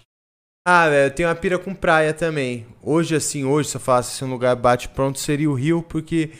Ah, 0.70 0.86
velho, 0.88 1.06
eu 1.10 1.14
tenho 1.14 1.28
uma 1.28 1.34
pira 1.34 1.58
com 1.58 1.74
praia 1.74 2.12
também. 2.12 2.66
Hoje, 2.82 3.14
assim, 3.16 3.42
hoje, 3.44 3.70
se 3.70 3.76
eu 3.76 3.80
falasse 3.80 4.14
se 4.16 4.22
um 4.24 4.30
lugar 4.30 4.54
bate 4.54 4.86
pronto, 4.90 5.18
seria 5.18 5.50
o 5.50 5.54
Rio, 5.54 5.82
porque 5.82 6.32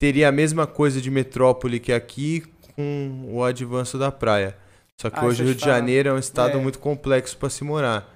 teria 0.00 0.28
a 0.28 0.32
mesma 0.32 0.66
coisa 0.66 1.00
de 1.00 1.08
metrópole 1.08 1.78
que 1.78 1.92
aqui 1.92 2.40
com 2.74 3.28
o 3.32 3.44
advanço 3.44 3.96
da 3.96 4.10
praia. 4.10 4.56
Só 5.00 5.08
que 5.08 5.18
Ah, 5.20 5.24
hoje 5.24 5.42
o 5.42 5.46
Rio 5.46 5.54
de 5.54 5.60
falar. 5.60 5.76
Janeiro 5.76 6.08
é 6.08 6.12
um 6.12 6.18
estado 6.18 6.58
É. 6.58 6.60
muito 6.60 6.80
complexo 6.80 7.36
pra 7.38 7.48
se 7.48 7.62
morar. 7.62 8.08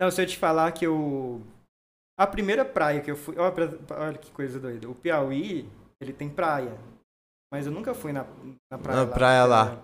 Não, 0.00 0.08
se 0.10 0.22
eu 0.22 0.26
te 0.26 0.38
falar 0.38 0.70
que 0.72 0.86
eu. 0.86 1.42
A 2.18 2.26
primeira 2.26 2.64
praia 2.64 3.00
que 3.00 3.10
eu 3.10 3.16
fui. 3.16 3.34
Olha, 3.38 4.18
que 4.18 4.30
coisa 4.30 4.60
doida. 4.60 4.88
O 4.88 4.94
Piauí, 4.94 5.68
ele 6.00 6.12
tem 6.12 6.28
praia. 6.28 6.76
Mas 7.52 7.66
eu 7.66 7.72
nunca 7.72 7.92
fui 7.92 8.12
na, 8.12 8.24
na 8.70 8.78
praia 8.78 8.96
Na 9.00 9.04
lá. 9.04 9.12
praia 9.14 9.44
lá. 9.46 9.82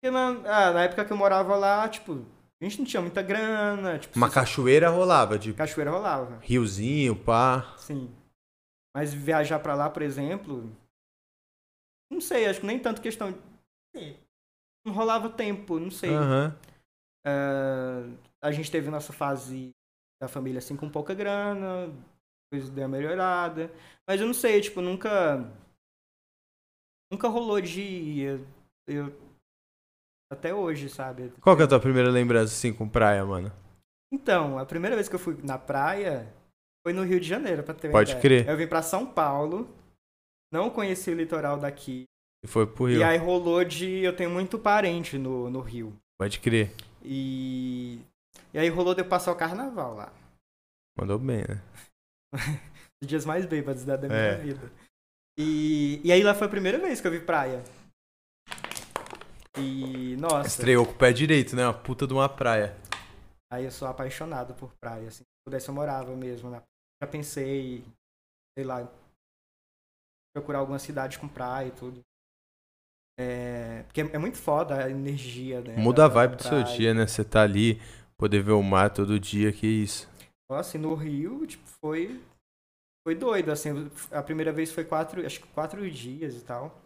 Porque 0.00 0.10
na, 0.10 0.28
ah, 0.46 0.72
na 0.72 0.84
época 0.84 1.04
que 1.04 1.12
eu 1.12 1.16
morava 1.16 1.54
lá, 1.56 1.86
tipo, 1.88 2.24
gente 2.68 2.78
não 2.78 2.86
tinha 2.86 3.00
muita 3.02 3.22
grana. 3.22 3.98
Tipo, 3.98 4.16
Uma 4.16 4.30
cachoeira 4.30 4.88
rolava, 4.90 5.38
de 5.38 5.52
cachoeira 5.54 5.90
rolava. 5.90 6.38
riozinho, 6.40 7.14
pá. 7.16 7.74
Sim. 7.78 8.14
Mas 8.94 9.12
viajar 9.12 9.58
pra 9.58 9.74
lá, 9.74 9.90
por 9.90 10.02
exemplo. 10.02 10.70
Não 12.10 12.20
sei, 12.20 12.46
acho 12.46 12.60
que 12.60 12.66
nem 12.66 12.78
tanto 12.78 13.02
questão. 13.02 13.32
de- 13.94 14.16
Não 14.86 14.92
rolava 14.94 15.28
tempo, 15.28 15.78
não 15.78 15.90
sei. 15.90 16.14
Aham. 16.14 16.56
Ah, 17.26 18.02
a 18.42 18.52
gente 18.52 18.70
teve 18.70 18.88
nossa 18.90 19.12
fase 19.12 19.70
da 20.22 20.28
família 20.28 20.58
assim 20.58 20.76
com 20.76 20.88
pouca 20.88 21.12
grana, 21.14 21.92
depois 22.50 22.70
deu 22.70 22.84
uma 22.86 22.96
melhorada. 22.96 23.70
Mas 24.08 24.20
eu 24.20 24.26
não 24.26 24.34
sei, 24.34 24.60
tipo, 24.60 24.80
nunca. 24.80 25.38
Nunca 27.10 27.28
rolou 27.28 27.60
de. 27.60 28.20
Eu, 28.20 28.46
eu- 28.86 29.25
até 30.30 30.54
hoje, 30.54 30.88
sabe? 30.88 31.32
Qual 31.40 31.56
que 31.56 31.62
é 31.62 31.64
a 31.64 31.68
tua 31.68 31.80
primeira 31.80 32.10
lembrança, 32.10 32.52
assim, 32.52 32.72
com 32.72 32.88
praia, 32.88 33.24
mano? 33.24 33.52
Então, 34.12 34.58
a 34.58 34.64
primeira 34.66 34.96
vez 34.96 35.08
que 35.08 35.14
eu 35.14 35.18
fui 35.18 35.36
na 35.42 35.58
praia 35.58 36.32
foi 36.86 36.92
no 36.92 37.02
Rio 37.02 37.18
de 37.20 37.26
Janeiro, 37.28 37.62
pra 37.62 37.74
ter 37.74 37.88
uma 37.88 37.92
Pode 37.92 38.10
ideia. 38.12 38.22
crer. 38.22 38.48
Eu 38.48 38.56
vim 38.56 38.66
pra 38.66 38.82
São 38.82 39.04
Paulo, 39.06 39.68
não 40.52 40.70
conheci 40.70 41.10
o 41.10 41.14
litoral 41.16 41.58
daqui. 41.58 42.04
E 42.44 42.46
foi 42.46 42.66
pro 42.66 42.84
Rio. 42.86 43.00
E 43.00 43.04
aí 43.04 43.16
rolou 43.18 43.64
de. 43.64 44.00
Eu 44.02 44.14
tenho 44.14 44.30
muito 44.30 44.58
parente 44.58 45.18
no, 45.18 45.50
no 45.50 45.60
Rio. 45.60 45.96
Pode 46.18 46.38
crer. 46.38 46.72
E. 47.02 48.00
E 48.54 48.58
aí 48.58 48.68
rolou 48.68 48.94
de 48.94 49.00
eu 49.02 49.08
passar 49.08 49.32
o 49.32 49.36
carnaval 49.36 49.94
lá. 49.94 50.12
Mandou 50.98 51.18
bem, 51.18 51.44
né? 51.48 51.60
Os 53.02 53.08
dias 53.08 53.24
mais 53.26 53.44
bêbados 53.44 53.84
da, 53.84 53.96
da 53.96 54.08
minha 54.08 54.18
É. 54.20 54.36
vida. 54.36 54.70
E, 55.38 56.00
e 56.02 56.10
aí 56.12 56.22
lá 56.22 56.34
foi 56.34 56.46
a 56.46 56.50
primeira 56.50 56.78
vez 56.78 57.00
que 57.00 57.06
eu 57.06 57.10
vi 57.10 57.20
praia. 57.20 57.62
E, 59.58 60.16
nossa, 60.18 60.48
Estreou 60.48 60.84
com 60.84 60.92
o 60.92 60.96
pé 60.96 61.12
direito, 61.12 61.56
né? 61.56 61.64
Uma 61.64 61.74
puta 61.74 62.06
de 62.06 62.12
uma 62.12 62.28
praia. 62.28 62.76
aí 63.50 63.64
eu 63.64 63.70
sou 63.70 63.88
apaixonado 63.88 64.54
por 64.54 64.72
praia. 64.80 65.08
assim. 65.08 65.22
Se 65.24 65.44
pudesse 65.46 65.68
eu 65.68 65.74
morava 65.74 66.14
mesmo. 66.14 66.50
Na... 66.50 66.62
Já 67.02 67.08
pensei, 67.08 67.84
sei 68.56 68.64
lá, 68.66 68.86
procurar 70.34 70.58
alguma 70.58 70.78
cidade 70.78 71.18
com 71.18 71.28
praia 71.28 71.68
e 71.68 71.72
tudo. 71.72 72.00
É, 73.18 73.82
porque 73.84 74.02
é 74.02 74.18
muito 74.18 74.36
foda 74.36 74.84
a 74.84 74.90
energia, 74.90 75.62
né? 75.62 75.74
Muda 75.76 76.02
da- 76.02 76.04
a 76.04 76.08
vibe 76.08 76.36
do 76.36 76.42
seu 76.42 76.62
dia, 76.62 76.92
né? 76.92 77.06
Você 77.06 77.24
tá 77.24 77.42
ali, 77.42 77.80
poder 78.18 78.42
ver 78.42 78.52
o 78.52 78.62
mar 78.62 78.90
todo 78.90 79.18
dia, 79.18 79.50
que 79.52 79.66
isso. 79.66 80.06
Nossa, 80.50 80.76
e 80.76 80.80
no 80.80 80.94
Rio, 80.94 81.46
tipo, 81.46 81.66
foi. 81.80 82.22
Foi 83.06 83.14
doido, 83.14 83.50
assim. 83.50 83.70
A 84.10 84.22
primeira 84.22 84.52
vez 84.52 84.70
foi 84.70 84.84
quatro, 84.84 85.24
acho 85.24 85.40
que 85.40 85.46
quatro 85.48 85.88
dias 85.90 86.34
e 86.36 86.44
tal. 86.44 86.76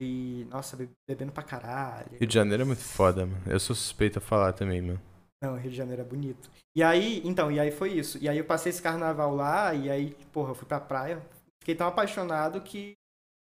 E, 0.00 0.46
nossa, 0.50 0.76
be- 0.76 0.90
bebendo 1.08 1.32
pra 1.32 1.42
caralho. 1.42 2.18
Rio 2.18 2.26
de 2.26 2.34
Janeiro 2.34 2.62
é 2.62 2.66
muito 2.66 2.82
foda, 2.82 3.24
mano. 3.24 3.42
Eu 3.46 3.58
sou 3.58 3.74
suspeito 3.74 4.18
a 4.18 4.22
falar 4.22 4.52
também, 4.52 4.82
mano. 4.82 5.00
Não, 5.42 5.56
Rio 5.56 5.70
de 5.70 5.76
Janeiro 5.76 6.02
é 6.02 6.04
bonito. 6.04 6.50
E 6.76 6.82
aí, 6.82 7.22
então, 7.24 7.50
e 7.50 7.58
aí 7.58 7.70
foi 7.70 7.92
isso. 7.92 8.18
E 8.18 8.28
aí 8.28 8.36
eu 8.38 8.44
passei 8.44 8.70
esse 8.70 8.82
carnaval 8.82 9.34
lá, 9.34 9.74
e 9.74 9.90
aí, 9.90 10.14
porra, 10.32 10.50
eu 10.50 10.54
fui 10.54 10.66
pra 10.66 10.80
praia. 10.80 11.22
Fiquei 11.62 11.74
tão 11.74 11.86
apaixonado 11.86 12.60
que 12.60 12.94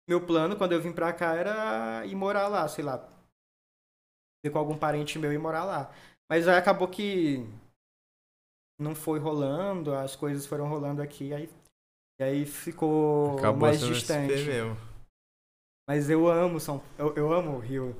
meu 0.08 0.24
plano, 0.24 0.56
quando 0.56 0.72
eu 0.72 0.80
vim 0.80 0.92
pra 0.92 1.12
cá, 1.12 1.34
era 1.34 2.06
ir 2.06 2.14
morar 2.14 2.46
lá, 2.48 2.66
sei 2.68 2.84
lá. 2.84 3.08
Ir 4.44 4.50
com 4.50 4.58
algum 4.58 4.78
parente 4.78 5.18
meu 5.18 5.32
e 5.32 5.38
morar 5.38 5.64
lá. 5.64 5.92
Mas 6.30 6.46
aí 6.46 6.56
acabou 6.56 6.88
que 6.88 7.44
não 8.80 8.94
foi 8.94 9.18
rolando, 9.18 9.94
as 9.94 10.14
coisas 10.14 10.46
foram 10.46 10.68
rolando 10.68 11.02
aqui, 11.02 11.32
aí, 11.32 11.48
e 12.20 12.24
aí 12.24 12.46
ficou 12.46 13.38
Acabou 13.38 13.62
mais 13.62 13.80
distante. 13.80 14.32
Mesmo. 14.32 14.76
Mas 15.88 16.10
eu 16.10 16.28
amo 16.28 16.58
São 16.58 16.82
eu, 16.98 17.14
eu 17.16 17.32
amo 17.32 17.56
o 17.56 17.58
Rio. 17.58 17.94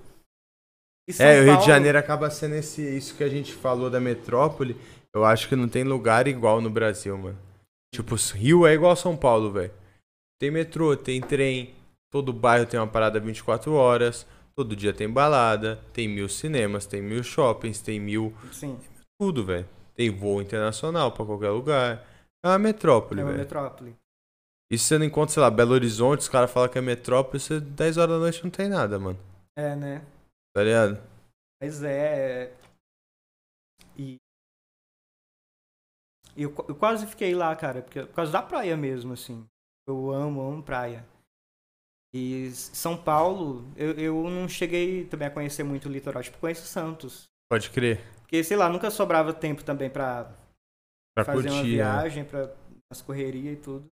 É, 1.18 1.40
o 1.40 1.44
Rio 1.44 1.44
de 1.44 1.50
Paulo- 1.58 1.66
Janeiro 1.66 1.98
acaba 1.98 2.28
sendo 2.30 2.56
esse, 2.56 2.82
isso 2.82 3.16
que 3.16 3.22
a 3.22 3.28
gente 3.28 3.54
falou 3.54 3.88
da 3.88 4.00
metrópole. 4.00 4.76
Eu 5.14 5.24
acho 5.24 5.48
que 5.48 5.54
não 5.56 5.68
tem 5.68 5.84
lugar 5.84 6.26
igual 6.26 6.60
no 6.60 6.68
Brasil, 6.68 7.16
mano. 7.16 7.38
Tipo, 7.94 8.16
Rio 8.34 8.66
é 8.66 8.74
igual 8.74 8.94
São 8.96 9.16
Paulo, 9.16 9.52
velho. 9.52 9.72
Tem 10.38 10.50
metrô, 10.50 10.96
tem 10.96 11.20
trem, 11.20 11.74
todo 12.10 12.32
bairro 12.32 12.66
tem 12.66 12.78
uma 12.78 12.86
parada 12.88 13.18
24 13.20 13.72
horas, 13.72 14.26
todo 14.54 14.76
dia 14.76 14.92
tem 14.92 15.08
balada, 15.08 15.80
tem 15.92 16.06
mil 16.08 16.28
cinemas, 16.28 16.86
tem 16.86 17.00
mil 17.00 17.22
shoppings, 17.22 17.80
tem 17.80 17.98
mil. 18.00 18.34
Sim, 18.52 18.78
tudo, 19.18 19.44
velho. 19.44 19.66
Tem 19.94 20.10
voo 20.10 20.42
internacional 20.42 21.12
pra 21.12 21.24
qualquer 21.24 21.50
lugar. 21.50 22.04
É 22.44 22.48
uma 22.48 22.58
metrópole, 22.58 23.20
é 23.20 23.24
uma 23.24 23.30
velho. 23.30 23.44
metrópole. 23.44 23.96
E 24.70 24.76
se 24.76 24.84
você 24.86 24.98
não 24.98 25.06
encontra, 25.06 25.32
sei 25.34 25.42
lá, 25.42 25.50
Belo 25.50 25.72
Horizonte, 25.72 26.20
os 26.20 26.28
caras 26.28 26.50
falam 26.50 26.68
que 26.68 26.78
é 26.78 26.80
metrópole, 26.80 27.38
você 27.38 27.60
10 27.60 27.98
horas 27.98 28.14
da 28.16 28.18
noite 28.18 28.42
não 28.42 28.50
tem 28.50 28.68
nada, 28.68 28.98
mano. 28.98 29.18
É, 29.56 29.76
né? 29.76 30.04
Tá 30.54 30.62
ligado? 30.64 31.00
Mas 31.62 31.82
é. 31.82 32.52
E. 33.96 34.16
e 36.36 36.42
Eu, 36.42 36.52
eu 36.68 36.74
quase 36.74 37.06
fiquei 37.06 37.34
lá, 37.34 37.54
cara, 37.54 37.82
porque, 37.82 38.02
por 38.02 38.14
causa 38.14 38.32
da 38.32 38.42
praia 38.42 38.76
mesmo, 38.76 39.12
assim. 39.12 39.46
Eu 39.88 40.10
amo, 40.10 40.40
amo 40.40 40.62
praia. 40.62 41.06
E 42.12 42.50
São 42.50 42.96
Paulo, 42.96 43.64
eu, 43.76 43.92
eu 43.92 44.30
não 44.30 44.48
cheguei 44.48 45.04
também 45.06 45.28
a 45.28 45.30
conhecer 45.30 45.62
muito 45.62 45.88
o 45.88 45.92
litoral. 45.92 46.22
Tipo, 46.22 46.38
conheço 46.38 46.66
Santos. 46.66 47.24
Pode 47.48 47.70
crer. 47.70 48.00
Porque, 48.22 48.42
sei 48.42 48.56
lá, 48.56 48.68
nunca 48.68 48.90
sobrava 48.90 49.32
tempo 49.32 49.62
também 49.62 49.88
pra 49.88 50.24
Pra 51.14 51.24
fazer 51.24 51.48
uma 51.48 51.58
curtir, 51.58 51.76
né? 51.76 51.82
viagem, 51.84 52.24
pra 52.24 52.52
as 52.90 53.00
correrias 53.00 53.56
e 53.58 53.60
tudo. 53.60 53.86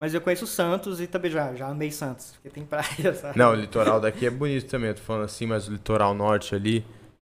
Mas 0.00 0.12
eu 0.12 0.20
conheço 0.20 0.46
Santos 0.46 1.00
e 1.00 1.06
também 1.06 1.30
já, 1.30 1.54
já 1.54 1.68
amei 1.68 1.90
Santos, 1.90 2.32
porque 2.32 2.50
tem 2.50 2.66
praia, 2.66 3.14
sabe? 3.16 3.38
Não, 3.38 3.52
o 3.52 3.54
litoral 3.54 4.00
daqui 4.00 4.26
é 4.26 4.30
bonito 4.30 4.68
também, 4.68 4.90
eu 4.90 4.94
tô 4.94 5.02
falando 5.02 5.24
assim, 5.24 5.46
mas 5.46 5.68
o 5.68 5.72
litoral 5.72 6.14
norte 6.14 6.54
ali, 6.54 6.84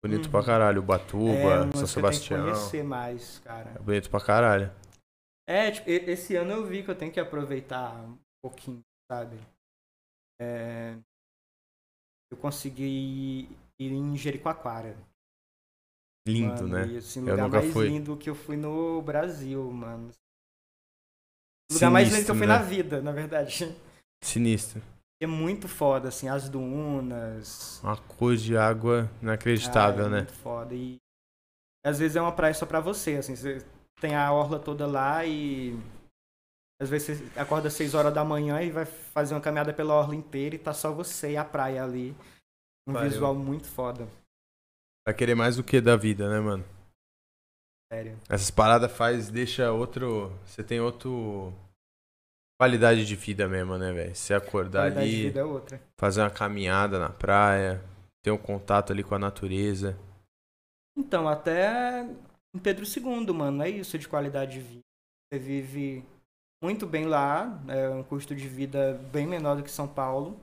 bonito 0.02 0.24
Uhum. 0.26 0.30
pra 0.30 0.42
caralho. 0.42 0.78
é, 0.78 0.80
Ubatuba, 0.80 1.64
uma 1.64 1.72
São 1.72 1.72
que 1.72 1.82
eu 1.82 1.86
tenho 1.86 1.86
que 1.86 1.86
Sebastião. 1.94 2.40
conhecer 2.40 2.82
mais, 2.82 3.38
cara. 3.40 3.70
É 3.74 3.78
bonito 3.78 4.10
pra 4.10 4.20
caralho. 4.20 4.72
É, 5.48 5.70
tipo, 5.70 5.88
esse 5.90 6.34
ano 6.34 6.52
eu 6.52 6.66
vi 6.66 6.82
que 6.82 6.90
eu 6.90 6.96
tenho 6.96 7.12
que 7.12 7.20
aproveitar 7.20 7.94
um 8.04 8.18
pouquinho, 8.42 8.80
sabe? 9.10 9.38
É, 10.40 10.96
eu 12.32 12.36
consegui 12.38 13.48
ir 13.78 13.92
em 13.92 14.16
Jericoacoara. 14.16 14.96
Lindo, 16.26 16.62
mano, 16.62 16.68
né? 16.68 16.86
E, 16.88 16.96
assim, 16.96 17.20
o 17.20 17.26
Eu 17.26 17.30
lugar 17.30 17.44
nunca 17.44 17.60
mais 17.60 17.72
fui. 17.72 17.88
lindo 17.88 18.16
que 18.16 18.28
eu 18.28 18.34
fui 18.34 18.56
no 18.56 19.00
Brasil, 19.02 19.70
mano. 19.70 20.10
O 21.70 21.74
lugar 21.74 21.90
mais 21.90 22.08
lindo 22.12 22.24
que 22.24 22.30
eu 22.30 22.34
fui 22.34 22.46
Sinistro, 22.46 22.48
na 22.48 22.58
né? 22.58 22.76
vida, 22.76 23.02
na 23.02 23.12
verdade. 23.12 23.76
Sinistro. 24.22 24.82
É 25.20 25.26
muito 25.26 25.66
foda, 25.66 26.08
assim, 26.08 26.28
as 26.28 26.48
dunas. 26.48 27.80
Uma 27.82 27.96
cor 27.96 28.36
de 28.36 28.56
água 28.56 29.10
inacreditável, 29.22 30.04
Ah, 30.04 30.08
é 30.08 30.10
né? 30.10 30.16
Muito 30.18 30.34
foda. 30.34 30.74
E 30.74 30.96
às 31.84 31.98
vezes 31.98 32.16
é 32.16 32.20
uma 32.20 32.32
praia 32.32 32.52
só 32.54 32.66
pra 32.66 32.80
você, 32.80 33.16
assim, 33.16 33.34
você 33.34 33.64
tem 34.00 34.14
a 34.14 34.30
orla 34.32 34.58
toda 34.58 34.86
lá 34.86 35.24
e 35.24 35.74
às 36.80 36.90
vezes 36.90 37.18
você 37.18 37.40
acorda 37.40 37.68
às 37.68 37.74
6 37.74 37.94
horas 37.94 38.12
da 38.12 38.24
manhã 38.24 38.60
e 38.60 38.70
vai 38.70 38.84
fazer 38.84 39.34
uma 39.34 39.40
caminhada 39.40 39.72
pela 39.72 39.94
orla 39.94 40.14
inteira 40.14 40.54
e 40.54 40.58
tá 40.58 40.74
só 40.74 40.92
você 40.92 41.32
e 41.32 41.36
a 41.36 41.44
praia 41.44 41.82
ali. 41.82 42.14
Um 42.86 42.92
Valeu. 42.92 43.10
visual 43.10 43.34
muito 43.34 43.66
foda, 43.66 44.06
Vai 45.06 45.14
querer 45.14 45.34
mais 45.36 45.56
do 45.56 45.64
que 45.64 45.80
da 45.80 45.96
vida, 45.96 46.28
né, 46.28 46.40
mano? 46.40 46.64
Sério. 47.92 48.18
Essas 48.28 48.50
paradas 48.50 48.90
faz, 48.92 49.30
deixa 49.30 49.70
outro. 49.72 50.32
Você 50.44 50.62
tem 50.62 50.80
outro. 50.80 51.52
Qualidade 52.58 53.04
de 53.04 53.14
vida 53.16 53.46
mesmo, 53.46 53.76
né, 53.76 53.92
velho? 53.92 54.14
Você 54.14 54.32
acordar 54.32 54.90
Qualidade 54.90 55.10
de 55.10 55.16
ali, 55.16 55.22
vida 55.24 55.40
é 55.40 55.44
outra. 55.44 55.82
fazer 55.98 56.22
uma 56.22 56.30
caminhada 56.30 56.98
na 56.98 57.10
praia, 57.10 57.84
ter 58.22 58.30
um 58.30 58.38
contato 58.38 58.92
ali 58.92 59.04
com 59.04 59.14
a 59.14 59.18
natureza. 59.18 59.98
Então, 60.96 61.28
até 61.28 62.08
em 62.54 62.58
Pedro 62.58 62.86
II, 62.86 63.30
mano, 63.34 63.62
é 63.62 63.68
isso 63.68 63.98
de 63.98 64.08
qualidade 64.08 64.52
de 64.52 64.60
vida. 64.60 64.80
Você 65.30 65.38
vive 65.38 66.02
muito 66.64 66.86
bem 66.86 67.04
lá, 67.04 67.62
é 67.68 67.90
um 67.90 68.02
custo 68.02 68.34
de 68.34 68.48
vida 68.48 68.94
bem 69.12 69.26
menor 69.26 69.56
do 69.56 69.62
que 69.62 69.70
São 69.70 69.86
Paulo. 69.86 70.40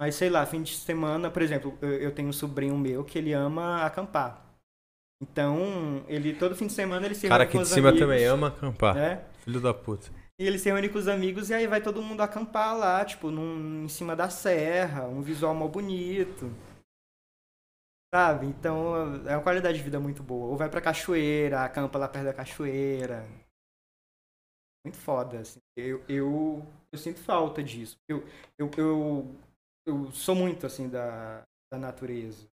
Mas 0.00 0.14
sei 0.14 0.30
lá, 0.30 0.46
fim 0.46 0.62
de 0.62 0.76
semana, 0.76 1.28
por 1.28 1.42
exemplo, 1.42 1.76
eu 1.82 2.14
tenho 2.14 2.28
um 2.28 2.32
sobrinho 2.32 2.78
meu 2.78 3.04
que 3.04 3.18
ele 3.18 3.32
ama 3.32 3.84
acampar. 3.84 4.45
Então, 5.22 6.04
ele 6.08 6.34
todo 6.34 6.54
fim 6.54 6.66
de 6.66 6.72
semana 6.74 7.06
ele 7.06 7.14
se 7.14 7.26
Cara 7.28 7.44
reúne 7.44 7.48
aqui 7.48 7.52
com 7.52 7.58
de 7.58 7.68
os 7.68 7.68
cima 7.70 7.88
amigos, 7.88 8.06
também 8.06 8.24
ama 8.26 8.48
acampar. 8.48 8.94
né? 8.94 9.24
Filho 9.38 9.60
da 9.60 9.72
puta. 9.72 10.10
E 10.38 10.46
ele 10.46 10.58
se 10.58 10.68
reúne 10.68 10.88
com 10.90 10.98
os 10.98 11.08
amigos 11.08 11.48
e 11.48 11.54
aí 11.54 11.66
vai 11.66 11.80
todo 11.80 12.02
mundo 12.02 12.20
acampar 12.20 12.76
lá, 12.76 13.02
tipo, 13.04 13.30
num, 13.30 13.84
em 13.84 13.88
cima 13.88 14.14
da 14.14 14.28
serra, 14.28 15.08
um 15.08 15.22
visual 15.22 15.54
mó 15.54 15.66
bonito. 15.66 16.50
Sabe? 18.14 18.46
Então 18.46 18.94
é 19.26 19.36
uma 19.36 19.42
qualidade 19.42 19.78
de 19.78 19.84
vida 19.84 19.98
muito 19.98 20.22
boa. 20.22 20.48
Ou 20.48 20.56
vai 20.56 20.68
pra 20.68 20.80
cachoeira, 20.82 21.64
acampa 21.64 21.98
lá 21.98 22.08
perto 22.08 22.26
da 22.26 22.34
cachoeira. 22.34 23.26
Muito 24.84 24.98
foda, 24.98 25.40
assim. 25.40 25.58
Eu, 25.76 26.04
eu, 26.08 26.66
eu 26.92 26.98
sinto 26.98 27.18
falta 27.20 27.62
disso. 27.62 27.96
Eu, 28.08 28.24
eu, 28.58 28.70
eu, 28.76 29.34
eu 29.86 30.12
sou 30.12 30.34
muito, 30.34 30.66
assim, 30.66 30.88
da, 30.88 31.42
da 31.72 31.78
natureza. 31.78 32.46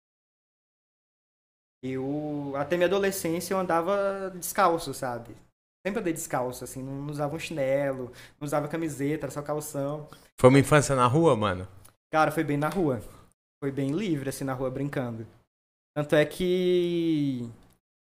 Eu, 1.83 2.53
até 2.55 2.77
minha 2.77 2.87
adolescência, 2.87 3.53
eu 3.53 3.59
andava 3.59 4.31
descalço, 4.35 4.93
sabe? 4.93 5.35
Sempre 5.85 5.99
andei 5.99 6.13
descalço, 6.13 6.63
assim, 6.63 6.81
não 6.81 7.07
usava 7.11 7.35
um 7.35 7.39
chinelo, 7.39 8.05
não 8.39 8.45
usava 8.45 8.69
camiseta, 8.69 9.25
era 9.25 9.31
só 9.31 9.41
calção. 9.41 10.07
Foi 10.39 10.49
uma 10.49 10.59
infância 10.59 10.95
na 10.95 11.05
rua, 11.05 11.35
mano? 11.35 11.67
Cara, 12.09 12.31
foi 12.31 12.43
bem 12.45 12.55
na 12.55 12.69
rua. 12.69 13.01
Foi 13.61 13.69
bem 13.69 13.91
livre, 13.91 14.29
assim, 14.29 14.45
na 14.45 14.53
rua, 14.53 14.71
brincando. 14.71 15.27
Tanto 15.93 16.15
é 16.15 16.25
que 16.25 17.49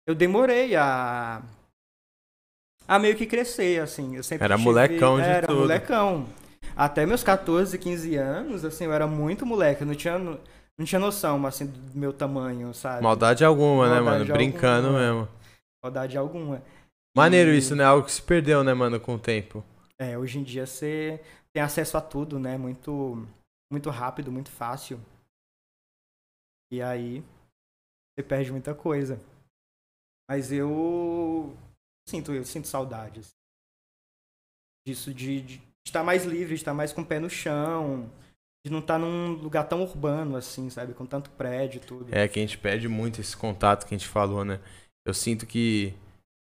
eu 0.05 0.13
demorei 0.13 0.75
a. 0.75 1.41
a 2.85 2.99
meio 2.99 3.15
que 3.15 3.25
crescer, 3.25 3.81
assim. 3.81 4.15
Eu 4.17 4.23
sempre 4.23 4.43
Era 4.43 4.55
tive- 4.57 4.65
molecão 4.65 5.15
de 5.17 5.23
Era 5.23 5.47
tudo. 5.47 5.59
molecão. 5.61 6.27
Até 6.75 7.05
meus 7.05 7.23
14, 7.23 7.77
15 7.77 8.15
anos, 8.15 8.65
assim, 8.65 8.85
eu 8.85 8.93
era 8.93 9.07
muito 9.07 9.45
moleque. 9.45 9.81
Eu 9.81 9.87
não 9.87 9.95
tinha, 9.95 10.17
não 10.79 10.85
tinha 10.85 10.99
noção, 10.99 11.45
assim, 11.45 11.67
do 11.67 11.97
meu 11.99 12.13
tamanho, 12.13 12.73
sabe? 12.73 13.03
Maldade 13.03 13.43
alguma, 13.43 13.89
né, 13.89 13.99
Maldade 13.99 14.23
mano? 14.29 14.33
Brincando 14.33 14.87
alguma. 14.87 14.99
mesmo. 15.01 15.27
Maldade 15.83 16.17
alguma. 16.17 16.63
Maneiro 17.15 17.51
E- 17.51 17.57
isso, 17.57 17.75
né? 17.75 17.83
Algo 17.83 18.05
que 18.05 18.11
se 18.13 18.21
perdeu, 18.21 18.63
né, 18.63 18.73
mano, 18.73 18.97
com 18.99 19.15
o 19.15 19.19
tempo. 19.19 19.63
É, 19.99 20.17
hoje 20.17 20.39
em 20.39 20.43
dia 20.43 20.65
você 20.65 21.21
tem 21.53 21.61
acesso 21.61 21.97
a 21.97 22.01
tudo, 22.01 22.39
né? 22.39 22.57
Muito, 22.57 23.27
muito 23.71 23.89
rápido, 23.89 24.31
muito 24.31 24.49
fácil. 24.49 24.99
E 26.71 26.81
aí 26.81 27.21
você 28.15 28.23
perde 28.23 28.51
muita 28.51 28.73
coisa. 28.73 29.19
Mas 30.29 30.51
eu 30.51 31.53
sinto, 32.07 32.31
eu 32.31 32.45
sinto 32.45 32.67
saudades 32.67 33.31
disso 34.87 35.13
de, 35.13 35.41
de 35.41 35.61
estar 35.85 36.03
mais 36.03 36.23
livre, 36.23 36.55
de 36.55 36.61
estar 36.61 36.73
mais 36.73 36.93
com 36.93 37.01
o 37.01 37.05
pé 37.05 37.19
no 37.19 37.29
chão, 37.29 38.09
de 38.65 38.71
não 38.71 38.79
estar 38.79 38.97
num 38.99 39.33
lugar 39.33 39.63
tão 39.67 39.81
urbano 39.81 40.35
assim, 40.35 40.69
sabe, 40.69 40.93
com 40.93 41.05
tanto 41.05 41.29
prédio 41.31 41.77
e 41.77 41.85
tudo. 41.85 42.15
É 42.15 42.27
que 42.27 42.39
a 42.39 42.41
gente 42.41 42.57
perde 42.57 42.87
muito 42.87 43.21
esse 43.21 43.35
contato 43.35 43.85
que 43.85 43.95
a 43.95 43.97
gente 43.97 44.07
falou, 44.07 44.43
né? 44.43 44.59
Eu 45.05 45.13
sinto 45.13 45.45
que, 45.45 45.93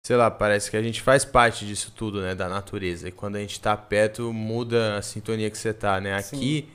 sei 0.06 0.16
lá, 0.16 0.30
parece 0.30 0.70
que 0.70 0.78
a 0.78 0.84
gente 0.84 1.02
faz 1.02 1.26
parte 1.26 1.66
disso 1.66 1.92
tudo, 1.92 2.22
né? 2.22 2.36
Da 2.36 2.48
natureza. 2.48 3.10
E 3.10 3.12
quando 3.12 3.38
a 3.38 3.40
gente 3.40 3.60
tá 3.60 3.76
perto, 3.76 4.32
muda 4.32 4.98
a 4.98 5.02
sintonia 5.02 5.50
que 5.50 5.58
você 5.58 5.74
tá, 5.74 6.00
né? 6.00 6.22
Sim. 6.22 6.38
Aqui, 6.38 6.70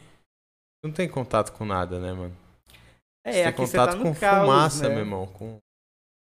não 0.85 0.93
tem 0.93 1.09
contato 1.09 1.52
com 1.52 1.65
nada, 1.65 2.01
né, 2.01 2.12
mano? 2.12 2.36
É, 3.24 3.32
você 3.32 3.43
tem 3.44 3.52
contato 3.52 3.97
tá 3.97 4.02
com 4.02 4.15
caos, 4.15 4.40
fumaça, 4.40 4.89
né? 4.89 4.94
meu 4.94 4.98
irmão. 4.98 5.27
Com... 5.27 5.59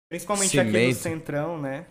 Principalmente 0.10 0.60
aqui 0.60 0.70
no 0.70 0.78
cimento. 0.78 0.96
centrão, 0.98 1.60
né? 1.60 1.88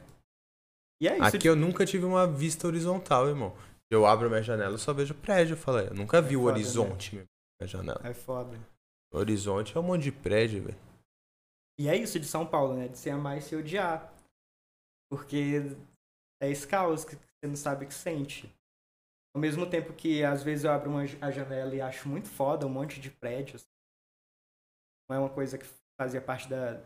E 1.03 1.09
é 1.09 1.17
isso. 1.17 1.37
Aqui 1.37 1.49
eu 1.49 1.57
nunca 1.57 1.85
tive 1.85 2.05
uma 2.05 2.27
vista 2.27 2.67
horizontal, 2.67 3.29
irmão. 3.29 3.53
Eu 3.93 4.07
abro 4.07 4.31
minha 4.31 4.43
janela, 4.43 4.73
eu 4.73 4.79
só 4.79 4.93
vejo 4.95 5.15
prédio. 5.15 5.53
Eu 5.53 5.59
falei, 5.59 5.89
eu 5.89 5.95
nunca 5.95 6.23
vi 6.23 6.35
É 6.35 6.39
o 6.39 6.41
foda, 6.41 6.53
né? 6.53 6.59
horizonte 6.59 7.17
na 7.17 7.27
minha 7.61 7.69
janela. 7.69 8.01
É 8.03 8.15
foda. 8.15 8.59
O 9.13 9.19
horizonte 9.19 9.77
é 9.77 9.81
um 9.81 9.83
monte 9.83 10.05
de 10.05 10.13
prédio, 10.13 10.63
velho. 10.65 10.79
E 11.79 11.89
é 11.89 11.97
isso 11.97 12.19
de 12.19 12.27
São 12.27 12.47
Paulo, 12.47 12.75
né? 12.75 12.89
De 12.89 12.97
se 12.97 13.11
amar 13.11 13.37
e 13.37 13.43
se 13.43 13.55
odiar. 13.55 14.11
Porque 15.11 15.77
é 16.41 16.49
esse 16.51 16.67
caos 16.67 17.05
que 17.05 17.17
você 17.17 17.47
não 17.47 17.55
sabe 17.57 17.85
o 17.85 17.89
que 17.89 17.93
sente. 17.93 18.51
Ao 19.35 19.41
mesmo 19.41 19.69
tempo 19.69 19.93
que 19.93 20.25
às 20.25 20.43
vezes 20.43 20.65
eu 20.65 20.71
abro 20.73 20.91
uma, 20.91 21.03
a 21.21 21.31
janela 21.31 21.75
e 21.75 21.81
acho 21.81 22.09
muito 22.09 22.29
foda 22.29 22.67
um 22.67 22.71
monte 22.71 22.99
de 22.99 23.11
prédios. 23.11 23.67
Não 25.09 25.17
é 25.17 25.21
uma 25.21 25.31
coisa 25.31 25.59
que 25.59 25.67
fazia 26.01 26.21
parte 26.21 26.49
da 26.49 26.83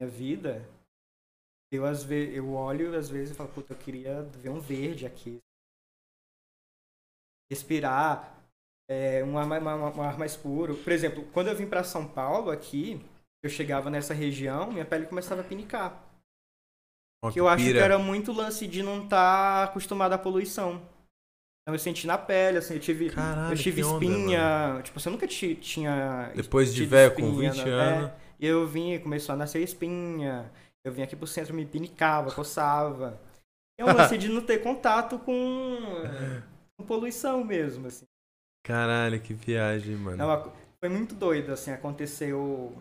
minha 0.00 0.10
vida. 0.10 0.68
Eu, 1.72 1.84
às 1.84 2.02
vezes, 2.02 2.34
eu 2.36 2.52
olho 2.54 2.96
às 2.96 3.08
vezes 3.08 3.32
e 3.32 3.36
falo, 3.36 3.50
puta, 3.52 3.72
eu 3.72 3.78
queria 3.78 4.22
ver 4.22 4.48
um 4.48 4.60
verde 4.60 5.06
aqui. 5.06 5.40
Respirar, 7.50 8.34
é, 8.90 9.22
um, 9.24 9.38
ar, 9.38 9.46
mais- 9.46 9.62
um 9.96 10.02
ar 10.02 10.18
mais 10.18 10.36
puro. 10.36 10.74
Por 10.76 10.92
exemplo, 10.92 11.24
quando 11.32 11.48
eu 11.48 11.56
vim 11.56 11.66
para 11.66 11.84
São 11.84 12.06
Paulo 12.06 12.50
aqui, 12.50 13.04
eu 13.42 13.50
chegava 13.50 13.90
nessa 13.90 14.14
região, 14.14 14.70
minha 14.72 14.84
pele 14.84 15.06
começava 15.06 15.40
a 15.40 15.44
pinicar. 15.44 16.02
Que 17.32 17.40
eu 17.40 17.48
acho 17.48 17.64
que 17.64 17.78
era 17.78 17.98
muito 17.98 18.32
lance 18.32 18.66
de 18.66 18.82
não 18.82 19.04
estar 19.04 19.64
acostumado 19.64 20.12
à 20.12 20.18
poluição. 20.18 20.82
Então 21.62 21.74
eu 21.74 21.78
senti 21.78 22.06
na 22.06 22.18
pele, 22.18 22.58
assim, 22.58 22.74
eu 22.74 22.80
tive, 22.80 23.08
Caralho, 23.08 23.54
eu 23.54 23.56
tive 23.56 23.80
que 23.80 23.88
onda, 23.88 24.04
espinha. 24.04 24.80
tipo, 24.82 25.00
você 25.00 25.08
nunca 25.08 25.26
ti- 25.26 25.54
tinha. 25.54 26.30
Depois 26.34 26.74
de 26.74 26.84
velho, 26.84 27.14
com 27.14 27.22
espinha, 27.22 27.52
20 27.52 27.64
né? 27.64 27.70
anos. 27.70 28.10
É, 28.10 28.14
e 28.40 28.46
eu 28.46 28.66
vim, 28.66 28.98
começou 28.98 29.32
a 29.32 29.36
nascer 29.36 29.62
espinha. 29.62 30.52
Eu 30.84 30.92
vim 30.92 31.00
aqui 31.00 31.16
pro 31.16 31.26
centro, 31.26 31.54
me 31.54 31.64
pinicava, 31.64 32.30
coçava. 32.30 33.18
É 33.80 33.84
um 33.84 33.94
lance 33.96 34.18
de 34.18 34.28
não 34.28 34.42
ter 34.42 34.58
contato 34.62 35.18
com 35.18 35.78
poluição 36.84 37.44
mesmo, 37.44 37.86
assim. 37.86 38.06
Caralho, 38.64 39.20
que 39.20 39.34
viagem, 39.34 39.96
mano. 39.96 40.22
É 40.22 40.64
foi 40.80 40.88
muito 40.88 41.14
doido, 41.14 41.52
assim, 41.52 41.70
aconteceu 41.70 42.72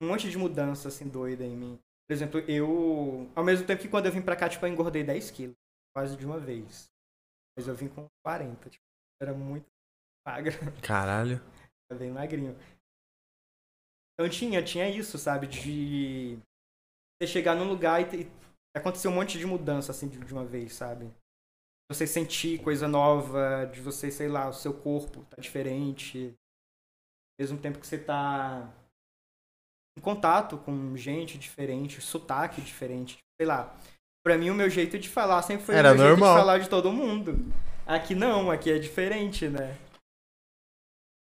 um 0.00 0.08
monte 0.08 0.30
de 0.30 0.38
mudança, 0.38 0.88
assim, 0.88 1.08
doida 1.08 1.44
em 1.44 1.56
mim. 1.56 1.80
Por 2.08 2.14
exemplo, 2.14 2.40
eu, 2.40 3.28
ao 3.34 3.44
mesmo 3.44 3.66
tempo 3.66 3.82
que 3.82 3.88
quando 3.88 4.06
eu 4.06 4.12
vim 4.12 4.22
pra 4.22 4.36
cá, 4.36 4.48
tipo, 4.48 4.64
eu 4.64 4.72
engordei 4.72 5.02
10 5.02 5.30
quilos, 5.30 5.56
quase 5.94 6.16
de 6.16 6.24
uma 6.24 6.38
vez. 6.38 6.88
Mas 7.56 7.66
eu 7.66 7.74
vim 7.74 7.88
com 7.88 8.06
40, 8.24 8.70
tipo, 8.70 8.84
era 9.20 9.34
muito 9.34 9.66
magra, 10.26 10.52
Caralho. 10.82 11.40
era 11.90 11.98
bem 11.98 12.12
magrinho. 12.12 12.56
Então 14.14 14.30
tinha, 14.30 14.62
tinha 14.62 14.88
isso, 14.88 15.18
sabe, 15.18 15.46
de 15.46 16.38
você 17.18 17.26
chegar 17.26 17.54
num 17.54 17.68
lugar 17.68 18.00
e, 18.14 18.22
e 18.22 18.30
acontecer 18.74 19.08
um 19.08 19.12
monte 19.12 19.38
de 19.38 19.46
mudança, 19.46 19.90
assim, 19.90 20.08
de, 20.08 20.18
de 20.18 20.32
uma 20.32 20.44
vez, 20.44 20.74
sabe? 20.74 21.12
Você 21.90 22.06
sentir 22.06 22.62
coisa 22.62 22.88
nova, 22.88 23.70
de 23.72 23.80
você, 23.80 24.10
sei 24.10 24.28
lá, 24.28 24.48
o 24.48 24.52
seu 24.52 24.74
corpo 24.74 25.24
tá 25.30 25.40
diferente. 25.40 26.34
Ao 27.38 27.44
mesmo 27.44 27.58
tempo 27.58 27.78
que 27.78 27.86
você 27.86 27.98
tá 27.98 28.72
em 29.96 30.02
contato 30.02 30.58
com 30.58 30.96
gente 30.96 31.38
diferente, 31.38 32.00
sotaque 32.00 32.60
diferente, 32.60 33.18
sei 33.40 33.46
lá. 33.46 33.74
Pra 34.24 34.36
mim, 34.36 34.50
o 34.50 34.54
meu 34.54 34.68
jeito 34.68 34.98
de 34.98 35.08
falar 35.08 35.40
sempre 35.42 35.64
foi 35.64 35.76
Era 35.76 35.92
o 35.92 35.96
meu 35.96 36.08
normal. 36.08 36.28
jeito 36.28 36.34
de 36.34 36.40
falar 36.40 36.58
de 36.58 36.68
todo 36.68 36.92
mundo. 36.92 37.52
Aqui 37.86 38.14
não, 38.14 38.50
aqui 38.50 38.70
é 38.70 38.78
diferente, 38.78 39.48
né? 39.48 39.78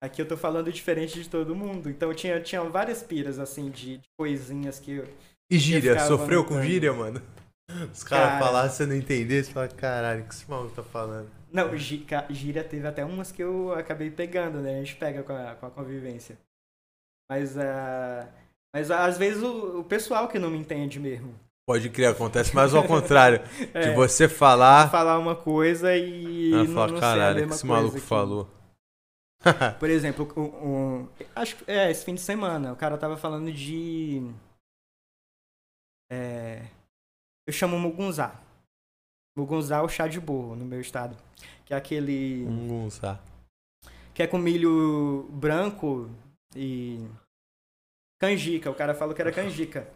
Aqui 0.02 0.20
eu 0.20 0.26
tô 0.26 0.36
falando 0.36 0.72
diferente 0.72 1.22
de 1.22 1.28
todo 1.28 1.54
mundo. 1.54 1.90
Então 1.90 2.12
tinha, 2.14 2.40
tinha 2.40 2.62
várias 2.64 3.02
piras, 3.02 3.38
assim, 3.38 3.70
de, 3.70 3.98
de 3.98 4.08
coisinhas 4.18 4.78
que 4.78 4.92
eu. 4.92 5.14
E 5.50 5.58
gíria? 5.58 6.00
Sofreu 6.00 6.44
com 6.44 6.60
gíria, 6.62 6.92
mano? 6.92 7.22
Os 7.92 8.04
caras 8.04 8.28
Cara. 8.30 8.38
falassem, 8.44 8.76
você 8.76 8.86
não 8.86 8.94
entender, 8.94 9.42
você 9.44 9.52
fala, 9.52 9.68
caralho, 9.68 10.22
o 10.22 10.28
que 10.28 10.34
esse 10.34 10.48
maluco 10.50 10.74
tá 10.74 10.82
falando? 10.82 11.28
Não, 11.52 11.76
gi- 11.76 11.98
ca- 11.98 12.26
gíria 12.30 12.62
teve 12.64 12.86
até 12.86 13.04
umas 13.04 13.32
que 13.32 13.42
eu 13.42 13.72
acabei 13.74 14.10
pegando, 14.10 14.60
né? 14.60 14.74
A 14.76 14.78
gente 14.78 14.96
pega 14.96 15.22
com 15.22 15.32
a, 15.32 15.54
com 15.54 15.66
a 15.66 15.70
convivência. 15.70 16.38
Mas, 17.30 17.56
ah, 17.58 18.28
mas 18.74 18.90
às 18.90 19.16
vezes 19.18 19.42
o, 19.42 19.80
o 19.80 19.84
pessoal 19.84 20.28
que 20.28 20.38
não 20.38 20.50
me 20.50 20.58
entende 20.58 21.00
mesmo. 21.00 21.34
Pode 21.66 21.88
crer, 21.88 22.10
acontece 22.10 22.54
mais 22.54 22.74
ao 22.74 22.84
contrário. 22.86 23.40
É, 23.72 23.88
De 23.90 23.94
você 23.96 24.28
falar, 24.28 24.90
falar 24.90 25.18
uma 25.18 25.34
coisa 25.34 25.96
e 25.96 26.52
ela 26.52 26.64
não, 26.64 26.74
fala, 26.74 26.92
não 26.92 27.00
caralho, 27.00 27.44
o 27.44 27.48
que 27.48 27.54
esse 27.54 27.62
coisa 27.62 27.74
maluco 27.74 27.94
que- 27.94 28.00
falou. 28.06 28.48
Por 29.78 29.90
exemplo, 29.90 30.30
um, 30.36 30.42
um- 30.68 31.08
acho 31.36 31.56
que 31.56 31.70
é 31.70 31.90
esse 31.90 32.04
fim 32.04 32.14
de 32.14 32.20
semana, 32.20 32.72
o 32.72 32.76
cara 32.76 32.96
tava 32.98 33.16
falando 33.16 33.52
de. 33.52 34.22
é, 36.10 36.62
eu 37.46 37.52
chamo 37.52 37.78
Mugunzá. 37.78 38.40
Mugunzá 39.36 39.78
é 39.78 39.82
o 39.82 39.88
chá 39.88 40.06
de 40.06 40.20
burro 40.20 40.54
no 40.54 40.64
meu 40.64 40.80
estado. 40.80 41.16
Que 41.64 41.74
é 41.74 41.76
aquele. 41.76 42.44
Gunçá. 42.44 43.20
Que 44.14 44.22
é 44.22 44.26
com 44.26 44.38
milho 44.38 45.28
branco 45.32 46.08
e. 46.54 47.00
Canjica. 48.20 48.70
O 48.70 48.74
cara 48.74 48.94
falou 48.94 49.14
que 49.14 49.20
era 49.20 49.32
canjica. 49.32 49.88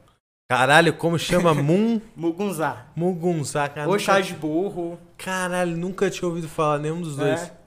Caralho, 0.50 0.96
como 0.96 1.18
chama 1.18 1.52
Mun 1.54 2.00
Mugunzá. 2.16 2.86
Mugunzá, 2.96 3.68
cara. 3.68 3.86
Ou 3.86 3.92
nunca- 3.94 4.04
chá 4.04 4.20
de 4.20 4.34
burro. 4.34 4.98
Caralho, 5.16 5.76
nunca 5.76 6.10
tinha 6.10 6.28
ouvido 6.28 6.48
falar 6.48 6.78
nenhum 6.78 7.00
dos 7.00 7.16
dois. 7.16 7.42
É. 7.42 7.58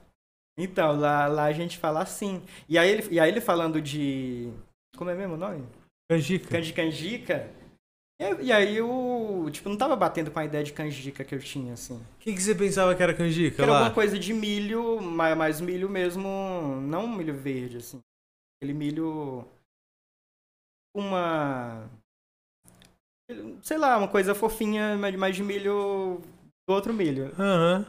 Então, 0.58 1.00
lá, 1.00 1.28
lá 1.28 1.46
a 1.46 1.54
gente 1.54 1.78
fala 1.78 2.02
assim. 2.02 2.44
E 2.68 2.78
aí, 2.78 2.90
ele, 2.90 3.08
e 3.12 3.20
aí 3.20 3.30
ele 3.32 3.40
falando 3.42 3.82
de. 3.82 4.52
Como 4.98 5.10
é 5.10 5.16
mesmo 5.16 5.36
o 5.36 5.38
nome? 5.38 5.64
Canjica. 6.12 6.50
Canji 6.50 6.74
canjica. 6.74 7.50
E, 8.22 8.46
e 8.46 8.52
aí 8.52 8.78
eu, 8.78 9.50
tipo, 9.52 9.68
não 9.68 9.76
tava 9.76 9.96
batendo 9.96 10.30
com 10.30 10.38
a 10.38 10.46
ideia 10.46 10.64
de 10.64 10.72
canjica 10.74 11.24
que 11.24 11.34
eu 11.34 11.40
tinha, 11.40 11.74
assim. 11.74 11.96
O 11.98 12.20
que, 12.20 12.32
que 12.32 12.42
você 12.42 12.54
pensava 12.54 12.94
que 12.96 13.02
era 13.02 13.16
canjica 13.16 13.56
Que 13.56 13.62
era 13.64 13.72
lá? 13.72 13.78
alguma 13.80 13.96
coisa 13.96 14.20
de 14.20 14.32
milho, 14.32 15.02
mas, 15.02 15.36
mas 15.36 15.60
milho 15.62 15.90
mesmo, 15.90 16.28
não 16.82 17.08
milho 17.08 17.34
verde, 17.36 17.78
assim. 17.78 18.00
Aquele 18.62 18.78
milho. 18.78 19.44
Uma. 20.96 21.90
Sei 23.64 23.78
lá, 23.78 23.98
uma 23.98 24.08
coisa 24.08 24.36
fofinha, 24.36 24.98
mas 24.98 25.16
mais 25.16 25.36
de 25.36 25.42
milho 25.44 26.22
do 26.68 26.74
outro 26.76 26.94
milho. 26.94 27.34
Aham. 27.40 27.86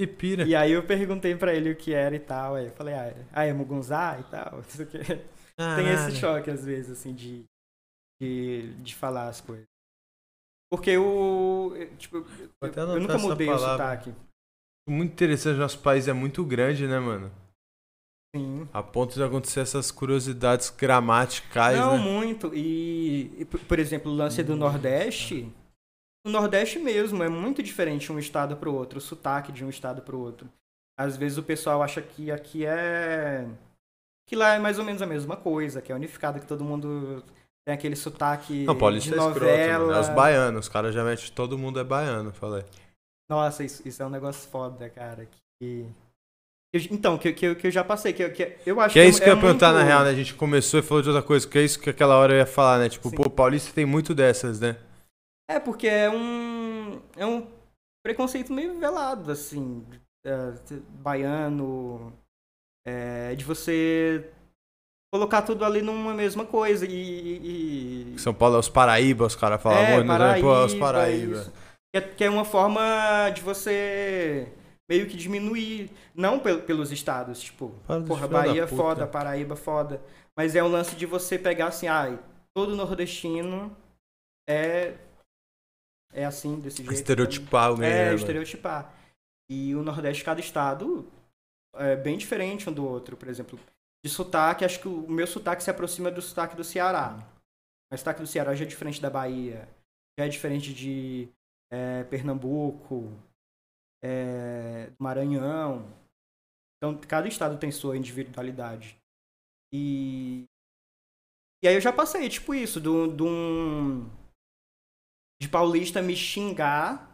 Que 0.00 0.06
pira. 0.06 0.44
E 0.44 0.54
aí 0.56 0.72
eu 0.72 0.84
perguntei 0.86 1.36
pra 1.36 1.54
ele 1.54 1.70
o 1.70 1.76
que 1.76 1.92
era 1.92 2.16
e 2.16 2.20
tal. 2.20 2.54
Aí 2.54 2.66
eu 2.66 2.72
falei, 2.72 2.94
ah, 2.94 3.06
é- 3.06 3.26
ah 3.32 3.44
é 3.44 3.52
mugunzá 3.52 4.18
e 4.18 4.24
tal. 4.24 4.56
não 4.58 4.64
sei 4.64 4.84
o 4.86 4.88
quê. 4.88 4.98
Tem 5.76 5.88
esse 5.92 6.16
choque, 6.16 6.50
às 6.50 6.64
vezes, 6.64 6.92
assim, 6.92 7.12
de, 7.12 7.44
de, 8.20 8.74
de 8.74 8.94
falar 8.94 9.28
as 9.28 9.40
coisas. 9.40 9.66
Porque 10.70 10.96
o. 10.98 11.72
Tipo, 11.96 12.18
eu, 12.60 12.72
eu 12.72 13.00
nunca 13.00 13.18
mudei 13.18 13.48
o 13.48 13.58
sotaque. 13.58 14.14
Muito 14.88 15.12
interessante, 15.12 15.58
nosso 15.58 15.80
país 15.80 16.08
é 16.08 16.12
muito 16.12 16.44
grande, 16.44 16.86
né, 16.86 16.98
mano? 16.98 17.30
Sim. 18.34 18.68
A 18.72 18.82
ponto 18.82 19.14
de 19.14 19.22
acontecer 19.22 19.60
essas 19.60 19.90
curiosidades 19.90 20.70
gramaticais, 20.70 21.78
Não, 21.78 21.96
né? 21.96 22.02
muito. 22.02 22.54
E, 22.54 23.46
por 23.66 23.78
exemplo, 23.78 24.12
o 24.12 24.14
lance 24.14 24.42
do 24.42 24.56
Nordeste. 24.56 25.50
O 26.26 26.30
Nordeste 26.30 26.78
mesmo 26.78 27.22
é 27.22 27.28
muito 27.28 27.62
diferente 27.62 28.12
um 28.12 28.18
estado 28.18 28.56
pro 28.56 28.74
outro, 28.74 28.98
o 28.98 29.02
sotaque 29.02 29.52
de 29.52 29.64
um 29.64 29.70
estado 29.70 30.02
pro 30.02 30.18
outro. 30.18 30.48
Às 30.98 31.16
vezes 31.16 31.38
o 31.38 31.42
pessoal 31.42 31.82
acha 31.82 32.02
que 32.02 32.30
aqui 32.30 32.66
é. 32.66 33.48
que 34.26 34.36
lá 34.36 34.54
é 34.54 34.58
mais 34.58 34.78
ou 34.78 34.84
menos 34.84 35.00
a 35.00 35.06
mesma 35.06 35.36
coisa, 35.36 35.80
que 35.80 35.92
é 35.92 35.94
unificado, 35.94 36.40
que 36.40 36.46
todo 36.46 36.64
mundo 36.64 37.24
tem 37.68 37.74
aquele 37.74 37.96
sotaque 37.96 38.64
Não, 38.64 38.74
Paulista 38.74 39.10
de 39.10 39.14
é 39.14 39.18
escroto, 39.18 39.40
novela. 39.40 39.96
É 39.96 40.00
os 40.00 40.08
baianos. 40.08 40.60
Os 40.64 40.68
caras 40.70 40.94
já 40.94 41.04
metem 41.04 41.30
todo 41.32 41.58
mundo 41.58 41.78
é 41.78 41.84
baiano, 41.84 42.32
falei. 42.32 42.64
Nossa, 43.30 43.62
isso, 43.62 43.86
isso 43.86 44.02
é 44.02 44.06
um 44.06 44.10
negócio 44.10 44.48
foda, 44.48 44.88
cara. 44.88 45.28
Que... 45.60 45.84
eu- 46.72 46.80
então, 46.90 47.18
que, 47.18 47.30
que, 47.34 47.44
eu- 47.44 47.56
que 47.56 47.66
eu 47.66 47.70
já 47.70 47.84
passei, 47.84 48.14
que, 48.14 48.26
que 48.30 48.56
eu 48.64 48.80
acho 48.80 48.94
Que 48.94 49.00
é 49.00 49.06
isso 49.06 49.20
que 49.20 49.28
eu 49.28 49.34
ia 49.34 49.40
perguntar 49.40 49.72
muito- 49.72 49.80
na 49.82 49.84
real, 49.86 50.02
né? 50.02 50.08
A 50.08 50.14
gente 50.14 50.32
começou 50.32 50.80
e 50.80 50.82
falou 50.82 51.02
de 51.02 51.10
outra 51.10 51.22
coisa, 51.22 51.46
que 51.46 51.58
é 51.58 51.62
isso 51.62 51.78
que 51.78 51.90
aquela 51.90 52.16
hora 52.16 52.32
eu 52.32 52.38
ia 52.38 52.46
falar, 52.46 52.78
né? 52.78 52.88
Tipo, 52.88 53.10
Sim. 53.10 53.16
pô, 53.16 53.28
Paulista 53.28 53.70
tem 53.74 53.84
muito 53.84 54.14
dessas, 54.14 54.58
né? 54.60 54.78
É, 55.50 55.60
porque 55.60 55.86
é 55.86 56.08
um. 56.08 57.02
É 57.18 57.26
um 57.26 57.46
preconceito 58.02 58.50
meio 58.50 58.78
velado, 58.80 59.30
assim. 59.30 59.84
é, 60.24 60.54
baiano. 61.02 62.14
é, 62.86 63.34
de 63.34 63.44
você 63.44 64.30
colocar 65.12 65.42
tudo 65.42 65.64
ali 65.64 65.82
numa 65.82 66.14
mesma 66.14 66.44
coisa. 66.44 66.86
E. 66.86 68.14
e- 68.14 68.18
São 68.18 68.34
Paulo 68.34 68.56
é 68.56 68.58
os 68.58 68.68
Paraíba, 68.68 69.26
os 69.26 69.36
caras 69.36 69.62
falam 69.62 69.78
é, 69.78 69.94
muito, 69.96 70.06
né? 70.18 70.40
Pô, 70.40 70.54
é 70.54 70.64
os 70.64 70.74
Paraíba, 70.74 71.34
Paraíba. 71.36 71.52
Que 71.94 71.98
é, 71.98 72.00
que 72.00 72.24
é 72.24 72.30
uma 72.30 72.44
forma 72.44 73.30
de 73.34 73.40
você 73.40 74.52
meio 74.90 75.06
que 75.08 75.16
diminuir. 75.16 75.90
Não 76.14 76.38
pel- 76.38 76.62
pelos 76.62 76.90
estados, 76.92 77.40
tipo, 77.40 77.70
Para 77.86 78.02
porra, 78.02 78.28
Bahia 78.28 78.66
puta. 78.66 78.82
foda, 78.82 79.06
Paraíba 79.06 79.56
foda. 79.56 80.02
Mas 80.36 80.54
é 80.54 80.62
um 80.62 80.68
lance 80.68 80.94
de 80.96 81.06
você 81.06 81.38
pegar 81.38 81.68
assim, 81.68 81.88
ai, 81.88 82.18
todo 82.56 82.76
nordestino 82.76 83.74
é. 84.48 84.94
É 86.12 86.24
assim, 86.24 86.58
desse 86.58 86.78
jeito. 86.78 86.92
Estereotipar 86.92 87.70
o 87.72 87.76
É, 87.82 88.06
mesmo. 88.10 88.16
estereotipar. 88.20 88.94
E 89.50 89.74
o 89.74 89.82
Nordeste, 89.82 90.24
cada 90.24 90.40
estado 90.40 91.06
é 91.76 91.96
bem 91.96 92.16
diferente 92.16 92.68
um 92.68 92.72
do 92.72 92.86
outro. 92.86 93.14
Por 93.16 93.28
exemplo, 93.28 93.58
de 94.04 94.10
sotaque, 94.10 94.64
acho 94.64 94.80
que 94.80 94.88
o 94.88 95.10
meu 95.10 95.26
sotaque 95.26 95.62
se 95.62 95.70
aproxima 95.70 96.10
do 96.10 96.22
sotaque 96.22 96.56
do 96.56 96.64
Ceará. 96.64 97.16
Mas 97.90 98.00
o 98.00 98.02
sotaque 98.02 98.20
do 98.20 98.26
Ceará 98.26 98.54
já 98.54 98.64
é 98.64 98.68
diferente 98.68 99.00
da 99.00 99.10
Bahia. 99.10 99.68
Já 100.18 100.26
é 100.26 100.28
diferente 100.28 100.72
de 100.72 101.28
é, 101.70 102.04
Pernambuco, 102.04 103.12
é, 104.02 104.90
Maranhão. 104.98 105.92
Então, 106.76 106.98
cada 107.00 107.26
estado 107.26 107.58
tem 107.58 107.72
sua 107.72 107.96
individualidade. 107.96 108.96
E, 109.72 110.44
e 111.62 111.68
aí 111.68 111.74
eu 111.74 111.80
já 111.80 111.92
passei, 111.92 112.28
tipo 112.28 112.54
isso, 112.54 112.80
do, 112.80 113.08
do 113.08 113.26
um, 113.26 114.08
de 115.42 115.48
paulista 115.48 116.00
me 116.00 116.16
xingar 116.16 117.08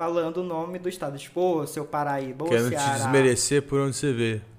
falando 0.00 0.38
o 0.38 0.44
nome 0.44 0.78
do 0.78 0.88
estado. 0.88 1.18
Tipo, 1.18 1.40
ô, 1.40 1.66
seu 1.66 1.86
Paraíba, 1.86 2.44
ô, 2.44 2.48
Querendo 2.48 2.70
te 2.70 2.78
Ceará. 2.78 2.94
desmerecer 2.94 3.66
por 3.66 3.80
onde 3.80 3.96
você 3.96 4.12
vê. 4.12 4.55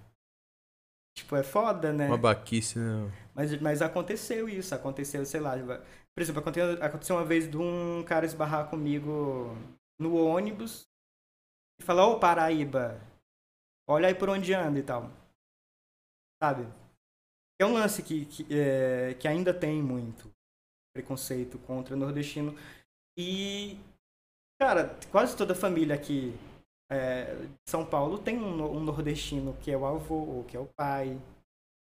Tipo, 1.18 1.36
é 1.36 1.42
foda, 1.42 1.92
né? 1.92 2.06
Uma 2.06 2.18
baquice, 2.18 2.78
né? 2.78 3.12
Mas, 3.34 3.60
mas 3.60 3.82
aconteceu 3.82 4.48
isso, 4.48 4.76
aconteceu, 4.76 5.26
sei 5.26 5.40
lá. 5.40 5.54
Por 6.14 6.22
exemplo, 6.22 6.42
aconteceu, 6.42 6.84
aconteceu 6.84 7.16
uma 7.16 7.26
vez 7.26 7.50
de 7.50 7.58
um 7.58 8.04
cara 8.04 8.24
esbarrar 8.24 8.70
comigo 8.70 9.58
no 10.00 10.16
ônibus 10.16 10.88
e 11.82 11.84
falar, 11.84 12.06
ô 12.06 12.20
Paraíba, 12.20 13.02
olha 13.90 14.08
aí 14.08 14.14
por 14.14 14.30
onde 14.30 14.54
anda 14.54 14.78
e 14.78 14.84
tal. 14.84 15.12
Sabe? 16.42 16.72
É 17.60 17.66
um 17.66 17.74
lance 17.74 18.04
que, 18.04 18.26
que, 18.26 18.46
é, 18.54 19.16
que 19.16 19.28
ainda 19.28 19.52
tem 19.52 19.82
muito 19.82 20.32
preconceito 20.96 21.58
contra 21.58 21.96
nordestino. 21.96 22.56
E, 23.18 23.80
cara, 24.62 24.96
quase 25.10 25.36
toda 25.36 25.56
família 25.56 25.96
aqui 25.96 26.38
é, 26.90 27.36
São 27.68 27.86
Paulo 27.86 28.18
tem 28.18 28.38
um, 28.38 28.78
um 28.78 28.80
nordestino 28.80 29.56
que 29.62 29.72
é 29.72 29.78
o 29.78 29.86
avô 29.86 30.16
ou 30.16 30.44
que 30.48 30.56
é 30.56 30.60
o 30.60 30.70
pai. 30.76 31.18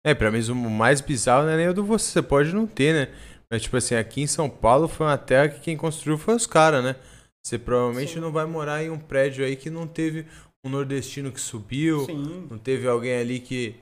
É, 0.05 0.15
pra 0.15 0.31
mim 0.31 0.41
o 0.51 0.55
mais 0.55 1.01
bizarro 1.01 1.45
não 1.45 1.53
é 1.53 1.57
nem 1.57 1.69
o 1.69 1.75
do 1.75 1.85
você, 1.85 2.13
você 2.13 2.23
pode 2.23 2.53
não 2.53 2.67
ter, 2.67 2.95
né? 2.95 3.15
Mas 3.51 3.63
tipo 3.63 3.77
assim, 3.77 3.95
aqui 3.95 4.23
em 4.23 4.27
São 4.27 4.49
Paulo 4.49 4.89
foi 4.89 5.07
uma 5.07 5.19
terra 5.19 5.49
que 5.49 5.61
quem 5.61 5.77
construiu 5.77 6.19
foi 6.19 6.35
os 6.35 6.47
caras, 6.47 6.85
né? 6.85 6.97
Você 7.45 7.59
provavelmente 7.59 8.15
Sim. 8.15 8.21
não 8.21 8.31
vai 8.31 8.45
morar 8.45 8.83
em 8.83 8.91
um 8.91 8.99
prédio 8.99 9.45
aí 9.45 9.57
que 9.57 9.71
não 9.71 9.87
teve 9.87 10.27
um 10.65 10.69
nordestino 10.69 11.33
que 11.33 11.41
subiu, 11.41 12.05
Sim. 12.05 12.47
não 12.51 12.59
teve 12.59 12.87
alguém 12.87 13.19
ali 13.19 13.41
que, 13.41 13.75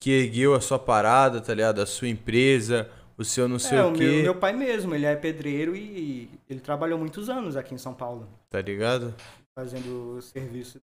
que 0.00 0.10
ergueu 0.10 0.54
a 0.54 0.60
sua 0.60 0.78
parada, 0.78 1.40
tá 1.40 1.52
ligado? 1.52 1.80
A 1.80 1.86
sua 1.86 2.08
empresa, 2.08 2.88
o 3.18 3.24
seu 3.24 3.46
não 3.46 3.58
sei 3.58 3.78
é, 3.78 3.84
o 3.84 3.90
o 3.90 3.92
quê, 3.92 4.04
meu, 4.04 4.22
meu 4.22 4.34
pai 4.36 4.52
mesmo, 4.52 4.94
ele 4.94 5.04
é 5.04 5.14
pedreiro 5.14 5.76
e 5.76 6.30
ele 6.48 6.60
trabalhou 6.60 6.98
muitos 6.98 7.28
anos 7.28 7.56
aqui 7.56 7.74
em 7.74 7.78
São 7.78 7.92
Paulo, 7.92 8.26
tá 8.48 8.62
ligado? 8.62 9.14
Fazendo 9.56 10.20
serviço. 10.22 10.80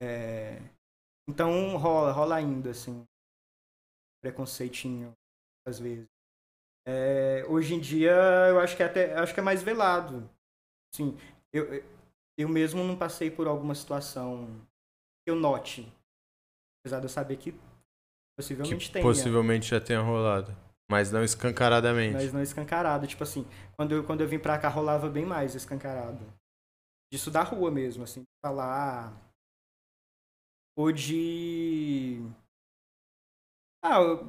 É, 0.00 0.60
então 1.28 1.76
rola, 1.76 2.12
rola 2.12 2.36
ainda, 2.36 2.70
assim, 2.70 3.04
preconceitinho, 4.22 5.12
às 5.66 5.78
vezes. 5.78 6.06
É, 6.86 7.44
hoje 7.46 7.74
em 7.74 7.80
dia, 7.80 8.12
eu 8.48 8.58
acho 8.60 8.76
que 8.76 8.82
é 8.82 8.86
até 8.86 9.14
acho 9.18 9.34
que 9.34 9.40
é 9.40 9.42
mais 9.42 9.62
velado. 9.62 10.28
Assim, 10.92 11.18
eu, 11.52 11.84
eu 12.38 12.48
mesmo 12.48 12.82
não 12.84 12.96
passei 12.96 13.30
por 13.30 13.46
alguma 13.46 13.74
situação 13.74 14.46
que 15.24 15.30
eu 15.30 15.36
note. 15.36 15.92
Apesar 16.80 17.00
de 17.00 17.06
eu 17.06 17.10
saber 17.10 17.36
que 17.36 17.52
possivelmente 18.38 18.86
Que 18.86 18.92
tenha. 18.92 19.04
possivelmente 19.04 19.68
já 19.68 19.80
tenha 19.80 20.00
rolado. 20.00 20.56
Mas 20.90 21.12
não 21.12 21.22
escancaradamente. 21.22 22.14
Mas 22.14 22.32
não 22.32 22.40
escancarado. 22.40 23.06
Tipo 23.06 23.22
assim, 23.22 23.44
quando 23.76 23.92
eu, 23.92 24.04
quando 24.04 24.22
eu 24.22 24.28
vim 24.28 24.38
pra 24.38 24.58
cá 24.58 24.68
rolava 24.68 25.10
bem 25.10 25.26
mais 25.26 25.54
escancarado. 25.54 26.24
Disso 27.10 27.30
da 27.30 27.42
rua 27.42 27.70
mesmo, 27.70 28.04
assim. 28.04 28.20
de 28.20 28.26
Falar. 28.42 29.12
Ou 30.76 30.92
de. 30.92 32.22
Ah, 33.82 34.20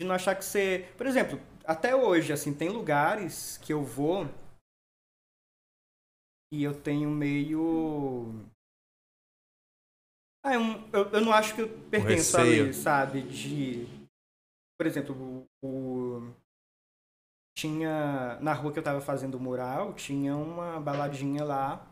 de 0.00 0.06
não 0.06 0.14
achar 0.14 0.34
que 0.34 0.44
você. 0.44 0.88
Por 0.96 1.06
exemplo, 1.06 1.40
até 1.64 1.94
hoje, 1.94 2.32
assim, 2.32 2.52
tem 2.54 2.68
lugares 2.68 3.58
que 3.58 3.72
eu 3.72 3.82
vou 3.82 4.28
e 6.52 6.62
eu 6.62 6.74
tenho 6.80 7.10
meio. 7.10 8.32
Ah, 10.44 10.54
eu, 10.54 10.60
eu, 10.92 11.10
eu 11.12 11.20
não 11.20 11.32
acho 11.32 11.54
que 11.54 11.62
eu 11.62 11.68
pertenço 11.90 12.36
ali, 12.36 12.72
sabe? 12.72 13.22
De. 13.22 13.86
Por 14.78 14.86
exemplo, 14.86 15.46
o, 15.62 15.66
o- 15.66 16.34
Tinha. 17.58 18.38
Na 18.40 18.52
rua 18.52 18.72
que 18.72 18.78
eu 18.78 18.84
tava 18.84 19.00
fazendo 19.00 19.34
o 19.34 19.40
mural, 19.40 19.92
tinha 19.92 20.36
uma 20.36 20.80
baladinha 20.80 21.42
lá. 21.44 21.84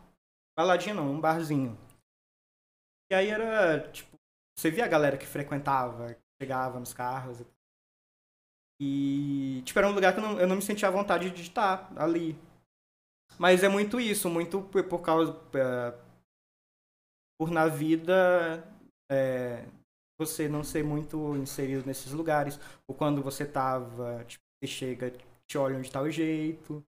Baladinha 0.57 0.95
não, 0.95 1.11
um 1.11 1.19
barzinho. 1.19 1.77
E 3.11 3.15
aí 3.15 3.27
era, 3.27 3.91
tipo, 3.91 4.15
você 4.57 4.71
via 4.71 4.85
a 4.85 4.87
galera 4.87 5.17
que 5.17 5.25
frequentava, 5.25 6.13
que 6.13 6.21
chegava 6.41 6.79
nos 6.79 6.93
carros. 6.93 7.43
E, 8.79 9.61
tipo, 9.65 9.77
era 9.77 9.89
um 9.89 9.93
lugar 9.93 10.13
que 10.13 10.19
eu 10.19 10.23
não, 10.23 10.39
eu 10.39 10.47
não 10.47 10.55
me 10.55 10.61
sentia 10.61 10.87
à 10.87 10.91
vontade 10.91 11.31
de 11.31 11.41
estar 11.41 11.91
ali. 11.97 12.39
Mas 13.37 13.61
é 13.61 13.67
muito 13.67 13.99
isso, 13.99 14.29
muito 14.29 14.61
por, 14.61 15.01
causa. 15.01 15.33
é, 15.53 15.99
por 17.37 17.51
na 17.51 17.67
vida 17.67 18.63
é, 19.11 19.65
você 20.17 20.47
não 20.47 20.63
ser 20.63 20.81
muito 20.81 21.35
inserido 21.35 21.85
nesses 21.85 22.13
lugares. 22.13 22.57
Ou 22.87 22.95
quando 22.95 23.21
você 23.21 23.45
tava, 23.45 24.23
tipo, 24.23 24.41
você 24.63 24.67
chega, 24.67 25.11
te 25.47 25.57
olham 25.57 25.81
de 25.81 25.91
tal 25.91 26.09
jeito. 26.09 26.83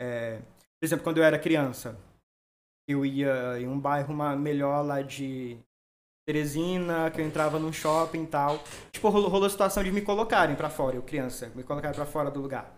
É, 0.00 0.38
por 0.38 0.84
exemplo, 0.84 1.04
quando 1.04 1.18
eu 1.18 1.24
era 1.24 1.38
criança, 1.38 1.98
eu 2.88 3.04
ia 3.04 3.58
em 3.58 3.66
um 3.66 3.78
bairro 3.78 4.14
melhor 4.36 4.82
lá 4.82 5.02
de 5.02 5.58
Teresina, 6.26 7.10
que 7.10 7.20
eu 7.20 7.26
entrava 7.26 7.58
num 7.58 7.72
shopping 7.72 8.24
e 8.24 8.26
tal. 8.26 8.62
Tipo, 8.92 9.08
rolou, 9.08 9.44
a 9.44 9.50
situação 9.50 9.82
de 9.82 9.90
me 9.90 10.02
colocarem 10.02 10.56
pra 10.56 10.70
fora, 10.70 10.96
eu 10.96 11.02
criança, 11.02 11.48
me 11.54 11.62
colocarem 11.62 11.94
pra 11.94 12.06
fora 12.06 12.30
do 12.30 12.40
lugar. 12.40 12.72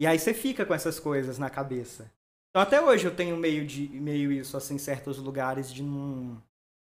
E 0.00 0.06
aí 0.06 0.18
você 0.18 0.34
fica 0.34 0.64
com 0.66 0.74
essas 0.74 1.00
coisas 1.00 1.38
na 1.38 1.48
cabeça. 1.48 2.10
Então 2.50 2.62
até 2.62 2.80
hoje 2.80 3.06
eu 3.06 3.14
tenho 3.14 3.36
meio 3.36 3.66
de 3.66 3.88
meio 3.88 4.32
isso 4.32 4.56
assim 4.56 4.76
em 4.76 4.78
certos 4.78 5.18
lugares 5.18 5.72
de 5.72 5.82
não 5.82 6.42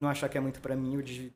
não 0.02 0.10
achar 0.10 0.30
que 0.30 0.38
é 0.38 0.42
muito 0.42 0.60
para 0.62 0.76
mim, 0.76 0.98
ou 0.98 1.02
de 1.02 1.34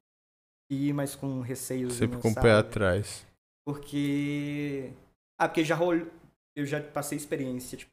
ir 0.69 0.93
mais 0.93 1.15
com 1.15 1.41
receios. 1.41 1.93
Sempre 1.93 2.19
com 2.19 2.29
o 2.29 2.35
pé 2.35 2.53
atrás. 2.53 3.25
Porque 3.65 4.91
ah, 5.39 5.47
porque 5.47 5.63
já 5.63 5.73
rolou, 5.73 6.05
eu 6.55 6.65
já 6.65 6.81
passei 6.81 7.17
experiência 7.17 7.77
tipo 7.77 7.91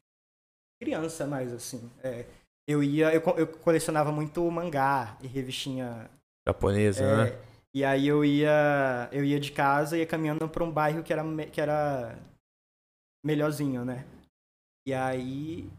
criança 0.81 1.25
mais 1.25 1.53
assim. 1.53 1.89
É, 2.03 2.25
eu 2.67 2.83
ia 2.83 3.13
eu, 3.13 3.21
eu 3.37 3.47
colecionava 3.47 4.11
muito 4.11 4.49
mangá 4.51 5.17
e 5.21 5.27
revistinha 5.27 6.09
japonesa, 6.45 7.03
é, 7.03 7.17
né? 7.17 7.39
E 7.73 7.85
aí 7.85 8.07
eu 8.07 8.23
ia 8.25 9.09
eu 9.11 9.23
ia 9.23 9.39
de 9.39 9.51
casa 9.51 9.95
e 9.97 10.01
ia 10.01 10.05
caminhando 10.05 10.47
para 10.49 10.63
um 10.63 10.71
bairro 10.71 11.03
que 11.03 11.13
era 11.13 11.23
que 11.51 11.61
era 11.61 12.19
melhorzinho, 13.25 13.85
né? 13.85 14.05
E 14.85 14.93
aí 14.93 15.71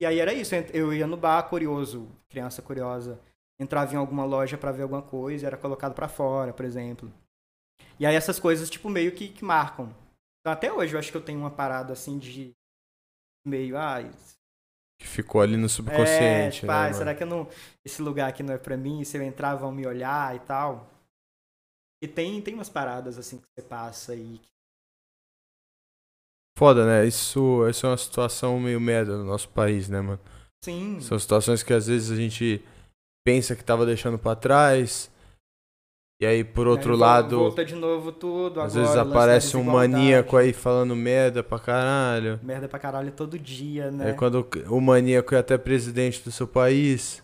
e 0.00 0.06
aí 0.06 0.18
era 0.18 0.34
isso, 0.34 0.54
eu 0.72 0.92
ia 0.92 1.06
no 1.06 1.16
bar 1.16 1.42
curioso, 1.48 2.08
criança 2.28 2.60
curiosa, 2.60 3.18
entrava 3.58 3.94
em 3.94 3.96
alguma 3.96 4.24
loja 4.24 4.58
para 4.58 4.72
ver 4.72 4.82
alguma 4.82 5.00
coisa, 5.02 5.46
era 5.46 5.56
colocado 5.56 5.94
para 5.94 6.08
fora, 6.08 6.52
por 6.52 6.64
exemplo. 6.64 7.10
E 7.98 8.04
aí 8.04 8.14
essas 8.14 8.38
coisas 8.38 8.68
tipo 8.68 8.90
meio 8.90 9.12
que, 9.12 9.28
que 9.28 9.44
marcam. 9.44 9.94
Então 10.44 10.52
até 10.52 10.70
hoje 10.70 10.94
eu 10.94 10.98
acho 10.98 11.10
que 11.10 11.16
eu 11.16 11.24
tenho 11.24 11.38
uma 11.38 11.50
parada 11.50 11.94
assim 11.94 12.18
de 12.18 12.54
meio, 13.46 13.78
ah, 13.78 14.02
que 15.00 15.06
ficou 15.06 15.40
ali 15.40 15.56
no 15.56 15.68
subconsciente. 15.68 16.16
É, 16.16 16.50
tipo, 16.50 16.66
né, 16.66 16.72
ah, 16.72 16.92
será 16.92 17.14
que 17.14 17.22
eu 17.22 17.26
não. 17.26 17.48
Esse 17.82 18.02
lugar 18.02 18.28
aqui 18.28 18.42
não 18.42 18.52
é 18.52 18.58
pra 18.58 18.76
mim? 18.76 19.02
Se 19.04 19.16
eu 19.16 19.22
entrar, 19.22 19.54
vão 19.54 19.72
me 19.72 19.86
olhar 19.86 20.36
e 20.36 20.40
tal. 20.40 20.90
E 22.02 22.06
tem, 22.06 22.42
tem 22.42 22.54
umas 22.54 22.68
paradas 22.68 23.18
assim 23.18 23.38
que 23.38 23.44
você 23.56 23.66
passa 23.66 24.12
aí. 24.12 24.38
Foda, 26.58 26.86
né? 26.86 27.06
Isso, 27.06 27.66
isso 27.68 27.86
é 27.86 27.90
uma 27.90 27.96
situação 27.96 28.60
meio 28.60 28.80
merda 28.80 29.16
no 29.16 29.24
nosso 29.24 29.48
país, 29.48 29.88
né, 29.88 30.00
mano? 30.00 30.20
Sim. 30.62 31.00
São 31.00 31.18
situações 31.18 31.62
que 31.62 31.72
às 31.72 31.86
vezes 31.86 32.10
a 32.10 32.16
gente 32.16 32.62
pensa 33.26 33.56
que 33.56 33.64
tava 33.64 33.86
deixando 33.86 34.18
para 34.18 34.36
trás. 34.36 35.10
E 36.20 36.26
aí, 36.26 36.44
por 36.44 36.66
outro 36.66 36.94
aí, 36.94 36.98
lado. 36.98 37.38
Volta 37.38 37.64
de 37.64 37.74
novo 37.74 38.12
tudo. 38.12 38.60
Às 38.60 38.76
agora, 38.76 38.92
vezes 38.92 38.96
aparece 38.96 39.56
um 39.56 39.64
maníaco 39.64 40.36
aí 40.36 40.52
falando 40.52 40.94
merda 40.94 41.42
pra 41.42 41.58
caralho. 41.58 42.38
Merda 42.42 42.68
pra 42.68 42.78
caralho 42.78 43.10
todo 43.10 43.38
dia, 43.38 43.90
né? 43.90 44.08
Aí 44.08 44.12
quando 44.14 44.46
o 44.68 44.80
maníaco 44.80 45.34
é 45.34 45.38
até 45.38 45.58
presidente 45.58 46.22
do 46.22 46.30
seu 46.30 46.46
país. 46.46 47.22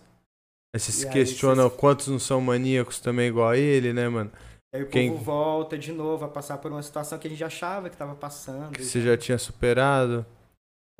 Aí 0.75 0.81
você 0.81 0.91
e 0.91 0.95
se 0.95 1.07
aí, 1.07 1.13
questiona 1.13 1.65
você... 1.65 1.77
quantos 1.77 2.09
não 2.09 2.19
são 2.19 2.41
maníacos 2.41 3.01
também 3.01 3.29
igual 3.29 3.51
a 3.51 3.57
ele, 3.57 3.93
né, 3.93 4.09
mano? 4.09 4.31
Aí 4.75 4.83
o 4.83 4.87
Quem... 4.87 5.11
povo 5.11 5.25
volta 5.25 5.79
de 5.79 5.93
novo 5.93 6.25
a 6.25 6.29
passar 6.29 6.59
por 6.59 6.71
uma 6.71 6.83
situação 6.83 7.19
que 7.19 7.27
a 7.27 7.31
gente 7.31 7.43
achava 7.43 7.89
que 7.89 7.95
estava 7.95 8.15
passando. 8.15 8.73
Que 8.73 8.85
você 8.85 9.01
já 9.01 9.17
tinha 9.17 9.39
superado. 9.39 10.25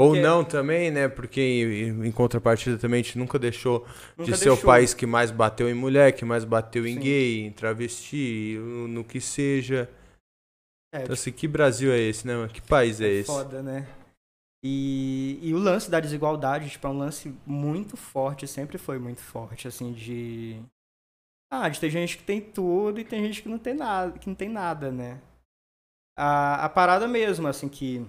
Ou 0.01 0.13
Porque... 0.13 0.23
não 0.23 0.43
também, 0.43 0.91
né? 0.91 1.09
Porque 1.09 1.41
em 2.03 2.11
contrapartida 2.11 2.79
também 2.79 3.01
a 3.01 3.03
gente 3.03 3.19
nunca 3.19 3.39
deixou 3.39 3.87
nunca 4.17 4.33
de 4.33 4.39
ser 4.39 4.49
deixou. 4.49 4.55
o 4.55 4.67
país 4.67 4.95
que 4.95 5.05
mais 5.05 5.31
bateu 5.31 5.69
em 5.69 5.75
mulher, 5.75 6.13
que 6.13 6.25
mais 6.25 6.43
bateu 6.43 6.87
em 6.87 6.95
Sim. 6.95 7.01
gay, 7.01 7.41
em 7.43 7.53
travesti, 7.53 8.57
no, 8.59 8.89
no 8.89 9.05
que 9.05 9.21
seja. 9.21 9.91
É, 10.95 11.03
então, 11.03 11.13
assim, 11.13 11.31
que 11.31 11.47
Brasil 11.47 11.93
é 11.93 11.99
esse, 11.99 12.27
né? 12.27 12.49
Que 12.51 12.63
país 12.63 12.99
é, 12.99 13.09
é 13.09 13.13
esse? 13.13 13.27
Foda, 13.27 13.63
né? 13.63 13.87
E, 14.65 15.39
e 15.43 15.53
o 15.53 15.59
lance 15.59 15.91
da 15.91 16.01
desigualdade, 16.01 16.71
tipo, 16.71 16.87
é 16.87 16.91
um 16.91 16.97
lance 16.97 17.35
muito 17.45 17.95
forte, 17.95 18.47
sempre 18.47 18.79
foi 18.79 18.99
muito 18.99 19.21
forte, 19.21 19.69
assim, 19.69 19.93
de 19.93 20.63
ah, 21.53 21.69
de 21.69 21.79
ter 21.79 21.91
gente 21.91 22.17
que 22.17 22.25
tem 22.25 22.41
tudo 22.41 23.01
e 23.01 23.05
tem 23.05 23.23
gente 23.23 23.43
que 23.43 23.51
não 23.51 23.59
tem 23.59 23.75
nada, 23.75 24.19
que 24.19 24.27
não 24.27 24.35
tem 24.35 24.49
nada, 24.49 24.91
né? 24.91 25.21
A, 26.17 26.65
a 26.65 26.69
parada 26.71 27.07
mesmo, 27.07 27.47
assim, 27.47 27.69
que. 27.69 28.07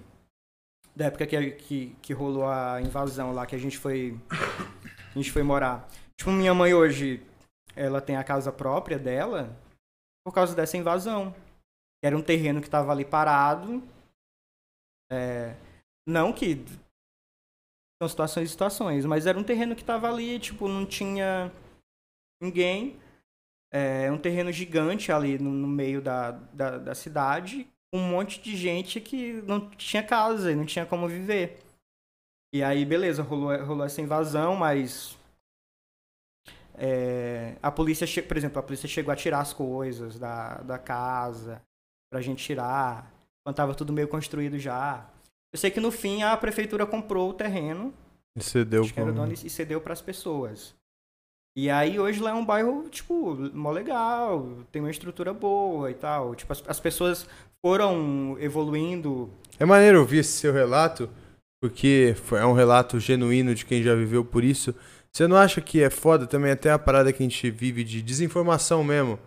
Da 0.94 1.06
época 1.06 1.26
que, 1.26 1.50
que, 1.52 1.96
que 2.02 2.12
rolou 2.12 2.46
a 2.46 2.80
invasão 2.80 3.32
lá, 3.32 3.46
que 3.46 3.54
a 3.54 3.58
gente 3.58 3.78
foi. 3.78 4.18
A 5.10 5.18
gente 5.18 5.30
foi 5.30 5.42
morar. 5.42 5.88
Tipo, 6.16 6.30
minha 6.30 6.54
mãe 6.54 6.72
hoje, 6.72 7.22
ela 7.76 8.00
tem 8.00 8.16
a 8.16 8.24
casa 8.24 8.50
própria 8.50 8.98
dela 8.98 9.54
por 10.24 10.32
causa 10.32 10.54
dessa 10.54 10.76
invasão. 10.76 11.34
Era 12.02 12.16
um 12.16 12.22
terreno 12.22 12.60
que 12.60 12.70
tava 12.70 12.92
ali 12.92 13.04
parado. 13.04 13.82
É, 15.10 15.54
não 16.06 16.32
que. 16.32 16.64
São 18.02 18.08
situações 18.08 18.48
e 18.48 18.52
situações, 18.52 19.04
mas 19.04 19.26
era 19.26 19.38
um 19.38 19.44
terreno 19.44 19.76
que 19.76 19.84
tava 19.84 20.08
ali, 20.08 20.38
tipo, 20.40 20.66
não 20.66 20.84
tinha 20.84 21.52
ninguém 22.42 23.00
é 23.72 24.12
um 24.12 24.18
terreno 24.18 24.52
gigante 24.52 25.10
ali 25.10 25.38
no, 25.38 25.50
no 25.50 25.66
meio 25.66 26.02
da, 26.02 26.32
da, 26.32 26.76
da, 26.76 26.94
cidade, 26.94 27.66
um 27.92 28.00
monte 28.00 28.40
de 28.40 28.56
gente 28.56 29.00
que 29.00 29.42
não 29.42 29.68
tinha 29.70 30.02
casa 30.02 30.50
e 30.50 30.56
não 30.56 30.64
tinha 30.64 30.86
como 30.86 31.06
viver. 31.06 31.60
E 32.54 32.62
aí, 32.62 32.84
beleza, 32.84 33.22
rolou, 33.22 33.56
rolou 33.64 33.84
essa 33.84 34.00
invasão, 34.00 34.56
mas 34.56 35.16
é, 36.74 37.56
a 37.62 37.70
polícia, 37.70 38.06
por 38.22 38.36
exemplo, 38.36 38.58
a 38.58 38.62
polícia 38.62 38.88
chegou 38.88 39.12
a 39.12 39.16
tirar 39.16 39.40
as 39.40 39.52
coisas 39.52 40.18
da, 40.18 40.56
da 40.62 40.78
casa 40.78 41.62
pra 42.10 42.20
gente 42.20 42.44
tirar, 42.44 43.10
quando 43.44 43.56
tava 43.56 43.74
tudo 43.74 43.92
meio 43.92 44.08
construído 44.08 44.58
já. 44.58 45.08
Eu 45.52 45.58
sei 45.58 45.70
que 45.70 45.80
no 45.80 45.90
fim 45.90 46.22
a 46.22 46.36
prefeitura 46.36 46.86
comprou 46.86 47.30
o 47.30 47.34
terreno. 47.34 47.92
E 48.36 48.42
cedeu, 48.42 48.84
dono, 49.12 49.32
e 49.32 49.50
cedeu 49.50 49.80
para 49.80 49.92
as 49.92 50.00
pessoas. 50.00 50.74
E 51.54 51.68
aí 51.68 51.98
hoje 51.98 52.20
lá 52.20 52.30
é 52.30 52.34
um 52.34 52.44
bairro, 52.44 52.88
tipo, 52.88 53.36
mó 53.52 53.70
legal, 53.70 54.58
tem 54.70 54.80
uma 54.80 54.90
estrutura 54.90 55.34
boa 55.34 55.90
e 55.90 55.94
tal. 55.94 56.34
Tipo, 56.34 56.52
as, 56.52 56.62
as 56.66 56.80
pessoas 56.80 57.26
foram 57.60 58.36
evoluindo. 58.40 59.30
É 59.58 59.64
maneiro 59.64 60.00
ouvir 60.00 60.18
esse 60.18 60.32
seu 60.32 60.52
relato, 60.52 61.10
porque 61.60 62.16
é 62.32 62.46
um 62.46 62.54
relato 62.54 62.98
genuíno 62.98 63.54
de 63.54 63.66
quem 63.66 63.82
já 63.82 63.94
viveu 63.94 64.24
por 64.24 64.42
isso. 64.42 64.74
Você 65.12 65.26
não 65.26 65.36
acha 65.36 65.60
que 65.60 65.82
é 65.82 65.90
foda 65.90 66.26
também 66.26 66.52
até 66.52 66.70
a 66.70 66.78
parada 66.78 67.12
que 67.12 67.22
a 67.22 67.26
gente 67.28 67.50
vive 67.50 67.84
de 67.84 68.00
desinformação 68.00 68.82
mesmo? 68.82 69.18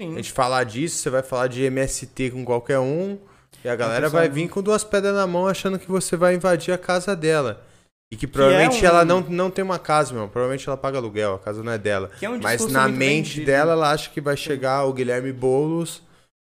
Sim. 0.00 0.12
A 0.12 0.16
gente 0.16 0.30
falar 0.30 0.62
disso, 0.62 0.98
você 0.98 1.10
vai 1.10 1.22
falar 1.22 1.48
de 1.48 1.64
MST 1.64 2.30
com 2.30 2.44
qualquer 2.44 2.78
um, 2.78 3.18
e 3.64 3.68
a 3.68 3.74
galera 3.74 4.08
vai 4.08 4.28
vir 4.28 4.48
com 4.48 4.62
duas 4.62 4.84
pedras 4.84 5.14
na 5.14 5.26
mão 5.26 5.48
achando 5.48 5.78
que 5.78 5.90
você 5.90 6.16
vai 6.16 6.34
invadir 6.36 6.72
a 6.72 6.78
casa 6.78 7.16
dela. 7.16 7.65
E 8.10 8.16
que 8.16 8.26
provavelmente 8.26 8.78
que 8.78 8.86
é 8.86 8.88
um... 8.88 8.92
ela 8.92 9.04
não, 9.04 9.20
não 9.20 9.50
tem 9.50 9.64
uma 9.64 9.78
casa, 9.78 10.14
meu. 10.14 10.28
Provavelmente 10.28 10.68
ela 10.68 10.76
paga 10.76 10.98
aluguel, 10.98 11.34
a 11.34 11.38
casa 11.38 11.62
não 11.62 11.72
é 11.72 11.78
dela. 11.78 12.10
É 12.20 12.28
um 12.28 12.38
Mas 12.40 12.64
na 12.70 12.88
mente 12.88 13.30
vendido. 13.30 13.46
dela, 13.46 13.72
ela 13.72 13.90
acha 13.90 14.10
que 14.10 14.20
vai 14.20 14.36
chegar 14.36 14.84
o 14.84 14.92
Guilherme 14.92 15.32
Boulos 15.32 16.02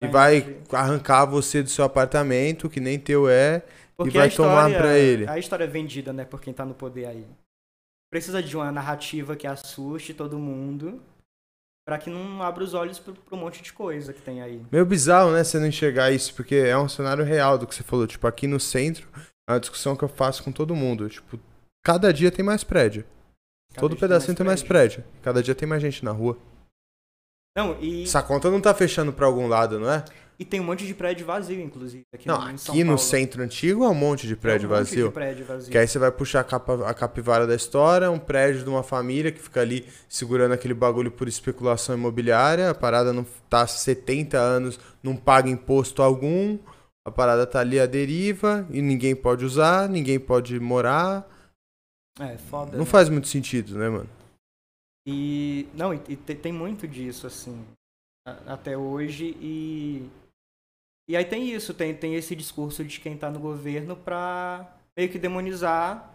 e 0.02 0.06
vai 0.06 0.58
arrancar 0.72 1.26
você 1.26 1.62
do 1.62 1.68
seu 1.68 1.84
apartamento, 1.84 2.70
que 2.70 2.80
nem 2.80 2.98
teu 2.98 3.28
é, 3.28 3.62
Porque 3.96 4.16
e 4.16 4.18
vai 4.18 4.28
história, 4.28 4.68
tomar 4.70 4.78
pra 4.78 4.96
ele. 4.96 5.28
A 5.28 5.38
história 5.38 5.64
é 5.64 5.66
vendida, 5.66 6.12
né, 6.12 6.24
por 6.24 6.40
quem 6.40 6.54
tá 6.54 6.64
no 6.64 6.74
poder 6.74 7.06
aí. 7.06 7.26
Precisa 8.10 8.42
de 8.42 8.56
uma 8.56 8.72
narrativa 8.72 9.36
que 9.36 9.46
assuste 9.46 10.14
todo 10.14 10.38
mundo 10.38 11.02
para 11.86 11.98
que 11.98 12.08
não 12.08 12.42
abra 12.42 12.62
os 12.62 12.74
olhos 12.74 12.98
pro, 12.98 13.12
pro 13.12 13.36
monte 13.36 13.62
de 13.62 13.72
coisa 13.72 14.12
que 14.12 14.22
tem 14.22 14.40
aí. 14.40 14.62
Meio 14.70 14.86
bizarro, 14.86 15.32
né, 15.32 15.42
você 15.42 15.58
não 15.58 15.66
enxergar 15.66 16.12
isso, 16.12 16.34
porque 16.34 16.54
é 16.54 16.78
um 16.78 16.88
cenário 16.88 17.24
real 17.24 17.58
do 17.58 17.66
que 17.66 17.74
você 17.74 17.82
falou. 17.82 18.06
Tipo, 18.06 18.26
aqui 18.26 18.46
no 18.46 18.60
centro 18.60 19.08
é 19.50 19.54
uma 19.54 19.60
discussão 19.60 19.96
que 19.96 20.04
eu 20.04 20.08
faço 20.08 20.42
com 20.42 20.52
todo 20.52 20.74
mundo. 20.74 21.08
Tipo, 21.08 21.38
cada 21.84 22.12
dia 22.12 22.30
tem 22.30 22.44
mais 22.44 22.62
prédio. 22.62 23.04
Cada 23.70 23.80
todo 23.80 23.96
pedacinho 23.96 24.36
tem 24.36 24.46
mais, 24.46 24.60
tem 24.60 24.68
mais 24.68 24.86
prédio. 24.86 25.04
Cada 25.22 25.42
dia 25.42 25.54
tem 25.54 25.68
mais 25.68 25.82
gente 25.82 26.04
na 26.04 26.12
rua. 26.12 26.38
Não, 27.56 27.76
e. 27.80 28.04
Essa 28.04 28.22
conta 28.22 28.50
não 28.50 28.60
tá 28.60 28.72
fechando 28.74 29.12
pra 29.12 29.26
algum 29.26 29.46
lado, 29.46 29.78
não 29.78 29.90
é? 29.90 30.04
E 30.38 30.44
tem 30.44 30.58
um 30.58 30.64
monte 30.64 30.86
de 30.86 30.94
prédio 30.94 31.26
vazio, 31.26 31.60
inclusive. 31.60 32.02
Aqui 32.14 32.26
não, 32.26 32.40
no, 32.40 32.54
aqui 32.54 32.82
no 32.82 32.96
centro 32.96 33.42
antigo 33.42 33.84
é 33.84 33.88
um 33.88 33.94
monte 33.94 34.26
de 34.26 34.34
prédio, 34.34 34.64
é 34.64 34.68
um 34.68 34.70
vazio, 34.70 35.08
de 35.08 35.12
prédio 35.12 35.44
vazio. 35.44 35.70
Que 35.70 35.76
aí 35.76 35.86
você 35.86 35.98
vai 35.98 36.10
puxar 36.10 36.40
a, 36.40 36.44
capa, 36.44 36.88
a 36.88 36.94
capivara 36.94 37.46
da 37.46 37.54
história, 37.54 38.10
um 38.10 38.18
prédio 38.18 38.62
de 38.62 38.70
uma 38.70 38.82
família 38.82 39.30
que 39.30 39.38
fica 39.38 39.60
ali 39.60 39.86
segurando 40.08 40.52
aquele 40.52 40.72
bagulho 40.72 41.10
por 41.10 41.28
especulação 41.28 41.94
imobiliária. 41.94 42.70
A 42.70 42.74
parada 42.74 43.12
não 43.12 43.26
tá 43.50 43.60
há 43.62 43.66
70 43.66 44.38
anos, 44.38 44.80
não 45.02 45.14
paga 45.14 45.50
imposto 45.50 46.00
algum. 46.00 46.58
A 47.04 47.10
parada 47.10 47.46
tá 47.46 47.60
ali 47.60 47.80
à 47.80 47.86
deriva 47.86 48.66
e 48.70 48.82
ninguém 48.82 49.16
pode 49.16 49.44
usar, 49.44 49.88
ninguém 49.88 50.20
pode 50.20 50.58
morar. 50.60 51.28
É, 52.18 52.36
foda. 52.36 52.72
Não 52.72 52.84
né? 52.84 52.90
faz 52.90 53.08
muito 53.08 53.28
sentido, 53.28 53.78
né, 53.78 53.88
mano? 53.88 54.10
E. 55.06 55.66
Não, 55.74 55.94
e, 55.94 56.00
e 56.08 56.16
tem 56.16 56.52
muito 56.52 56.86
disso, 56.86 57.26
assim, 57.26 57.64
até 58.46 58.76
hoje. 58.76 59.34
E. 59.40 60.08
E 61.08 61.16
aí 61.16 61.24
tem 61.24 61.50
isso, 61.50 61.74
tem, 61.74 61.94
tem 61.94 62.14
esse 62.14 62.36
discurso 62.36 62.84
de 62.84 63.00
quem 63.00 63.16
tá 63.16 63.30
no 63.30 63.40
governo 63.40 63.96
pra 63.96 64.76
meio 64.96 65.10
que 65.10 65.18
demonizar 65.18 66.14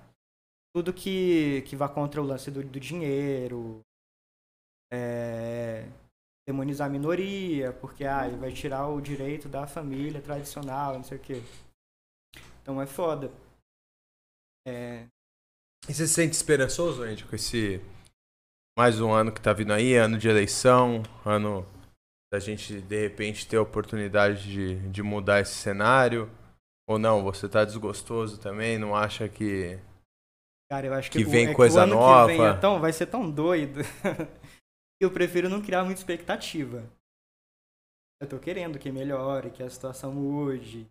tudo 0.74 0.94
que, 0.94 1.64
que 1.64 1.76
vá 1.76 1.90
contra 1.90 2.22
o 2.22 2.26
lance 2.26 2.50
do, 2.52 2.64
do 2.64 2.80
dinheiro. 2.80 3.82
É, 4.94 5.90
demonizar 6.48 6.88
a 6.88 6.92
minoria, 6.92 7.74
porque 7.74 8.06
ah, 8.06 8.28
vai 8.30 8.52
tirar 8.52 8.88
o 8.88 9.02
direito 9.02 9.50
da 9.50 9.66
família 9.66 10.22
tradicional, 10.22 10.94
não 10.94 11.04
sei 11.04 11.18
o 11.18 11.22
quê. 11.22 11.42
Então 12.62 12.82
é 12.82 12.86
foda. 12.86 13.32
É... 14.68 15.06
E 15.88 15.94
você 15.94 16.08
se 16.08 16.14
sente 16.14 16.36
esperançoso, 16.36 17.06
gente, 17.06 17.26
com 17.26 17.36
esse 17.36 17.82
mais 18.78 19.00
um 19.00 19.12
ano 19.12 19.32
que 19.32 19.42
tá 19.42 19.54
vindo 19.54 19.72
aí, 19.74 19.96
ano 19.96 20.18
de 20.18 20.28
eleição, 20.28 21.04
ano 21.24 21.66
da 22.34 22.40
gente 22.40 22.82
de 22.82 23.02
repente 23.02 23.48
ter 23.48 23.58
a 23.58 23.62
oportunidade 23.62 24.44
de, 24.44 24.90
de 24.90 25.04
mudar 25.04 25.42
esse 25.42 25.54
cenário? 25.54 26.30
Ou 26.88 27.00
não, 27.00 27.24
você 27.24 27.48
tá 27.50 27.64
desgostoso 27.66 28.40
também? 28.40 28.78
Não 28.78 28.96
acha 28.96 29.28
que. 29.30 29.80
Cara, 30.72 30.88
eu 30.88 30.94
acho 30.94 31.10
que, 31.12 31.20
Que 31.20 31.26
o- 31.26 31.30
vem 31.30 31.46
é 31.46 31.50
que 31.50 31.56
coisa 31.56 31.80
o 31.80 31.84
ano 31.84 31.96
nova. 31.96 32.32
Que 32.32 32.38
vem 32.38 32.48
é 32.48 32.54
tão, 32.58 32.80
vai 32.80 32.94
ser 32.94 33.06
tão 33.08 33.30
doido. 33.30 33.80
eu 35.00 35.12
prefiro 35.12 35.50
não 35.50 35.62
criar 35.62 35.84
muita 35.84 36.00
expectativa. 36.00 36.84
Eu 38.22 38.30
tô 38.30 38.40
querendo 38.40 38.80
que 38.80 38.92
melhore, 38.92 39.52
que 39.52 39.62
a 39.62 39.70
situação 39.70 40.14
mude, 40.14 40.88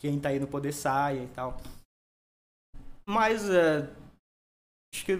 quem 0.00 0.20
tá 0.20 0.28
aí 0.28 0.38
no 0.38 0.46
poder 0.46 0.72
saia 0.72 1.24
e 1.24 1.28
tal. 1.28 1.56
Mas 3.06 3.48
é, 3.50 3.82
acho 4.94 5.04
que 5.04 5.12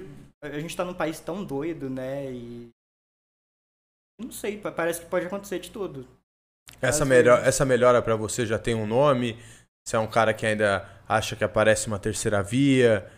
a 0.43 0.59
gente 0.61 0.77
tá 0.77 0.85
num 0.85 0.95
país 0.95 1.21
tão 1.21 1.45
doido, 1.45 1.91
né? 1.91 2.33
E. 2.33 2.71
Não 4.21 4.31
sei, 4.31 4.61
pa- 4.61 4.73
parece 4.73 5.01
que 5.03 5.11
pode 5.11 5.27
acontecer 5.27 5.59
de 5.59 5.71
tudo. 5.71 6.07
Essa, 6.81 7.05
melhor, 7.05 7.45
essa 7.47 7.65
melhora 7.65 8.01
pra 8.01 8.17
você 8.17 8.47
já 8.47 8.59
tem 8.59 8.75
um 8.75 8.87
nome? 8.87 9.37
Você 9.85 9.97
é 9.97 9.99
um 9.99 10.11
cara 10.11 10.33
que 10.33 10.47
ainda 10.47 10.89
acha 11.09 11.37
que 11.37 11.45
aparece 11.45 11.87
uma 11.89 11.99
terceira 11.99 12.43
via? 12.43 13.11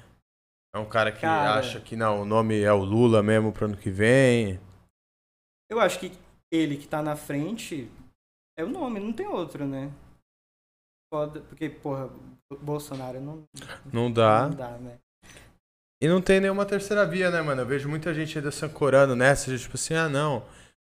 É 0.75 0.79
um 0.79 0.89
cara 0.89 1.13
que 1.13 1.21
Cara. 1.21 1.59
acha 1.59 1.81
que 1.81 1.97
não, 1.97 2.23
o 2.23 2.25
nome 2.25 2.61
é 2.61 2.73
o 2.73 2.85
Lula 2.85 3.23
mesmo 3.23 3.53
pro 3.53 3.67
ano 3.67 3.77
que 3.77 3.91
vem? 3.91 4.61
Eu 5.71 5.81
acho 5.81 5.99
que 5.99 6.13
ele 6.53 6.77
que 6.77 6.87
tá 6.87 7.03
na 7.03 7.17
frente 7.17 7.91
é 8.59 8.65
o 8.65 8.69
nome, 8.69 9.01
não 9.01 9.13
tem 9.13 9.27
outro, 9.27 9.67
né? 9.67 9.91
Foda, 11.13 11.41
porque, 11.43 11.69
porra, 11.69 12.11
Bolsonaro 12.61 13.21
não, 13.21 13.45
Não 13.93 14.11
dá. 14.11 14.49
não 14.49 14.57
dá, 14.57 14.71
né? 14.79 14.99
E 16.03 16.09
não 16.09 16.21
tem 16.21 16.41
nenhuma 16.41 16.67
terceira 16.67 17.07
via, 17.07 17.31
né, 17.31 17.41
mano? 17.41 17.63
Eu 17.63 17.67
vejo 17.67 17.89
muita 17.89 18.13
gente 18.13 18.37
ainda 18.37 18.51
se 18.51 18.65
ancorando 18.65 19.17
nessa, 19.17 19.57
tipo 19.57 19.75
assim, 19.77 19.95
ah, 19.95 20.09
não, 20.09 20.41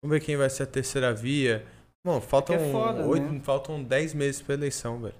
vamos 0.02 0.18
ver 0.18 0.22
quem 0.22 0.38
vai 0.38 0.50
ser 0.50 0.64
a 0.64 0.68
terceira 0.68 1.14
via. 1.14 1.66
Bom, 2.06 2.20
faltam, 2.22 2.56
é 2.56 2.72
foda, 2.72 3.06
oito, 3.06 3.26
né? 3.26 3.40
faltam 3.42 3.84
10 3.84 4.14
meses 4.14 4.42
pra 4.42 4.56
eleição, 4.56 5.02
velho. 5.02 5.16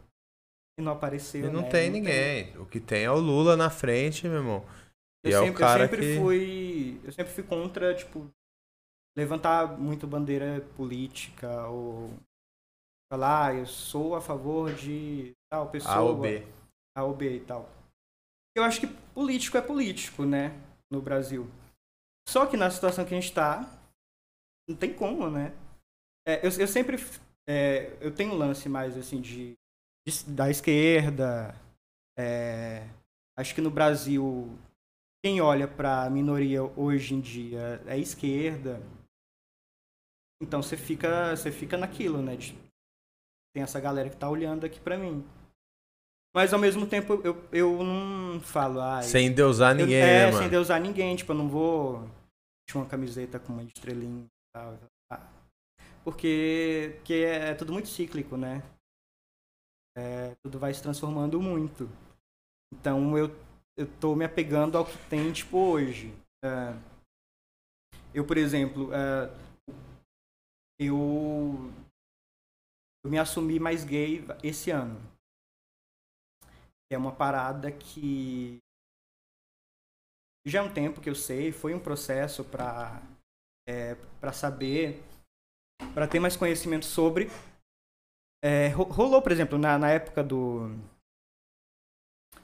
E 0.80 0.82
não 0.82 0.94
apareceu, 0.94 1.46
E 1.48 1.52
não 1.52 1.62
né? 1.62 1.70
tem 1.70 1.90
ninguém. 1.90 2.58
O 2.58 2.66
que 2.66 2.80
tem 2.80 3.04
é 3.04 3.12
o 3.12 3.20
Lula 3.20 3.56
na 3.56 3.70
frente, 3.70 4.28
meu 4.28 4.38
irmão. 4.40 4.66
E 5.26 5.30
Eu 5.30 5.38
é 5.38 5.42
o 5.42 5.46
sempre, 5.46 5.60
cara 5.60 5.84
eu 5.84 5.90
sempre 5.90 6.06
que... 6.14 6.20
fui. 6.20 7.02
Eu 7.04 7.12
sempre 7.12 7.34
fui 7.34 7.44
contra, 7.44 7.94
tipo, 7.94 8.30
levantar 9.16 9.78
muito 9.80 10.08
bandeira 10.08 10.62
política 10.76 11.68
ou 11.68 12.10
falar, 13.12 13.48
ah, 13.48 13.54
eu 13.54 13.66
sou 13.66 14.16
a 14.16 14.22
favor 14.22 14.74
de 14.74 15.34
tal 15.52 15.70
pessoa. 15.70 15.94
A 15.96 16.02
ou 16.02 16.16
B. 16.18 16.48
A 16.96 17.04
ou 17.04 17.16
B 17.16 17.38
e 17.38 17.40
tal. 17.42 17.70
Eu 18.56 18.64
acho 18.64 18.80
que 18.80 18.88
político 19.14 19.58
é 19.58 19.62
político, 19.62 20.26
né? 20.26 20.60
No 20.92 21.02
Brasil. 21.02 21.50
Só 22.28 22.46
que 22.46 22.56
na 22.58 22.70
situação 22.70 23.06
que 23.06 23.14
a 23.14 23.20
gente 23.20 23.34
tá, 23.34 23.70
não 24.68 24.76
tem 24.76 24.94
como, 24.94 25.30
né? 25.30 25.54
É, 26.26 26.38
eu, 26.46 26.52
eu 26.60 26.68
sempre. 26.68 26.98
é, 27.48 27.98
eu 28.00 28.14
tenho 28.14 28.34
um 28.34 28.38
lance 28.38 28.70
mais 28.70 28.98
assim 28.98 29.20
de, 29.20 29.54
de- 30.08 30.24
da 30.32 30.50
esquerda. 30.50 31.56
é, 32.18 32.88
acho 33.38 33.54
que 33.54 33.62
no 33.62 33.70
Brasil, 33.72 34.58
quem 35.24 35.42
olha 35.42 35.68
pra 35.68 36.10
minoria 36.10 36.64
hoje 36.64 37.14
em 37.16 37.20
dia 37.22 37.82
é 37.88 37.94
a 37.94 37.98
esquerda. 37.98 38.82
Então 40.42 40.62
você 40.62 40.76
fica, 40.78 41.36
você 41.36 41.52
fica 41.52 41.78
naquilo, 41.78 42.22
né? 42.22 42.36
de- 42.36 42.54
tem 43.56 43.62
essa 43.64 43.80
galera 43.80 44.10
que 44.10 44.18
tá 44.18 44.30
olhando 44.30 44.66
aqui 44.66 44.80
pra 44.80 44.98
mim. 44.98 45.24
Mas 46.36 46.52
ao 46.52 46.60
mesmo 46.60 46.88
tempo 46.88 47.22
eu, 47.24 47.48
eu 47.52 47.84
não 47.84 48.42
falo, 48.42 48.82
ah, 48.82 49.02
Sem 49.04 49.28
endeusar 49.28 49.76
ninguém, 49.76 49.96
eu, 49.96 50.04
é, 50.04 50.32
né, 50.32 50.38
sem 50.40 50.50
deusar 50.50 50.82
ninguém, 50.82 51.16
tipo, 51.16 51.32
eu 51.32 51.38
não 51.38 51.48
vou 51.48 52.00
vestir 52.00 52.76
uma 52.76 52.88
camiseta 52.88 53.40
com 53.40 53.54
uma 53.54 53.64
estrelinha 53.64 54.26
e 54.26 54.52
tal. 54.52 54.78
tá? 55.12 55.32
Porque, 56.04 56.96
porque 56.98 57.14
é 57.14 57.54
tudo 57.54 57.72
muito 57.72 57.88
cíclico, 57.88 58.36
né? 58.36 58.64
É, 59.96 60.34
tudo 60.44 60.58
vai 60.58 60.74
se 60.74 60.82
transformando 60.82 61.40
muito. 61.40 61.88
Então 62.74 63.16
eu, 63.16 63.30
eu 63.78 63.86
tô 64.00 64.16
me 64.16 64.26
apegando 64.26 64.76
ao 64.76 64.86
que 64.86 64.98
tem, 65.08 65.32
tipo, 65.32 65.56
hoje. 65.58 66.12
É, 66.44 66.74
eu, 68.12 68.26
por 68.26 68.38
exemplo, 68.38 68.90
é, 68.92 69.28
eu, 70.80 71.72
eu 73.04 73.10
me 73.12 73.18
assumi 73.18 73.60
mais 73.60 73.84
gay 73.86 74.26
esse 74.44 74.72
ano. 74.72 75.00
É 76.90 76.98
uma 76.98 77.12
parada 77.12 77.72
que 77.72 78.60
já 80.46 80.60
é 80.60 80.62
um 80.62 80.74
tempo 80.74 81.02
que 81.02 81.10
eu 81.10 81.16
sei, 81.16 81.52
foi 81.52 81.74
um 81.74 81.80
processo 81.80 82.44
para 82.44 83.02
é, 83.68 83.96
para 84.20 84.34
saber, 84.34 85.04
para 85.94 86.08
ter 86.08 86.20
mais 86.20 86.38
conhecimento 86.38 86.86
sobre. 86.86 87.30
É, 88.42 88.68
ro- 88.70 88.84
rolou, 88.84 89.22
por 89.22 89.32
exemplo, 89.32 89.58
na, 89.58 89.78
na 89.78 89.90
época 89.90 90.24
do. 90.24 90.70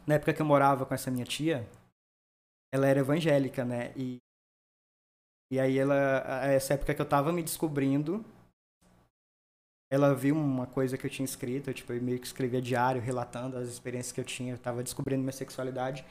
Na 0.06 0.16
época 0.16 0.34
que 0.34 0.42
eu 0.42 0.46
morava 0.46 0.86
com 0.86 0.94
essa 0.94 1.10
minha 1.10 1.24
tia, 1.24 1.66
ela 2.72 2.88
era 2.88 3.00
evangélica, 3.00 3.64
né? 3.66 3.94
E, 3.96 4.18
e 5.52 5.60
aí 5.60 5.78
ela. 5.78 5.96
Essa 6.46 6.74
época 6.76 6.94
que 6.94 7.02
eu 7.02 7.06
tava 7.06 7.32
me 7.32 7.44
descobrindo, 7.44 8.24
ela 9.92 10.14
viu 10.14 10.36
uma 10.36 10.68
coisa 10.68 10.98
que 10.98 11.06
eu 11.06 11.10
tinha 11.10 11.26
escrito, 11.26 11.74
tipo, 11.74 11.92
eu 11.94 12.02
meio 12.02 12.20
que 12.20 12.28
escrevia 12.28 12.62
diário, 12.62 13.02
relatando 13.02 13.58
as 13.58 13.68
experiências 13.70 14.12
que 14.12 14.20
eu 14.22 14.26
tinha, 14.26 14.54
eu 14.54 14.58
tava 14.60 14.84
descobrindo 14.84 15.22
minha 15.24 15.32
sexualidade. 15.34 16.06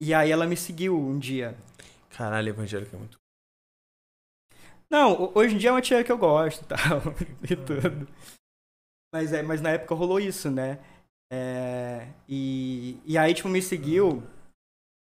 E 0.00 0.14
aí 0.14 0.30
ela 0.30 0.46
me 0.46 0.56
seguiu 0.56 0.98
um 0.98 1.18
dia. 1.18 1.56
Caralho, 2.10 2.50
evangélico 2.50 2.96
é 2.96 2.98
muito. 2.98 3.18
Não, 4.90 5.12
ho- 5.12 5.32
hoje 5.38 5.54
em 5.54 5.58
dia 5.58 5.70
é 5.70 5.72
uma 5.72 5.80
tia 5.80 6.02
que 6.04 6.10
eu 6.10 6.18
gosto 6.18 6.62
e 6.62 6.66
tal, 6.68 7.00
e 7.48 7.56
tudo. 7.56 8.08
Mas, 9.12 9.32
é, 9.32 9.42
mas 9.42 9.60
na 9.60 9.70
época 9.70 9.94
rolou 9.94 10.20
isso, 10.20 10.50
né? 10.50 10.78
É, 11.32 12.08
e, 12.28 13.00
e 13.04 13.16
aí, 13.18 13.34
tipo, 13.34 13.48
me 13.48 13.62
seguiu. 13.62 14.22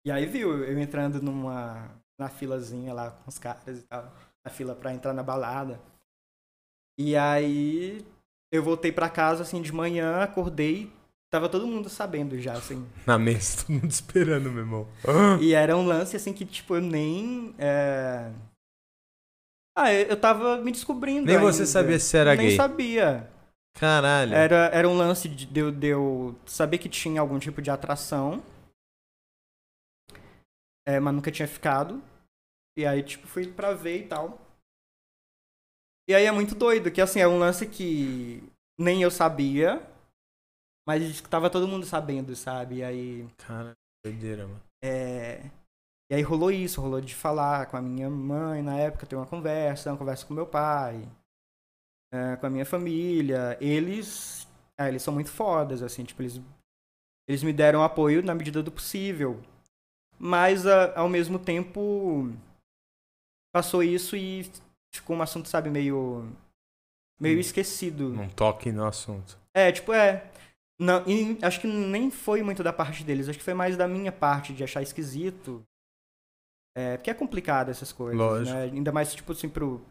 E 0.05 0.11
aí 0.11 0.27
viu 0.27 0.65
eu 0.65 0.79
entrando 0.79 1.21
numa. 1.23 1.91
Na 2.21 2.29
filazinha 2.29 2.93
lá 2.95 3.11
com 3.11 3.29
os 3.29 3.39
caras 3.39 3.79
e 3.79 3.83
tal. 3.83 4.13
Na 4.45 4.51
fila 4.51 4.75
pra 4.75 4.93
entrar 4.93 5.13
na 5.13 5.23
balada. 5.23 5.81
E 6.99 7.17
aí 7.17 8.05
eu 8.53 8.63
voltei 8.63 8.93
pra 8.93 9.09
casa 9.09 9.43
assim 9.43 9.61
de 9.63 9.73
manhã, 9.73 10.23
acordei. 10.23 10.93
Tava 11.33 11.49
todo 11.49 11.67
mundo 11.67 11.89
sabendo 11.89 12.39
já, 12.41 12.55
assim. 12.55 12.85
Na 13.07 13.17
mesa, 13.17 13.63
todo 13.65 13.73
mundo 13.75 13.91
esperando, 13.91 14.51
meu 14.51 14.63
irmão. 14.65 14.89
E 15.41 15.55
era 15.55 15.77
um 15.77 15.87
lance 15.87 16.17
assim 16.17 16.33
que, 16.33 16.45
tipo, 16.45 16.75
eu 16.75 16.81
nem. 16.81 17.55
é, 17.57 18.33
Ah, 19.79 19.93
eu 19.95 20.21
tava 20.21 20.57
me 20.59 20.73
descobrindo. 20.73 21.27
Nem 21.27 21.39
você 21.39 21.61
ainda. 21.63 21.67
sabia 21.71 21.99
se 22.01 22.17
era 22.17 22.35
Nem 22.35 22.49
gay. 22.49 22.57
sabia. 22.57 23.31
Caralho. 23.79 24.35
Era, 24.35 24.57
era 24.75 24.89
um 24.89 24.97
lance 24.97 25.29
de 25.29 25.47
de 25.47 25.61
eu, 25.61 25.71
de 25.71 25.87
eu 25.87 26.37
saber 26.45 26.79
que 26.79 26.89
tinha 26.89 27.21
algum 27.21 27.39
tipo 27.39 27.63
de 27.63 27.71
atração. 27.71 28.43
É, 30.87 30.99
mas 30.99 31.15
nunca 31.15 31.31
tinha 31.31 31.47
ficado. 31.47 32.03
E 32.77 32.87
aí, 32.87 33.03
tipo, 33.03 33.27
fui 33.27 33.47
pra 33.47 33.73
ver 33.75 33.99
e 34.05 34.09
tal. 34.09 34.39
E 36.09 36.15
aí 36.15 36.25
é 36.25 36.33
muito 36.33 36.55
doido, 36.55 36.91
que 36.91 37.01
assim, 37.01 37.21
é 37.21 37.29
um 37.29 37.39
lance 37.39 37.67
que 37.67 38.43
nem 38.79 39.03
eu 39.03 39.11
sabia, 39.11 39.81
mas 40.87 41.21
que 41.21 41.29
tava 41.29 41.51
todo 41.51 41.69
mundo 41.69 41.87
sabendo, 41.87 42.35
sabe? 42.35 42.77
E 42.77 42.85
aí. 42.85 43.29
Cara, 43.39 43.73
doideira, 44.05 44.47
mano. 44.47 44.61
É, 44.83 45.43
E 46.11 46.15
aí 46.17 46.23
rolou 46.23 46.51
isso, 46.53 46.81
rolou 46.81 47.01
de 47.01 47.15
falar 47.15 47.67
com 47.67 47.77
a 47.79 47.83
minha 47.83 48.11
mãe 48.11 48.63
na 48.63 48.79
época, 48.79 49.07
ter 49.07 49.17
uma 49.17 49.27
conversa, 49.27 49.91
uma 49.93 49.99
conversa 49.99 50.27
com 50.27 50.35
meu 50.35 50.47
pai, 50.47 51.09
é, 52.13 52.37
com 52.37 52.47
a 52.47 52.51
minha 52.51 52.67
família. 52.67 53.57
Eles, 53.61 54.47
ah, 54.79 54.89
eles 54.89 55.03
são 55.03 55.15
muito 55.15 55.31
fodas, 55.31 55.83
assim, 55.83 56.05
tipo, 56.05 56.23
eles, 56.23 56.41
eles 57.29 57.43
me 57.43 57.53
deram 57.53 57.83
apoio 57.85 58.23
na 58.23 58.35
medida 58.35 58.63
do 58.63 58.73
possível. 58.73 59.41
Mas, 60.19 60.67
a- 60.67 60.99
ao 60.99 61.09
mesmo 61.09 61.39
tempo, 61.39 62.31
passou 63.53 63.83
isso 63.83 64.17
e 64.17 64.51
ficou 64.95 65.17
um 65.17 65.23
assunto, 65.23 65.49
sabe, 65.49 65.71
meio, 65.71 66.31
meio 67.21 67.37
Hum. 67.37 67.41
esquecido. 67.41 68.11
Não 68.11 68.29
toque 68.29 68.71
no 68.73 68.85
assunto. 68.85 69.39
É, 69.55 69.71
tipo, 69.73 69.93
é. 69.93 70.31
Não, 70.79 71.05
acho 71.43 71.61
que 71.61 71.67
nem 71.67 72.11
foi 72.11 72.43
muito 72.43 72.63
da 72.63 72.73
parte 72.73 73.05
deles, 73.05 73.29
acho 73.29 73.39
que 73.39 73.45
foi 73.45 73.53
mais 73.53 73.77
da 73.77 73.87
minha 73.87 74.11
parte 74.11 74.55
de 74.55 74.65
achar 74.65 74.83
esquisito. 74.83 75.63
É, 76.75 76.97
porque 76.97 77.11
é 77.11 77.15
complicado 77.15 77.69
essas 77.71 77.93
coisas, 77.93 78.19
Lógico. 78.19 78.57
né? 78.57 78.63
Ainda 78.65 78.91
mais, 78.93 79.13
tipo 79.13 79.33
assim, 79.33 79.49
pro, 79.49 79.85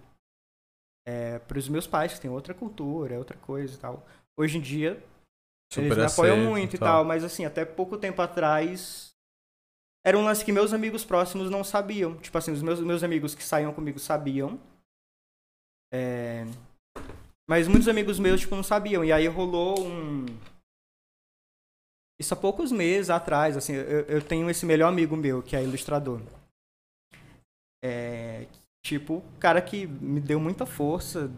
é, 1.05 1.37
pros 1.39 1.67
meus 1.69 1.85
pais, 1.85 2.13
que 2.13 2.21
têm 2.21 2.31
outra 2.31 2.53
cultura, 2.53 3.17
outra 3.19 3.37
coisa 3.37 3.75
e 3.75 3.77
tal. 3.77 4.03
Hoje 4.39 4.57
em 4.57 4.61
dia, 4.61 5.03
eles 5.77 5.95
me 5.95 6.03
apoiam 6.05 6.37
muito 6.37 6.75
e 6.75 6.79
tal, 6.79 7.03
mas 7.05 7.23
assim, 7.23 7.45
até 7.45 7.65
pouco 7.65 7.97
tempo 7.97 8.21
atrás, 8.21 9.08
era 10.05 10.17
um 10.17 10.23
lance 10.23 10.45
que 10.45 10.51
meus 10.51 10.73
amigos 10.73 11.03
próximos 11.03 11.49
não 11.49 11.63
sabiam. 11.63 12.17
Tipo 12.17 12.37
assim, 12.37 12.51
os 12.51 12.61
meus, 12.61 12.79
meus 12.79 13.03
amigos 13.03 13.35
que 13.35 13.43
saíam 13.43 13.73
comigo 13.73 13.99
sabiam. 13.99 14.59
É, 15.91 16.45
Mas 17.49 17.67
muitos 17.67 17.87
amigos 17.87 18.19
meus, 18.19 18.41
tipo, 18.41 18.55
não 18.55 18.63
sabiam. 18.63 19.03
E 19.03 19.11
aí 19.11 19.27
rolou 19.27 19.85
um. 19.85 20.25
Isso 22.19 22.33
há 22.33 22.37
poucos 22.37 22.71
meses 22.71 23.09
atrás, 23.09 23.55
assim, 23.55 23.73
eu, 23.73 24.01
eu 24.01 24.21
tenho 24.21 24.49
esse 24.49 24.65
melhor 24.65 24.89
amigo 24.89 25.15
meu, 25.15 25.41
que 25.41 25.55
é 25.55 25.63
ilustrador. 25.63 26.21
É, 27.81 28.45
tipo, 28.85 29.23
cara 29.39 29.61
que 29.61 29.87
me 29.87 30.19
deu 30.19 30.37
muita 30.37 30.65
força, 30.65 31.31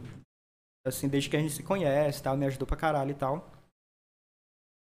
assim, 0.86 1.08
desde 1.08 1.30
que 1.30 1.38
a 1.38 1.40
gente 1.40 1.54
se 1.54 1.62
conhece 1.62 2.24
tal, 2.24 2.36
me 2.36 2.48
ajudou 2.48 2.68
pra 2.68 2.76
caralho 2.76 3.12
e 3.12 3.16
tal. 3.16 3.48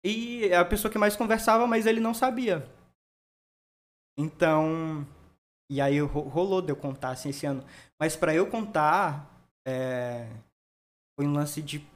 E 0.05 0.47
é 0.47 0.57
a 0.57 0.65
pessoa 0.65 0.91
que 0.91 0.99
mais 0.99 1.15
conversava, 1.15 1.67
mas 1.67 1.87
ele 1.87 2.01
não 2.01 2.15
sabia. 2.15 2.67
Então, 4.19 5.07
e 5.71 5.81
aí 5.81 5.99
rolou 6.01 6.61
de 6.61 6.71
eu 6.71 6.77
contar 6.77 7.11
assim 7.11 7.31
esse 7.31 7.47
ano. 7.47 7.65
Mas 7.99 8.15
para 8.15 8.35
eu 8.35 8.51
contar, 8.51 9.31
é, 9.67 10.29
foi 11.17 11.27
um 11.27 11.33
lance 11.33 11.63
de 11.63 11.87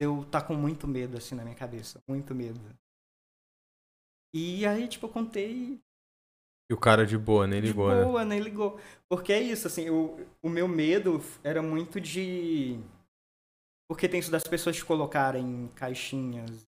eu 0.00 0.24
tá 0.30 0.40
com 0.40 0.54
muito 0.54 0.88
medo 0.88 1.16
assim 1.16 1.34
na 1.34 1.42
minha 1.42 1.56
cabeça, 1.56 2.00
muito 2.08 2.34
medo. 2.34 2.60
E 4.34 4.64
aí, 4.64 4.88
tipo, 4.88 5.06
eu 5.06 5.10
contei. 5.10 5.80
E 6.70 6.74
o 6.74 6.78
cara 6.78 7.04
de 7.04 7.18
boa, 7.18 7.46
nem 7.46 7.60
ligou, 7.60 7.90
de 7.90 7.96
né? 7.96 8.04
boa, 8.04 8.24
né? 8.24 8.36
nem 8.36 8.40
ligou. 8.40 8.80
Porque 9.08 9.32
é 9.32 9.42
isso, 9.42 9.66
assim, 9.66 9.82
eu, 9.82 10.24
o 10.40 10.48
meu 10.48 10.68
medo 10.68 11.20
era 11.42 11.60
muito 11.60 12.00
de. 12.00 12.78
Porque 13.88 14.08
tem 14.08 14.20
isso 14.20 14.30
das 14.30 14.44
pessoas 14.44 14.76
te 14.76 14.84
colocarem 14.84 15.44
em 15.44 15.68
caixinhas, 15.68 16.64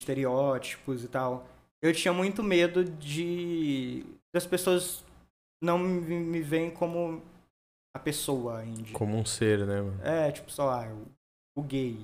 estereótipos 0.00 1.04
e 1.04 1.08
tal. 1.08 1.46
Eu 1.82 1.92
tinha 1.92 2.12
muito 2.12 2.42
medo 2.42 2.84
de. 2.84 4.04
das 4.34 4.46
pessoas 4.46 5.04
não 5.62 5.78
me, 5.78 6.18
me 6.18 6.40
veem 6.40 6.70
como 6.70 7.22
a 7.94 7.98
pessoa 7.98 8.64
índia. 8.64 8.94
Como 8.94 9.16
um 9.16 9.24
ser, 9.24 9.66
né, 9.66 9.80
mano? 9.80 10.02
É, 10.02 10.30
tipo, 10.30 10.50
só 10.50 10.66
lá, 10.66 10.86
o, 10.92 11.06
o 11.60 11.62
gay. 11.62 11.98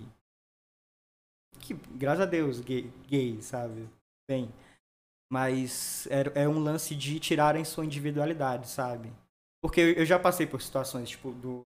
Que, 1.60 1.74
graças 1.74 2.22
a 2.22 2.26
Deus, 2.26 2.60
gay, 2.60 2.90
gay 3.06 3.40
sabe? 3.42 3.88
Bem. 4.28 4.52
Mas 5.30 6.06
é, 6.08 6.42
é 6.42 6.48
um 6.48 6.58
lance 6.58 6.94
de 6.94 7.18
tirarem 7.18 7.64
sua 7.64 7.84
individualidade, 7.84 8.68
sabe? 8.68 9.12
Porque 9.62 9.80
eu, 9.80 9.92
eu 9.92 10.04
já 10.04 10.18
passei 10.18 10.46
por 10.46 10.60
situações, 10.60 11.10
tipo, 11.10 11.32
do. 11.32 11.62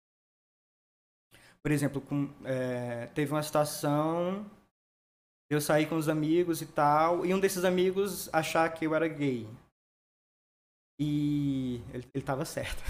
Por 1.63 1.71
exemplo, 1.71 2.01
com, 2.01 2.29
é, 2.45 3.07
teve 3.15 3.33
uma 3.33 3.43
situação. 3.43 4.45
Eu 5.51 5.61
saí 5.61 5.87
com 5.87 5.97
os 5.97 6.09
amigos 6.09 6.63
e 6.63 6.67
tal, 6.67 7.25
e 7.25 7.35
um 7.35 7.41
desses 7.41 7.65
amigos 7.65 8.29
achar 8.33 8.69
que 8.73 8.87
eu 8.87 8.95
era 8.95 9.07
gay. 9.07 9.47
E 10.99 11.81
ele, 11.93 12.05
ele 12.15 12.25
tava 12.25 12.45
certo. 12.45 12.83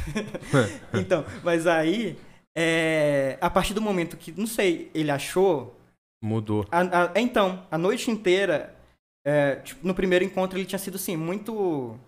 então, 0.94 1.24
mas 1.42 1.66
aí, 1.66 2.18
é, 2.56 3.38
a 3.40 3.50
partir 3.50 3.74
do 3.74 3.80
momento 3.80 4.16
que, 4.16 4.32
não 4.32 4.46
sei, 4.46 4.90
ele 4.94 5.10
achou. 5.10 5.74
Mudou. 6.22 6.66
A, 6.70 6.80
a, 6.80 7.20
então, 7.20 7.66
a 7.70 7.76
noite 7.76 8.10
inteira, 8.10 8.74
é, 9.26 9.56
tipo, 9.56 9.86
no 9.86 9.94
primeiro 9.94 10.24
encontro 10.24 10.58
ele 10.58 10.66
tinha 10.66 10.78
sido 10.78 10.96
assim, 10.96 11.16
muito. 11.16 11.98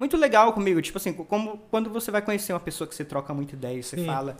Muito 0.00 0.16
legal 0.16 0.52
comigo, 0.52 0.80
tipo 0.80 0.96
assim, 0.96 1.12
como 1.12 1.58
quando 1.70 1.90
você 1.90 2.12
vai 2.12 2.22
conhecer 2.22 2.52
uma 2.52 2.60
pessoa 2.60 2.86
que 2.86 2.94
você 2.94 3.04
troca 3.04 3.34
muita 3.34 3.56
ideia, 3.56 3.82
você 3.82 3.96
Sim. 3.96 4.06
fala, 4.06 4.36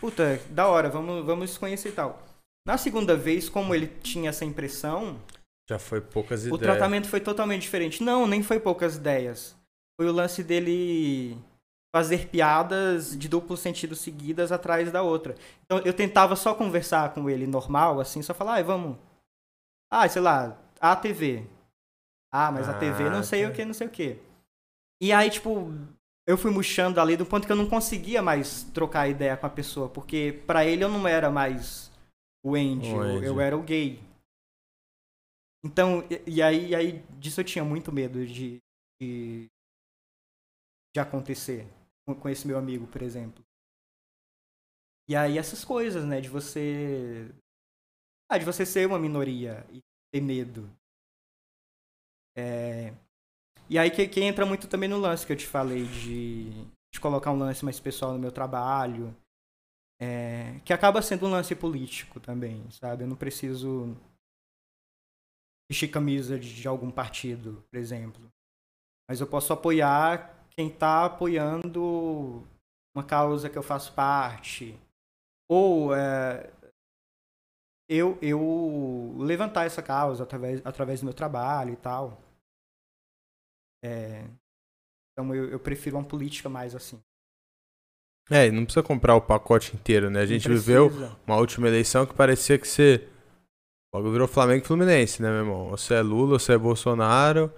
puta, 0.00 0.40
da 0.48 0.66
hora, 0.66 0.88
vamos, 0.88 1.22
vamos 1.26 1.58
conhecer 1.58 1.90
e 1.90 1.92
tal. 1.92 2.18
Na 2.66 2.78
segunda 2.78 3.16
vez, 3.16 3.48
como 3.48 3.74
ele 3.74 3.86
tinha 3.86 4.30
essa 4.30 4.44
impressão. 4.44 5.18
Já 5.68 5.78
foi 5.78 6.00
poucas 6.00 6.42
ideias. 6.42 6.54
O 6.54 6.62
tratamento 6.62 7.08
foi 7.08 7.20
totalmente 7.20 7.62
diferente. 7.62 8.02
Não, 8.02 8.26
nem 8.26 8.42
foi 8.42 8.60
poucas 8.60 8.96
ideias 8.96 9.56
foi 10.02 10.08
o 10.08 10.12
lance 10.12 10.42
dele 10.42 11.38
fazer 11.94 12.28
piadas 12.28 13.16
de 13.16 13.28
duplo 13.28 13.56
sentido 13.56 13.94
seguidas 13.94 14.50
atrás 14.50 14.90
da 14.90 15.02
outra. 15.02 15.36
Então 15.64 15.78
eu 15.84 15.94
tentava 15.94 16.34
só 16.34 16.54
conversar 16.54 17.12
com 17.14 17.30
ele 17.30 17.46
normal, 17.46 18.00
assim, 18.00 18.20
só 18.20 18.34
falar, 18.34 18.54
ai, 18.54 18.64
vamos. 18.64 18.96
Ah, 19.90 20.08
sei 20.08 20.22
lá, 20.22 20.58
a 20.80 20.96
TV. 20.96 21.46
Ah, 22.32 22.50
mas 22.50 22.68
ah, 22.68 22.72
a 22.72 22.78
TV 22.78 23.10
não 23.10 23.22
sei 23.22 23.46
o 23.46 23.52
que, 23.52 23.64
não 23.64 23.74
sei 23.74 23.86
o 23.86 23.90
que. 23.90 24.18
E 25.00 25.12
aí, 25.12 25.30
tipo, 25.30 25.72
eu 26.26 26.36
fui 26.38 26.50
murchando 26.50 27.00
ali 27.00 27.16
do 27.16 27.26
ponto 27.26 27.46
que 27.46 27.52
eu 27.52 27.56
não 27.56 27.68
conseguia 27.68 28.22
mais 28.22 28.64
trocar 28.74 29.08
ideia 29.08 29.36
com 29.36 29.46
a 29.46 29.50
pessoa, 29.50 29.88
porque 29.88 30.42
para 30.46 30.64
ele 30.64 30.82
eu 30.82 30.88
não 30.88 31.06
era 31.06 31.30
mais 31.30 31.91
o 32.44 32.54
Andy, 32.54 32.88
eu, 32.88 33.22
eu, 33.22 33.40
era 33.40 33.56
o 33.56 33.62
gay. 33.62 33.98
Então, 35.64 36.00
e, 36.10 36.36
e, 36.36 36.42
aí, 36.42 36.70
e 36.70 36.74
aí 36.74 37.02
disso 37.18 37.40
eu 37.40 37.44
tinha 37.44 37.64
muito 37.64 37.92
medo 37.92 38.26
de, 38.26 38.58
de 39.00 39.48
de 40.94 41.00
acontecer 41.00 41.66
com 42.20 42.28
esse 42.28 42.46
meu 42.46 42.58
amigo, 42.58 42.86
por 42.86 43.02
exemplo. 43.02 43.42
E 45.08 45.16
aí 45.16 45.38
essas 45.38 45.64
coisas, 45.64 46.04
né, 46.04 46.20
de 46.20 46.28
você 46.28 47.28
ah, 48.30 48.38
de 48.38 48.44
você 48.44 48.64
ser 48.64 48.86
uma 48.86 48.98
minoria 48.98 49.66
e 49.70 49.80
ter 50.12 50.20
medo. 50.20 50.70
É... 52.36 52.94
E 53.68 53.78
aí 53.78 53.90
que, 53.90 54.06
que 54.08 54.20
entra 54.20 54.44
muito 54.44 54.68
também 54.68 54.88
no 54.88 54.98
lance 54.98 55.26
que 55.26 55.32
eu 55.32 55.36
te 55.36 55.46
falei 55.46 55.86
de, 55.86 56.50
de 56.92 57.00
colocar 57.00 57.30
um 57.30 57.38
lance 57.38 57.64
mais 57.64 57.80
pessoal 57.80 58.12
no 58.12 58.18
meu 58.18 58.32
trabalho, 58.32 59.16
é... 60.02 60.58
que 60.64 60.72
acaba 60.72 61.00
sendo 61.00 61.26
um 61.26 61.30
lance 61.30 61.54
político 61.54 62.18
também, 62.18 62.68
sabe? 62.70 63.04
Eu 63.04 63.08
não 63.08 63.16
preciso 63.16 63.96
vestir 65.70 65.88
camisa 65.88 66.38
de, 66.38 66.52
de 66.52 66.66
algum 66.66 66.90
partido, 66.90 67.64
por 67.70 67.78
exemplo. 67.78 68.28
Mas 69.08 69.20
eu 69.20 69.26
posso 69.28 69.52
apoiar 69.52 70.44
quem 70.50 70.68
está 70.68 71.06
apoiando 71.06 72.42
uma 72.94 73.04
causa 73.04 73.48
que 73.48 73.56
eu 73.56 73.62
faço 73.62 73.94
parte. 73.94 74.76
Ou 75.48 75.94
é, 75.94 76.52
eu, 77.88 78.18
eu 78.20 79.14
levantar 79.18 79.66
essa 79.66 79.82
causa 79.82 80.24
através, 80.24 80.66
através 80.66 81.00
do 81.00 81.04
meu 81.04 81.14
trabalho 81.14 81.74
e 81.74 81.76
tal. 81.76 82.20
É, 83.84 84.24
então 85.12 85.34
eu, 85.34 85.48
eu 85.50 85.60
prefiro 85.60 85.96
uma 85.96 86.08
política 86.08 86.48
mais 86.48 86.74
assim. 86.74 87.00
É, 88.32 88.50
não 88.50 88.64
precisa 88.64 88.82
comprar 88.82 89.14
o 89.14 89.20
pacote 89.20 89.74
inteiro, 89.74 90.10
né? 90.10 90.20
A 90.20 90.26
gente 90.26 90.48
viveu 90.48 90.92
uma 91.26 91.36
última 91.36 91.68
eleição 91.68 92.06
que 92.06 92.14
parecia 92.14 92.58
que 92.58 92.66
você. 92.66 93.02
Logo 93.94 94.10
virou 94.10 94.26
Flamengo 94.26 94.64
e 94.64 94.66
Fluminense, 94.66 95.20
né, 95.20 95.28
meu 95.28 95.40
irmão? 95.40 95.68
Você 95.70 95.94
é 95.94 96.00
Lula, 96.00 96.34
ou 96.34 96.38
você 96.38 96.52
é 96.52 96.58
Bolsonaro. 96.58 97.52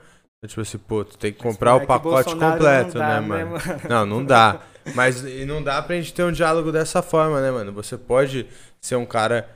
Tipo 0.46 0.60
assim, 0.60 0.78
pô, 0.78 1.04
tu 1.04 1.16
tem 1.16 1.32
que 1.32 1.38
comprar 1.38 1.76
o 1.76 1.86
pacote 1.86 2.34
completo, 2.36 2.98
né, 2.98 3.20
né, 3.20 3.20
mano? 3.20 3.56
Não, 3.88 4.04
não 4.04 4.24
dá. 4.24 4.60
Mas 4.94 5.24
e 5.24 5.44
não 5.46 5.62
dá 5.62 5.80
pra 5.80 5.96
gente 5.96 6.12
ter 6.12 6.22
um 6.22 6.32
diálogo 6.32 6.70
dessa 6.70 7.00
forma, 7.00 7.40
né, 7.40 7.50
mano? 7.50 7.72
Você 7.72 7.96
pode 7.96 8.46
ser 8.80 8.96
um 8.96 9.06
cara 9.06 9.48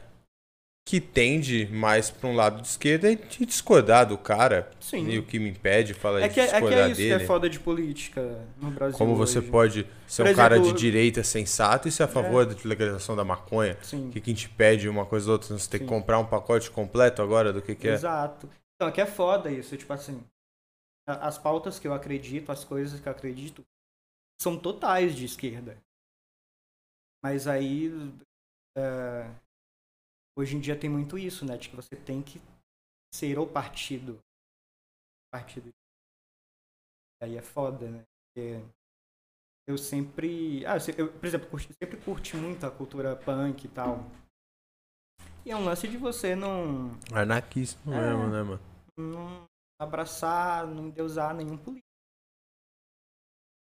que 0.89 1.03
tende 1.03 1.69
mais 1.71 2.09
pra 2.09 2.31
um 2.31 2.35
lado 2.35 2.63
de 2.63 2.69
esquerda 2.69 3.13
e 3.13 3.45
discordar 3.45 4.07
do 4.07 4.17
cara. 4.17 4.71
Sim. 4.81 5.07
E 5.07 5.19
o 5.19 5.23
que 5.23 5.39
me 5.39 5.51
impede 5.51 5.93
falar 5.93 6.23
é 6.23 6.29
de 6.29 6.35
discordar 6.35 6.61
dele. 6.63 6.73
É 6.73 6.77
que 6.77 6.81
é 6.81 6.87
isso 6.93 6.97
dele. 7.03 7.17
que 7.19 7.23
é 7.25 7.27
foda 7.27 7.51
de 7.51 7.61
política 7.61 8.47
no 8.57 8.71
Brasil 8.71 8.97
Como 8.97 9.15
você 9.15 9.39
hoje. 9.39 9.51
pode 9.51 9.87
ser 10.07 10.23
Por 10.23 10.29
um 10.29 10.33
exemplo, 10.33 10.37
cara 10.37 10.59
de 10.59 10.73
direita 10.73 11.23
sensato 11.23 11.89
e 11.89 11.93
ser 11.93 12.05
a 12.05 12.09
favor 12.09 12.43
é. 12.43 12.55
da 12.55 12.57
legalização 12.65 13.15
da 13.15 13.23
maconha. 13.23 13.77
Sim. 13.83 14.11
Que 14.11 14.19
quem 14.19 14.33
te 14.33 14.49
pede 14.49 14.89
uma 14.89 15.05
coisa 15.05 15.27
ou 15.27 15.33
outra, 15.33 15.59
você 15.59 15.69
tem 15.69 15.81
que 15.81 15.87
comprar 15.87 16.19
um 16.21 16.25
pacote 16.25 16.71
completo 16.71 17.21
agora 17.21 17.53
do 17.53 17.61
que, 17.61 17.75
que 17.75 17.87
é. 17.87 17.93
Exato. 17.93 18.49
Então, 18.75 18.89
é 18.89 18.91
que 18.91 19.03
é 19.03 19.07
foda 19.07 19.51
isso, 19.51 19.77
tipo 19.77 19.93
assim 19.93 20.25
as 21.07 21.39
pautas 21.39 21.79
que 21.79 21.89
eu 21.89 21.95
acredito, 21.95 22.53
as 22.53 22.65
coisas 22.65 23.01
que 23.01 23.09
eu 23.09 23.13
acredito, 23.13 23.65
são 24.41 24.59
totais 24.59 25.15
de 25.15 25.25
esquerda. 25.25 25.79
Mas 27.23 27.47
aí, 27.47 27.91
é, 28.77 29.31
hoje 30.39 30.57
em 30.57 30.61
dia 30.61 30.79
tem 30.79 30.89
muito 30.89 31.19
isso, 31.19 31.45
né? 31.45 31.57
De 31.57 31.69
que 31.69 31.77
você 31.77 31.97
tem 31.97 32.23
que 32.23 32.41
ser 33.13 33.39
o 33.39 33.47
partido. 33.47 34.19
Partido. 35.33 35.71
Aí 37.21 37.37
é 37.37 37.43
foda, 37.43 37.91
né? 37.91 38.05
Porque 38.07 38.63
eu 39.69 39.77
sempre. 39.77 40.65
Ah, 40.65 40.77
eu, 40.97 41.13
por 41.13 41.27
exemplo, 41.27 41.51
curti, 41.51 41.75
sempre 41.75 41.97
curti 41.99 42.37
muito 42.37 42.65
a 42.65 42.71
cultura 42.71 43.17
punk 43.17 43.65
e 43.65 43.69
tal. 43.69 43.99
E 45.45 45.51
é 45.51 45.57
um 45.57 45.65
lance 45.65 45.89
de 45.89 45.97
você 45.97 46.37
não. 46.37 46.93
Anarquismo 47.13 47.93
é, 47.93 48.01
mesmo, 48.01 48.29
né, 48.29 48.43
mano? 48.43 48.61
Não, 48.97 49.45
abraçar, 49.81 50.67
não 50.67 50.87
endeusar 50.87 51.35
nenhum 51.35 51.57
político. 51.57 51.88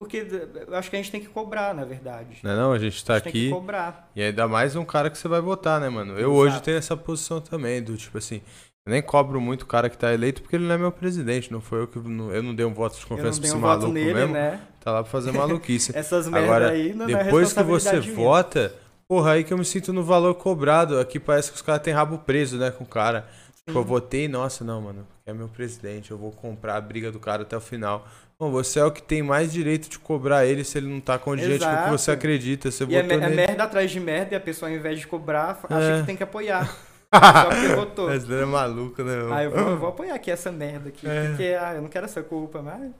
Porque 0.04 0.26
eu 0.68 0.76
acho 0.76 0.90
que 0.90 0.96
a 0.96 1.00
gente 1.00 1.12
tem 1.12 1.22
que 1.22 1.28
cobrar, 1.30 1.74
na 1.74 1.86
verdade. 1.86 2.40
Não, 2.44 2.52
é 2.52 2.56
não, 2.56 2.72
a 2.74 2.78
gente 2.78 3.04
tá 3.04 3.14
a 3.14 3.18
gente 3.18 3.30
aqui. 3.30 3.40
Tem 3.40 3.50
que 3.50 3.56
cobrar. 3.56 4.10
E 4.14 4.22
ainda 4.22 4.48
mais 4.48 4.76
um 4.76 4.84
cara 4.84 5.10
que 5.10 5.18
você 5.18 5.28
vai 5.30 5.40
votar, 5.40 5.80
né, 5.80 5.88
mano? 5.88 6.14
Eu 6.14 6.32
Exato. 6.32 6.32
hoje 6.32 6.62
tenho 6.62 6.78
essa 6.78 6.98
posição 6.98 7.40
também, 7.40 7.82
do 7.82 7.96
tipo 7.96 8.18
assim. 8.18 8.42
Eu 8.86 8.92
nem 8.92 9.02
cobro 9.02 9.40
muito 9.40 9.62
o 9.62 9.66
cara 9.66 9.90
que 9.90 9.98
tá 9.98 10.14
eleito 10.14 10.42
porque 10.42 10.58
ele 10.58 10.66
não 10.66 10.76
é 10.76 10.78
meu 10.78 10.92
presidente, 10.92 11.50
não 11.52 11.62
foi 11.62 11.84
eu 11.84 11.88
que. 11.88 11.98
Eu 11.98 12.44
não 12.44 12.54
dei 12.54 12.66
um 12.66 12.74
voto 12.74 13.00
de 13.00 13.06
confiança 13.06 13.40
pra 13.40 13.48
esse 13.48 13.56
um 13.56 13.62
maluco 13.62 13.94
nele, 13.94 14.14
mesmo. 14.14 14.34
Né? 14.34 14.60
Tá 14.82 14.92
lá 14.92 15.04
pra 15.04 15.12
fazer 15.12 15.32
maluquice. 15.34 15.98
Essas 15.98 16.28
merda 16.28 16.46
Agora, 16.46 16.70
aí 16.72 16.94
não 16.94 17.06
depois 17.06 17.56
é 17.56 17.64
que 17.64 17.70
você 17.70 18.00
minha. 18.02 18.14
vota, 18.14 18.76
porra, 19.08 19.32
aí 19.32 19.46
que 19.46 19.54
eu 19.54 19.58
me 19.58 19.64
sinto 19.64 19.94
no 19.94 20.04
valor 20.04 20.36
cobrado. 20.36 21.00
Aqui 21.00 21.18
parece 21.18 21.50
que 21.50 21.56
os 21.56 21.62
caras 21.62 21.82
têm 21.82 21.94
rabo 21.94 22.18
preso, 22.18 22.58
né, 22.58 22.72
com 22.72 22.84
o 22.84 22.88
cara. 22.88 23.26
Tipo, 23.66 23.80
eu 23.80 23.84
votei, 23.86 24.28
nossa, 24.28 24.66
não, 24.66 24.82
mano, 24.82 25.08
é 25.26 25.32
meu 25.32 25.48
presidente, 25.48 26.12
eu 26.12 26.18
vou 26.18 26.32
comprar 26.32 26.76
a 26.76 26.82
briga 26.82 27.10
do 27.10 27.20
cara 27.20 27.44
até 27.44 27.56
o 27.56 27.62
final. 27.62 28.06
Bom, 28.40 28.52
você 28.52 28.80
é 28.80 28.86
o 28.86 28.92
que 28.92 29.02
tem 29.02 29.22
mais 29.22 29.54
direito 29.54 29.90
de 29.90 29.98
cobrar 30.00 30.46
ele 30.46 30.64
se 30.64 30.78
ele 30.78 30.88
não 30.88 31.00
tá 31.00 31.16
Exato. 31.16 31.24
com 31.24 31.32
o 31.32 31.84
que 31.86 31.92
você 31.92 32.12
acredita. 32.12 32.70
Você 32.70 32.86
e 32.86 32.96
é, 32.96 33.00
é 33.00 33.30
merda 33.30 33.64
atrás 33.64 33.90
de 33.92 34.00
merda 34.00 34.34
e 34.34 34.36
a 34.36 34.40
pessoa, 34.40 34.70
ao 34.70 34.76
invés 34.76 35.00
de 35.00 35.08
cobrar, 35.08 35.60
é. 35.70 35.74
acha 35.74 36.00
que 36.02 36.06
tem 36.08 36.18
que 36.18 36.24
apoiar. 36.24 36.68
Só 37.14 37.50
porque 37.50 37.76
votou. 37.76 38.08
Mas 38.08 38.30
é 38.30 38.46
maluco, 38.46 39.04
né? 39.04 39.14
Ah, 39.32 39.44
eu 39.44 39.52
vou, 39.52 39.60
eu 39.60 39.78
vou, 39.78 39.90
apoiar 39.90 40.16
aqui 40.16 40.32
essa 40.32 40.52
merda 40.52 40.90
aqui. 40.90 41.08
É. 41.08 41.28
Porque 41.28 41.44
ah, 41.44 41.76
eu 41.76 41.82
não 41.82 41.90
quero 41.90 42.06
essa 42.06 42.24
culpa, 42.24 42.62
mas. 42.62 42.92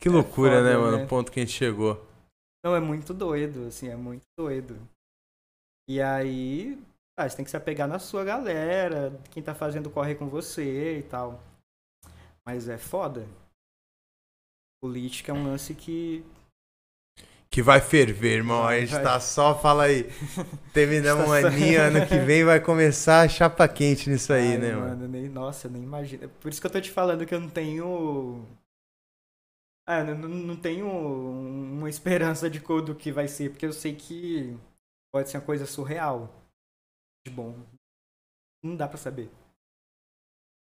Que 0.00 0.08
loucura, 0.08 0.54
é 0.54 0.58
foda, 0.58 0.70
né, 0.70 0.76
mano? 0.76 0.96
Né? 0.98 1.04
O 1.04 1.06
ponto 1.08 1.30
que 1.30 1.40
a 1.40 1.42
gente 1.42 1.52
chegou. 1.52 2.06
Não, 2.64 2.76
é 2.76 2.80
muito 2.80 3.12
doido, 3.12 3.66
assim, 3.66 3.88
é 3.88 3.96
muito 3.96 4.24
doido. 4.38 4.76
E 5.88 6.00
aí, 6.00 6.78
Ah, 7.18 7.28
você 7.28 7.36
tem 7.36 7.44
que 7.44 7.50
se 7.50 7.56
apegar 7.56 7.88
na 7.88 7.98
sua 7.98 8.24
galera, 8.24 9.12
quem 9.30 9.42
tá 9.42 9.54
fazendo 9.54 9.90
corre 9.90 10.14
com 10.14 10.28
você 10.28 10.98
e 10.98 11.02
tal. 11.02 11.40
Mas 12.46 12.68
é 12.68 12.78
foda. 12.78 13.26
Política 14.86 15.30
é 15.30 15.34
um 15.34 15.44
lance 15.44 15.74
que. 15.74 16.24
Que 17.50 17.62
vai 17.62 17.80
ferver, 17.80 18.38
irmão. 18.38 18.66
A 18.66 18.80
gente 18.80 18.92
Vai. 18.94 19.02
tá 19.02 19.20
só, 19.20 19.56
fala 19.58 19.84
aí. 19.84 20.04
Terminamos 20.72 21.24
um 21.26 21.30
Tá 21.32 21.40
só- 21.42 21.46
aninho, 21.48 21.80
ano 21.82 22.06
que 22.08 22.18
vem 22.18 22.44
vai 22.44 22.58
começar 22.58 23.20
a 23.20 23.28
chapa 23.28 23.68
quente 23.68 24.08
nisso 24.10 24.32
aí, 24.32 24.52
Ai, 24.52 24.58
né, 24.58 24.72
mano? 24.74 25.06
Nem, 25.06 25.28
nossa, 25.28 25.68
nem 25.68 25.82
imagino. 25.82 26.28
Por 26.40 26.48
isso 26.50 26.60
que 26.60 26.66
eu 26.66 26.70
tô 26.70 26.80
te 26.80 26.90
falando 26.90 27.24
que 27.26 27.34
eu 27.34 27.40
não 27.40 27.50
tenho. 27.50 28.44
Ah, 29.86 30.02
não, 30.02 30.16
não- 30.16 30.56
tenho 30.56 30.86
uma 30.88 31.90
esperança 31.90 32.48
de 32.48 32.58
do 32.58 32.94
que 32.94 33.12
vai 33.12 33.28
ser, 33.28 33.50
porque 33.50 33.66
eu 33.66 33.72
sei 33.72 33.94
que 33.94 34.56
pode 35.14 35.28
ser 35.28 35.36
uma 35.36 35.44
coisa 35.44 35.66
surreal. 35.66 36.32
De 37.26 37.32
bom. 37.32 37.54
Não 38.64 38.74
dá 38.74 38.88
pra 38.88 38.96
saber. 38.96 39.30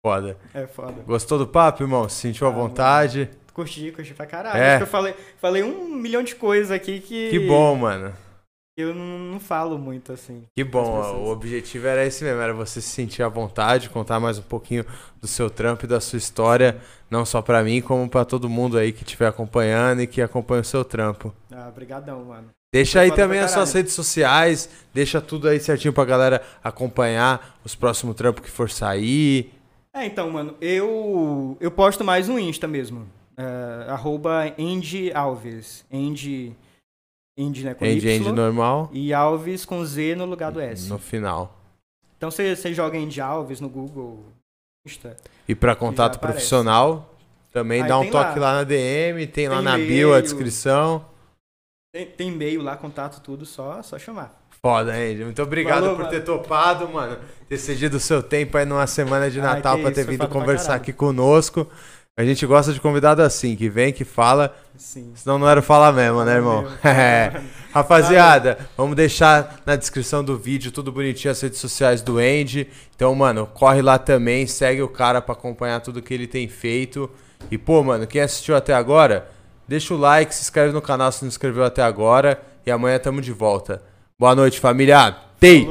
Foda. 0.05 0.37
É 0.53 0.67
foda. 0.67 1.03
Gostou 1.03 1.37
do 1.39 1.47
papo, 1.47 1.83
irmão? 1.83 2.09
Se 2.09 2.15
sentiu 2.21 2.47
à 2.47 2.49
Ah, 2.49 2.53
vontade? 2.53 3.29
Curti, 3.53 3.91
curti 3.91 4.13
pra 4.13 4.25
caralho. 4.25 4.57
É. 4.57 4.69
Acho 4.69 4.77
que 4.77 4.83
eu 4.83 4.87
falei, 4.87 5.15
falei 5.39 5.63
um 5.63 5.95
milhão 5.95 6.23
de 6.23 6.35
coisas 6.35 6.71
aqui 6.71 6.99
que. 6.99 7.29
Que 7.29 7.39
bom, 7.39 7.75
mano. 7.75 8.13
Eu 8.77 8.95
não, 8.95 9.19
não 9.19 9.39
falo 9.39 9.77
muito 9.77 10.13
assim. 10.13 10.43
Que 10.55 10.63
bom, 10.63 11.01
o 11.17 11.29
objetivo 11.29 11.87
era 11.87 12.05
esse 12.05 12.23
mesmo, 12.23 12.39
era 12.39 12.53
você 12.53 12.79
se 12.79 12.89
sentir 12.89 13.21
à 13.21 13.27
vontade, 13.27 13.89
contar 13.89 14.19
mais 14.19 14.39
um 14.39 14.43
pouquinho 14.43 14.85
do 15.19 15.27
seu 15.27 15.49
trampo 15.49 15.83
e 15.85 15.87
da 15.87 15.99
sua 15.99 16.17
história, 16.17 16.77
não 17.09 17.25
só 17.25 17.41
pra 17.41 17.63
mim, 17.63 17.81
como 17.81 18.09
pra 18.09 18.23
todo 18.23 18.49
mundo 18.49 18.77
aí 18.77 18.93
que 18.93 19.03
estiver 19.03 19.27
acompanhando 19.27 20.01
e 20.01 20.07
que 20.07 20.21
acompanha 20.21 20.61
o 20.61 20.65
seu 20.65 20.85
trampo. 20.85 21.33
Ah, 21.51 21.69
brigadão, 21.69 22.23
mano. 22.23 22.47
Deixa 22.73 22.99
Foi 22.99 23.09
aí 23.09 23.11
também 23.11 23.41
as 23.41 23.51
suas 23.51 23.73
redes 23.73 23.91
sociais, 23.93 24.69
deixa 24.93 25.19
tudo 25.19 25.49
aí 25.49 25.59
certinho 25.59 25.93
pra 25.93 26.05
galera 26.05 26.41
acompanhar 26.63 27.59
os 27.65 27.75
próximos 27.75 28.15
trampos 28.15 28.45
que 28.45 28.49
for 28.49 28.69
sair. 28.69 29.51
É, 29.93 30.05
então, 30.05 30.29
mano, 30.31 30.55
eu 30.61 31.57
eu 31.59 31.69
posto 31.69 32.05
mais 32.05 32.29
no 32.29 32.39
Insta 32.39 32.69
mesmo. 32.69 33.05
É, 33.41 33.91
arroba 33.91 34.53
Andy 34.59 35.11
Alves. 35.13 35.83
Andy, 35.91 36.55
Andy, 37.37 37.63
né, 37.63 37.73
com 37.73 37.85
End 37.85 38.05
Y. 38.07 38.15
End 38.17 38.31
normal, 38.31 38.89
E 38.93 39.13
Alves 39.13 39.65
com 39.65 39.83
Z 39.83 40.15
no 40.15 40.25
lugar 40.25 40.51
do 40.51 40.59
S. 40.59 40.87
no 40.89 40.99
final. 40.99 41.57
Então 42.17 42.29
você 42.29 42.55
você 42.55 42.73
joga 42.73 42.97
Andy 42.99 43.19
Alves 43.19 43.59
no 43.59 43.67
Google, 43.69 44.23
Insta. 44.85 45.17
E 45.47 45.55
pra 45.55 45.75
contato 45.75 46.19
profissional, 46.19 47.15
também 47.51 47.81
Aí 47.81 47.87
dá 47.87 47.97
um 47.97 48.09
toque 48.09 48.39
lá. 48.39 48.51
lá 48.51 48.57
na 48.59 48.63
DM, 48.63 49.25
tem, 49.27 49.47
lá 49.47 49.55
Tem 49.55 49.63
na 49.65 49.77
bio 49.77 50.13
a 50.13 50.21
descrição. 50.21 51.05
Tem, 51.93 52.05
tem 52.05 52.27
e-mail 52.29 52.61
lá, 52.61 52.77
contato, 52.77 53.21
tudo, 53.21 53.45
só, 53.45 53.81
só 53.81 53.97
chamar. 53.97 54.39
Foda, 54.61 54.93
Andy. 54.93 55.23
Muito 55.25 55.41
obrigado 55.41 55.81
Falou, 55.81 55.95
por 55.95 56.03
mano. 56.05 56.11
ter 56.11 56.23
topado, 56.23 56.87
mano. 56.87 57.17
Ter 57.49 57.57
cedido 57.57 57.97
o 57.97 57.99
seu 57.99 58.21
tempo 58.21 58.55
aí 58.57 58.65
numa 58.65 58.85
semana 58.85 59.29
de 59.29 59.41
Natal 59.41 59.75
que 59.77 59.81
pra 59.81 59.91
ter 59.91 60.05
vindo 60.05 60.27
conversar 60.27 60.75
aqui 60.75 60.93
conosco. 60.93 61.67
A 62.21 62.23
gente 62.23 62.45
gosta 62.45 62.71
de 62.71 62.79
convidado 62.79 63.23
assim, 63.23 63.55
que 63.55 63.67
vem, 63.67 63.91
que 63.91 64.05
fala. 64.05 64.55
Sim. 64.77 65.11
Senão 65.15 65.39
não 65.39 65.49
era 65.49 65.59
falar 65.59 65.91
mesmo, 65.91 66.23
né, 66.23 66.35
irmão? 66.35 66.67
É. 66.85 67.41
Rapaziada, 67.73 68.59
vamos 68.77 68.95
deixar 68.95 69.59
na 69.65 69.75
descrição 69.75 70.23
do 70.23 70.37
vídeo 70.37 70.71
tudo 70.71 70.91
bonitinho 70.91 71.31
as 71.31 71.41
redes 71.41 71.57
sociais 71.57 72.03
do 72.03 72.19
Andy. 72.19 72.67
Então, 72.95 73.15
mano, 73.15 73.49
corre 73.51 73.81
lá 73.81 73.97
também, 73.97 74.45
segue 74.45 74.83
o 74.83 74.87
cara 74.87 75.19
pra 75.19 75.33
acompanhar 75.33 75.79
tudo 75.79 75.99
que 75.99 76.13
ele 76.13 76.27
tem 76.27 76.47
feito. 76.47 77.09
E, 77.49 77.57
pô, 77.57 77.81
mano, 77.81 78.05
quem 78.05 78.21
assistiu 78.21 78.55
até 78.55 78.75
agora, 78.75 79.27
deixa 79.67 79.91
o 79.91 79.97
like, 79.97 80.35
se 80.35 80.43
inscreve 80.43 80.71
no 80.71 80.81
canal 80.81 81.11
se 81.11 81.23
não 81.23 81.27
inscreveu 81.27 81.63
até 81.63 81.81
agora. 81.81 82.39
E 82.63 82.69
amanhã 82.69 82.99
tamo 82.99 83.19
de 83.19 83.31
volta. 83.31 83.81
Boa 84.19 84.35
noite, 84.35 84.59
família. 84.59 85.15
Tei! 85.39 85.67